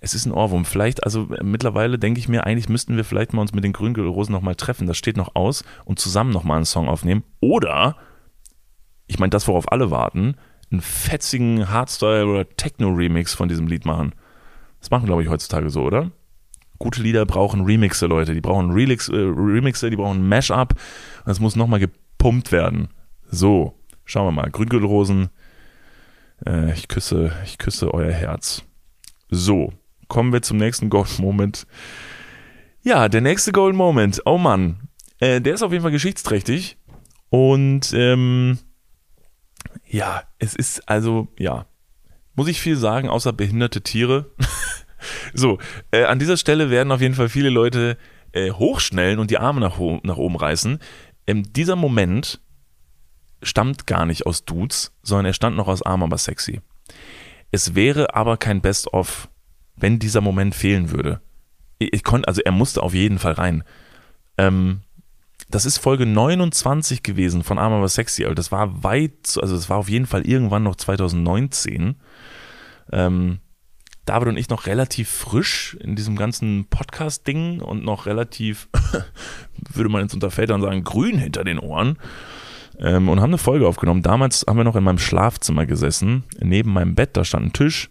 Es 0.00 0.14
ist 0.14 0.26
ein 0.26 0.32
Ohrwurm. 0.32 0.64
Vielleicht, 0.64 1.04
also 1.04 1.32
äh, 1.34 1.42
mittlerweile 1.42 1.98
denke 1.98 2.20
ich 2.20 2.28
mir, 2.28 2.44
eigentlich 2.44 2.68
müssten 2.68 2.96
wir 2.96 3.04
vielleicht 3.04 3.32
mal 3.32 3.42
uns 3.42 3.54
mit 3.54 3.64
den 3.64 3.72
Grüngürtelrosen 3.72 4.32
nochmal 4.32 4.54
treffen. 4.54 4.86
Das 4.86 4.96
steht 4.96 5.16
noch 5.16 5.34
aus 5.34 5.64
und 5.84 5.98
zusammen 5.98 6.30
nochmal 6.30 6.56
einen 6.56 6.66
Song 6.66 6.88
aufnehmen. 6.88 7.24
Oder, 7.40 7.96
ich 9.06 9.18
meine, 9.18 9.30
das, 9.30 9.48
worauf 9.48 9.70
alle 9.70 9.90
warten, 9.90 10.36
einen 10.70 10.80
fetzigen 10.80 11.68
Hardstyle- 11.68 12.28
oder 12.28 12.48
Techno-Remix 12.48 13.34
von 13.34 13.48
diesem 13.48 13.66
Lied 13.66 13.84
machen. 13.84 14.14
Das 14.80 14.90
machen, 14.90 15.06
glaube 15.06 15.22
ich, 15.22 15.28
heutzutage 15.28 15.70
so, 15.70 15.82
oder? 15.82 16.10
Gute 16.78 17.02
Lieder 17.02 17.24
brauchen 17.24 17.64
Remixe, 17.64 18.06
Leute. 18.06 18.34
Die 18.34 18.40
brauchen 18.40 18.72
Relix, 18.72 19.08
äh, 19.08 19.14
Remixe, 19.14 19.90
die 19.90 19.96
brauchen 19.96 20.28
Mashup. 20.28 20.74
Das 21.24 21.40
muss 21.40 21.56
nochmal 21.56 21.80
gepumpt 21.80 22.52
werden. 22.52 22.88
So, 23.30 23.78
schauen 24.04 24.26
wir 24.26 24.42
mal. 24.42 24.50
Grüngürtelrosen, 24.50 25.30
äh, 26.46 26.72
ich 26.72 26.88
küsse, 26.88 27.32
ich 27.44 27.58
küsse 27.58 27.92
euer 27.92 28.12
Herz. 28.12 28.62
So, 29.30 29.72
kommen 30.08 30.32
wir 30.32 30.42
zum 30.42 30.58
nächsten 30.58 30.90
Golden 30.90 31.22
Moment. 31.22 31.66
Ja, 32.82 33.08
der 33.08 33.20
nächste 33.20 33.52
Golden 33.52 33.76
Moment. 33.76 34.22
Oh 34.26 34.38
Mann, 34.38 34.88
äh, 35.20 35.40
der 35.40 35.54
ist 35.54 35.62
auf 35.62 35.72
jeden 35.72 35.82
Fall 35.82 35.90
geschichtsträchtig. 35.90 36.76
Und 37.30 37.92
ähm, 37.94 38.58
ja, 39.86 40.22
es 40.38 40.54
ist 40.54 40.88
also, 40.88 41.28
ja, 41.38 41.66
muss 42.34 42.48
ich 42.48 42.60
viel 42.60 42.76
sagen, 42.76 43.08
außer 43.08 43.32
behinderte 43.32 43.82
Tiere. 43.82 44.32
so, 45.34 45.58
äh, 45.90 46.04
an 46.04 46.18
dieser 46.18 46.36
Stelle 46.36 46.70
werden 46.70 46.92
auf 46.92 47.00
jeden 47.00 47.14
Fall 47.14 47.28
viele 47.28 47.50
Leute 47.50 47.96
äh, 48.32 48.50
hochschnellen 48.50 49.18
und 49.18 49.30
die 49.30 49.38
Arme 49.38 49.60
nach, 49.60 49.78
nach 50.02 50.16
oben 50.16 50.36
reißen. 50.36 50.78
Ähm, 51.26 51.42
dieser 51.52 51.76
Moment 51.76 52.40
stammt 53.44 53.86
gar 53.86 54.06
nicht 54.06 54.26
aus 54.26 54.44
Dudes, 54.44 54.92
sondern 55.02 55.26
er 55.26 55.32
stammt 55.32 55.56
noch 55.56 55.68
aus 55.68 55.82
Arm 55.82 56.02
aber 56.02 56.18
sexy. 56.18 56.60
Es 57.50 57.74
wäre 57.74 58.14
aber 58.14 58.36
kein 58.36 58.60
Best-of, 58.60 59.28
wenn 59.76 59.98
dieser 59.98 60.20
Moment 60.20 60.54
fehlen 60.54 60.90
würde. 60.90 61.20
Ich, 61.78 61.92
ich 61.92 62.04
konnte, 62.04 62.28
also 62.28 62.40
er 62.42 62.52
musste 62.52 62.82
auf 62.82 62.94
jeden 62.94 63.18
Fall 63.18 63.32
rein. 63.32 63.64
Ähm, 64.38 64.80
das 65.48 65.66
ist 65.66 65.78
Folge 65.78 66.06
29 66.06 67.02
gewesen 67.02 67.42
von 67.44 67.58
Arm 67.58 67.72
aber 67.72 67.88
sexy, 67.88 68.24
aber 68.24 68.34
das 68.34 68.50
war 68.50 68.82
weit, 68.82 69.38
also 69.40 69.54
es 69.54 69.68
war 69.68 69.78
auf 69.78 69.88
jeden 69.88 70.06
Fall 70.06 70.26
irgendwann 70.26 70.62
noch 70.62 70.76
2019. 70.76 71.96
Ähm, 72.92 73.40
David 74.06 74.28
und 74.28 74.36
ich 74.36 74.48
noch 74.48 74.66
relativ 74.66 75.08
frisch 75.08 75.76
in 75.80 75.96
diesem 75.96 76.16
ganzen 76.16 76.66
Podcast-Ding 76.66 77.60
und 77.60 77.84
noch 77.84 78.06
relativ, 78.06 78.68
würde 79.72 79.90
man 79.90 80.02
jetzt 80.02 80.14
unter 80.14 80.30
Vätern 80.30 80.60
sagen, 80.60 80.84
grün 80.84 81.18
hinter 81.18 81.44
den 81.44 81.58
Ohren 81.58 81.98
ähm, 82.78 83.08
und 83.08 83.20
haben 83.20 83.30
eine 83.30 83.38
Folge 83.38 83.66
aufgenommen. 83.66 84.02
Damals 84.02 84.44
haben 84.48 84.56
wir 84.56 84.64
noch 84.64 84.76
in 84.76 84.84
meinem 84.84 84.98
Schlafzimmer 84.98 85.66
gesessen. 85.66 86.24
Neben 86.40 86.72
meinem 86.72 86.94
Bett, 86.94 87.16
da 87.16 87.24
stand 87.24 87.46
ein 87.46 87.52
Tisch. 87.52 87.90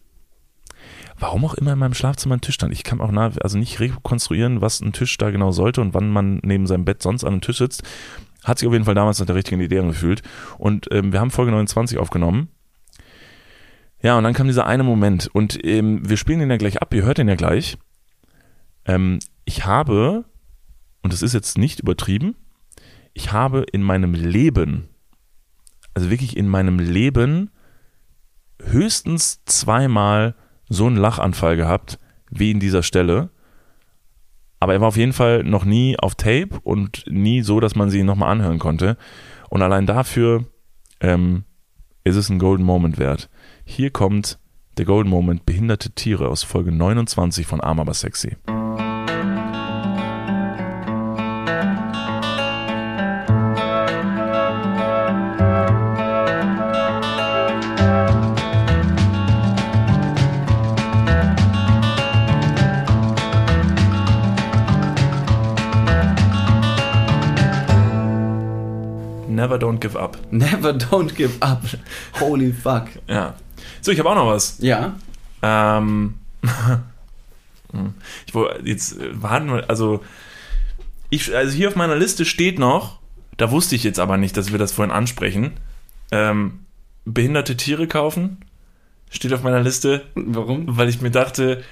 Warum 1.19 1.45
auch 1.45 1.53
immer 1.53 1.73
in 1.73 1.79
meinem 1.79 1.93
Schlafzimmer 1.93 2.35
ein 2.35 2.41
Tisch 2.41 2.55
stand. 2.55 2.73
Ich 2.73 2.83
kann 2.83 2.99
auch 2.99 3.11
nah, 3.11 3.31
also 3.41 3.57
nicht 3.57 3.79
rekonstruieren, 3.79 4.61
was 4.61 4.81
ein 4.81 4.93
Tisch 4.93 5.17
da 5.17 5.31
genau 5.31 5.51
sollte 5.51 5.81
und 5.81 5.93
wann 5.93 6.09
man 6.09 6.39
neben 6.43 6.67
seinem 6.67 6.85
Bett 6.85 7.01
sonst 7.01 7.23
an 7.23 7.33
einem 7.33 7.41
Tisch 7.41 7.59
sitzt. 7.59 7.83
Hat 8.43 8.59
sich 8.59 8.67
auf 8.67 8.73
jeden 8.73 8.85
Fall 8.85 8.95
damals 8.95 9.19
nach 9.19 9.25
der 9.25 9.35
richtigen 9.35 9.61
Idee 9.61 9.79
angefühlt. 9.79 10.21
Und 10.57 10.87
ähm, 10.91 11.13
wir 11.13 11.19
haben 11.19 11.31
Folge 11.31 11.51
29 11.51 11.97
aufgenommen. 11.97 12.49
Ja, 14.01 14.17
und 14.17 14.25
dann 14.25 14.33
kam 14.33 14.47
dieser 14.47 14.67
eine 14.67 14.83
Moment. 14.83 15.29
Und 15.31 15.63
ähm, 15.65 16.07
wir 16.07 16.17
spielen 16.17 16.39
den 16.39 16.49
ja 16.49 16.57
gleich 16.57 16.81
ab, 16.81 16.93
ihr 16.93 17.03
hört 17.03 17.19
den 17.19 17.29
ja 17.29 17.35
gleich. 17.35 17.77
Ähm, 18.85 19.19
ich 19.45 19.65
habe, 19.65 20.25
und 21.03 21.13
das 21.13 21.21
ist 21.21 21.33
jetzt 21.33 21.57
nicht 21.57 21.79
übertrieben, 21.79 22.35
ich 23.13 23.31
habe 23.31 23.65
in 23.71 23.83
meinem 23.83 24.13
Leben, 24.13 24.89
also 25.93 26.09
wirklich 26.09 26.35
in 26.37 26.47
meinem 26.47 26.79
Leben, 26.79 27.51
höchstens 28.63 29.43
zweimal 29.45 30.35
so 30.69 30.87
einen 30.87 30.97
Lachanfall 30.97 31.55
gehabt, 31.55 31.99
wie 32.29 32.51
in 32.51 32.59
dieser 32.59 32.83
Stelle. 32.83 33.29
Aber 34.59 34.73
er 34.73 34.81
war 34.81 34.87
auf 34.87 34.97
jeden 34.97 35.13
Fall 35.13 35.43
noch 35.43 35.65
nie 35.65 35.99
auf 35.99 36.15
Tape 36.15 36.59
und 36.63 37.03
nie 37.07 37.41
so, 37.41 37.59
dass 37.59 37.75
man 37.75 37.89
sie 37.89 38.03
nochmal 38.03 38.31
anhören 38.31 38.59
konnte. 38.59 38.97
Und 39.49 39.61
allein 39.61 39.85
dafür 39.85 40.45
ähm, 41.01 41.43
ist 42.03 42.15
es 42.15 42.29
ein 42.29 42.39
Golden 42.39 42.63
Moment 42.63 42.97
wert. 42.97 43.29
Hier 43.65 43.91
kommt 43.91 44.39
der 44.77 44.85
Golden 44.85 45.09
Moment 45.09 45.45
Behinderte 45.45 45.91
Tiere 45.91 46.29
aus 46.29 46.43
Folge 46.43 46.71
29 46.71 47.45
von 47.45 47.61
Arm 47.61 47.79
aber 47.79 47.93
sexy. 47.93 48.37
Don't 69.63 69.79
give 69.79 69.97
up. 69.97 70.17
Never 70.31 70.71
don't 70.73 71.15
give 71.15 71.31
up. 71.41 71.61
Holy 72.19 72.51
fuck. 72.53 72.87
Ja. 73.07 73.35
So, 73.81 73.91
ich 73.91 73.99
habe 73.99 74.09
auch 74.09 74.15
noch 74.15 74.27
was. 74.27 74.57
Ja. 74.59 74.95
Ähm, 75.41 76.15
ich 78.27 78.33
wollte 78.33 78.67
jetzt 78.67 78.99
äh, 78.99 79.21
warten, 79.21 79.47
wir- 79.47 79.69
also 79.69 80.03
ich, 81.09 81.35
also 81.35 81.53
hier 81.55 81.67
auf 81.69 81.75
meiner 81.75 81.95
Liste 81.95 82.25
steht 82.25 82.59
noch, 82.59 82.99
da 83.37 83.51
wusste 83.51 83.75
ich 83.75 83.83
jetzt 83.83 83.99
aber 83.99 84.17
nicht, 84.17 84.35
dass 84.37 84.51
wir 84.51 84.59
das 84.59 84.71
vorhin 84.71 84.91
ansprechen. 84.93 85.51
Ähm, 86.11 86.59
behinderte 87.05 87.57
Tiere 87.57 87.87
kaufen 87.87 88.37
steht 89.09 89.31
auf 89.33 89.43
meiner 89.43 89.61
Liste. 89.61 90.03
Warum? 90.15 90.75
Weil 90.77 90.89
ich 90.89 91.01
mir 91.01 91.11
dachte, 91.11 91.63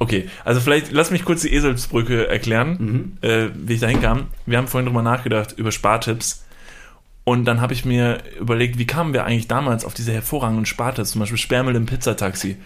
okay, 0.00 0.28
also 0.44 0.60
vielleicht 0.60 0.90
lass 0.90 1.10
mich 1.12 1.24
kurz 1.24 1.42
die 1.42 1.52
Eselsbrücke 1.52 2.26
erklären, 2.28 3.16
äh, 3.22 3.48
wie 3.54 3.74
ich 3.74 3.80
dahin 3.80 4.00
kam. 4.02 4.26
Wir 4.46 4.58
haben 4.58 4.66
vorhin 4.66 4.86
drüber 4.86 5.02
nachgedacht 5.02 5.52
über 5.56 5.70
Spartipps 5.70 6.44
Und 7.24 7.44
dann 7.44 7.60
habe 7.60 7.72
ich 7.72 7.84
mir 7.84 8.22
überlegt, 8.38 8.78
wie 8.78 8.86
kamen 8.86 9.12
wir 9.12 9.24
eigentlich 9.24 9.48
damals 9.48 9.84
auf 9.84 9.94
diese 9.94 10.12
hervorragenden 10.12 10.66
Sparte, 10.66 11.04
zum 11.04 11.20
Beispiel 11.20 11.38
Sperrmüll 11.38 11.76
im 11.76 11.86
Pizzataxi. 11.86 12.56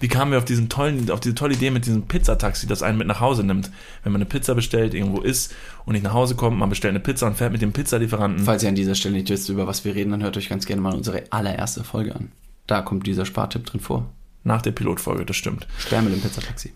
Wie 0.00 0.08
kamen 0.08 0.32
wir 0.32 0.38
auf 0.38 0.44
diesen 0.44 0.68
tollen, 0.68 1.10
auf 1.10 1.20
diese 1.20 1.34
tolle 1.34 1.54
Idee 1.54 1.70
mit 1.70 1.86
diesem 1.86 2.02
Pizzataxi, 2.02 2.66
das 2.66 2.82
einen 2.82 2.98
mit 2.98 3.06
nach 3.06 3.20
Hause 3.20 3.44
nimmt? 3.44 3.70
Wenn 4.02 4.12
man 4.12 4.20
eine 4.20 4.28
Pizza 4.28 4.54
bestellt, 4.54 4.92
irgendwo 4.94 5.20
isst 5.20 5.54
und 5.84 5.92
nicht 5.92 6.02
nach 6.02 6.12
Hause 6.12 6.34
kommt, 6.34 6.58
man 6.58 6.68
bestellt 6.68 6.92
eine 6.92 7.00
Pizza 7.00 7.26
und 7.26 7.36
fährt 7.36 7.52
mit 7.52 7.62
dem 7.62 7.72
Pizzalieferanten. 7.72 8.44
Falls 8.44 8.62
ihr 8.62 8.68
an 8.68 8.74
dieser 8.74 8.94
Stelle 8.94 9.14
nicht 9.14 9.30
wisst, 9.30 9.48
über 9.48 9.66
was 9.66 9.84
wir 9.84 9.94
reden, 9.94 10.10
dann 10.10 10.22
hört 10.22 10.36
euch 10.36 10.48
ganz 10.48 10.66
gerne 10.66 10.82
mal 10.82 10.94
unsere 10.94 11.24
allererste 11.30 11.84
Folge 11.84 12.14
an. 12.14 12.32
Da 12.66 12.82
kommt 12.82 13.06
dieser 13.06 13.24
Spartipp 13.24 13.66
drin 13.66 13.80
vor. 13.80 14.10
Nach 14.42 14.62
der 14.62 14.72
Pilotfolge, 14.72 15.24
das 15.24 15.36
stimmt. 15.36 15.66
Sperrmüll 15.78 16.12
im 16.12 16.20
Pizzataxi. 16.20 16.72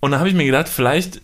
Und 0.00 0.10
dann 0.10 0.20
habe 0.20 0.28
ich 0.28 0.34
mir 0.34 0.44
gedacht, 0.44 0.68
vielleicht 0.68 1.20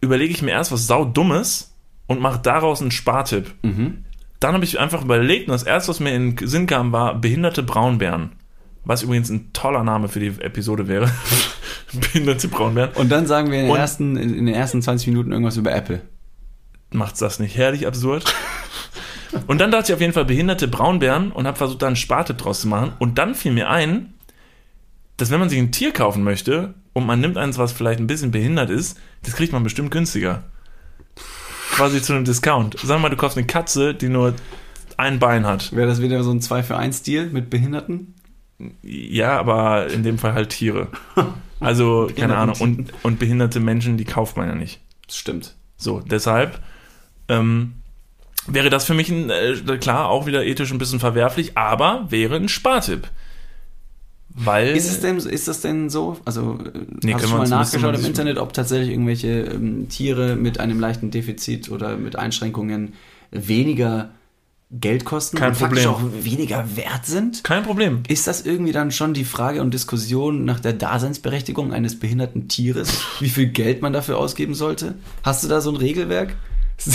überlege 0.00 0.32
ich 0.32 0.42
mir 0.42 0.52
erst 0.52 0.72
was 0.72 0.86
saudummes 0.86 1.72
und 2.06 2.20
mache 2.20 2.40
daraus 2.42 2.80
einen 2.80 2.90
Spartipp. 2.90 3.54
Mhm. 3.62 4.04
Dann 4.40 4.54
habe 4.54 4.64
ich 4.64 4.80
einfach 4.80 5.02
überlegt 5.04 5.48
und 5.48 5.52
das 5.52 5.62
erste, 5.62 5.90
was 5.90 6.00
mir 6.00 6.14
in 6.14 6.34
den 6.36 6.48
Sinn 6.48 6.66
kam, 6.66 6.92
war 6.92 7.14
behinderte 7.14 7.62
Braunbären. 7.62 8.32
Was 8.84 9.02
übrigens 9.02 9.28
ein 9.28 9.52
toller 9.52 9.84
Name 9.84 10.08
für 10.08 10.20
die 10.20 10.28
Episode 10.40 10.88
wäre. 10.88 11.10
behinderte 11.92 12.48
Braunbären. 12.48 12.92
Und 12.94 13.10
dann 13.10 13.26
sagen 13.26 13.50
wir 13.50 13.58
in 13.58 13.64
den, 13.66 13.70
Und- 13.72 13.78
ersten, 13.78 14.16
in 14.16 14.46
den 14.46 14.54
ersten 14.54 14.80
20 14.80 15.08
Minuten 15.08 15.32
irgendwas 15.32 15.56
über 15.58 15.72
Apple. 15.74 16.00
Macht's 16.92 17.18
das 17.20 17.38
nicht 17.38 17.56
herrlich 17.56 17.86
absurd? 17.86 18.24
und 19.46 19.60
dann 19.60 19.70
dachte 19.70 19.92
ich 19.92 19.94
auf 19.94 20.00
jeden 20.00 20.12
Fall 20.14 20.24
behinderte 20.24 20.66
Braunbären 20.68 21.30
und 21.32 21.46
habe 21.46 21.56
versucht, 21.58 21.82
da 21.82 21.86
einen 21.86 21.96
Spartipp 21.96 22.38
draus 22.38 22.62
zu 22.62 22.68
machen. 22.68 22.92
Und 22.98 23.18
dann 23.18 23.34
fiel 23.34 23.52
mir 23.52 23.68
ein, 23.68 24.14
dass 25.18 25.30
wenn 25.30 25.38
man 25.40 25.50
sich 25.50 25.58
ein 25.58 25.70
Tier 25.72 25.92
kaufen 25.92 26.24
möchte 26.24 26.74
und 26.94 27.04
man 27.06 27.20
nimmt 27.20 27.36
eins, 27.36 27.58
was 27.58 27.72
vielleicht 27.72 28.00
ein 28.00 28.06
bisschen 28.06 28.30
behindert 28.30 28.70
ist, 28.70 28.98
das 29.22 29.34
kriegt 29.36 29.52
man 29.52 29.62
bestimmt 29.62 29.90
günstiger. 29.90 30.44
Quasi 31.72 32.02
zu 32.02 32.12
einem 32.12 32.24
Discount. 32.24 32.76
Sag 32.82 33.00
mal, 33.00 33.08
du 33.08 33.16
kaufst 33.16 33.38
eine 33.38 33.46
Katze, 33.46 33.94
die 33.94 34.08
nur 34.08 34.34
ein 34.96 35.18
Bein 35.18 35.46
hat. 35.46 35.74
Wäre 35.74 35.88
das 35.88 36.02
wieder 36.02 36.22
so 36.22 36.30
ein 36.30 36.40
2 36.40 36.62
für 36.62 36.76
1 36.76 37.02
Deal 37.02 37.26
mit 37.26 37.50
Behinderten? 37.50 38.14
Ja, 38.82 39.38
aber 39.38 39.88
in 39.88 40.02
dem 40.02 40.18
Fall 40.18 40.34
halt 40.34 40.50
Tiere. 40.50 40.88
Also, 41.62 42.10
keine 42.16 42.38
Ahnung. 42.38 42.56
Und, 42.58 42.90
und 43.02 43.18
behinderte 43.18 43.60
Menschen, 43.60 43.98
die 43.98 44.06
kauft 44.06 44.38
man 44.38 44.48
ja 44.48 44.54
nicht. 44.54 44.80
Das 45.06 45.18
stimmt. 45.18 45.56
So, 45.76 46.00
deshalb 46.00 46.58
ähm, 47.28 47.74
wäre 48.46 48.70
das 48.70 48.86
für 48.86 48.94
mich 48.94 49.10
ein, 49.10 49.28
äh, 49.28 49.76
klar 49.78 50.08
auch 50.08 50.24
wieder 50.24 50.44
ethisch 50.44 50.72
ein 50.72 50.78
bisschen 50.78 51.00
verwerflich, 51.00 51.58
aber 51.58 52.06
wäre 52.08 52.36
ein 52.36 52.48
Spartipp. 52.48 53.08
Weil. 54.34 54.76
Ist 54.76 54.90
es 54.90 55.00
denn, 55.00 55.16
ist 55.18 55.48
das 55.48 55.60
denn 55.60 55.90
so? 55.90 56.16
Also, 56.24 56.58
äh, 56.64 56.78
Nee, 57.02 57.14
hast 57.14 57.24
du 57.24 57.28
schon 57.28 57.38
mal 57.38 57.48
nachgeschaut 57.48 57.98
im 57.98 58.04
Internet, 58.04 58.38
ob 58.38 58.52
tatsächlich 58.52 58.90
irgendwelche 58.90 59.28
ähm, 59.40 59.88
Tiere 59.88 60.36
mit 60.36 60.60
einem 60.60 60.78
leichten 60.80 61.10
Defizit 61.10 61.70
oder 61.70 61.96
mit 61.96 62.16
Einschränkungen 62.16 62.94
weniger 63.30 64.10
Geld 64.72 65.04
kosten 65.04 65.36
Kein 65.36 65.50
und 65.50 65.58
Problem. 65.58 65.88
auch 65.88 66.00
weniger 66.20 66.64
wert 66.76 67.04
sind? 67.04 67.42
Kein 67.42 67.64
Problem. 67.64 68.04
Ist 68.06 68.28
das 68.28 68.46
irgendwie 68.46 68.70
dann 68.70 68.92
schon 68.92 69.14
die 69.14 69.24
Frage 69.24 69.62
und 69.62 69.74
Diskussion 69.74 70.44
nach 70.44 70.60
der 70.60 70.74
Daseinsberechtigung 70.74 71.72
eines 71.72 71.98
behinderten 71.98 72.46
Tieres? 72.46 73.02
Wie 73.18 73.30
viel 73.30 73.46
Geld 73.46 73.82
man 73.82 73.92
dafür 73.92 74.16
ausgeben 74.18 74.54
sollte? 74.54 74.94
Hast 75.24 75.42
du 75.42 75.48
da 75.48 75.60
so 75.60 75.70
ein 75.70 75.76
Regelwerk? 75.76 76.36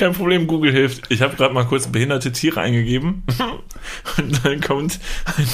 Kein 0.00 0.14
Problem, 0.14 0.46
Google 0.46 0.72
hilft. 0.72 1.10
Ich 1.10 1.20
habe 1.20 1.36
gerade 1.36 1.52
mal 1.52 1.66
kurz 1.66 1.86
behinderte 1.86 2.32
Tiere 2.32 2.62
eingegeben 2.62 3.22
und 4.16 4.42
dann 4.42 4.58
kommt 4.62 4.98
ein. 5.26 5.46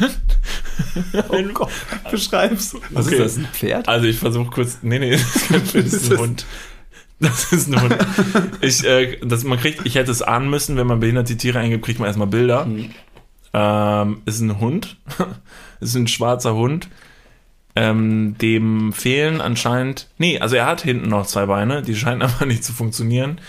ein 0.00 1.24
oh 1.28 1.52
Gott, 1.54 1.70
beschreib's. 2.10 2.74
Was 2.90 3.06
ist 3.06 3.20
das, 3.20 3.36
ein 3.36 3.46
Pferd? 3.52 3.86
Also 3.86 4.08
ich 4.08 4.18
versuche 4.18 4.50
kurz. 4.50 4.78
Nee, 4.82 4.98
nee, 4.98 5.10
das 5.12 5.36
ist 5.36 5.48
kein 5.48 5.60
Pferd, 5.64 5.86
das 5.86 5.92
ist 5.92 6.10
ein 6.10 6.18
Hund. 6.18 6.46
Das 7.20 7.52
ist 7.52 7.72
ein 7.72 7.80
Hund. 7.80 7.96
Ich, 8.62 8.84
äh, 8.84 9.16
das, 9.22 9.44
man 9.44 9.60
kriegt, 9.60 9.86
ich 9.86 9.94
hätte 9.94 10.10
es 10.10 10.22
ahnen 10.22 10.50
müssen, 10.50 10.76
wenn 10.76 10.88
man 10.88 10.98
behinderte 10.98 11.36
Tiere 11.36 11.60
eingibt, 11.60 11.84
kriegt 11.84 12.00
man 12.00 12.08
erstmal 12.08 12.26
Bilder. 12.26 12.66
Ähm, 13.52 14.22
ist 14.26 14.40
ein 14.40 14.58
Hund. 14.58 14.96
ist 15.78 15.94
ein 15.94 16.08
schwarzer 16.08 16.54
Hund. 16.54 16.88
Ähm, 17.76 18.36
dem 18.38 18.92
fehlen 18.92 19.40
anscheinend. 19.40 20.08
Nee, 20.16 20.38
also 20.38 20.54
er 20.54 20.66
hat 20.66 20.82
hinten 20.82 21.08
noch 21.08 21.26
zwei 21.26 21.46
Beine, 21.46 21.82
die 21.82 21.96
scheinen 21.96 22.22
aber 22.22 22.46
nicht 22.46 22.64
zu 22.64 22.72
funktionieren. 22.72 23.40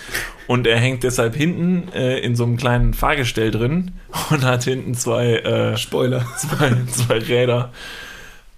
Und 0.47 0.65
er 0.65 0.79
hängt 0.79 1.03
deshalb 1.03 1.35
hinten 1.35 1.89
äh, 1.93 2.19
in 2.19 2.35
so 2.35 2.43
einem 2.43 2.57
kleinen 2.57 2.93
Fahrgestell 2.93 3.51
drin 3.51 3.91
und 4.31 4.43
hat 4.43 4.63
hinten 4.63 4.95
zwei 4.95 5.35
äh, 5.37 5.77
Spoiler. 5.77 6.25
Zwei, 6.37 6.75
zwei 6.91 7.17
Räder, 7.17 7.71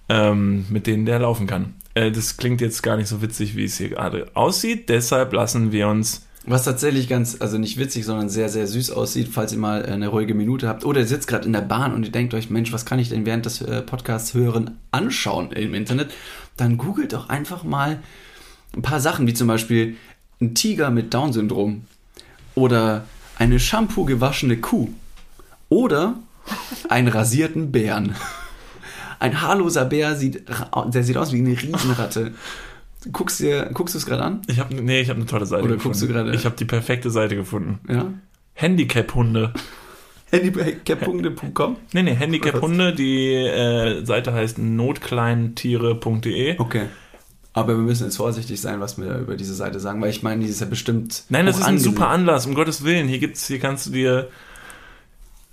ähm, 0.09 0.65
mit 0.70 0.88
denen 0.88 1.05
der 1.05 1.20
laufen 1.20 1.47
kann. 1.47 1.76
Äh, 1.93 2.11
das 2.11 2.38
klingt 2.38 2.61
jetzt 2.61 2.84
gar 2.84 2.95
nicht 2.95 3.07
so 3.07 3.22
witzig, 3.22 3.55
wie 3.55 3.65
es 3.65 3.78
hier 3.78 3.89
gerade 3.89 4.28
aussieht. 4.36 4.89
Deshalb 4.89 5.34
lassen 5.34 5.72
wir 5.72 5.88
uns 5.88 6.26
Was 6.50 6.64
tatsächlich 6.64 7.10
ganz, 7.10 7.41
also 7.41 7.58
nicht 7.58 7.78
witzig, 7.78 8.06
sondern 8.06 8.30
sehr, 8.30 8.48
sehr 8.48 8.68
süß 8.68 8.91
aussieht, 8.91 9.28
falls 9.30 9.52
ihr 9.52 9.58
mal 9.58 9.86
eine 9.86 10.08
ruhige 10.08 10.34
Minute 10.34 10.70
habt. 10.70 10.86
Oder 10.86 11.02
ihr 11.02 11.08
sitzt 11.08 11.28
gerade 11.28 11.45
in 11.45 11.52
der 11.52 11.60
Bahn 11.60 11.93
und 11.93 12.06
ihr 12.06 12.12
denkt 12.12 12.34
euch, 12.34 12.50
Mensch, 12.50 12.72
was 12.72 12.86
kann 12.86 13.00
ich 13.00 13.10
denn 13.10 13.26
während 13.26 13.45
des 13.45 13.62
äh, 13.62 13.82
Podcasts 13.82 14.34
hören 14.34 14.78
anschauen 14.91 15.52
im 15.52 15.74
Internet? 15.74 16.14
Dann 16.56 16.78
googelt 16.78 17.12
doch 17.12 17.28
einfach 17.28 17.66
mal 17.66 18.00
ein 18.74 18.82
paar 18.82 19.02
Sachen, 19.02 19.28
wie 19.28 19.34
zum 19.34 19.50
Beispiel 19.50 19.98
ein 20.39 20.56
Tiger 20.56 20.89
mit 20.89 21.14
Down-Syndrom 21.14 21.82
oder 22.56 23.04
eine 23.38 23.60
Shampoo 23.60 24.06
gewaschene 24.06 24.56
Kuh 24.56 24.88
oder 25.68 26.16
einen 26.88 27.10
rasierten 27.10 27.74
Bären. 27.74 28.16
Ein 29.20 29.41
haarloser 29.41 29.84
Bär 29.84 30.16
sieht, 30.16 30.43
der 30.93 31.04
sieht 31.04 31.18
aus 31.18 31.34
wie 31.34 31.39
eine 31.39 31.60
Riesenratte. 31.60 32.34
Guckst 33.12 33.39
dir, 33.39 33.70
guckst 33.74 33.93
du 33.95 33.99
es 33.99 34.05
gerade 34.05 34.24
an? 34.24 34.41
Ich 34.47 34.60
habe 34.60 34.74
nee, 34.76 35.01
ich 35.01 35.10
habe 35.10 35.20
eine 35.20 35.28
tolle 35.30 35.45
Seite 35.45 35.64
Oder 35.64 35.76
gefunden. 35.76 35.93
guckst 35.93 36.01
du 36.01 36.08
gerade- 36.08 36.34
Ich 36.36 36.45
habe 36.45 36.55
die 36.55 36.66
perfekte 36.66 37.10
Seite 37.12 37.36
gefunden. 37.36 37.80
Ja. 37.89 38.12
Handicap-Hunde. 38.53 39.53
Handicap-Hunde.com? 40.32 41.78
Nee, 41.93 42.03
nee, 42.03 42.16
Handicap-Hunde. 42.16 42.93
Die 42.93 43.34
äh, 43.34 44.03
Seite 44.05 44.34
heißt 44.34 44.58
notkleintiere.de. 44.58 46.60
Okay. 46.60 46.86
Aber 47.53 47.76
wir 47.76 47.82
müssen 47.84 48.05
jetzt 48.05 48.18
vorsichtig 48.18 48.62
sein, 48.62 48.80
was 48.80 48.97
wir 48.99 49.18
über 49.18 49.36
diese 49.36 49.55
Seite 49.55 49.80
sagen, 49.80 49.99
weil 50.01 50.12
ich 50.12 50.22
meine, 50.24 50.43
die 50.43 50.49
ist 50.49 50.62
ja 50.62 50.68
bestimmt. 50.68 51.24
Nein, 51.30 51.45
das 51.47 51.58
ist 51.58 51.64
ein 51.64 51.70
angesehen. 51.70 51.93
super 51.93 52.10
Anlass, 52.10 52.45
um 52.45 52.53
Gottes 52.53 52.84
Willen. 52.84 53.08
Hier 53.08 53.18
gibt's, 53.20 53.47
hier 53.47 53.58
kannst 53.60 53.88
du 53.88 53.91
dir 53.91 54.30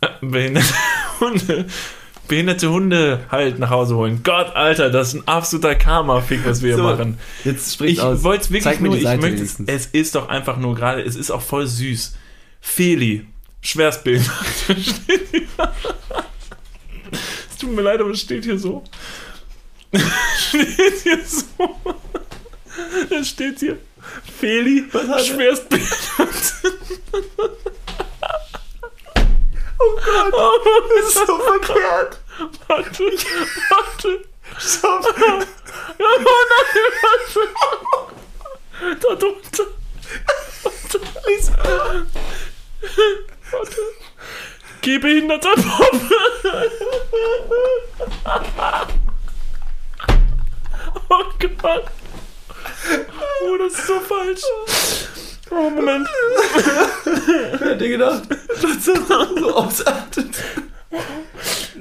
äh, 0.02 0.08
behinderte 0.20 0.74
Hunde, 1.20 1.64
behinderte 2.28 2.70
Hunde 2.70 3.20
halt 3.30 3.58
nach 3.58 3.70
Hause 3.70 3.96
holen. 3.96 4.20
Gott, 4.22 4.54
Alter, 4.54 4.90
das 4.90 5.08
ist 5.08 5.14
ein 5.14 5.28
absoluter 5.28 5.74
Karma-Fick, 5.74 6.44
was 6.44 6.62
wir 6.62 6.68
hier 6.68 6.76
So, 6.76 6.82
machen. 6.84 7.18
jetzt 7.44 7.74
spricht 7.74 7.94
ich 7.94 8.00
aus. 8.00 8.22
wollte 8.22 8.44
es 8.44 8.50
wirklich 8.50 8.80
nur, 8.80 8.96
ich 8.96 9.20
möchte, 9.20 9.42
es 9.66 9.86
ist 9.86 10.14
doch 10.14 10.28
einfach 10.28 10.56
nur 10.56 10.74
gerade, 10.74 11.02
es 11.02 11.16
ist 11.16 11.30
auch 11.30 11.42
voll 11.42 11.66
süß. 11.66 12.16
Feli, 12.60 13.26
schwerstbehindert. 13.60 14.32
Hier. 14.66 14.76
es 17.50 17.58
tut 17.58 17.74
mir 17.74 17.82
leid, 17.82 18.00
aber 18.00 18.10
es 18.10 18.20
steht 18.20 18.44
hier 18.44 18.58
so. 18.58 18.82
steht 20.48 21.02
hier 21.02 21.18
so. 21.24 21.76
Es 23.10 23.28
steht 23.28 23.60
hier. 23.60 23.76
Feli, 24.38 24.84
schwerstbehindert. 24.90 26.54
Oh 29.78 29.96
Gott, 30.04 30.34
das 30.98 31.06
ist 31.08 31.26
so 31.26 31.38
verkehrt. 31.38 32.18
Warte, 32.68 33.04
warte. 33.70 34.24
Stopp. 34.58 35.04
Oh 35.06 35.38
nein, 35.98 36.26
warte. 37.02 37.40
Da 39.00 39.14
drunter. 39.14 39.66
Warte. 40.62 41.00
Lies 41.26 41.50
Warte. 43.50 43.82
Gehbehinderter 44.82 45.54
Bob. 45.56 46.00
Oh 51.08 51.24
Gott. 51.62 51.86
Oh, 53.42 53.56
das 53.58 53.72
ist 53.72 53.86
so 53.86 54.00
falsch. 54.00 54.42
Oh, 55.50 55.70
Moment. 55.70 56.08
Wer 57.04 57.70
hätte 57.70 57.88
gedacht, 57.88 58.22
dass 58.30 58.84
das 58.84 58.84
so 58.84 59.54
ausartet? 59.54 60.42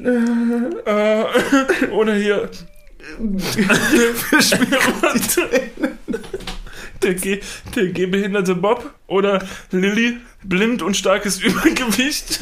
Äh, 0.04 1.24
oder 1.92 2.16
hier. 2.16 2.50
der, 7.04 7.14
Geh, 7.16 7.42
der 7.76 7.88
gehbehinderte 7.88 8.56
Bob 8.56 8.94
oder 9.08 9.44
Lilly, 9.72 10.18
blind 10.44 10.82
und 10.82 10.96
starkes 10.98 11.40
Übergewicht. 11.42 12.40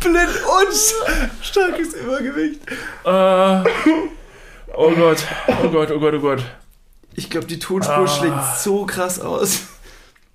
Blind 0.00 0.28
und 0.46 0.74
starkes 1.42 1.94
Übergewicht. 1.94 2.60
Äh, 3.04 3.64
oh 4.74 4.90
Gott, 4.92 5.24
oh 5.62 5.68
Gott, 5.68 5.90
oh 5.90 5.98
Gott, 5.98 6.14
oh 6.14 6.20
Gott. 6.20 6.42
Ich 7.18 7.30
glaube, 7.30 7.48
die 7.48 7.58
Tonspur 7.58 8.04
ah. 8.04 8.06
schlägt 8.06 8.56
so 8.58 8.86
krass 8.86 9.18
aus. 9.18 9.62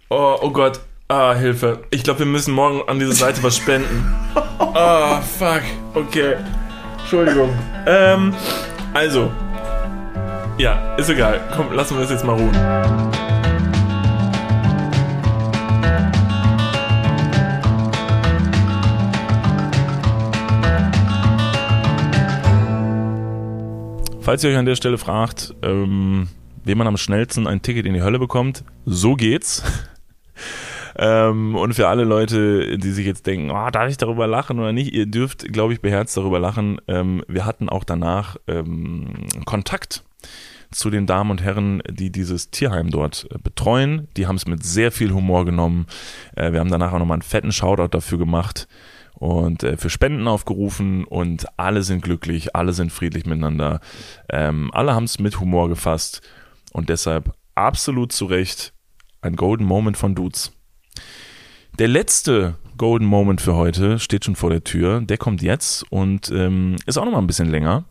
Oh, 0.10 0.36
oh 0.42 0.50
Gott. 0.52 0.82
Ah, 1.08 1.34
Hilfe. 1.34 1.82
Ich 1.92 2.04
glaube, 2.04 2.20
wir 2.20 2.26
müssen 2.26 2.54
morgen 2.54 2.82
an 2.90 3.00
diese 3.00 3.14
Seite 3.14 3.42
was 3.42 3.56
spenden. 3.56 4.14
Ah, 4.60 5.20
oh, 5.20 5.22
fuck. 5.22 5.62
Okay. 5.94 6.36
Entschuldigung. 7.00 7.50
ähm, 7.86 8.34
also. 8.94 9.32
Ja, 10.58 10.96
ist 10.96 11.10
egal. 11.10 11.42
Komm, 11.56 11.72
lassen 11.72 11.96
wir 11.98 12.04
es 12.04 12.10
jetzt 12.10 12.26
mal 12.26 12.34
ruhen. 12.34 12.52
Falls 24.22 24.44
ihr 24.44 24.50
euch 24.50 24.58
an 24.58 24.66
der 24.66 24.76
Stelle 24.76 24.98
fragt, 24.98 25.54
ähm, 25.62 26.28
wie 26.64 26.76
man 26.76 26.88
am 26.88 26.98
schnellsten 26.98 27.48
ein 27.48 27.62
Ticket 27.62 27.86
in 27.86 27.94
die 27.94 28.02
Hölle 28.02 28.20
bekommt, 28.20 28.64
so 28.86 29.16
geht's. 29.16 29.64
Ähm, 30.96 31.56
und 31.56 31.74
für 31.74 31.88
alle 31.88 32.04
Leute, 32.04 32.78
die 32.78 32.92
sich 32.92 33.06
jetzt 33.06 33.26
denken, 33.26 33.50
oh, 33.50 33.70
darf 33.72 33.90
ich 33.90 33.98
darüber 33.98 34.28
lachen 34.28 34.60
oder 34.60 34.74
nicht, 34.74 34.94
ihr 34.94 35.08
dürft, 35.08 35.52
glaube 35.52 35.74
ich, 35.74 35.82
beherzt 35.82 36.16
darüber 36.16 36.40
lachen. 36.40 36.80
Ähm, 36.88 37.24
wir 37.28 37.46
hatten 37.46 37.68
auch 37.68 37.84
danach 37.84 38.38
ähm, 38.48 39.28
Kontakt 39.46 40.04
zu 40.72 40.90
den 40.90 41.06
Damen 41.06 41.32
und 41.32 41.42
Herren, 41.42 41.82
die 41.90 42.12
dieses 42.12 42.52
Tierheim 42.52 42.92
dort 42.92 43.28
äh, 43.32 43.38
betreuen. 43.38 44.08
Die 44.18 44.28
haben 44.28 44.36
es 44.36 44.46
mit 44.46 44.64
sehr 44.64 44.92
viel 44.92 45.14
Humor 45.14 45.46
genommen. 45.46 45.88
Äh, 46.36 46.52
wir 46.52 46.60
haben 46.60 46.72
danach 46.72 46.94
auch 46.94 47.00
nochmal 47.00 47.16
einen 47.16 47.22
fetten 47.24 47.52
Shoutout 47.52 47.90
dafür 47.90 48.18
gemacht 48.18 48.68
und 49.16 49.64
äh, 49.64 49.78
für 49.78 49.90
Spenden 49.90 50.28
aufgerufen 50.28 51.06
und 51.06 51.46
alle 51.58 51.84
sind 51.84 52.04
glücklich, 52.04 52.56
alle 52.56 52.74
sind 52.74 52.92
friedlich 52.92 53.26
miteinander. 53.26 53.80
Ähm, 54.30 54.70
alle 54.74 54.94
haben 54.94 55.06
es 55.06 55.20
mit 55.20 55.40
Humor 55.40 55.70
gefasst 55.70 56.22
und 56.74 56.90
deshalb 56.90 57.34
absolut 57.56 58.12
zu 58.12 58.26
Recht 58.26 58.74
ein 59.22 59.36
Golden 59.38 59.66
Moment 59.66 59.96
von 59.96 60.16
Dudes. 60.16 60.52
Der 61.80 61.88
letzte 61.88 62.56
Golden 62.78 63.06
Moment 63.06 63.42
für 63.42 63.56
heute 63.56 64.00
steht 64.00 64.26
schon 64.26 64.36
vor 64.36 64.50
der 64.50 64.64
Tür. 64.64 65.02
Der 65.02 65.18
kommt 65.18 65.42
jetzt 65.42 65.90
und 65.92 66.30
ähm, 66.32 66.76
ist 66.86 66.98
auch 66.98 67.06
noch 67.06 67.14
mal 67.14 67.20
ein 67.20 67.28
bisschen 67.28 67.50
länger, 67.50 67.86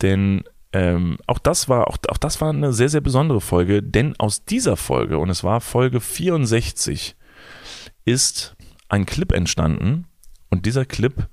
denn 0.00 0.44
ähm, 0.72 1.16
auch 1.26 1.38
das 1.38 1.68
war 1.68 1.88
auch, 1.88 1.96
auch 2.08 2.18
das 2.18 2.40
war 2.40 2.50
eine 2.50 2.72
sehr 2.72 2.90
sehr 2.90 3.00
besondere 3.00 3.40
Folge, 3.40 3.82
denn 3.82 4.14
aus 4.18 4.44
dieser 4.44 4.76
Folge 4.76 5.18
und 5.18 5.30
es 5.30 5.42
war 5.42 5.60
Folge 5.60 6.00
64 6.00 7.16
ist 8.04 8.56
ein 8.88 9.06
Clip 9.06 9.32
entstanden 9.32 10.06
und 10.50 10.66
dieser 10.66 10.84
Clip 10.84 11.28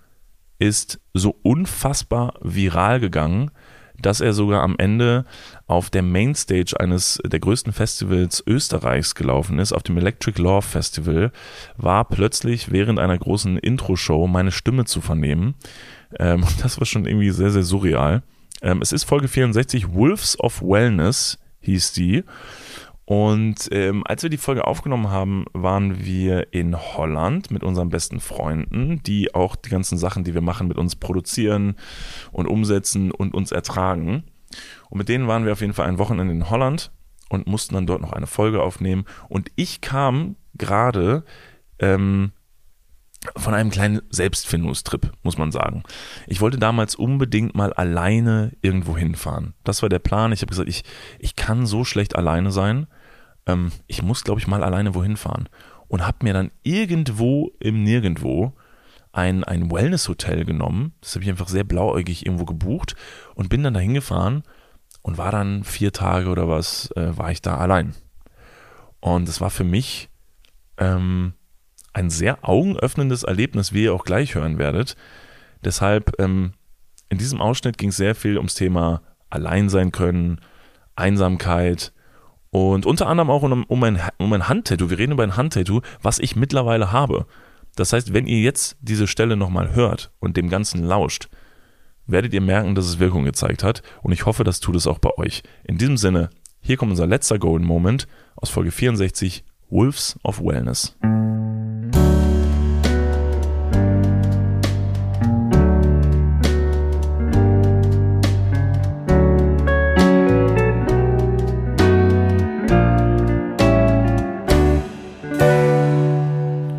ist 0.57 1.01
so 1.13 1.35
unfassbar 1.43 2.33
viral 2.41 2.99
gegangen, 3.01 3.51
dass 4.01 4.21
er 4.21 4.33
sogar 4.33 4.61
am 4.61 4.75
Ende 4.77 5.25
auf 5.67 5.89
der 5.89 6.01
Mainstage 6.01 6.75
eines 6.79 7.19
der 7.25 7.39
größten 7.39 7.73
Festivals 7.73 8.43
Österreichs 8.45 9.15
gelaufen 9.15 9.59
ist, 9.59 9.73
auf 9.73 9.83
dem 9.83 9.97
Electric 9.97 10.41
Love 10.41 10.61
Festival, 10.65 11.31
war 11.77 12.05
plötzlich 12.05 12.71
während 12.71 12.99
einer 12.99 13.17
großen 13.17 13.57
Intro-Show 13.57 14.27
meine 14.27 14.51
Stimme 14.51 14.85
zu 14.85 15.01
vernehmen. 15.01 15.55
Ähm, 16.19 16.43
das 16.61 16.79
war 16.79 16.85
schon 16.85 17.05
irgendwie 17.05 17.31
sehr, 17.31 17.51
sehr 17.51 17.63
surreal. 17.63 18.23
Ähm, 18.61 18.81
es 18.81 18.91
ist 18.91 19.03
Folge 19.03 19.27
64, 19.27 19.93
Wolves 19.93 20.39
of 20.39 20.61
Wellness 20.61 21.37
hieß 21.61 21.93
die. 21.93 22.23
Und 23.06 23.70
ähm, 23.72 24.03
als 24.06 24.24
wir 24.24 24.32
die 24.32 24.38
Folge 24.38 24.66
aufgenommen 24.66 25.10
haben, 25.12 25.45
waren 25.53 26.03
wir 26.03 26.51
in 26.53 26.76
Holland 26.76 27.51
mit 27.51 27.64
unseren 27.64 27.89
besten 27.89 28.20
Freunden, 28.20 29.01
die 29.03 29.36
auch 29.36 29.56
die 29.56 29.70
ganzen 29.70 29.97
Sachen, 29.97 30.24
die 30.24 30.34
wir 30.34 30.41
machen, 30.41 30.68
mit 30.68 30.78
uns 30.78 30.95
produzieren 30.95 31.76
und 32.32 32.47
umsetzen 32.47 33.12
und 33.12 33.36
uns 33.36 33.51
ertragen. 33.51 34.24
Und 34.89 34.97
mit 34.97 35.10
denen 35.10 35.28
waren 35.28 35.45
wir 35.45 35.51
auf 35.51 35.62
jeden 35.62 35.74
Fall 35.74 35.88
ein 35.88 35.99
Wochenende 35.99 36.34
in 36.34 36.49
Holland 36.49 36.91
und 37.30 37.45
mussten 37.47 37.76
dann 37.76 37.86
dort 37.86 38.01
noch 38.01 38.14
eine 38.14 38.28
Folge 38.28 38.64
aufnehmen. 38.64 39.06
Und 39.30 39.51
ich 39.56 39.82
kam 39.82 40.36
gerade 40.56 41.24
ähm, 41.78 42.32
von 43.38 43.53
einem 43.53 43.69
kleinen 43.69 44.01
Selbstfindungstrip, 44.09 45.11
muss 45.23 45.38
man 45.38 45.51
sagen. 45.51 45.84
Ich 46.28 46.41
wollte 46.41 46.57
damals 46.57 46.95
unbedingt 46.95 47.55
mal 47.55 47.73
alleine 47.73 48.51
irgendwo 48.61 48.97
hinfahren. 48.97 49.53
Das 49.63 49.82
war 49.82 49.89
der 49.89 49.99
Plan. 49.99 50.32
Ich 50.32 50.41
habe 50.41 50.49
gesagt, 50.49 50.69
ich, 50.69 50.84
ich 51.19 51.36
kann 51.36 51.65
so 51.65 51.84
schlecht 51.84 52.15
alleine 52.15 52.51
sein. 52.51 52.88
Ähm, 53.45 53.71
ich 53.88 54.01
muss, 54.01 54.23
glaube 54.23 54.39
ich, 54.39 54.47
mal 54.47 54.63
alleine 54.63 54.95
wohin 54.95 55.17
fahren. 55.17 55.49
Und 55.88 56.05
habe 56.05 56.17
mir 56.23 56.34
dann 56.34 56.51
irgendwo 56.63 57.51
im 57.59 57.84
Nirgendwo 57.84 58.53
ein, 59.11 59.43
ein 59.43 59.71
Wellness-Hotel 59.71 60.45
genommen. 60.45 60.93
Das 61.01 61.15
habe 61.15 61.23
ich 61.23 61.30
einfach 61.30 61.47
sehr 61.47 61.63
blauäugig 61.63 62.26
irgendwo 62.26 62.45
gebucht 62.45 62.95
und 63.36 63.49
bin 63.49 63.63
dann 63.63 63.73
dahin 63.73 63.93
gefahren 63.93 64.43
und 65.01 65.17
war 65.17 65.32
dann 65.32 65.63
vier 65.63 65.93
Tage 65.93 66.30
oder 66.30 66.47
was, 66.49 66.91
äh, 66.95 67.17
war 67.17 67.32
ich 67.32 67.41
da 67.41 67.57
allein. 67.57 67.95
Und 68.99 69.28
das 69.28 69.39
war 69.39 69.51
für 69.51 69.63
mich 69.63 70.09
ähm, 70.78 71.34
ein 71.95 72.09
sehr 72.09 72.47
augenöffnendes 72.47 73.23
Erlebnis, 73.23 73.71
wie 73.71 73.85
ihr 73.85 73.93
auch 73.93 74.03
gleich 74.03 74.35
hören 74.35 74.57
werdet. 74.57 74.97
Deshalb 75.63 76.11
ähm, 76.19 76.51
in 77.09 77.17
diesem 77.17 77.41
Ausschnitt 77.41 77.77
ging 77.77 77.89
es 77.89 77.97
sehr 77.97 78.15
viel 78.15 78.37
ums 78.37 78.53
Thema 78.53 79.01
Allein 79.29 79.69
sein 79.69 79.91
können, 79.91 80.39
Einsamkeit 80.95 81.93
und 82.49 82.85
unter 82.85 83.07
anderem 83.07 83.29
auch 83.29 83.43
um, 83.43 83.63
um 83.63 83.83
ein, 83.83 83.99
um 84.17 84.31
ein 84.33 84.47
Handtattoo. 84.47 84.89
Wir 84.89 84.97
reden 84.97 85.13
über 85.13 85.23
ein 85.23 85.37
Handtattoo, 85.37 85.81
was 86.01 86.19
ich 86.19 86.35
mittlerweile 86.35 86.91
habe. 86.91 87.25
Das 87.75 87.93
heißt, 87.93 88.13
wenn 88.13 88.27
ihr 88.27 88.39
jetzt 88.39 88.77
diese 88.81 89.07
Stelle 89.07 89.37
nochmal 89.37 89.73
hört 89.73 90.11
und 90.19 90.37
dem 90.37 90.49
Ganzen 90.49 90.83
lauscht, 90.83 91.29
werdet 92.07 92.33
ihr 92.33 92.41
merken, 92.41 92.75
dass 92.75 92.85
es 92.85 92.99
Wirkung 92.99 93.23
gezeigt 93.23 93.63
hat. 93.63 93.83
Und 94.03 94.11
ich 94.11 94.25
hoffe, 94.25 94.43
das 94.43 94.59
tut 94.59 94.75
es 94.75 94.87
auch 94.87 94.99
bei 94.99 95.11
euch. 95.17 95.43
In 95.63 95.77
diesem 95.77 95.97
Sinne, 95.97 96.29
hier 96.61 96.77
kommt 96.77 96.91
unser 96.91 97.07
letzter 97.07 97.39
Golden 97.39 97.65
Moment 97.65 98.07
aus 98.35 98.49
Folge 98.49 98.71
64, 98.71 99.43
Wolves 99.69 100.19
of 100.23 100.41
Wellness. 100.41 100.95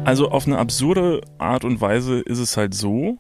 Also 0.07 0.31
auf 0.31 0.47
eine 0.47 0.59
absurde 0.59 1.21
Art 1.39 1.65
und 1.65 1.81
Weise 1.81 2.21
ist 2.21 2.39
es 2.39 2.57
halt 2.57 2.75
so, 2.75 3.19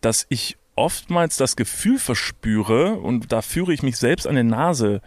dass 0.00 0.24
ich 0.28 0.56
oftmals 0.76 1.36
das 1.36 1.56
Gefühl 1.56 1.98
verspüre 1.98 2.92
und 3.00 3.32
da 3.32 3.42
führe 3.42 3.74
ich 3.74 3.82
mich 3.82 3.96
selbst 3.96 4.24
an 4.28 4.36
der 4.36 4.44
Nase 4.44 5.00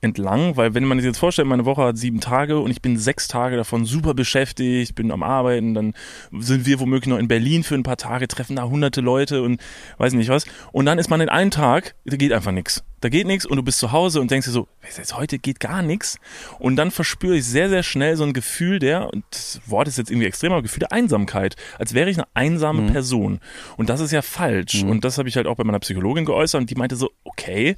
entlang, 0.00 0.56
weil 0.56 0.74
wenn 0.74 0.84
man 0.84 0.98
sich 0.98 1.06
jetzt 1.06 1.18
vorstellt, 1.18 1.48
meine 1.48 1.64
Woche 1.64 1.82
hat 1.82 1.98
sieben 1.98 2.20
Tage 2.20 2.60
und 2.60 2.70
ich 2.70 2.80
bin 2.80 2.96
sechs 2.96 3.26
Tage 3.26 3.56
davon 3.56 3.84
super 3.84 4.14
beschäftigt, 4.14 4.94
bin 4.94 5.10
am 5.10 5.22
Arbeiten, 5.22 5.74
dann 5.74 5.94
sind 6.38 6.66
wir 6.66 6.78
womöglich 6.78 7.08
noch 7.08 7.18
in 7.18 7.26
Berlin 7.26 7.64
für 7.64 7.74
ein 7.74 7.82
paar 7.82 7.96
Tage, 7.96 8.28
treffen 8.28 8.56
da 8.56 8.64
hunderte 8.64 9.00
Leute 9.00 9.42
und 9.42 9.60
weiß 9.98 10.12
nicht 10.12 10.28
was. 10.28 10.46
Und 10.70 10.86
dann 10.86 10.98
ist 10.98 11.10
man 11.10 11.20
in 11.20 11.28
einem 11.28 11.50
Tag, 11.50 11.96
da 12.04 12.16
geht 12.16 12.32
einfach 12.32 12.52
nichts. 12.52 12.84
Da 13.00 13.08
geht 13.08 13.26
nichts 13.26 13.46
und 13.46 13.56
du 13.56 13.62
bist 13.62 13.78
zu 13.78 13.92
Hause 13.92 14.20
und 14.20 14.30
denkst 14.30 14.46
dir 14.46 14.52
so, 14.52 14.68
jetzt 14.82 15.16
heute 15.16 15.38
geht 15.38 15.60
gar 15.60 15.82
nichts. 15.82 16.18
Und 16.58 16.76
dann 16.76 16.90
verspüre 16.90 17.36
ich 17.36 17.44
sehr, 17.44 17.68
sehr 17.68 17.82
schnell 17.82 18.16
so 18.16 18.24
ein 18.24 18.32
Gefühl 18.32 18.78
der, 18.78 19.12
und 19.12 19.24
das 19.30 19.60
Wort 19.66 19.88
ist 19.88 19.98
jetzt 19.98 20.10
irgendwie 20.10 20.26
extremer, 20.26 20.62
Gefühl 20.62 20.80
der 20.80 20.92
Einsamkeit, 20.92 21.56
als 21.78 21.94
wäre 21.94 22.10
ich 22.10 22.18
eine 22.18 22.26
einsame 22.34 22.82
mhm. 22.82 22.92
Person. 22.92 23.40
Und 23.76 23.88
das 23.88 24.00
ist 24.00 24.12
ja 24.12 24.22
falsch. 24.22 24.82
Mhm. 24.82 24.90
Und 24.90 25.04
das 25.04 25.18
habe 25.18 25.28
ich 25.28 25.36
halt 25.36 25.46
auch 25.46 25.56
bei 25.56 25.64
meiner 25.64 25.78
Psychologin 25.80 26.24
geäußert 26.24 26.60
und 26.60 26.70
die 26.70 26.74
meinte 26.74 26.96
so, 26.96 27.10
okay, 27.24 27.76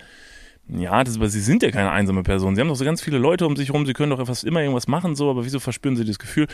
ja, 0.77 1.03
das, 1.05 1.17
aber 1.17 1.29
sie 1.29 1.41
sind 1.41 1.63
ja 1.63 1.71
keine 1.71 1.91
einsame 1.91 2.23
Person. 2.23 2.55
Sie 2.55 2.61
haben 2.61 2.69
doch 2.69 2.77
so 2.77 2.85
ganz 2.85 3.03
viele 3.03 3.19
Leute 3.19 3.47
um 3.47 3.57
sich 3.57 3.69
herum, 3.69 3.87
sie 3.87 3.93
können 3.93 4.11
doch 4.11 4.25
fast 4.27 4.45
immer 4.45 4.61
irgendwas 4.61 4.89
machen, 4.89 5.17
so, 5.17 5.31
aber 5.31 5.45
wieso 5.45 5.61
verspüren 5.61 5.97
sie 5.97 6.05
das 6.05 6.19
Gefühl? 6.19 6.47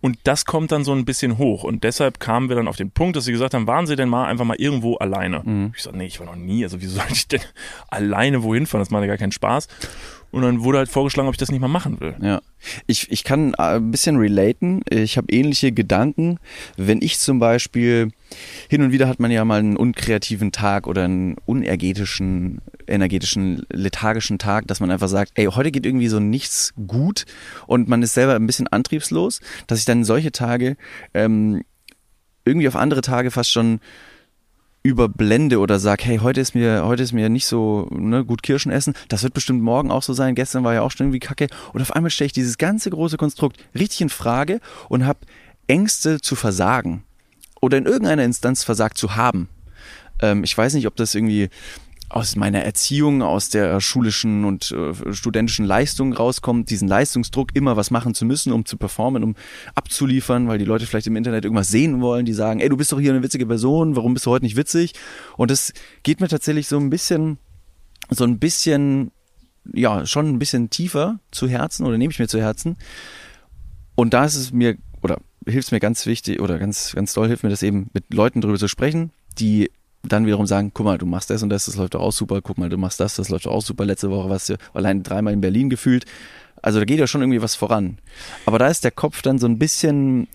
Und 0.00 0.18
das 0.24 0.46
kommt 0.46 0.72
dann 0.72 0.82
so 0.82 0.92
ein 0.92 1.04
bisschen 1.04 1.36
hoch. 1.36 1.62
Und 1.62 1.84
deshalb 1.84 2.20
kamen 2.20 2.48
wir 2.48 2.56
dann 2.56 2.68
auf 2.68 2.76
den 2.76 2.90
Punkt, 2.90 3.16
dass 3.16 3.26
sie 3.26 3.32
gesagt 3.32 3.52
haben, 3.52 3.66
waren 3.66 3.86
sie 3.86 3.96
denn 3.96 4.08
mal 4.08 4.26
einfach 4.26 4.46
mal 4.46 4.56
irgendwo 4.56 4.96
alleine? 4.96 5.42
Mhm. 5.44 5.72
Ich 5.76 5.82
sag, 5.82 5.94
nee, 5.94 6.06
ich 6.06 6.18
war 6.20 6.26
noch 6.26 6.36
nie. 6.36 6.64
Also 6.64 6.80
wieso 6.80 6.96
sollte 6.96 7.12
ich 7.12 7.28
denn 7.28 7.42
alleine 7.88 8.42
wohin 8.42 8.66
fahren? 8.66 8.80
Das 8.80 8.90
macht 8.90 9.02
ja 9.02 9.08
gar 9.08 9.18
keinen 9.18 9.32
Spaß. 9.32 9.68
Und 10.30 10.42
dann 10.42 10.62
wurde 10.62 10.78
halt 10.78 10.88
vorgeschlagen, 10.88 11.28
ob 11.28 11.34
ich 11.34 11.38
das 11.38 11.50
nicht 11.50 11.60
mal 11.60 11.68
machen 11.68 12.00
will. 12.00 12.14
Ja. 12.22 12.40
Ich, 12.86 13.10
ich 13.10 13.24
kann 13.24 13.54
äh, 13.54 13.76
ein 13.76 13.90
bisschen 13.90 14.16
relaten. 14.16 14.82
Ich 14.88 15.16
habe 15.16 15.32
ähnliche 15.32 15.72
Gedanken. 15.72 16.38
Wenn 16.76 17.02
ich 17.02 17.18
zum 17.18 17.38
Beispiel, 17.38 18.12
hin 18.68 18.82
und 18.82 18.92
wieder 18.92 19.08
hat 19.08 19.18
man 19.18 19.30
ja 19.30 19.44
mal 19.44 19.58
einen 19.58 19.76
unkreativen 19.76 20.52
Tag 20.52 20.86
oder 20.86 21.04
einen 21.04 21.36
unergetischen, 21.46 22.60
energetischen, 22.86 23.62
lethargischen 23.70 24.38
Tag, 24.38 24.68
dass 24.68 24.80
man 24.80 24.90
einfach 24.90 25.08
sagt, 25.08 25.32
ey, 25.34 25.46
heute 25.46 25.72
geht 25.72 25.86
irgendwie 25.86 26.08
so 26.08 26.20
nichts 26.20 26.74
gut 26.86 27.24
und 27.66 27.88
man 27.88 28.02
ist 28.02 28.14
selber 28.14 28.36
ein 28.36 28.46
bisschen 28.46 28.68
antriebslos, 28.68 29.40
dass 29.66 29.80
ich 29.80 29.84
dann 29.84 30.04
solche 30.04 30.30
Tage 30.30 30.76
ähm, 31.12 31.62
irgendwie 32.44 32.68
auf 32.68 32.76
andere 32.76 33.00
Tage 33.00 33.30
fast 33.30 33.50
schon 33.50 33.80
überblende 34.82 35.58
oder 35.58 35.78
sag, 35.78 36.04
hey, 36.04 36.18
heute 36.18 36.40
ist 36.40 36.54
mir, 36.54 36.84
heute 36.86 37.02
ist 37.02 37.12
mir 37.12 37.28
nicht 37.28 37.46
so 37.46 37.86
ne, 37.90 38.24
gut 38.24 38.42
Kirschen 38.42 38.72
essen, 38.72 38.94
das 39.08 39.22
wird 39.22 39.34
bestimmt 39.34 39.62
morgen 39.62 39.90
auch 39.90 40.02
so 40.02 40.12
sein, 40.14 40.34
gestern 40.34 40.64
war 40.64 40.74
ja 40.74 40.82
auch 40.82 40.90
schon 40.90 41.06
irgendwie 41.06 41.20
kacke. 41.20 41.48
Und 41.72 41.82
auf 41.82 41.92
einmal 41.92 42.10
stelle 42.10 42.26
ich 42.26 42.32
dieses 42.32 42.56
ganze 42.56 42.90
große 42.90 43.16
Konstrukt 43.16 43.58
richtig 43.74 44.00
in 44.00 44.08
Frage 44.08 44.60
und 44.88 45.06
habe 45.06 45.20
Ängste 45.66 46.20
zu 46.20 46.34
versagen 46.34 47.04
oder 47.60 47.76
in 47.78 47.86
irgendeiner 47.86 48.24
Instanz 48.24 48.64
versagt 48.64 48.96
zu 48.96 49.16
haben. 49.16 49.48
Ähm, 50.20 50.44
ich 50.44 50.56
weiß 50.56 50.74
nicht, 50.74 50.86
ob 50.86 50.96
das 50.96 51.14
irgendwie 51.14 51.50
aus 52.10 52.34
meiner 52.34 52.62
Erziehung, 52.62 53.22
aus 53.22 53.50
der 53.50 53.80
schulischen 53.80 54.44
und 54.44 54.72
äh, 54.72 55.14
studentischen 55.14 55.64
Leistung 55.64 56.12
rauskommt, 56.12 56.68
diesen 56.68 56.88
Leistungsdruck, 56.88 57.54
immer 57.54 57.76
was 57.76 57.92
machen 57.92 58.14
zu 58.14 58.24
müssen, 58.24 58.52
um 58.52 58.64
zu 58.66 58.76
performen, 58.76 59.22
um 59.22 59.36
abzuliefern, 59.76 60.48
weil 60.48 60.58
die 60.58 60.64
Leute 60.64 60.86
vielleicht 60.86 61.06
im 61.06 61.14
Internet 61.14 61.44
irgendwas 61.44 61.68
sehen 61.68 62.00
wollen, 62.00 62.26
die 62.26 62.32
sagen, 62.32 62.58
ey, 62.58 62.68
du 62.68 62.76
bist 62.76 62.90
doch 62.90 62.98
hier 62.98 63.12
eine 63.12 63.22
witzige 63.22 63.46
Person, 63.46 63.94
warum 63.94 64.14
bist 64.14 64.26
du 64.26 64.32
heute 64.32 64.44
nicht 64.44 64.56
witzig? 64.56 64.94
Und 65.36 65.52
das 65.52 65.72
geht 66.02 66.20
mir 66.20 66.26
tatsächlich 66.26 66.66
so 66.66 66.78
ein 66.78 66.90
bisschen, 66.90 67.38
so 68.10 68.24
ein 68.24 68.40
bisschen, 68.40 69.12
ja, 69.72 70.04
schon 70.04 70.28
ein 70.28 70.40
bisschen 70.40 70.68
tiefer 70.68 71.20
zu 71.30 71.48
Herzen 71.48 71.86
oder 71.86 71.96
nehme 71.96 72.10
ich 72.10 72.18
mir 72.18 72.28
zu 72.28 72.40
Herzen. 72.40 72.76
Und 73.94 74.14
da 74.14 74.24
ist 74.24 74.34
es 74.34 74.52
mir, 74.52 74.76
oder 75.00 75.18
hilft 75.46 75.68
es 75.68 75.72
mir 75.72 75.80
ganz 75.80 76.06
wichtig, 76.06 76.40
oder 76.40 76.58
ganz, 76.58 76.92
ganz 76.92 77.12
doll 77.14 77.28
hilft 77.28 77.44
mir 77.44 77.50
das 77.50 77.62
eben, 77.62 77.88
mit 77.92 78.12
Leuten 78.12 78.40
darüber 78.40 78.58
zu 78.58 78.66
sprechen, 78.66 79.12
die 79.38 79.70
dann 80.02 80.26
wiederum 80.26 80.46
sagen, 80.46 80.70
guck 80.72 80.86
mal, 80.86 80.98
du 80.98 81.06
machst 81.06 81.30
das 81.30 81.42
und 81.42 81.50
das, 81.50 81.66
das 81.66 81.76
läuft 81.76 81.94
auch 81.96 82.12
super, 82.12 82.40
guck 82.42 82.58
mal, 82.58 82.68
du 82.68 82.78
machst 82.78 83.00
das, 83.00 83.16
das 83.16 83.28
läuft 83.28 83.46
auch 83.46 83.62
super. 83.62 83.84
Letzte 83.84 84.10
Woche 84.10 84.30
warst 84.30 84.48
du 84.48 84.56
allein 84.72 85.02
dreimal 85.02 85.32
in 85.32 85.40
Berlin 85.40 85.70
gefühlt. 85.70 86.04
Also 86.62 86.78
da 86.78 86.84
geht 86.84 86.98
ja 86.98 87.06
schon 87.06 87.22
irgendwie 87.22 87.42
was 87.42 87.54
voran. 87.54 87.98
Aber 88.46 88.58
da 88.58 88.68
ist 88.68 88.84
der 88.84 88.90
Kopf 88.90 89.22
dann 89.22 89.38
so 89.38 89.46
ein 89.46 89.58
bisschen, 89.58 90.28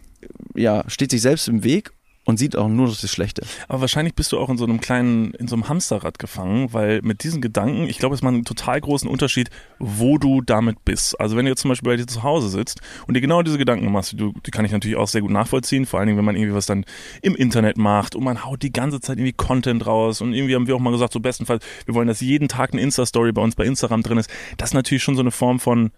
ja, 0.55 0.83
steht 0.87 1.11
sich 1.11 1.21
selbst 1.21 1.47
im 1.47 1.63
Weg 1.63 1.91
und 2.25 2.37
sieht 2.37 2.55
auch 2.55 2.67
nur 2.67 2.87
das 2.87 3.09
Schlechte. 3.09 3.43
Aber 3.67 3.81
wahrscheinlich 3.81 4.15
bist 4.15 4.31
du 4.31 4.39
auch 4.39 4.49
in 4.49 4.57
so 4.57 4.65
einem 4.65 4.81
kleinen, 4.81 5.33
in 5.35 5.47
so 5.47 5.55
einem 5.55 5.69
Hamsterrad 5.69 6.19
gefangen, 6.19 6.73
weil 6.73 7.01
mit 7.03 7.23
diesen 7.23 7.39
Gedanken, 7.39 7.87
ich 7.87 7.99
glaube, 7.99 8.15
es 8.15 8.21
macht 8.21 8.33
einen 8.33 8.45
total 8.45 8.81
großen 8.81 9.09
Unterschied, 9.09 9.49
wo 9.79 10.17
du 10.17 10.41
damit 10.41 10.83
bist. 10.83 11.19
Also 11.19 11.37
wenn 11.37 11.45
du 11.45 11.51
jetzt 11.51 11.61
zum 11.61 11.69
Beispiel 11.69 11.91
bei 11.91 11.97
dir 11.97 12.07
zu 12.07 12.23
Hause 12.23 12.49
sitzt 12.49 12.81
und 13.07 13.13
dir 13.13 13.21
genau 13.21 13.43
diese 13.43 13.57
Gedanken 13.57 13.91
machst, 13.91 14.13
die, 14.13 14.33
die 14.45 14.51
kann 14.51 14.65
ich 14.65 14.71
natürlich 14.71 14.97
auch 14.97 15.07
sehr 15.07 15.21
gut 15.21 15.31
nachvollziehen, 15.31 15.85
vor 15.85 15.99
allen 15.99 16.07
Dingen, 16.07 16.17
wenn 16.17 16.25
man 16.25 16.35
irgendwie 16.35 16.55
was 16.55 16.65
dann 16.65 16.85
im 17.21 17.35
Internet 17.35 17.77
macht 17.77 18.15
und 18.15 18.23
man 18.23 18.43
haut 18.43 18.63
die 18.63 18.73
ganze 18.73 18.99
Zeit 18.99 19.17
irgendwie 19.17 19.33
Content 19.33 19.85
raus 19.85 20.21
und 20.21 20.33
irgendwie 20.33 20.55
haben 20.55 20.67
wir 20.67 20.75
auch 20.75 20.79
mal 20.79 20.91
gesagt, 20.91 21.13
so 21.13 21.19
bestenfalls, 21.19 21.63
wir 21.85 21.93
wollen, 21.93 22.07
dass 22.07 22.21
jeden 22.21 22.47
Tag 22.47 22.73
eine 22.73 22.81
Insta-Story 22.81 23.31
bei 23.31 23.41
uns 23.41 23.55
bei 23.55 23.65
Instagram 23.65 24.01
drin 24.01 24.17
ist. 24.17 24.29
Das 24.57 24.69
ist 24.69 24.73
natürlich 24.73 25.03
schon 25.03 25.15
so 25.15 25.21
eine 25.21 25.31
Form 25.31 25.59
von 25.59 25.91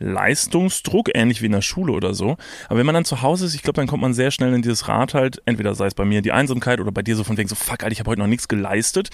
Leistungsdruck, 0.00 1.10
ähnlich 1.14 1.42
wie 1.42 1.46
in 1.46 1.52
der 1.52 1.62
Schule 1.62 1.92
oder 1.92 2.14
so. 2.14 2.36
Aber 2.68 2.78
wenn 2.78 2.86
man 2.86 2.94
dann 2.94 3.04
zu 3.04 3.22
Hause 3.22 3.46
ist, 3.46 3.54
ich 3.54 3.62
glaube, 3.62 3.76
dann 3.76 3.86
kommt 3.86 4.02
man 4.02 4.14
sehr 4.14 4.30
schnell 4.30 4.52
in 4.52 4.62
dieses 4.62 4.88
Rad 4.88 5.14
halt, 5.14 5.40
entweder 5.44 5.74
sei 5.74 5.86
es 5.86 5.94
bei 5.94 6.04
mir 6.04 6.22
die 6.22 6.32
Einsamkeit 6.32 6.80
oder 6.80 6.90
bei 6.90 7.02
dir 7.02 7.16
so 7.16 7.24
von 7.24 7.36
wegen 7.36 7.48
so, 7.48 7.54
fuck, 7.54 7.84
Alter, 7.84 7.92
ich 7.92 8.00
habe 8.00 8.10
heute 8.10 8.20
noch 8.20 8.26
nichts 8.26 8.48
geleistet. 8.48 9.10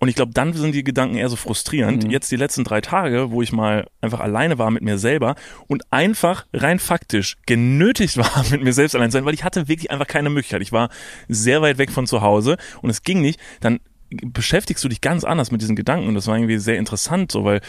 Und 0.00 0.08
ich 0.08 0.14
glaube, 0.14 0.32
dann 0.32 0.52
sind 0.52 0.74
die 0.74 0.84
Gedanken 0.84 1.16
eher 1.16 1.28
so 1.28 1.36
frustrierend. 1.36 2.04
Mhm. 2.04 2.10
Jetzt 2.10 2.30
die 2.30 2.36
letzten 2.36 2.62
drei 2.62 2.80
Tage, 2.80 3.30
wo 3.30 3.42
ich 3.42 3.52
mal 3.52 3.88
einfach 4.00 4.20
alleine 4.20 4.58
war 4.58 4.70
mit 4.70 4.82
mir 4.82 4.98
selber 4.98 5.34
und 5.66 5.82
einfach 5.90 6.46
rein 6.52 6.78
faktisch 6.78 7.36
genötigt 7.46 8.16
war, 8.16 8.44
mit 8.50 8.62
mir 8.62 8.72
selbst 8.72 8.94
allein 8.94 9.10
zu 9.10 9.16
sein, 9.16 9.24
weil 9.24 9.34
ich 9.34 9.44
hatte 9.44 9.68
wirklich 9.68 9.90
einfach 9.90 10.06
keine 10.06 10.30
Möglichkeit. 10.30 10.62
Ich 10.62 10.72
war 10.72 10.88
sehr 11.28 11.62
weit 11.62 11.78
weg 11.78 11.90
von 11.90 12.06
zu 12.06 12.22
Hause 12.22 12.56
und 12.80 12.90
es 12.90 13.02
ging 13.02 13.20
nicht. 13.20 13.40
Dann 13.60 13.80
beschäftigst 14.10 14.82
du 14.84 14.88
dich 14.88 15.00
ganz 15.00 15.24
anders 15.24 15.50
mit 15.50 15.60
diesen 15.60 15.76
Gedanken 15.76 16.08
und 16.08 16.14
das 16.14 16.26
war 16.26 16.36
irgendwie 16.36 16.58
sehr 16.58 16.78
interessant, 16.78 17.32
so 17.32 17.44
weil 17.44 17.60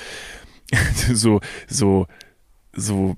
so 1.14 1.42
so 1.68 2.08
so 2.74 3.16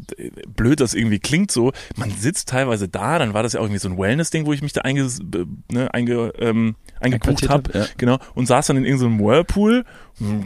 blöd 0.56 0.80
das 0.80 0.94
irgendwie 0.94 1.20
klingt 1.20 1.52
so, 1.52 1.72
man 1.96 2.10
sitzt 2.10 2.50
teilweise 2.50 2.88
da, 2.88 3.20
dann 3.20 3.34
war 3.34 3.44
das 3.44 3.54
ja 3.54 3.60
auch 3.60 3.66
irgendwie 3.66 3.80
so 3.80 3.90
ein 3.90 3.98
Wellness-Ding, 3.98 4.46
wo 4.46 4.54
ich 4.54 4.62
mich 4.62 4.74
da 4.74 4.82
einge, 4.82 5.08
ne, 5.72 5.94
einge, 5.94 6.34
ähm, 6.40 6.76
eingebucht 7.00 7.50
habe, 7.50 7.70
hab, 7.70 7.76
ja. 7.76 7.86
genau, 7.98 8.18
und 8.34 8.46
saß 8.48 8.68
dann 8.68 8.78
in 8.78 8.86
irgendeinem 8.86 9.20
Whirlpool, 9.20 9.86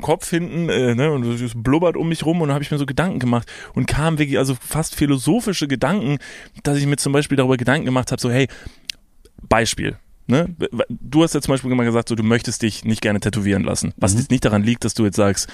Kopf 0.02 0.30
hinten, 0.30 0.70
äh, 0.70 0.96
ne, 0.96 1.12
und 1.12 1.24
es 1.26 1.54
blubbert 1.56 1.98
um 1.98 2.10
mich 2.10 2.26
rum 2.26 2.42
und 2.42 2.48
dann 2.48 2.56
habe 2.56 2.64
ich 2.64 2.72
mir 2.72 2.78
so 2.78 2.86
Gedanken 2.86 3.20
gemacht 3.20 3.52
und 3.74 3.88
kam 3.88 4.18
wirklich, 4.18 4.38
also 4.38 4.56
fast 4.60 4.96
philosophische 4.96 5.68
Gedanken, 5.68 6.18
dass 6.64 6.78
ich 6.78 6.86
mir 6.86 6.98
zum 6.98 7.14
Beispiel 7.14 7.38
darüber 7.38 7.58
Gedanken 7.58 7.86
gemacht 7.86 8.12
habe, 8.12 8.22
so 8.22 8.32
hey, 8.32 8.48
Beispiel, 9.48 9.98
Ne? 10.28 10.56
Du 10.90 11.24
hast 11.24 11.36
ja 11.36 11.42
zum 11.42 11.54
Beispiel 11.54 11.72
immer 11.72 11.84
gesagt, 11.84 12.10
so, 12.10 12.16
du 12.16 12.24
möchtest 12.24 12.62
dich 12.64 12.84
nicht 12.84 13.02
gerne 13.02 13.20
tätowieren 13.20 13.64
lassen. 13.64 13.94
Was 13.98 14.14
Mhm. 14.14 14.20
jetzt 14.20 14.32
nicht 14.32 14.44
daran 14.44 14.64
liegt, 14.64 14.84
dass 14.84 14.94
du 14.96 15.06
jetzt 15.06 15.18
sagst, 15.18 15.48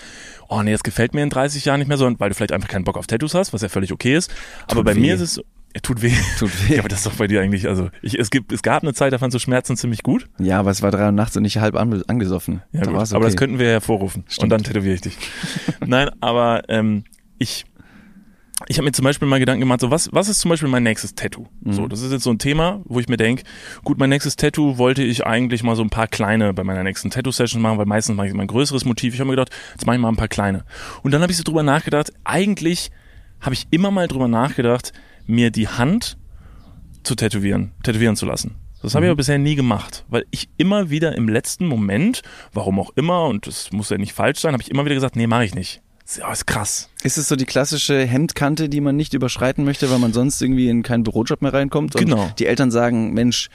oh 0.47 0.61
nee, 0.63 0.71
das 0.71 0.83
gefällt 0.83 1.13
mir 1.13 1.23
in 1.23 1.29
30 1.29 1.65
Jahren 1.65 1.79
nicht 1.79 1.87
mehr, 1.89 1.97
sondern 1.97 2.19
weil 2.19 2.29
du 2.29 2.35
vielleicht 2.35 2.53
einfach 2.53 2.69
keinen 2.69 2.85
Bock 2.85 2.97
auf 2.97 3.05
Tattoos 3.07 3.33
hast, 3.33 3.51
was 3.53 3.61
ja 3.61 3.69
völlig 3.69 3.91
okay 3.91 4.15
ist. 4.15 4.31
Aber 4.67 4.75
Tut 4.75 4.85
bei 4.85 4.95
weh. 4.95 4.99
mir 5.01 5.15
ist 5.15 5.21
es 5.21 5.41
ja, 5.73 5.79
tut 5.81 6.01
weh. 6.01 6.11
Tut 6.37 6.51
weh. 6.69 6.73
Ja, 6.75 6.79
aber 6.79 6.89
das 6.89 6.99
ist 6.99 7.05
doch 7.07 7.13
bei 7.15 7.27
dir 7.27 7.41
eigentlich, 7.41 7.67
also 7.67 7.89
ich, 8.01 8.17
es 8.19 8.29
gibt, 8.29 8.51
es 8.51 8.61
gab 8.61 8.83
eine 8.83 8.93
Zeit, 8.93 9.13
da 9.13 9.17
fandst 9.17 9.35
du 9.35 9.39
Schmerzen 9.39 9.75
ziemlich 9.77 10.03
gut. 10.03 10.27
Ja, 10.39 10.59
aber 10.59 10.71
es 10.71 10.81
war 10.81 10.91
drei 10.91 11.05
Uhr 11.05 11.11
nachts 11.13 11.35
und 11.37 11.43
nicht 11.43 11.57
halb 11.59 11.75
ange- 11.75 12.03
angesoffen. 12.09 12.61
Ja, 12.73 12.81
Da 12.81 12.93
war's 12.93 13.13
aber 13.13 13.25
das 13.25 13.33
okay. 13.33 13.39
könnten 13.39 13.59
wir 13.59 13.65
ja 13.67 13.71
hervorrufen. 13.73 14.23
Und 14.23 14.31
Stimmt. 14.31 14.51
dann 14.51 14.63
tätowiere 14.63 14.95
ich 14.95 15.01
dich. 15.01 15.17
Nein, 15.85 16.09
aber 16.21 16.63
ähm, 16.69 17.03
ich, 17.37 17.65
ich 18.67 18.77
habe 18.77 18.85
mir 18.85 18.91
zum 18.91 19.03
Beispiel 19.03 19.27
mal 19.27 19.39
Gedanken 19.39 19.61
gemacht, 19.61 19.81
so 19.81 19.91
was, 19.91 20.09
was 20.13 20.29
ist 20.29 20.39
zum 20.39 20.49
Beispiel 20.49 20.69
mein 20.69 20.83
nächstes 20.83 21.15
Tattoo? 21.15 21.47
Mhm. 21.61 21.73
So, 21.73 21.87
das 21.87 22.01
ist 22.01 22.11
jetzt 22.11 22.23
so 22.23 22.29
ein 22.31 22.39
Thema, 22.39 22.81
wo 22.85 22.99
ich 22.99 23.07
mir 23.09 23.17
denke, 23.17 23.43
gut, 23.83 23.97
mein 23.99 24.09
nächstes 24.09 24.35
Tattoo 24.35 24.77
wollte 24.77 25.03
ich 25.03 25.25
eigentlich 25.25 25.63
mal 25.63 25.75
so 25.75 25.81
ein 25.83 25.89
paar 25.89 26.07
kleine 26.07 26.53
bei 26.53 26.63
meiner 26.63 26.83
nächsten 26.83 27.09
Tattoo-Session 27.09 27.61
machen, 27.61 27.77
weil 27.77 27.85
meistens 27.85 28.15
mache 28.15 28.27
ich 28.27 28.33
immer 28.33 28.43
ein 28.43 28.47
größeres 28.47 28.85
Motiv. 28.85 29.13
Ich 29.13 29.19
habe 29.19 29.27
mir 29.29 29.35
gedacht, 29.35 29.51
jetzt 29.73 29.85
mache 29.85 29.95
ich 29.95 30.01
mal 30.01 30.09
ein 30.09 30.15
paar 30.17 30.27
kleine. 30.27 30.63
Und 31.03 31.11
dann 31.11 31.21
habe 31.21 31.31
ich 31.31 31.37
so 31.37 31.43
drüber 31.43 31.63
nachgedacht, 31.63 32.11
eigentlich 32.23 32.91
habe 33.39 33.53
ich 33.53 33.67
immer 33.71 33.91
mal 33.91 34.07
drüber 34.07 34.27
nachgedacht, 34.27 34.93
mir 35.25 35.51
die 35.51 35.67
Hand 35.67 36.17
zu 37.03 37.15
tätowieren, 37.15 37.71
tätowieren 37.83 38.15
zu 38.15 38.25
lassen. 38.25 38.55
Das 38.83 38.95
habe 38.95 39.05
ich 39.05 39.07
Mhm. 39.07 39.11
aber 39.11 39.17
bisher 39.17 39.37
nie 39.37 39.55
gemacht, 39.55 40.05
weil 40.09 40.25
ich 40.31 40.49
immer 40.57 40.89
wieder 40.89 41.15
im 41.15 41.29
letzten 41.29 41.67
Moment, 41.67 42.21
warum 42.53 42.79
auch 42.79 42.91
immer, 42.95 43.25
und 43.25 43.45
das 43.45 43.71
muss 43.71 43.89
ja 43.91 43.97
nicht 43.97 44.13
falsch 44.13 44.39
sein, 44.39 44.53
habe 44.53 44.63
ich 44.63 44.71
immer 44.71 44.85
wieder 44.85 44.95
gesagt, 44.95 45.15
nee, 45.15 45.27
mache 45.27 45.45
ich 45.45 45.53
nicht. 45.53 45.81
Das 46.03 46.17
ist- 46.17 46.23
oh, 46.27 46.31
ist 46.31 46.47
krass. 46.47 46.89
Ist 47.03 47.17
es 47.17 47.27
so 47.27 47.35
die 47.35 47.45
klassische 47.45 48.03
Hemdkante, 48.05 48.69
die 48.69 48.81
man 48.81 48.95
nicht 48.95 49.13
überschreiten 49.13 49.63
möchte, 49.65 49.89
weil 49.91 49.99
man 49.99 50.13
sonst 50.13 50.41
irgendwie 50.41 50.69
in 50.69 50.83
keinen 50.83 51.03
Bürojob 51.03 51.41
mehr 51.41 51.53
reinkommt? 51.53 51.95
Und 51.95 52.05
Genau. 52.05 52.29
Die 52.39 52.45
Eltern 52.47 52.71
sagen, 52.71 53.13
Mensch, 53.13 53.49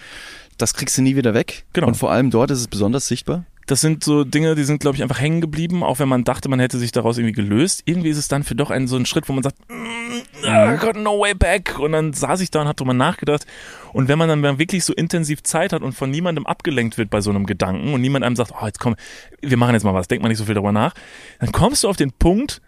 das 0.59 0.74
kriegst 0.74 0.97
du 0.97 1.02
nie 1.02 1.16
wieder 1.16 1.35
weg. 1.35 1.64
Genau. 1.73 1.89
Und 1.89 1.97
vor 1.97 2.10
allem 2.12 2.31
dort 2.31 2.51
ist 2.51 2.60
es 2.60 2.68
besonders 2.68 3.06
sichtbar. 3.09 3.44
Das 3.66 3.80
sind 3.80 4.05
so 4.05 4.22
Dinge, 4.22 4.55
die 4.55 4.64
sind, 4.64 4.80
glaube 4.80 4.97
ich, 4.97 5.02
einfach 5.02 5.20
hängen 5.20 5.40
geblieben, 5.40 5.82
auch 5.82 5.98
wenn 5.98 6.09
man 6.09 6.22
dachte, 6.22 6.48
man 6.48 6.60
hätte 6.60 6.78
sich 6.78 6.93
daraus 6.93 7.18
irgendwie 7.18 7.34
gelöst. 7.34 7.82
Irgendwie 7.84 8.10
ist 8.10 8.16
es 8.16 8.28
dann 8.28 8.44
für 8.44 8.55
doch 8.55 8.70
ein, 8.70 8.86
so 8.86 8.97
ein 8.97 9.06
Schritt, 9.06 9.28
wo 9.28 9.32
man 9.32 9.43
sagt, 9.43 9.56
mm, 9.68 10.47
ah, 10.47 10.76
got 10.76 10.97
no 10.97 11.20
way 11.20 11.34
back. 11.34 11.78
Und 11.78 11.93
dann 11.93 12.12
saß 12.12 12.40
ich 12.40 12.51
da 12.51 12.62
und 12.62 12.68
hab 12.68 12.76
drüber 12.76 12.94
nachgedacht. 12.94 13.44
Und 13.93 14.09
wenn 14.09 14.18
man 14.18 14.28
dann 14.28 14.59
wirklich 14.59 14.84
so 14.84 14.93
intensiv 14.93 15.43
Zeit 15.43 15.72
hat 15.72 15.82
und 15.82 15.93
von 15.93 16.10
niemandem 16.10 16.47
abgelenkt 16.47 16.97
wird 16.97 17.10
bei 17.10 17.20
so 17.20 17.30
einem 17.30 17.44
Gedanken 17.44 17.93
und 17.93 18.01
niemand 18.01 18.24
einem 18.24 18.36
sagt, 18.36 18.52
oh, 18.60 18.66
jetzt 18.66 18.78
komm, 18.78 18.94
wir 19.43 19.56
machen 19.56 19.74
jetzt 19.74 19.84
mal 19.84 19.94
was, 19.94 20.06
denk 20.06 20.22
mal 20.22 20.28
nicht 20.28 20.38
so 20.38 20.44
viel 20.44 20.55
darüber 20.55 20.72
nach, 20.72 20.94
dann 21.40 21.51
kommst 21.51 21.82
du 21.82 21.88
auf 21.88 21.97
den 21.97 22.12
Punkt, 22.12 22.60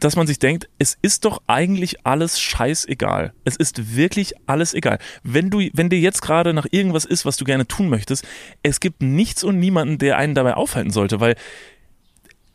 dass 0.00 0.16
man 0.16 0.26
sich 0.26 0.38
denkt, 0.38 0.68
es 0.78 0.96
ist 1.02 1.24
doch 1.24 1.42
eigentlich 1.46 2.06
alles 2.06 2.40
scheißegal. 2.40 3.32
Es 3.44 3.56
ist 3.56 3.96
wirklich 3.96 4.34
alles 4.46 4.74
egal. 4.74 4.98
Wenn 5.22 5.50
du, 5.50 5.60
wenn 5.72 5.90
dir 5.90 5.98
jetzt 5.98 6.22
gerade 6.22 6.52
nach 6.52 6.66
irgendwas 6.70 7.04
ist, 7.04 7.24
was 7.24 7.36
du 7.36 7.44
gerne 7.44 7.66
tun 7.66 7.88
möchtest, 7.88 8.26
es 8.62 8.80
gibt 8.80 9.02
nichts 9.02 9.44
und 9.44 9.58
niemanden, 9.58 9.98
der 9.98 10.16
einen 10.18 10.34
dabei 10.34 10.54
aufhalten 10.54 10.90
sollte, 10.90 11.20
weil 11.20 11.36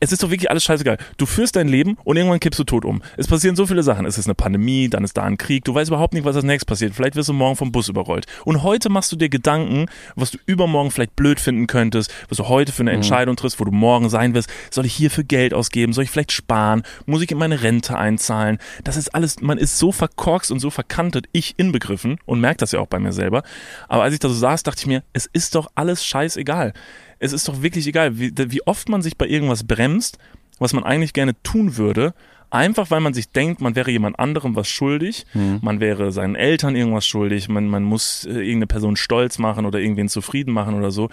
es 0.02 0.12
ist 0.12 0.24
doch 0.24 0.32
wirklich 0.32 0.50
alles 0.50 0.64
scheißegal. 0.64 0.98
Du 1.18 1.26
führst 1.26 1.56
dein 1.56 1.68
Leben 1.68 1.96
und 2.04 2.18
irgendwann 2.18 2.40
kippst 2.40 2.60
du 2.60 2.64
tot 2.64 2.84
um. 2.86 3.02
Es 3.18 3.28
passieren 3.28 3.56
so 3.56 3.68
viele 3.68 3.84
Sachen. 3.84 4.06
Es 4.06 4.18
ist 4.18 4.26
eine 4.26 4.34
Pandemie, 4.36 4.90
dann 4.90 5.04
ist 5.04 5.16
da 5.16 5.24
ein 5.24 5.38
Krieg. 5.38 5.64
Du 5.64 5.74
weißt 5.76 5.90
überhaupt 5.90 6.14
nicht, 6.14 6.26
was 6.26 6.36
als 6.36 6.44
nächstes 6.44 6.66
passiert. 6.66 6.96
Vielleicht 6.96 7.16
wirst 7.16 7.30
du 7.30 7.34
morgen 7.34 7.56
vom 7.56 7.72
Bus 7.72 7.88
überrollt. 7.88 8.26
Und 8.44 8.64
heute 8.64 8.90
machst 8.90 9.12
du 9.12 9.16
dir 9.16 9.30
Gedanken, 9.30 9.86
was 10.16 10.32
du 10.32 10.40
übermorgen 10.48 10.92
vielleicht 10.92 11.16
blöd 11.16 11.40
finden 11.40 11.68
könntest, 11.68 12.12
was 12.30 12.38
du 12.38 12.50
heute 12.50 12.72
für 12.72 12.82
eine 12.82 12.92
Mhm. 12.92 12.98
Entscheidung 12.98 13.36
triffst, 13.36 13.60
wo 13.60 13.64
du 13.64 13.72
morgen 13.72 14.10
sein 14.10 14.34
wirst. 14.34 14.50
Soll 14.72 14.86
ich 14.86 14.94
hierfür 14.94 15.24
Geld 15.24 15.54
ausgeben? 15.54 15.94
Soll 15.94 16.04
ich 16.04 16.10
vielleicht 16.10 16.32
sparen? 16.32 16.82
Muss 17.06 17.22
ich 17.22 17.32
in 17.32 17.38
meine 17.38 17.62
Rente 17.62 17.96
einzahlen? 17.98 18.58
Das 18.84 18.98
ist 18.98 19.14
alles, 19.14 19.40
man 19.40 19.60
ist 19.60 19.78
so 19.78 19.92
verkorkst 19.92 20.52
und 20.52 20.60
so 20.60 20.72
verkantet, 20.72 21.28
ich 21.32 21.54
inbegriffen 21.58 22.18
und 22.26 22.40
merke 22.42 22.58
das 22.58 22.72
ja 22.72 22.80
auch 22.80 22.88
bei 22.88 22.98
mir 23.00 23.14
selber. 23.14 23.44
Aber 23.88 24.02
als 24.02 24.14
ich 24.16 24.20
da 24.20 24.30
so 24.30 24.34
saß, 24.36 24.64
dachte 24.64 24.80
ich 24.82 24.88
mir, 24.88 25.04
es 25.14 25.30
ist 25.32 25.54
doch 25.54 25.68
alles 25.76 26.04
scheißegal. 26.04 26.74
Es 27.22 27.34
ist 27.34 27.48
doch 27.48 27.62
wirklich 27.62 27.86
egal, 27.88 28.18
wie, 28.20 28.34
wie 28.36 28.66
oft 28.66 28.90
man 28.90 29.02
sich 29.02 29.16
bei 29.18 29.28
irgendwas 29.28 29.64
bremst, 29.64 30.18
was 30.60 30.74
man 30.74 30.84
eigentlich 30.84 31.14
gerne 31.14 31.42
tun 31.44 31.78
würde, 31.78 32.14
einfach 32.50 32.92
weil 32.92 33.00
man 33.00 33.14
sich 33.14 33.30
denkt, 33.30 33.62
man 33.62 33.76
wäre 33.76 33.92
jemand 33.92 34.20
anderem 34.20 34.56
was 34.56 34.68
schuldig, 34.68 35.26
Mhm. 35.34 35.60
man 35.62 35.80
wäre 35.80 36.12
seinen 36.12 36.36
Eltern 36.36 36.76
irgendwas 36.76 37.06
schuldig, 37.06 37.48
man, 37.48 37.68
man 37.68 37.84
muss 37.84 38.26
äh, 38.26 38.32
irgendeine 38.32 38.68
Person 38.68 38.96
stolz 38.98 39.38
machen 39.38 39.66
oder 39.66 39.80
irgendwen 39.80 40.10
zufrieden 40.10 40.52
machen 40.54 40.76
oder 40.76 40.92
so. 40.92 41.10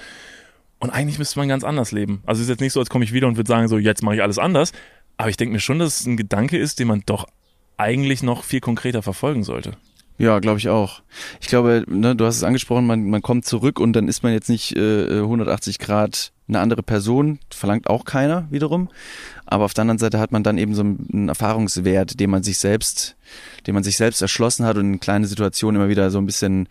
Und 0.80 0.90
eigentlich 0.90 1.18
müsste 1.18 1.38
man 1.38 1.48
ganz 1.48 1.62
anders 1.64 1.92
leben. 1.92 2.22
Also 2.26 2.40
es 2.40 2.44
ist 2.46 2.50
jetzt 2.50 2.60
nicht 2.60 2.72
so, 2.72 2.80
als 2.80 2.88
komme 2.90 3.04
ich 3.04 3.12
wieder 3.12 3.26
und 3.28 3.36
würde 3.36 3.48
sagen, 3.48 3.68
so 3.68 3.78
jetzt 3.78 4.02
mache 4.02 4.16
ich 4.16 4.22
alles 4.22 4.38
anders. 4.38 4.72
Aber 5.16 5.28
ich 5.30 5.36
denke 5.36 5.52
mir 5.52 5.60
schon, 5.60 5.78
dass 5.78 6.00
es 6.00 6.06
ein 6.06 6.16
Gedanke 6.16 6.56
ist, 6.58 6.78
den 6.78 6.88
man 6.88 7.02
doch 7.04 7.26
eigentlich 7.76 8.22
noch 8.22 8.44
viel 8.44 8.60
konkreter 8.60 9.02
verfolgen 9.02 9.42
sollte. 9.44 9.72
Ja, 10.18 10.40
glaube 10.40 10.58
ich 10.58 10.68
auch. 10.68 11.00
Ich 11.40 11.46
glaube, 11.46 11.84
ne, 11.86 12.16
du 12.16 12.26
hast 12.26 12.36
es 12.36 12.42
angesprochen, 12.42 12.86
man, 12.86 13.08
man 13.08 13.22
kommt 13.22 13.44
zurück 13.44 13.78
und 13.78 13.92
dann 13.92 14.08
ist 14.08 14.24
man 14.24 14.32
jetzt 14.32 14.48
nicht 14.48 14.76
äh, 14.76 15.20
180 15.20 15.78
Grad 15.78 16.32
eine 16.48 16.58
andere 16.58 16.82
Person, 16.82 17.38
verlangt 17.50 17.88
auch 17.88 18.04
keiner 18.04 18.48
wiederum. 18.50 18.88
Aber 19.46 19.64
auf 19.64 19.74
der 19.74 19.82
anderen 19.82 19.98
Seite 19.98 20.18
hat 20.18 20.32
man 20.32 20.42
dann 20.42 20.58
eben 20.58 20.74
so 20.74 20.82
einen 20.82 21.28
Erfahrungswert, 21.28 22.18
den 22.18 22.30
man 22.30 22.42
sich 22.42 22.58
selbst, 22.58 23.16
den 23.66 23.74
man 23.74 23.84
sich 23.84 23.96
selbst 23.96 24.20
erschlossen 24.20 24.66
hat 24.66 24.76
und 24.76 24.92
in 24.94 25.00
kleine 25.00 25.26
Situationen 25.26 25.80
immer 25.80 25.90
wieder 25.90 26.10
so 26.10 26.18
ein 26.18 26.26
bisschen 26.26 26.68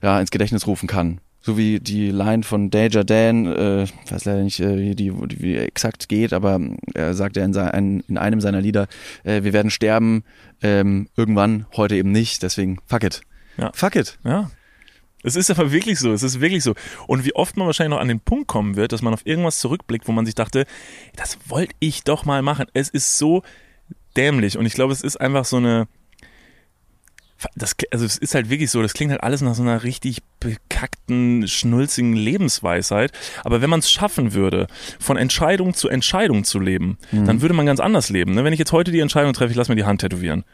ja, 0.00 0.20
ins 0.20 0.30
Gedächtnis 0.30 0.66
rufen 0.66 0.86
kann. 0.86 1.20
So 1.46 1.56
wie 1.56 1.78
die 1.78 2.10
Line 2.10 2.42
von 2.42 2.70
Danger 2.70 3.04
Dan, 3.04 3.46
äh, 3.46 3.84
ich 3.84 3.92
weiß 4.10 4.24
leider 4.24 4.42
nicht, 4.42 4.58
äh, 4.58 4.78
wie 4.78 4.96
die, 4.96 5.12
wie 5.40 5.54
exakt 5.54 6.08
geht, 6.08 6.32
aber 6.32 6.58
er 6.92 7.14
sagt 7.14 7.36
ja 7.36 7.44
in, 7.44 7.52
sein, 7.52 8.02
in 8.08 8.18
einem 8.18 8.40
seiner 8.40 8.60
Lieder, 8.60 8.88
äh, 9.22 9.44
wir 9.44 9.52
werden 9.52 9.70
sterben, 9.70 10.24
ähm, 10.60 11.08
irgendwann, 11.16 11.66
heute 11.76 11.94
eben 11.94 12.10
nicht, 12.10 12.42
deswegen 12.42 12.80
fuck 12.86 13.04
it. 13.04 13.20
Ja. 13.58 13.70
Fuck 13.74 13.94
it. 13.94 14.18
Ja. 14.24 14.50
Es 15.22 15.36
ist 15.36 15.48
aber 15.48 15.70
wirklich 15.70 16.00
so, 16.00 16.12
es 16.12 16.24
ist 16.24 16.40
wirklich 16.40 16.64
so. 16.64 16.74
Und 17.06 17.24
wie 17.24 17.36
oft 17.36 17.56
man 17.56 17.68
wahrscheinlich 17.68 17.94
noch 17.94 18.02
an 18.02 18.08
den 18.08 18.18
Punkt 18.18 18.48
kommen 18.48 18.74
wird, 18.74 18.90
dass 18.90 19.02
man 19.02 19.14
auf 19.14 19.24
irgendwas 19.24 19.60
zurückblickt, 19.60 20.08
wo 20.08 20.12
man 20.12 20.26
sich 20.26 20.34
dachte, 20.34 20.66
das 21.14 21.38
wollte 21.46 21.76
ich 21.78 22.02
doch 22.02 22.24
mal 22.24 22.42
machen. 22.42 22.66
Es 22.74 22.88
ist 22.88 23.18
so 23.18 23.44
dämlich. 24.16 24.58
Und 24.58 24.66
ich 24.66 24.74
glaube, 24.74 24.92
es 24.92 25.02
ist 25.02 25.20
einfach 25.20 25.44
so 25.44 25.58
eine, 25.58 25.86
das, 27.54 27.74
also 27.90 28.04
es 28.04 28.16
ist 28.18 28.34
halt 28.34 28.50
wirklich 28.50 28.70
so, 28.70 28.82
das 28.82 28.94
klingt 28.94 29.10
halt 29.12 29.22
alles 29.22 29.40
nach 29.40 29.54
so 29.54 29.62
einer 29.62 29.82
richtig 29.84 30.18
bekackten, 30.40 31.46
schnulzigen 31.48 32.14
Lebensweisheit. 32.14 33.12
Aber 33.44 33.60
wenn 33.62 33.70
man 33.70 33.80
es 33.80 33.90
schaffen 33.90 34.34
würde, 34.34 34.66
von 34.98 35.16
Entscheidung 35.16 35.74
zu 35.74 35.88
Entscheidung 35.88 36.44
zu 36.44 36.58
leben, 36.58 36.98
Mhm. 37.12 37.24
dann 37.26 37.42
würde 37.42 37.54
man 37.54 37.66
ganz 37.66 37.80
anders 37.80 38.10
leben. 38.10 38.34
Ne? 38.34 38.44
Wenn 38.44 38.52
ich 38.52 38.58
jetzt 38.58 38.72
heute 38.72 38.90
die 38.90 39.00
Entscheidung 39.00 39.32
treffe, 39.32 39.50
ich 39.50 39.56
lasse 39.56 39.70
mir 39.70 39.76
die 39.76 39.84
Hand 39.84 40.00
tätowieren. 40.00 40.44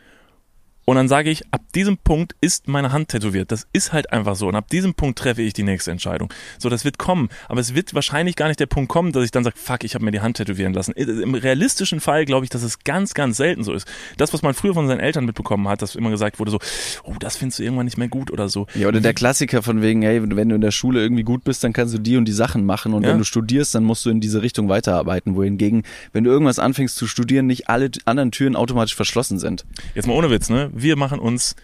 Und 0.84 0.96
dann 0.96 1.08
sage 1.08 1.30
ich, 1.30 1.42
ab 1.52 1.60
diesem 1.74 1.96
Punkt 1.96 2.34
ist 2.40 2.66
meine 2.66 2.90
Hand 2.92 3.08
tätowiert. 3.08 3.52
Das 3.52 3.66
ist 3.72 3.92
halt 3.92 4.12
einfach 4.12 4.34
so. 4.34 4.48
Und 4.48 4.56
ab 4.56 4.68
diesem 4.68 4.94
Punkt 4.94 5.18
treffe 5.18 5.40
ich 5.42 5.52
die 5.52 5.62
nächste 5.62 5.90
Entscheidung. 5.92 6.32
So, 6.58 6.68
das 6.68 6.84
wird 6.84 6.98
kommen. 6.98 7.28
Aber 7.48 7.60
es 7.60 7.74
wird 7.74 7.94
wahrscheinlich 7.94 8.34
gar 8.34 8.48
nicht 8.48 8.58
der 8.58 8.66
Punkt 8.66 8.88
kommen, 8.90 9.12
dass 9.12 9.24
ich 9.24 9.30
dann 9.30 9.44
sage, 9.44 9.56
fuck, 9.56 9.84
ich 9.84 9.94
habe 9.94 10.04
mir 10.04 10.10
die 10.10 10.20
Hand 10.20 10.38
tätowieren 10.38 10.72
lassen. 10.72 10.92
Im 10.92 11.34
realistischen 11.34 12.00
Fall 12.00 12.24
glaube 12.24 12.44
ich, 12.44 12.50
dass 12.50 12.62
es 12.62 12.80
ganz, 12.80 13.14
ganz 13.14 13.36
selten 13.36 13.62
so 13.62 13.72
ist. 13.72 13.86
Das, 14.16 14.32
was 14.32 14.42
man 14.42 14.54
früher 14.54 14.74
von 14.74 14.88
seinen 14.88 15.00
Eltern 15.00 15.24
mitbekommen 15.24 15.68
hat, 15.68 15.82
dass 15.82 15.94
immer 15.94 16.10
gesagt 16.10 16.40
wurde 16.40 16.50
so, 16.50 16.58
oh, 17.04 17.14
das 17.20 17.36
findest 17.36 17.60
du 17.60 17.62
irgendwann 17.62 17.84
nicht 17.86 17.98
mehr 17.98 18.08
gut 18.08 18.32
oder 18.32 18.48
so. 18.48 18.66
Ja, 18.74 18.88
oder 18.88 19.00
der 19.00 19.14
Klassiker 19.14 19.62
von 19.62 19.82
wegen, 19.82 20.02
hey, 20.02 20.20
wenn 20.22 20.48
du 20.48 20.54
in 20.56 20.60
der 20.60 20.72
Schule 20.72 21.00
irgendwie 21.00 21.22
gut 21.22 21.44
bist, 21.44 21.62
dann 21.62 21.72
kannst 21.72 21.94
du 21.94 21.98
die 21.98 22.16
und 22.16 22.24
die 22.24 22.32
Sachen 22.32 22.64
machen. 22.66 22.92
Und 22.92 23.04
Ja. 23.04 23.10
wenn 23.10 23.18
du 23.18 23.24
studierst, 23.24 23.74
dann 23.74 23.84
musst 23.84 24.04
du 24.04 24.10
in 24.10 24.20
diese 24.20 24.42
Richtung 24.42 24.68
weiterarbeiten. 24.68 25.36
Wohingegen, 25.36 25.84
wenn 26.12 26.24
du 26.24 26.30
irgendwas 26.30 26.58
anfängst 26.58 26.96
zu 26.96 27.06
studieren, 27.06 27.46
nicht 27.46 27.68
alle 27.68 27.90
anderen 28.04 28.32
Türen 28.32 28.56
automatisch 28.56 28.96
verschlossen 28.96 29.38
sind. 29.38 29.64
Jetzt 29.94 30.06
mal 30.08 30.14
ohne 30.14 30.28
Witz, 30.30 30.50
ne? 30.50 30.70
Wir 30.72 30.96
machen 30.96 31.18
uns, 31.18 31.54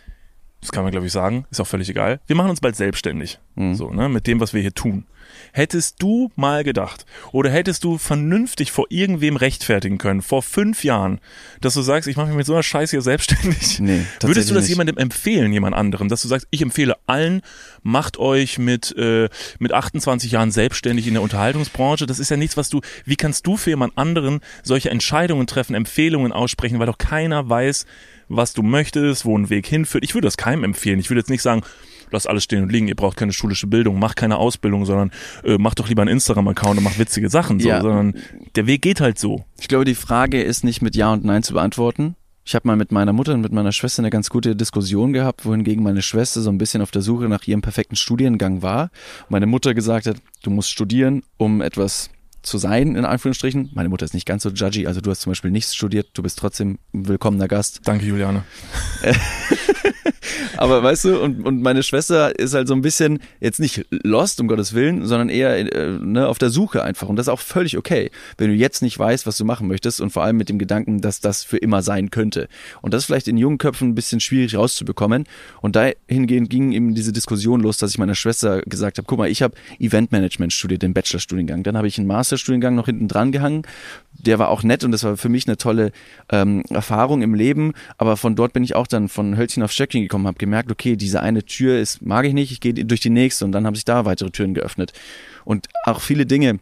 das 0.60 0.70
kann 0.72 0.82
man 0.82 0.92
glaube 0.92 1.06
ich 1.06 1.12
sagen, 1.12 1.46
ist 1.50 1.60
auch 1.60 1.66
völlig 1.66 1.88
egal. 1.88 2.20
Wir 2.26 2.36
machen 2.36 2.50
uns 2.50 2.60
bald 2.60 2.76
selbstständig. 2.76 3.38
So, 3.56 3.90
ne? 3.90 4.08
Mit 4.08 4.26
dem, 4.26 4.38
was 4.38 4.54
wir 4.54 4.60
hier 4.60 4.74
tun. 4.74 5.06
Hättest 5.52 6.00
du 6.02 6.30
mal 6.36 6.64
gedacht 6.64 7.04
oder 7.32 7.50
hättest 7.50 7.84
du 7.84 7.98
vernünftig 7.98 8.72
vor 8.72 8.86
irgendwem 8.88 9.36
rechtfertigen 9.36 9.98
können, 9.98 10.22
vor 10.22 10.42
fünf 10.42 10.84
Jahren, 10.84 11.20
dass 11.60 11.74
du 11.74 11.82
sagst, 11.82 12.08
ich 12.08 12.16
mache 12.16 12.28
mich 12.28 12.36
mit 12.36 12.46
so 12.46 12.54
einer 12.54 12.62
Scheiße 12.62 12.92
hier 12.92 13.02
selbstständig? 13.02 13.78
Nee, 13.80 14.02
Würdest 14.20 14.48
du 14.48 14.54
das 14.54 14.64
nicht. 14.64 14.70
jemandem 14.70 14.96
empfehlen, 14.96 15.52
jemand 15.52 15.74
anderem, 15.74 16.08
dass 16.08 16.22
du 16.22 16.28
sagst, 16.28 16.46
ich 16.50 16.62
empfehle 16.62 16.96
allen, 17.06 17.42
macht 17.82 18.18
euch 18.18 18.58
mit, 18.58 18.94
äh, 18.96 19.28
mit 19.58 19.72
28 19.72 20.32
Jahren 20.32 20.50
selbstständig 20.50 21.06
in 21.06 21.14
der 21.14 21.22
Unterhaltungsbranche? 21.22 22.06
Das 22.06 22.18
ist 22.18 22.30
ja 22.30 22.36
nichts, 22.36 22.56
was 22.56 22.68
du, 22.70 22.80
wie 23.04 23.16
kannst 23.16 23.46
du 23.46 23.56
für 23.56 23.70
jemand 23.70 23.98
anderen 23.98 24.40
solche 24.62 24.90
Entscheidungen 24.90 25.46
treffen, 25.46 25.74
Empfehlungen 25.74 26.32
aussprechen, 26.32 26.78
weil 26.78 26.86
doch 26.86 26.98
keiner 26.98 27.48
weiß, 27.48 27.84
was 28.28 28.52
du 28.52 28.62
möchtest, 28.62 29.24
wo 29.24 29.36
ein 29.36 29.50
Weg 29.50 29.66
hinführt. 29.66 30.04
Ich 30.04 30.14
würde 30.14 30.26
das 30.26 30.36
keinem 30.36 30.64
empfehlen. 30.64 30.98
Ich 31.00 31.10
würde 31.10 31.20
jetzt 31.20 31.30
nicht 31.30 31.42
sagen, 31.42 31.62
lass 32.10 32.26
alles 32.26 32.44
stehen 32.44 32.62
und 32.62 32.72
liegen, 32.72 32.88
ihr 32.88 32.94
braucht 32.94 33.16
keine 33.16 33.32
schulische 33.32 33.66
Bildung, 33.66 33.98
macht 33.98 34.16
keine 34.16 34.36
Ausbildung, 34.36 34.84
sondern 34.86 35.10
äh, 35.44 35.58
macht 35.58 35.78
doch 35.78 35.88
lieber 35.88 36.02
einen 36.02 36.10
Instagram-Account 36.12 36.78
und 36.78 36.84
macht 36.84 36.98
witzige 36.98 37.28
Sachen, 37.28 37.60
so, 37.60 37.68
Ja. 37.68 37.80
sondern 37.80 38.14
der 38.54 38.66
Weg 38.66 38.82
geht 38.82 39.00
halt 39.00 39.18
so. 39.18 39.44
Ich 39.60 39.68
glaube, 39.68 39.84
die 39.84 39.94
Frage 39.94 40.42
ist 40.42 40.64
nicht 40.64 40.82
mit 40.82 40.96
Ja 40.96 41.12
und 41.12 41.24
Nein 41.24 41.42
zu 41.42 41.54
beantworten. 41.54 42.14
Ich 42.44 42.54
habe 42.54 42.66
mal 42.66 42.76
mit 42.76 42.92
meiner 42.92 43.12
Mutter 43.12 43.34
und 43.34 43.42
mit 43.42 43.52
meiner 43.52 43.72
Schwester 43.72 44.00
eine 44.00 44.08
ganz 44.08 44.30
gute 44.30 44.56
Diskussion 44.56 45.12
gehabt, 45.12 45.44
wohingegen 45.44 45.82
meine 45.84 46.00
Schwester 46.00 46.40
so 46.40 46.48
ein 46.48 46.56
bisschen 46.56 46.80
auf 46.80 46.90
der 46.90 47.02
Suche 47.02 47.28
nach 47.28 47.46
ihrem 47.46 47.60
perfekten 47.60 47.94
Studiengang 47.94 48.62
war. 48.62 48.90
Meine 49.28 49.44
Mutter 49.46 49.74
gesagt 49.74 50.06
hat, 50.06 50.16
du 50.42 50.48
musst 50.50 50.70
studieren, 50.70 51.22
um 51.36 51.60
etwas 51.60 52.08
zu 52.42 52.58
sein, 52.58 52.96
in 52.96 53.04
Anführungsstrichen. 53.04 53.70
Meine 53.74 53.88
Mutter 53.88 54.04
ist 54.04 54.14
nicht 54.14 54.26
ganz 54.26 54.42
so 54.42 54.50
judgy, 54.50 54.86
also 54.86 55.00
du 55.00 55.10
hast 55.10 55.20
zum 55.20 55.30
Beispiel 55.30 55.50
nichts 55.50 55.74
studiert, 55.74 56.10
du 56.14 56.22
bist 56.22 56.38
trotzdem 56.38 56.78
ein 56.94 57.08
willkommener 57.08 57.48
Gast. 57.48 57.80
Danke, 57.84 58.06
Juliane. 58.06 58.44
Aber 60.56 60.82
weißt 60.82 61.04
du, 61.06 61.20
und, 61.20 61.44
und 61.44 61.62
meine 61.62 61.82
Schwester 61.82 62.38
ist 62.38 62.54
halt 62.54 62.68
so 62.68 62.74
ein 62.74 62.82
bisschen 62.82 63.20
jetzt 63.40 63.60
nicht 63.60 63.86
lost, 63.90 64.40
um 64.40 64.48
Gottes 64.48 64.74
Willen, 64.74 65.06
sondern 65.06 65.28
eher 65.28 65.56
äh, 65.56 65.98
ne, 66.00 66.26
auf 66.28 66.38
der 66.38 66.50
Suche 66.50 66.82
einfach. 66.82 67.08
Und 67.08 67.16
das 67.16 67.26
ist 67.26 67.32
auch 67.32 67.40
völlig 67.40 67.76
okay, 67.76 68.10
wenn 68.36 68.48
du 68.48 68.54
jetzt 68.54 68.82
nicht 68.82 68.98
weißt, 68.98 69.26
was 69.26 69.36
du 69.36 69.44
machen 69.44 69.68
möchtest 69.68 70.00
und 70.00 70.10
vor 70.10 70.22
allem 70.22 70.36
mit 70.36 70.48
dem 70.48 70.58
Gedanken, 70.58 71.00
dass 71.00 71.20
das 71.20 71.44
für 71.44 71.58
immer 71.58 71.82
sein 71.82 72.10
könnte. 72.10 72.48
Und 72.82 72.94
das 72.94 73.02
ist 73.02 73.06
vielleicht 73.06 73.28
in 73.28 73.36
jungen 73.36 73.58
Köpfen 73.58 73.88
ein 73.88 73.94
bisschen 73.94 74.20
schwierig 74.20 74.56
rauszubekommen. 74.56 75.24
Und 75.60 75.76
dahingehend 75.76 76.50
ging 76.50 76.72
eben 76.72 76.94
diese 76.94 77.12
Diskussion 77.12 77.60
los, 77.60 77.78
dass 77.78 77.90
ich 77.90 77.98
meiner 77.98 78.14
Schwester 78.14 78.62
gesagt 78.62 78.98
habe, 78.98 79.06
guck 79.06 79.18
mal, 79.18 79.28
ich 79.28 79.42
habe 79.42 79.54
Eventmanagement 79.78 80.52
studiert, 80.52 80.82
den 80.82 80.94
Bachelorstudiengang. 80.94 81.62
Dann 81.62 81.76
habe 81.76 81.88
ich 81.88 81.98
einen 81.98 82.06
Masterstudiengang 82.06 82.74
noch 82.74 82.86
hinten 82.86 83.08
dran 83.08 83.32
gehangen. 83.32 83.62
Der 84.12 84.38
war 84.38 84.48
auch 84.48 84.62
nett 84.62 84.84
und 84.84 84.92
das 84.92 85.04
war 85.04 85.16
für 85.16 85.28
mich 85.28 85.46
eine 85.46 85.56
tolle 85.56 85.92
ähm, 86.30 86.62
Erfahrung 86.70 87.22
im 87.22 87.34
Leben. 87.34 87.72
Aber 87.96 88.16
von 88.16 88.36
dort 88.36 88.52
bin 88.52 88.62
ich 88.62 88.74
auch 88.74 88.86
dann 88.86 89.08
von 89.08 89.36
Hölzchen 89.36 89.62
auf 89.62 89.72
Stöckchen 89.72 90.02
gekommen, 90.02 90.26
habe 90.28 90.38
gemerkt, 90.38 90.70
okay, 90.70 90.96
diese 90.96 91.20
eine 91.20 91.44
Tür 91.44 91.78
ist, 91.78 92.02
mag 92.02 92.24
ich 92.24 92.34
nicht, 92.34 92.52
ich 92.52 92.60
gehe 92.60 92.72
durch 92.72 93.00
die 93.00 93.10
nächste 93.10 93.44
und 93.44 93.52
dann 93.52 93.66
haben 93.66 93.74
sich 93.74 93.84
da 93.84 94.04
weitere 94.04 94.30
Türen 94.30 94.54
geöffnet. 94.54 94.92
Und 95.44 95.66
auch 95.84 96.00
viele 96.00 96.26
Dinge, 96.26 96.60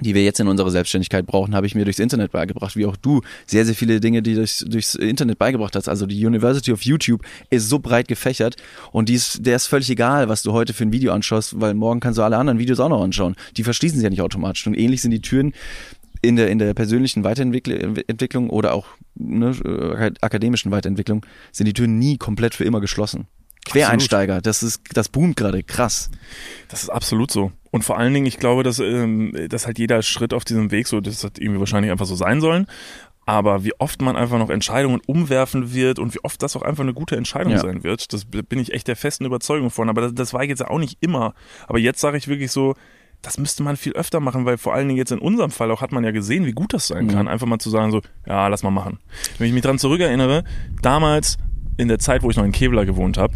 die 0.00 0.14
wir 0.14 0.22
jetzt 0.22 0.40
in 0.40 0.48
unserer 0.48 0.70
Selbstständigkeit 0.70 1.26
brauchen, 1.26 1.54
habe 1.54 1.66
ich 1.66 1.74
mir 1.74 1.84
durchs 1.84 1.98
Internet 1.98 2.32
beigebracht, 2.32 2.76
wie 2.76 2.84
auch 2.84 2.96
du 2.96 3.22
sehr, 3.46 3.64
sehr 3.64 3.74
viele 3.74 4.00
Dinge, 4.00 4.22
die 4.22 4.34
durchs, 4.34 4.58
durchs 4.58 4.94
Internet 4.94 5.38
beigebracht 5.38 5.74
hast. 5.74 5.88
Also 5.88 6.06
die 6.06 6.24
University 6.24 6.72
of 6.72 6.82
YouTube 6.82 7.22
ist 7.48 7.68
so 7.68 7.78
breit 7.78 8.08
gefächert 8.08 8.56
und 8.92 9.08
die 9.08 9.14
ist, 9.14 9.46
der 9.46 9.56
ist 9.56 9.66
völlig 9.66 9.88
egal, 9.88 10.28
was 10.28 10.42
du 10.42 10.52
heute 10.52 10.74
für 10.74 10.84
ein 10.84 10.92
Video 10.92 11.12
anschaust, 11.12 11.60
weil 11.60 11.74
morgen 11.74 12.00
kannst 12.00 12.18
du 12.18 12.22
alle 12.22 12.36
anderen 12.36 12.58
Videos 12.58 12.78
auch 12.78 12.90
noch 12.90 13.02
anschauen. 13.02 13.36
Die 13.56 13.64
verschließen 13.64 13.96
sich 13.98 14.04
ja 14.04 14.10
nicht 14.10 14.22
automatisch. 14.22 14.66
Und 14.66 14.74
ähnlich 14.74 15.00
sind 15.00 15.12
die 15.12 15.22
Türen 15.22 15.54
in 16.26 16.36
der, 16.36 16.48
in 16.50 16.58
der 16.58 16.74
persönlichen 16.74 17.24
Weiterentwicklung 17.24 18.50
oder 18.50 18.74
auch 18.74 18.86
ne, 19.14 19.50
äh, 19.64 20.12
akademischen 20.20 20.70
Weiterentwicklung 20.70 21.24
sind 21.52 21.66
die 21.66 21.72
Türen 21.72 21.98
nie 21.98 22.16
komplett 22.18 22.54
für 22.54 22.64
immer 22.64 22.80
geschlossen. 22.80 23.26
Quereinsteiger, 23.64 24.40
das 24.40 24.62
ist, 24.62 24.82
das 24.92 25.08
boomt 25.08 25.36
gerade 25.36 25.62
krass. 25.62 26.08
Das 26.68 26.82
ist 26.84 26.88
absolut 26.88 27.32
so. 27.32 27.50
Und 27.72 27.82
vor 27.82 27.98
allen 27.98 28.14
Dingen, 28.14 28.26
ich 28.26 28.38
glaube, 28.38 28.62
dass, 28.62 28.78
ähm, 28.78 29.36
dass 29.48 29.66
halt 29.66 29.78
jeder 29.78 30.02
Schritt 30.02 30.32
auf 30.32 30.44
diesem 30.44 30.70
Weg 30.70 30.86
so, 30.86 31.00
das 31.00 31.24
hat 31.24 31.38
irgendwie 31.38 31.58
wahrscheinlich 31.58 31.90
einfach 31.90 32.06
so 32.06 32.14
sein 32.14 32.40
sollen. 32.40 32.66
Aber 33.28 33.64
wie 33.64 33.72
oft 33.80 34.00
man 34.02 34.14
einfach 34.14 34.38
noch 34.38 34.50
Entscheidungen 34.50 35.00
umwerfen 35.04 35.74
wird 35.74 35.98
und 35.98 36.14
wie 36.14 36.22
oft 36.22 36.40
das 36.44 36.54
auch 36.54 36.62
einfach 36.62 36.84
eine 36.84 36.94
gute 36.94 37.16
Entscheidung 37.16 37.54
Ja. 37.54 37.58
sein 37.58 37.82
wird, 37.82 38.12
das 38.12 38.24
bin 38.24 38.60
ich 38.60 38.72
echt 38.72 38.86
der 38.86 38.94
festen 38.94 39.24
Überzeugung 39.24 39.70
von. 39.70 39.88
Aber 39.88 40.00
das, 40.00 40.14
das 40.14 40.32
war 40.32 40.44
jetzt 40.44 40.64
auch 40.64 40.78
nicht 40.78 40.98
immer. 41.00 41.34
Aber 41.66 41.80
jetzt 41.80 42.00
sage 42.00 42.18
ich 42.18 42.28
wirklich 42.28 42.52
so, 42.52 42.76
das 43.22 43.38
müsste 43.38 43.62
man 43.62 43.76
viel 43.76 43.92
öfter 43.92 44.20
machen, 44.20 44.44
weil 44.44 44.58
vor 44.58 44.74
allen 44.74 44.88
Dingen 44.88 44.98
jetzt 44.98 45.12
in 45.12 45.18
unserem 45.18 45.50
Fall 45.50 45.70
auch 45.70 45.80
hat 45.80 45.92
man 45.92 46.04
ja 46.04 46.10
gesehen, 46.10 46.46
wie 46.46 46.52
gut 46.52 46.72
das 46.72 46.86
sein 46.86 47.08
kann. 47.08 47.28
Einfach 47.28 47.46
mal 47.46 47.58
zu 47.58 47.70
sagen 47.70 47.90
so, 47.90 48.00
ja, 48.26 48.46
lass 48.48 48.62
mal 48.62 48.70
machen. 48.70 48.98
Wenn 49.38 49.48
ich 49.48 49.52
mich 49.52 49.62
dran 49.62 49.78
zurückerinnere, 49.78 50.44
damals 50.82 51.38
in 51.76 51.88
der 51.88 51.98
Zeit, 51.98 52.22
wo 52.22 52.30
ich 52.30 52.36
noch 52.36 52.44
in 52.44 52.52
Kevlar 52.52 52.86
gewohnt 52.86 53.18
habe, 53.18 53.34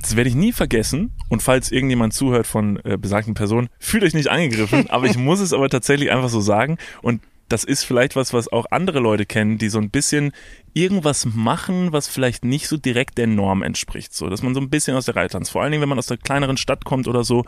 das 0.00 0.16
werde 0.16 0.28
ich 0.28 0.34
nie 0.34 0.52
vergessen. 0.52 1.12
Und 1.28 1.42
falls 1.42 1.70
irgendjemand 1.70 2.12
zuhört 2.12 2.46
von 2.46 2.78
äh, 2.84 2.98
besagten 2.98 3.34
Personen, 3.34 3.68
fühlt 3.78 4.02
euch 4.02 4.14
nicht 4.14 4.28
angegriffen, 4.28 4.90
aber 4.90 5.06
ich 5.06 5.16
muss 5.18 5.40
es 5.40 5.52
aber 5.52 5.68
tatsächlich 5.68 6.10
einfach 6.10 6.28
so 6.28 6.40
sagen. 6.40 6.78
Und 7.02 7.22
das 7.52 7.64
ist 7.64 7.84
vielleicht 7.84 8.16
was, 8.16 8.32
was 8.32 8.50
auch 8.50 8.66
andere 8.70 8.98
Leute 8.98 9.26
kennen, 9.26 9.58
die 9.58 9.68
so 9.68 9.78
ein 9.78 9.90
bisschen 9.90 10.32
irgendwas 10.72 11.26
machen, 11.26 11.92
was 11.92 12.08
vielleicht 12.08 12.44
nicht 12.44 12.66
so 12.66 12.78
direkt 12.78 13.18
der 13.18 13.26
Norm 13.26 13.62
entspricht. 13.62 14.14
So, 14.14 14.30
dass 14.30 14.42
man 14.42 14.54
so 14.54 14.60
ein 14.60 14.70
bisschen 14.70 14.96
aus 14.96 15.04
der 15.04 15.16
Reihe 15.16 15.28
tanzt. 15.28 15.50
Vor 15.50 15.62
allen 15.62 15.70
Dingen, 15.70 15.82
wenn 15.82 15.88
man 15.88 15.98
aus 15.98 16.06
der 16.06 16.16
kleineren 16.16 16.56
Stadt 16.56 16.84
kommt 16.84 17.08
oder 17.08 17.24
so. 17.24 17.44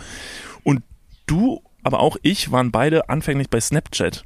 Du, 1.26 1.62
aber 1.82 2.00
auch 2.00 2.16
ich, 2.22 2.50
waren 2.52 2.70
beide 2.70 3.08
anfänglich 3.08 3.48
bei 3.50 3.60
Snapchat 3.60 4.24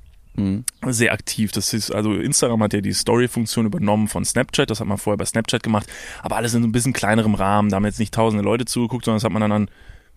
sehr 0.86 1.12
aktiv. 1.12 1.50
Das 1.50 1.72
ist, 1.74 1.90
also 1.90 2.14
Instagram 2.14 2.62
hat 2.62 2.72
ja 2.72 2.80
die 2.80 2.92
Story-Funktion 2.92 3.66
übernommen 3.66 4.06
von 4.06 4.24
Snapchat. 4.24 4.70
Das 4.70 4.78
hat 4.78 4.86
man 4.86 4.96
vorher 4.96 5.16
bei 5.18 5.24
Snapchat 5.24 5.64
gemacht. 5.64 5.88
Aber 6.22 6.36
alles 6.36 6.54
in 6.54 6.62
so 6.62 6.68
ein 6.68 6.72
bisschen 6.72 6.92
kleinerem 6.92 7.34
Rahmen. 7.34 7.70
Da 7.70 7.76
haben 7.76 7.84
jetzt 7.84 7.98
nicht 7.98 8.14
tausende 8.14 8.44
Leute 8.44 8.64
zugeguckt, 8.64 9.04
sondern 9.04 9.16
das 9.16 9.24
hat 9.24 9.32
man 9.32 9.40
dann 9.42 9.50
an 9.50 9.70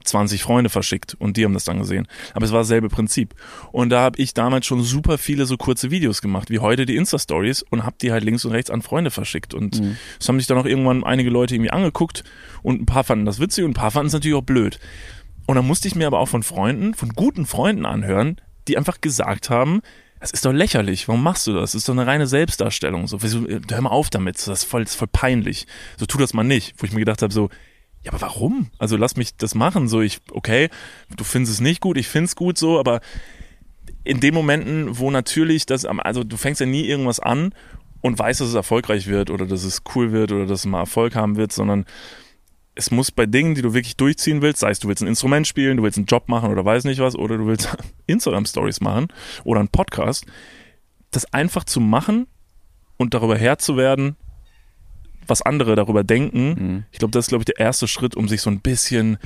20 0.03 0.43
Freunde 0.43 0.69
verschickt 0.69 1.15
und 1.19 1.37
die 1.37 1.45
haben 1.45 1.53
das 1.53 1.63
dann 1.63 1.79
gesehen. 1.79 2.07
Aber 2.33 2.45
es 2.45 2.51
war 2.51 2.59
dasselbe 2.59 2.89
Prinzip. 2.89 3.33
Und 3.71 3.89
da 3.89 4.01
habe 4.01 4.19
ich 4.19 4.33
damals 4.33 4.65
schon 4.65 4.83
super 4.83 5.17
viele 5.17 5.45
so 5.45 5.57
kurze 5.57 5.89
Videos 5.91 6.21
gemacht, 6.21 6.49
wie 6.51 6.59
heute 6.59 6.85
die 6.85 6.95
Insta-Stories 6.97 7.63
und 7.69 7.83
habe 7.83 7.95
die 8.01 8.11
halt 8.11 8.23
links 8.23 8.45
und 8.45 8.51
rechts 8.51 8.69
an 8.69 8.81
Freunde 8.81 9.11
verschickt. 9.11 9.53
Und 9.55 9.79
Mhm. 9.79 9.97
es 10.19 10.27
haben 10.27 10.39
sich 10.39 10.47
dann 10.47 10.57
auch 10.57 10.65
irgendwann 10.65 11.03
einige 11.03 11.29
Leute 11.31 11.55
irgendwie 11.55 11.71
angeguckt 11.71 12.23
und 12.63 12.81
ein 12.81 12.85
paar 12.85 13.03
fanden 13.03 13.25
das 13.25 13.39
witzig 13.39 13.63
und 13.63 13.71
ein 13.71 13.75
paar 13.75 13.91
fanden 13.91 14.07
es 14.07 14.13
natürlich 14.13 14.37
auch 14.37 14.41
blöd. 14.43 14.79
Und 15.45 15.55
dann 15.55 15.67
musste 15.67 15.87
ich 15.87 15.95
mir 15.95 16.07
aber 16.07 16.19
auch 16.19 16.27
von 16.27 16.43
Freunden, 16.43 16.93
von 16.93 17.09
guten 17.09 17.45
Freunden 17.45 17.85
anhören, 17.85 18.39
die 18.67 18.77
einfach 18.77 19.01
gesagt 19.01 19.49
haben, 19.49 19.81
das 20.19 20.31
ist 20.31 20.45
doch 20.45 20.53
lächerlich, 20.53 21.07
warum 21.07 21.23
machst 21.23 21.47
du 21.47 21.53
das? 21.53 21.71
Das 21.71 21.79
ist 21.79 21.89
doch 21.89 21.95
eine 21.95 22.05
reine 22.05 22.27
Selbstdarstellung. 22.27 23.07
So, 23.07 23.19
hör 23.19 23.81
mal 23.81 23.89
auf 23.89 24.11
damit, 24.11 24.35
das 24.35 24.47
ist 24.47 24.63
voll, 24.65 24.83
das 24.83 24.91
ist 24.91 24.99
voll 24.99 25.09
peinlich. 25.11 25.65
So, 25.97 26.05
tu 26.05 26.19
das 26.19 26.35
mal 26.35 26.43
nicht. 26.43 26.75
Wo 26.77 26.85
ich 26.85 26.93
mir 26.93 26.99
gedacht 26.99 27.23
habe, 27.23 27.33
so, 27.33 27.49
ja, 28.03 28.11
aber 28.11 28.21
warum? 28.21 28.69
Also 28.77 28.97
lass 28.97 29.15
mich 29.15 29.35
das 29.35 29.55
machen. 29.55 29.87
So, 29.87 29.99
ich, 29.99 30.19
okay, 30.31 30.69
du 31.15 31.23
findest 31.23 31.55
es 31.55 31.59
nicht 31.59 31.81
gut, 31.81 31.97
ich 31.97 32.07
find's 32.07 32.35
gut 32.35 32.57
so, 32.59 32.79
aber 32.79 33.01
in 34.03 34.19
den 34.19 34.33
Momenten, 34.33 34.99
wo 34.99 35.09
natürlich 35.09 35.65
das, 35.65 35.85
also 35.85 36.23
du 36.23 36.37
fängst 36.37 36.61
ja 36.61 36.67
nie 36.67 36.85
irgendwas 36.85 37.19
an 37.19 37.53
und 38.01 38.17
weißt, 38.17 38.41
dass 38.41 38.49
es 38.49 38.55
erfolgreich 38.55 39.07
wird 39.07 39.29
oder 39.29 39.45
dass 39.45 39.63
es 39.63 39.81
cool 39.95 40.11
wird 40.11 40.31
oder 40.31 40.45
dass 40.45 40.61
es 40.61 40.65
mal 40.65 40.81
Erfolg 40.81 41.15
haben 41.15 41.35
wird, 41.35 41.51
sondern 41.51 41.85
es 42.75 42.91
muss 42.91 43.11
bei 43.11 43.25
Dingen, 43.25 43.55
die 43.55 43.61
du 43.61 43.73
wirklich 43.73 43.97
durchziehen 43.97 44.41
willst, 44.41 44.59
sei 44.59 44.71
es 44.71 44.79
du 44.79 44.87
willst 44.87 45.03
ein 45.03 45.07
Instrument 45.07 45.45
spielen, 45.47 45.77
du 45.77 45.83
willst 45.83 45.97
einen 45.97 46.07
Job 46.07 46.29
machen 46.29 46.51
oder 46.51 46.63
weiß 46.63 46.85
nicht 46.85 46.99
was, 46.99 47.15
oder 47.15 47.37
du 47.37 47.45
willst 47.47 47.69
Instagram-Stories 48.07 48.81
machen 48.81 49.07
oder 49.43 49.59
einen 49.59 49.69
Podcast, 49.69 50.25
das 51.11 51.31
einfach 51.33 51.65
zu 51.65 51.81
machen 51.81 52.27
und 52.97 53.13
darüber 53.13 53.37
Herr 53.37 53.57
zu 53.57 53.75
werden, 53.75 54.15
was 55.27 55.41
andere 55.41 55.75
darüber 55.75 56.03
denken. 56.03 56.85
Ich 56.91 56.99
glaube, 56.99 57.11
das 57.11 57.25
ist, 57.25 57.29
glaube 57.29 57.41
ich, 57.43 57.45
der 57.45 57.59
erste 57.59 57.87
Schritt, 57.87 58.15
um 58.15 58.27
sich 58.27 58.41
so 58.41 58.49
ein 58.49 58.61
bisschen 58.61 59.17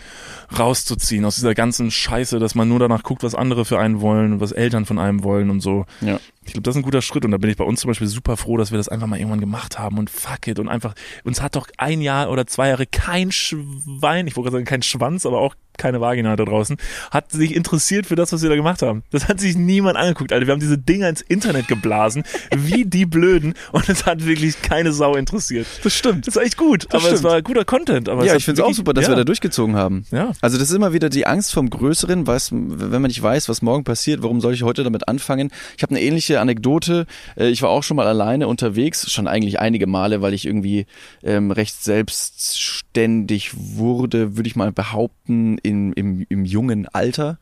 rauszuziehen 0.57 1.23
aus 1.25 1.35
dieser 1.35 1.53
ganzen 1.53 1.91
Scheiße, 1.91 2.39
dass 2.39 2.55
man 2.55 2.67
nur 2.67 2.79
danach 2.79 3.03
guckt, 3.03 3.23
was 3.23 3.35
andere 3.35 3.63
für 3.65 3.79
einen 3.79 4.01
wollen, 4.01 4.39
was 4.39 4.51
Eltern 4.51 4.85
von 4.85 4.99
einem 4.99 5.23
wollen 5.23 5.49
und 5.49 5.61
so. 5.61 5.85
Ja. 6.01 6.19
Ich 6.45 6.53
glaube, 6.53 6.63
das 6.63 6.75
ist 6.75 6.79
ein 6.79 6.83
guter 6.83 7.01
Schritt 7.01 7.25
und 7.25 7.31
da 7.31 7.37
bin 7.37 7.49
ich 7.49 7.57
bei 7.57 7.63
uns 7.63 7.81
zum 7.81 7.89
Beispiel 7.89 8.07
super 8.07 8.37
froh, 8.37 8.57
dass 8.57 8.71
wir 8.71 8.77
das 8.77 8.89
einfach 8.89 9.07
mal 9.07 9.17
irgendwann 9.17 9.39
gemacht 9.39 9.79
haben 9.79 9.97
und 9.97 10.09
fuck 10.09 10.47
it 10.47 10.59
und 10.59 10.69
einfach, 10.69 10.93
uns 11.23 11.41
hat 11.41 11.55
doch 11.55 11.67
ein 11.77 12.01
Jahr 12.01 12.29
oder 12.29 12.47
zwei 12.47 12.69
Jahre 12.69 12.85
kein 12.85 13.31
Schwein, 13.31 14.27
ich 14.27 14.35
wollte 14.35 14.51
gerade 14.51 14.57
sagen 14.57 14.65
kein 14.65 14.83
Schwanz, 14.83 15.25
aber 15.25 15.39
auch 15.39 15.55
keine 15.77 16.01
Vagina 16.01 16.35
da 16.35 16.45
draußen, 16.45 16.77
hat 17.11 17.31
sich 17.31 17.55
interessiert 17.55 18.05
für 18.05 18.15
das, 18.15 18.31
was 18.31 18.41
wir 18.41 18.49
da 18.49 18.55
gemacht 18.55 18.81
haben. 18.81 19.03
Das 19.11 19.27
hat 19.27 19.39
sich 19.39 19.57
niemand 19.57 19.97
angeguckt, 19.97 20.31
Alter. 20.31 20.47
Wir 20.47 20.53
haben 20.53 20.59
diese 20.59 20.77
Dinger 20.77 21.09
ins 21.09 21.21
Internet 21.21 21.67
geblasen, 21.67 22.23
wie 22.55 22.85
die 22.85 23.05
Blöden 23.05 23.55
und 23.71 23.89
es 23.89 24.05
hat 24.05 24.25
wirklich 24.25 24.61
keine 24.61 24.93
Sau 24.93 25.15
interessiert. 25.15 25.67
Das 25.83 25.93
stimmt. 25.93 26.27
Das 26.27 26.35
war 26.35 26.43
echt 26.43 26.57
gut, 26.57 26.85
Das 26.85 26.93
aber 26.93 27.01
stimmt. 27.01 27.17
es 27.17 27.23
war 27.23 27.41
guter 27.41 27.65
Content. 27.65 28.09
Aber 28.09 28.25
ja, 28.25 28.35
ich 28.35 28.45
finde 28.45 28.61
es 28.61 28.67
auch 28.67 28.73
super, 28.73 28.93
dass 28.93 29.05
ja. 29.05 29.11
wir 29.11 29.15
da 29.17 29.23
durchgezogen 29.23 29.75
haben. 29.75 30.05
Ja. 30.11 30.31
Also 30.41 30.57
das 30.57 30.69
ist 30.69 30.75
immer 30.75 30.93
wieder 30.93 31.09
die 31.09 31.25
Angst 31.25 31.53
vom 31.53 31.69
Größeren, 31.69 32.25
weiß, 32.25 32.51
wenn 32.51 33.01
man 33.01 33.09
nicht 33.09 33.21
weiß, 33.21 33.49
was 33.49 33.61
morgen 33.61 33.83
passiert, 33.83 34.23
warum 34.23 34.41
soll 34.41 34.53
ich 34.53 34.63
heute 34.63 34.83
damit 34.83 35.07
anfangen? 35.07 35.51
Ich 35.77 35.83
habe 35.83 35.91
eine 35.91 36.01
ähnliche 36.01 36.34
Anekdote. 36.39 37.05
Äh, 37.35 37.49
Ich 37.49 37.61
war 37.61 37.69
auch 37.69 37.83
schon 37.83 37.97
mal 37.97 38.07
alleine 38.07 38.47
unterwegs, 38.47 39.11
schon 39.11 39.27
eigentlich 39.27 39.59
einige 39.59 39.87
Male, 39.87 40.21
weil 40.21 40.33
ich 40.33 40.45
irgendwie 40.45 40.85
ähm, 41.23 41.51
recht 41.51 41.83
selbstständig 41.83 43.51
wurde, 43.55 44.37
würde 44.37 44.47
ich 44.47 44.55
mal 44.55 44.71
behaupten, 44.71 45.57
in, 45.59 45.93
im, 45.93 46.25
im 46.29 46.45
jungen 46.45 46.87
Alter. 46.87 47.39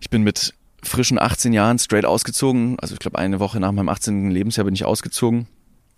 Ich 0.00 0.10
bin 0.10 0.22
mit 0.22 0.54
frischen 0.82 1.18
18 1.18 1.52
Jahren 1.52 1.78
straight 1.78 2.04
ausgezogen. 2.04 2.76
Also 2.80 2.94
ich 2.94 3.00
glaube, 3.00 3.18
eine 3.18 3.40
Woche 3.40 3.58
nach 3.60 3.72
meinem 3.72 3.88
18. 3.88 4.30
Lebensjahr 4.30 4.64
bin 4.64 4.74
ich 4.74 4.84
ausgezogen 4.84 5.48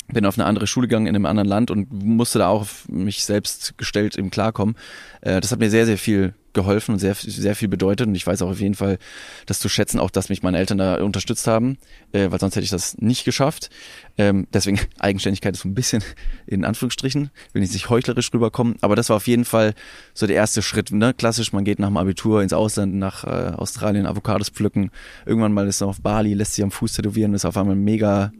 bin 0.08 0.24
auf 0.24 0.38
eine 0.38 0.46
andere 0.46 0.66
Schule 0.66 0.88
gegangen 0.88 1.06
in 1.06 1.14
einem 1.14 1.26
anderen 1.26 1.48
Land 1.48 1.70
und 1.70 1.92
musste 1.92 2.38
da 2.38 2.48
auch 2.48 2.62
auf 2.62 2.88
mich 2.88 3.24
selbst 3.24 3.76
gestellt 3.78 4.16
im 4.16 4.30
Klarkommen. 4.30 4.76
Äh, 5.20 5.40
das 5.40 5.52
hat 5.52 5.58
mir 5.58 5.70
sehr, 5.70 5.86
sehr 5.86 5.98
viel 5.98 6.34
geholfen 6.56 6.92
und 6.94 6.98
sehr, 6.98 7.14
sehr 7.14 7.54
viel 7.54 7.68
bedeutet 7.68 8.08
und 8.08 8.14
ich 8.14 8.26
weiß 8.26 8.40
auch 8.42 8.50
auf 8.50 8.60
jeden 8.60 8.74
Fall, 8.74 8.98
das 9.44 9.60
zu 9.60 9.68
schätzen, 9.68 10.00
auch 10.00 10.10
dass 10.10 10.30
mich 10.30 10.42
meine 10.42 10.58
Eltern 10.58 10.78
da 10.78 11.02
unterstützt 11.02 11.46
haben, 11.46 11.76
äh, 12.12 12.30
weil 12.30 12.40
sonst 12.40 12.56
hätte 12.56 12.64
ich 12.64 12.70
das 12.70 12.96
nicht 12.96 13.24
geschafft. 13.24 13.68
Ähm, 14.16 14.46
deswegen 14.52 14.80
Eigenständigkeit 14.98 15.54
ist 15.54 15.62
so 15.62 15.68
ein 15.68 15.74
bisschen 15.74 16.02
in 16.46 16.64
Anführungsstrichen, 16.64 17.30
will 17.52 17.62
ich 17.62 17.72
nicht 17.72 17.90
heuchlerisch 17.90 18.32
rüberkommen, 18.32 18.76
aber 18.80 18.96
das 18.96 19.10
war 19.10 19.16
auf 19.16 19.26
jeden 19.26 19.44
Fall 19.44 19.74
so 20.14 20.26
der 20.26 20.36
erste 20.36 20.62
Schritt. 20.62 20.90
Ne? 20.90 21.12
Klassisch, 21.12 21.52
man 21.52 21.64
geht 21.64 21.78
nach 21.78 21.88
dem 21.88 21.98
Abitur 21.98 22.42
ins 22.42 22.54
Ausland, 22.54 22.94
nach 22.94 23.24
äh, 23.24 23.54
Australien, 23.54 24.06
Avocados 24.06 24.48
pflücken, 24.48 24.90
irgendwann 25.26 25.52
mal 25.52 25.68
ist 25.68 25.80
man 25.80 25.90
auf 25.90 26.00
Bali, 26.00 26.32
lässt 26.32 26.54
sich 26.54 26.64
am 26.64 26.70
Fuß 26.70 26.94
tätowieren, 26.94 27.34
ist 27.34 27.44
auf 27.44 27.58
einmal 27.58 27.76
mega 27.76 28.32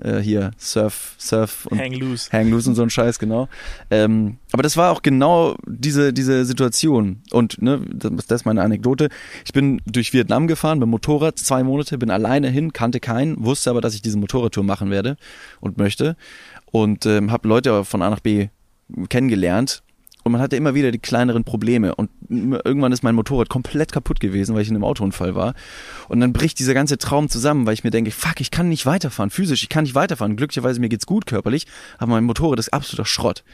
äh, 0.00 0.18
hier 0.18 0.50
Surf, 0.58 1.14
Surf 1.18 1.66
und 1.66 1.78
Hang 1.78 1.92
loose. 1.92 2.30
Hang 2.32 2.50
loose 2.50 2.68
und 2.68 2.74
so 2.74 2.82
ein 2.82 2.90
Scheiß, 2.90 3.18
genau. 3.18 3.48
Ähm, 3.90 4.38
aber 4.52 4.62
das 4.62 4.76
war 4.76 4.92
auch 4.92 5.02
genau 5.02 5.56
diese, 5.66 6.12
diese 6.12 6.44
Situation. 6.44 7.22
Und 7.30 7.60
ne, 7.62 7.80
das, 7.92 8.26
das 8.26 8.40
ist 8.40 8.44
meine 8.44 8.62
Anekdote. 8.62 9.08
Ich 9.44 9.52
bin 9.52 9.80
durch 9.86 10.12
Vietnam 10.12 10.46
gefahren 10.46 10.78
mit 10.78 10.88
Motorrad, 10.88 11.38
zwei 11.38 11.62
Monate, 11.62 11.98
bin 11.98 12.10
alleine 12.10 12.48
hin, 12.48 12.72
kannte 12.72 13.00
keinen, 13.00 13.44
wusste 13.44 13.70
aber, 13.70 13.80
dass 13.80 13.94
ich 13.94 14.02
diese 14.02 14.18
Motorradtour 14.18 14.64
machen 14.64 14.90
werde 14.90 15.16
und 15.60 15.78
möchte. 15.78 16.16
Und 16.66 17.06
ähm, 17.06 17.30
habe 17.30 17.48
Leute 17.48 17.84
von 17.84 18.02
A 18.02 18.10
nach 18.10 18.20
B 18.20 18.48
kennengelernt. 19.08 19.82
Und 20.24 20.32
man 20.32 20.40
hatte 20.40 20.56
immer 20.56 20.74
wieder 20.74 20.90
die 20.90 20.98
kleineren 20.98 21.44
Probleme. 21.44 21.94
Und 21.94 22.10
irgendwann 22.30 22.92
ist 22.92 23.02
mein 23.02 23.14
Motorrad 23.14 23.50
komplett 23.50 23.92
kaputt 23.92 24.20
gewesen, 24.20 24.54
weil 24.54 24.62
ich 24.62 24.68
in 24.68 24.74
einem 24.74 24.84
Autounfall 24.84 25.34
war. 25.34 25.54
Und 26.08 26.20
dann 26.20 26.32
bricht 26.32 26.58
dieser 26.58 26.74
ganze 26.74 26.98
Traum 26.98 27.28
zusammen, 27.28 27.66
weil 27.66 27.74
ich 27.74 27.84
mir 27.84 27.90
denke, 27.90 28.10
fuck, 28.10 28.40
ich 28.40 28.50
kann 28.50 28.70
nicht 28.70 28.86
weiterfahren, 28.86 29.30
physisch, 29.30 29.62
ich 29.62 29.68
kann 29.68 29.84
nicht 29.84 29.94
weiterfahren. 29.94 30.36
Glücklicherweise 30.36 30.80
mir 30.80 30.88
geht's 30.88 31.06
gut 31.06 31.26
körperlich, 31.26 31.66
aber 31.98 32.12
mein 32.12 32.24
Motorrad 32.24 32.58
ist 32.58 32.72
absoluter 32.72 33.04
Schrott. 33.04 33.44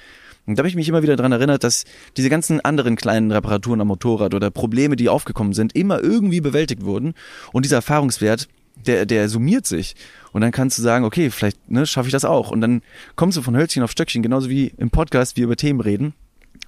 Und 0.46 0.56
da 0.56 0.60
habe 0.60 0.68
ich 0.68 0.76
mich 0.76 0.88
immer 0.88 1.02
wieder 1.02 1.16
dran 1.16 1.32
erinnert, 1.32 1.64
dass 1.64 1.84
diese 2.16 2.30
ganzen 2.30 2.60
anderen 2.60 2.96
kleinen 2.96 3.30
Reparaturen 3.30 3.80
am 3.80 3.88
Motorrad 3.88 4.34
oder 4.34 4.50
Probleme, 4.50 4.96
die 4.96 5.08
aufgekommen 5.08 5.52
sind, 5.52 5.74
immer 5.74 6.00
irgendwie 6.00 6.40
bewältigt 6.40 6.84
wurden. 6.84 7.14
Und 7.52 7.64
dieser 7.64 7.76
Erfahrungswert, 7.76 8.48
der, 8.86 9.06
der 9.06 9.28
summiert 9.28 9.66
sich. 9.66 9.96
Und 10.32 10.40
dann 10.40 10.52
kannst 10.52 10.78
du 10.78 10.82
sagen, 10.82 11.04
okay, 11.04 11.30
vielleicht 11.30 11.70
ne, 11.70 11.86
schaffe 11.86 12.08
ich 12.08 12.12
das 12.12 12.24
auch. 12.24 12.50
Und 12.50 12.60
dann 12.60 12.82
kommst 13.16 13.36
du 13.36 13.42
von 13.42 13.56
Hölzchen 13.56 13.82
auf 13.82 13.90
Stöckchen, 13.90 14.22
genauso 14.22 14.48
wie 14.48 14.72
im 14.78 14.90
Podcast 14.90 15.36
wir 15.36 15.44
über 15.44 15.56
Themen 15.56 15.80
reden. 15.80 16.14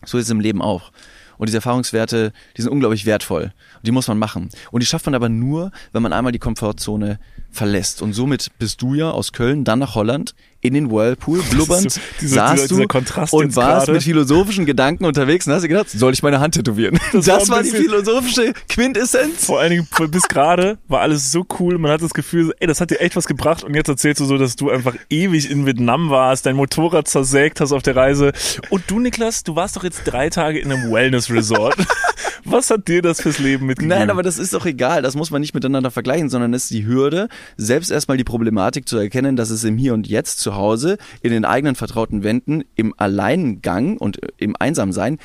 So 0.05 0.19
ist 0.19 0.25
es 0.25 0.31
im 0.31 0.41
Leben 0.41 0.63
auch. 0.63 0.93
Und 1.39 1.49
diese 1.49 1.59
Erfahrungswerte, 1.59 2.33
die 2.57 2.63
sind 2.63 2.71
unglaublich 2.71 3.07
wertvoll. 3.07 3.53
Und 3.77 3.87
die 3.87 3.91
muss 3.91 4.07
man 4.09 4.19
machen. 4.19 4.51
Und 4.71 4.83
die 4.83 4.87
schafft 4.87 5.07
man 5.07 5.15
aber 5.15 5.29
nur, 5.29 5.73
wenn 5.93 6.03
man 6.03 6.13
einmal 6.13 6.33
die 6.33 6.39
Komfortzone 6.39 7.19
verlässt. 7.51 8.01
Und 8.03 8.13
somit 8.13 8.51
bist 8.59 8.81
du 8.83 8.95
ja 8.95 9.11
aus 9.11 9.33
Köln 9.33 9.65
dann 9.65 9.81
nach 9.81 9.95
Holland 9.95 10.35
in 10.63 10.73
den 10.75 10.91
Whirlpool 10.91 11.43
blubbernd, 11.51 11.93
So, 11.93 12.01
dieser- 12.21 12.35
saßt 12.37 12.55
dieser- 12.55 12.69
du 12.69 12.75
dieser 12.77 12.87
Kontrast 12.89 13.33
und 13.35 13.55
warst 13.57 13.87
gerade. 13.87 13.93
mit 13.93 14.03
philosophischen 14.03 14.65
Gedanken 14.65 15.05
unterwegs 15.05 15.47
und 15.47 15.53
hast 15.53 15.63
dir 15.63 15.69
gedacht, 15.69 15.91
soll 15.91 16.13
ich 16.15 16.23
meine 16.23 16.41
Hand 16.41 16.55
tätowieren? 16.55 16.99
Das, 17.13 17.27
Das 17.27 17.49
war 17.51 17.57
war, 17.57 17.63
die 17.63 17.71
philosophische 17.71 18.55
Quintessenz. 18.69 19.45
Vor 19.45 19.61
allen 19.61 19.71
Dingen 19.71 19.89
bis 20.11 20.23
gerade 20.29 20.79
war 20.89 21.01
alles 21.01 21.31
so 21.31 21.45
cool. 21.59 21.79
Man 21.79 21.91
hat 21.91 22.01
das 22.01 22.15
Gefühl, 22.15 22.55
ey, 22.61 22.67
das 22.67 22.81
hat 22.81 22.91
dir 22.91 23.01
echt 23.01 23.17
was 23.17 23.27
gebracht. 23.27 23.65
Und 23.65 23.75
jetzt 23.75 23.89
erzählst 23.89 24.21
du 24.21 24.25
so, 24.25 24.39
dass 24.39 24.57
du 24.57 24.71
einfach 24.71 24.95
ewig 25.11 25.51
in 25.51 25.67
Vietnam 25.67 26.11
warst, 26.11 26.47
dein 26.47 26.57
Motorrad 26.57 27.09
zersägt 27.09 27.61
hast 27.61 27.73
auf 27.73 27.83
der 27.83 27.97
Reise. 27.97 28.33
Und 28.71 28.85
du, 28.89 28.99
Niklas, 29.01 29.43
du 29.43 29.57
warst 29.57 29.77
doch 29.77 29.85
jetzt 29.85 30.03
drei 30.05 30.31
Tage 30.31 30.59
in 30.61 30.71
einem 30.73 30.93
Wellness-Resort. 30.93 31.77
was 32.45 32.71
hat 32.71 32.89
dir 32.89 33.03
das 33.03 33.21
fürs 33.21 33.39
Leben 33.39 33.67
mitgegeben? 33.67 33.97
Nein, 33.99 34.11
aber 34.11 34.23
das 34.23 34.39
ist 34.39 34.55
doch 34.55 34.67
egal. 34.67 35.03
Das 35.03 35.15
muss 35.15 35.31
man 35.31 35.41
nicht 35.41 35.55
miteinander 35.55 35.91
vergleichen, 35.91 36.29
sondern 36.29 36.55
es 36.55 36.65
ist 36.65 36.71
die 36.71 36.87
Hürde, 36.87 37.29
selbst 37.57 37.91
erstmal 37.91 38.17
die 38.17 38.25
Problematik 38.25 38.89
zu 38.89 38.97
erkennen, 38.99 39.37
dass 39.37 39.51
es 39.51 39.65
im 39.65 39.77
Hier 39.77 39.95
und 39.95 40.07
Jetzt 40.07 40.41
zu 40.41 40.52
Hause, 40.55 40.99
in 41.23 41.31
den 41.31 41.45
eigenen 41.45 41.75
vertrauten 41.75 42.23
Wänden, 42.23 42.65
im 42.75 42.95
Alleingang 42.97 43.97
und 43.97 44.19
im 44.37 44.57
Einsamsein 44.59 45.19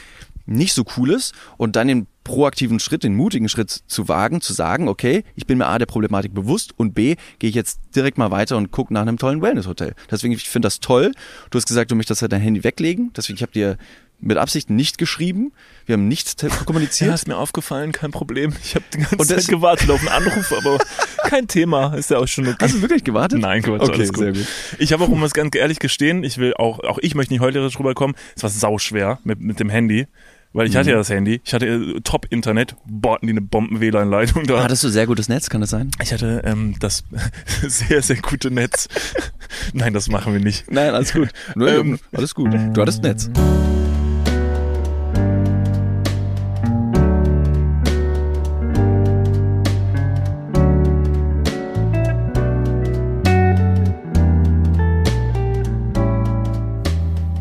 nicht 0.48 0.74
so 0.74 0.86
cool 0.96 1.12
ist 1.12 1.34
und 1.58 1.76
dann 1.76 1.88
den 1.88 2.08
proaktiven 2.24 2.80
Schritt, 2.80 3.04
den 3.04 3.16
mutigen 3.16 3.50
Schritt 3.50 3.70
zu 3.70 4.08
wagen, 4.08 4.42
zu 4.42 4.54
sagen, 4.54 4.88
okay, 4.88 5.24
ich 5.36 5.46
bin 5.46 5.58
mir 5.58 5.68
A 5.68 5.78
der 5.78 5.86
Problematik 5.86 6.34
bewusst 6.34 6.74
und 6.78 6.94
B, 6.94 7.16
gehe 7.40 7.50
ich 7.50 7.56
jetzt 7.56 7.80
direkt 7.96 8.18
mal 8.18 8.32
weiter 8.32 8.58
und 8.58 8.72
gucke 8.72 8.94
nach 8.94 9.02
einem 9.02 9.18
tollen 9.18 9.42
Wellness-Hotel. 9.42 9.94
Deswegen, 10.10 10.34
ich 10.34 10.50
finde 10.50 10.66
das 10.66 10.80
toll. 10.80 11.12
Du 11.52 11.58
hast 11.58 11.68
gesagt, 11.68 11.92
du 11.92 11.96
möchtest 11.96 12.22
halt 12.22 12.32
dein 12.32 12.42
Handy 12.42 12.64
weglegen. 12.64 13.12
Deswegen, 13.16 13.38
ich 13.38 13.44
habe 13.44 13.52
dir 13.52 13.78
mit 14.20 14.38
Absicht 14.38 14.70
nicht 14.70 14.98
geschrieben. 14.98 15.52
Wir 15.86 15.94
haben 15.94 16.08
nicht 16.08 16.38
te- 16.38 16.50
kommuniziert. 16.66 17.10
Ja, 17.10 17.14
ist 17.16 17.28
mir 17.28 17.38
aufgefallen, 17.38 17.92
kein 17.92 18.12
Problem. 18.12 18.54
Ich 18.64 18.76
habe 18.76 18.86
die 18.94 18.98
ganze 19.00 19.18
Zeit 19.36 19.48
gewartet 19.48 19.90
auf 19.92 20.00
einen 20.00 20.10
Anruf, 20.10 20.52
aber 20.52 20.78
kein 21.30 21.48
Thema. 21.48 21.94
Ist 21.94 22.10
ja 22.10 22.18
auch 22.18 22.28
schon 22.28 22.48
okay. 22.48 22.56
Hast 22.62 22.76
du 22.76 22.82
wirklich 22.82 23.04
gewartet? 23.04 23.40
Nein, 23.40 23.62
Quatsch, 23.62 23.82
Okay, 23.82 23.94
alles 23.94 24.14
gut. 24.14 24.24
sehr 24.24 24.34
gut. 24.34 24.48
Ich 24.80 24.92
habe 24.94 25.04
auch, 25.04 25.10
um 25.10 25.24
es 25.24 25.34
ganz 25.34 25.56
ehrlich 25.56 25.80
gestehen, 25.80 26.24
ich 26.24 26.38
will 26.40 26.54
auch, 26.56 26.80
auch 26.80 26.98
ich 27.02 27.14
möchte 27.16 27.34
nicht 27.34 27.42
heuchlerisch 27.42 27.78
rüberkommen. 27.80 28.16
Es 28.36 28.44
war 28.44 28.50
sauschwer 28.50 29.20
mit, 29.24 29.40
mit 29.40 29.60
dem 29.60 29.70
Handy. 29.70 30.08
Weil 30.54 30.66
ich 30.68 30.74
Mhm. 30.74 30.78
hatte 30.80 30.90
ja 30.92 30.96
das 30.96 31.10
Handy, 31.10 31.42
ich 31.44 31.54
hatte 31.54 31.68
äh, 31.68 32.00
Top-Internet, 32.02 32.78
bohrten 32.86 33.28
die 33.28 33.34
eine 33.34 33.42
Bomben-WLAN-Leitung 33.42 34.46
da. 34.48 34.64
Hattest 34.64 34.82
du 34.84 34.90
sehr 34.90 35.06
gutes 35.06 35.28
Netz, 35.28 35.50
kann 35.50 35.60
das 35.62 35.70
sein? 35.70 35.92
Ich 36.02 36.14
hatte 36.14 36.42
ähm, 36.46 36.76
das 36.80 37.04
sehr, 37.68 38.02
sehr 38.02 38.16
gute 38.16 38.50
Netz. 38.50 38.88
Nein, 39.74 39.94
das 39.94 40.08
machen 40.08 40.32
wir 40.34 40.40
nicht. 40.40 40.72
Nein, 40.72 40.94
alles 40.96 41.12
gut. 41.14 41.30
Nur, 41.56 41.70
Ähm, 41.70 42.00
alles 42.14 42.34
gut. 42.34 42.52
Du 42.74 42.82
hattest 42.82 43.04
Netz. 43.04 43.30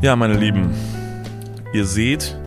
Ja, 0.07 0.15
meine 0.15 0.35
Lieben, 0.35 0.70
ihr 1.73 1.85
seht, 1.85 2.39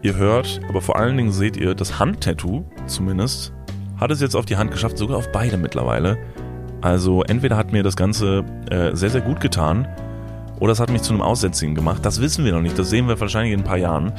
ihr 0.00 0.14
hört, 0.14 0.60
aber 0.68 0.80
vor 0.80 0.96
allen 0.96 1.16
Dingen 1.16 1.32
seht 1.32 1.56
ihr, 1.56 1.74
das 1.74 1.98
Handtattoo 1.98 2.64
zumindest 2.86 3.52
hat 3.96 4.12
es 4.12 4.20
jetzt 4.20 4.36
auf 4.36 4.46
die 4.46 4.56
Hand 4.56 4.70
geschafft, 4.70 4.96
sogar 4.96 5.16
auf 5.18 5.32
beide 5.32 5.56
mittlerweile. 5.56 6.18
Also 6.82 7.24
entweder 7.24 7.56
hat 7.56 7.72
mir 7.72 7.82
das 7.82 7.96
Ganze 7.96 8.44
äh, 8.70 8.94
sehr, 8.94 9.10
sehr 9.10 9.22
gut 9.22 9.40
getan 9.40 9.88
oder 10.60 10.70
es 10.70 10.78
hat 10.78 10.92
mich 10.92 11.02
zu 11.02 11.12
einem 11.12 11.20
Aussätzigen 11.20 11.74
gemacht. 11.74 12.06
Das 12.06 12.20
wissen 12.20 12.44
wir 12.44 12.52
noch 12.52 12.60
nicht, 12.60 12.78
das 12.78 12.90
sehen 12.90 13.08
wir 13.08 13.18
wahrscheinlich 13.18 13.54
in 13.54 13.62
ein 13.62 13.66
paar 13.66 13.76
Jahren. 13.76 14.12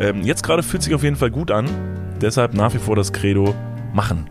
Ähm, 0.00 0.22
jetzt 0.22 0.42
gerade 0.42 0.62
fühlt 0.62 0.82
sich 0.82 0.94
auf 0.94 1.02
jeden 1.02 1.16
Fall 1.16 1.30
gut 1.30 1.50
an, 1.50 1.68
deshalb 2.22 2.54
nach 2.54 2.72
wie 2.72 2.78
vor 2.78 2.96
das 2.96 3.12
Credo, 3.12 3.54
machen, 3.92 4.30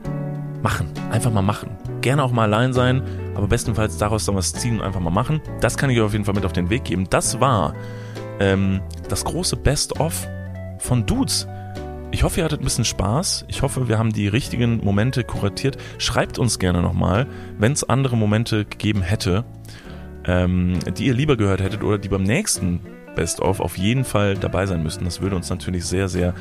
machen, 0.63 0.87
einfach 1.11 1.31
mal 1.31 1.43
machen. 1.43 1.69
Gerne 2.01 2.23
auch 2.23 2.31
mal 2.31 2.51
allein 2.51 2.73
sein, 2.73 3.03
aber 3.35 3.45
bestenfalls 3.45 3.99
daraus 3.99 4.25
dann 4.25 4.33
was 4.33 4.53
ziehen 4.53 4.79
und 4.79 4.81
einfach 4.83 5.01
mal 5.01 5.11
machen. 5.11 5.39
Das 5.61 5.77
kann 5.77 5.91
ich 5.91 5.99
euch 5.99 6.05
auf 6.05 6.13
jeden 6.13 6.25
Fall 6.25 6.33
mit 6.33 6.45
auf 6.45 6.53
den 6.53 6.71
Weg 6.71 6.83
geben. 6.83 7.05
Das 7.11 7.39
war 7.39 7.75
ähm, 8.39 8.81
das 9.09 9.25
große 9.25 9.55
Best-of 9.55 10.27
von 10.79 11.05
Dudes. 11.05 11.47
Ich 12.11 12.23
hoffe, 12.23 12.39
ihr 12.39 12.45
hattet 12.45 12.61
ein 12.61 12.63
bisschen 12.63 12.85
Spaß. 12.85 13.45
Ich 13.47 13.61
hoffe, 13.61 13.89
wir 13.89 13.99
haben 13.99 14.13
die 14.13 14.27
richtigen 14.27 14.83
Momente 14.83 15.23
kuratiert. 15.23 15.77
Schreibt 15.97 16.39
uns 16.39 16.57
gerne 16.57 16.81
nochmal, 16.81 17.27
wenn 17.57 17.73
es 17.73 17.83
andere 17.83 18.15
Momente 18.15 18.65
gegeben 18.65 19.01
hätte, 19.01 19.43
ähm, 20.25 20.79
die 20.97 21.07
ihr 21.07 21.13
lieber 21.13 21.35
gehört 21.35 21.61
hättet 21.61 21.83
oder 21.83 21.97
die 21.97 22.09
beim 22.09 22.23
nächsten 22.23 22.79
Best-of 23.15 23.59
auf 23.59 23.77
jeden 23.77 24.05
Fall 24.05 24.35
dabei 24.35 24.65
sein 24.65 24.83
müssten. 24.83 25.05
Das 25.05 25.21
würde 25.21 25.35
uns 25.35 25.49
natürlich 25.49 25.85
sehr, 25.85 26.07
sehr 26.07 26.33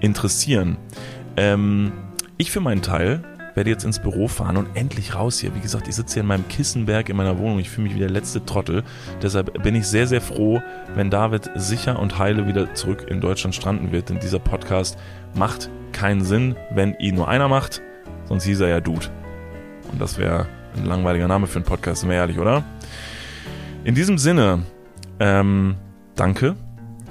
interessieren. 0.00 0.76
Ähm, 1.36 1.92
ich 2.36 2.50
für 2.50 2.60
meinen 2.60 2.82
Teil 2.82 3.22
werde 3.58 3.70
jetzt 3.70 3.82
ins 3.84 3.98
Büro 3.98 4.28
fahren 4.28 4.56
und 4.56 4.68
endlich 4.76 5.16
raus 5.16 5.40
hier. 5.40 5.52
Wie 5.52 5.58
gesagt, 5.58 5.88
ich 5.88 5.96
sitze 5.96 6.14
hier 6.14 6.20
in 6.20 6.28
meinem 6.28 6.46
Kissenberg 6.46 7.08
in 7.08 7.16
meiner 7.16 7.40
Wohnung. 7.40 7.58
Ich 7.58 7.68
fühle 7.68 7.88
mich 7.88 7.96
wie 7.96 7.98
der 7.98 8.08
letzte 8.08 8.44
Trottel. 8.44 8.84
Deshalb 9.20 9.64
bin 9.64 9.74
ich 9.74 9.84
sehr, 9.84 10.06
sehr 10.06 10.20
froh, 10.20 10.62
wenn 10.94 11.10
David 11.10 11.50
sicher 11.56 11.98
und 11.98 12.20
heile 12.20 12.46
wieder 12.46 12.72
zurück 12.74 13.06
in 13.10 13.20
Deutschland 13.20 13.56
stranden 13.56 13.90
wird. 13.90 14.10
Denn 14.10 14.20
dieser 14.20 14.38
Podcast 14.38 14.96
macht 15.34 15.70
keinen 15.90 16.22
Sinn, 16.22 16.54
wenn 16.70 16.94
ihn 17.00 17.16
nur 17.16 17.26
einer 17.26 17.48
macht. 17.48 17.82
Sonst 18.26 18.44
hieß 18.44 18.60
er 18.60 18.68
ja 18.68 18.80
Dude. 18.80 19.06
Und 19.90 20.00
das 20.00 20.18
wäre 20.18 20.46
Ein 20.76 20.84
langweiliger 20.84 21.26
Name 21.26 21.48
für 21.48 21.56
einen 21.56 21.64
Podcast, 21.64 22.02
sind 22.02 22.10
wir 22.10 22.16
ehrlich, 22.16 22.38
oder? 22.38 22.62
In 23.82 23.96
diesem 23.96 24.18
Sinne, 24.18 24.62
ähm, 25.18 25.74
danke 26.14 26.54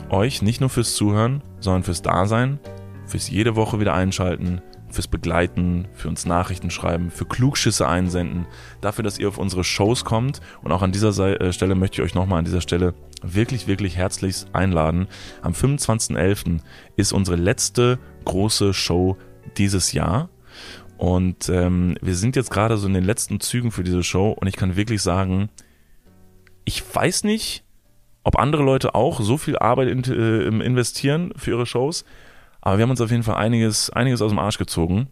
euch 0.09 0.41
nicht 0.41 0.61
nur 0.61 0.69
fürs 0.69 0.95
Zuhören, 0.95 1.41
sondern 1.59 1.83
fürs 1.83 2.01
Dasein, 2.01 2.59
fürs 3.05 3.29
jede 3.29 3.57
Woche 3.57 3.81
wieder 3.81 3.93
einschalten, 3.93 4.61
fürs 4.89 5.07
Begleiten, 5.07 5.87
für 5.93 6.07
uns 6.07 6.25
Nachrichten 6.25 6.69
schreiben, 6.69 7.11
für 7.11 7.25
Klugschüsse 7.25 7.87
einsenden, 7.87 8.45
dafür, 8.81 9.03
dass 9.03 9.19
ihr 9.19 9.27
auf 9.27 9.37
unsere 9.37 9.63
Shows 9.63 10.05
kommt. 10.05 10.41
Und 10.61 10.71
auch 10.71 10.81
an 10.81 10.91
dieser 10.91 11.41
äh, 11.41 11.51
Stelle 11.53 11.75
möchte 11.75 12.01
ich 12.01 12.05
euch 12.05 12.15
nochmal 12.15 12.39
an 12.39 12.45
dieser 12.45 12.61
Stelle 12.61 12.93
wirklich, 13.21 13.67
wirklich 13.67 13.97
herzlichst 13.97 14.49
einladen. 14.53 15.07
Am 15.41 15.53
25.11. 15.53 16.59
ist 16.95 17.13
unsere 17.13 17.37
letzte 17.37 17.99
große 18.25 18.73
Show 18.73 19.17
dieses 19.57 19.91
Jahr. 19.91 20.29
Und 20.97 21.49
ähm, 21.49 21.97
wir 22.01 22.15
sind 22.15 22.35
jetzt 22.35 22.49
gerade 22.49 22.77
so 22.77 22.87
in 22.87 22.93
den 22.93 23.03
letzten 23.03 23.39
Zügen 23.39 23.71
für 23.71 23.83
diese 23.83 24.03
Show 24.03 24.31
und 24.31 24.47
ich 24.47 24.55
kann 24.55 24.75
wirklich 24.75 25.01
sagen, 25.01 25.49
ich 26.65 26.83
weiß 26.93 27.23
nicht, 27.23 27.63
ob 28.23 28.39
andere 28.39 28.63
Leute 28.63 28.95
auch 28.95 29.21
so 29.21 29.37
viel 29.37 29.57
Arbeit 29.57 29.89
in, 29.89 30.03
äh, 30.03 30.65
investieren 30.65 31.33
für 31.37 31.51
ihre 31.51 31.65
Shows, 31.65 32.03
aber 32.67 32.79
wir 32.79 32.83
haben 32.83 32.89
uns 32.89 32.99
auf 32.99 33.11
jeden 33.11 33.23
Fall 33.23 33.37
einiges, 33.37 33.89
einiges 33.91 34.21
aus 34.21 34.29
dem 34.29 34.39
Arsch 34.39 34.57
gezogen. 34.57 35.07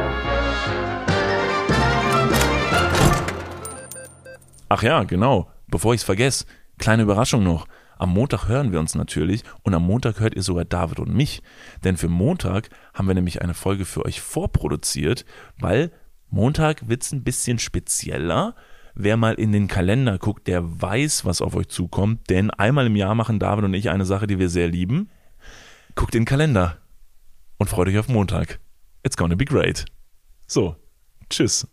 Ach 4.74 4.82
ja, 4.82 5.04
genau. 5.04 5.52
Bevor 5.68 5.94
ich 5.94 6.02
es 6.02 6.04
vergesse, 6.04 6.46
kleine 6.80 7.04
Überraschung 7.04 7.44
noch. 7.44 7.68
Am 8.00 8.10
Montag 8.10 8.48
hören 8.48 8.72
wir 8.72 8.80
uns 8.80 8.96
natürlich 8.96 9.44
und 9.62 9.76
am 9.76 9.86
Montag 9.86 10.20
hört 10.20 10.34
ihr 10.34 10.42
sogar 10.42 10.66
David 10.66 11.00
und 11.00 11.14
mich. 11.14 11.44
Denn 11.84 11.96
für 11.96 12.08
Montag 12.08 12.70
haben 12.96 13.06
wir 13.08 13.14
nämlich 13.14 13.44
eine 13.44 13.54
Folge 13.54 13.86
für 13.86 14.04
euch 14.04 14.20
vorproduziert, 14.20 15.26
weil 15.60 15.92
Montag 16.32 16.90
wird's 16.90 17.12
ein 17.12 17.24
bisschen 17.24 17.60
spezieller. 17.60 18.56
Wer 18.96 19.16
mal 19.16 19.36
in 19.36 19.52
den 19.52 19.68
Kalender 19.68 20.18
guckt, 20.18 20.48
der 20.48 20.82
weiß, 20.82 21.24
was 21.24 21.44
auf 21.44 21.56
euch 21.56 21.68
zukommt. 21.68 22.28
Denn 22.32 22.50
einmal 22.50 22.88
im 22.88 22.96
Jahr 22.96 23.14
machen 23.14 23.38
David 23.38 23.66
und 23.66 23.76
ich 23.76 23.92
eine 23.92 24.06
Sache, 24.06 24.26
die 24.26 24.40
wir 24.40 24.50
sehr 24.50 24.70
lieben. 24.70 25.12
Guckt 25.94 26.16
in 26.16 26.22
den 26.22 26.26
Kalender 26.26 26.80
und 27.60 27.70
freut 27.70 27.90
euch 27.90 28.00
auf 28.00 28.08
Montag. 28.08 28.60
It's 29.04 29.18
gonna 29.18 29.36
be 29.36 29.46
great. 29.46 29.86
So, 30.48 30.76
tschüss. 31.30 31.68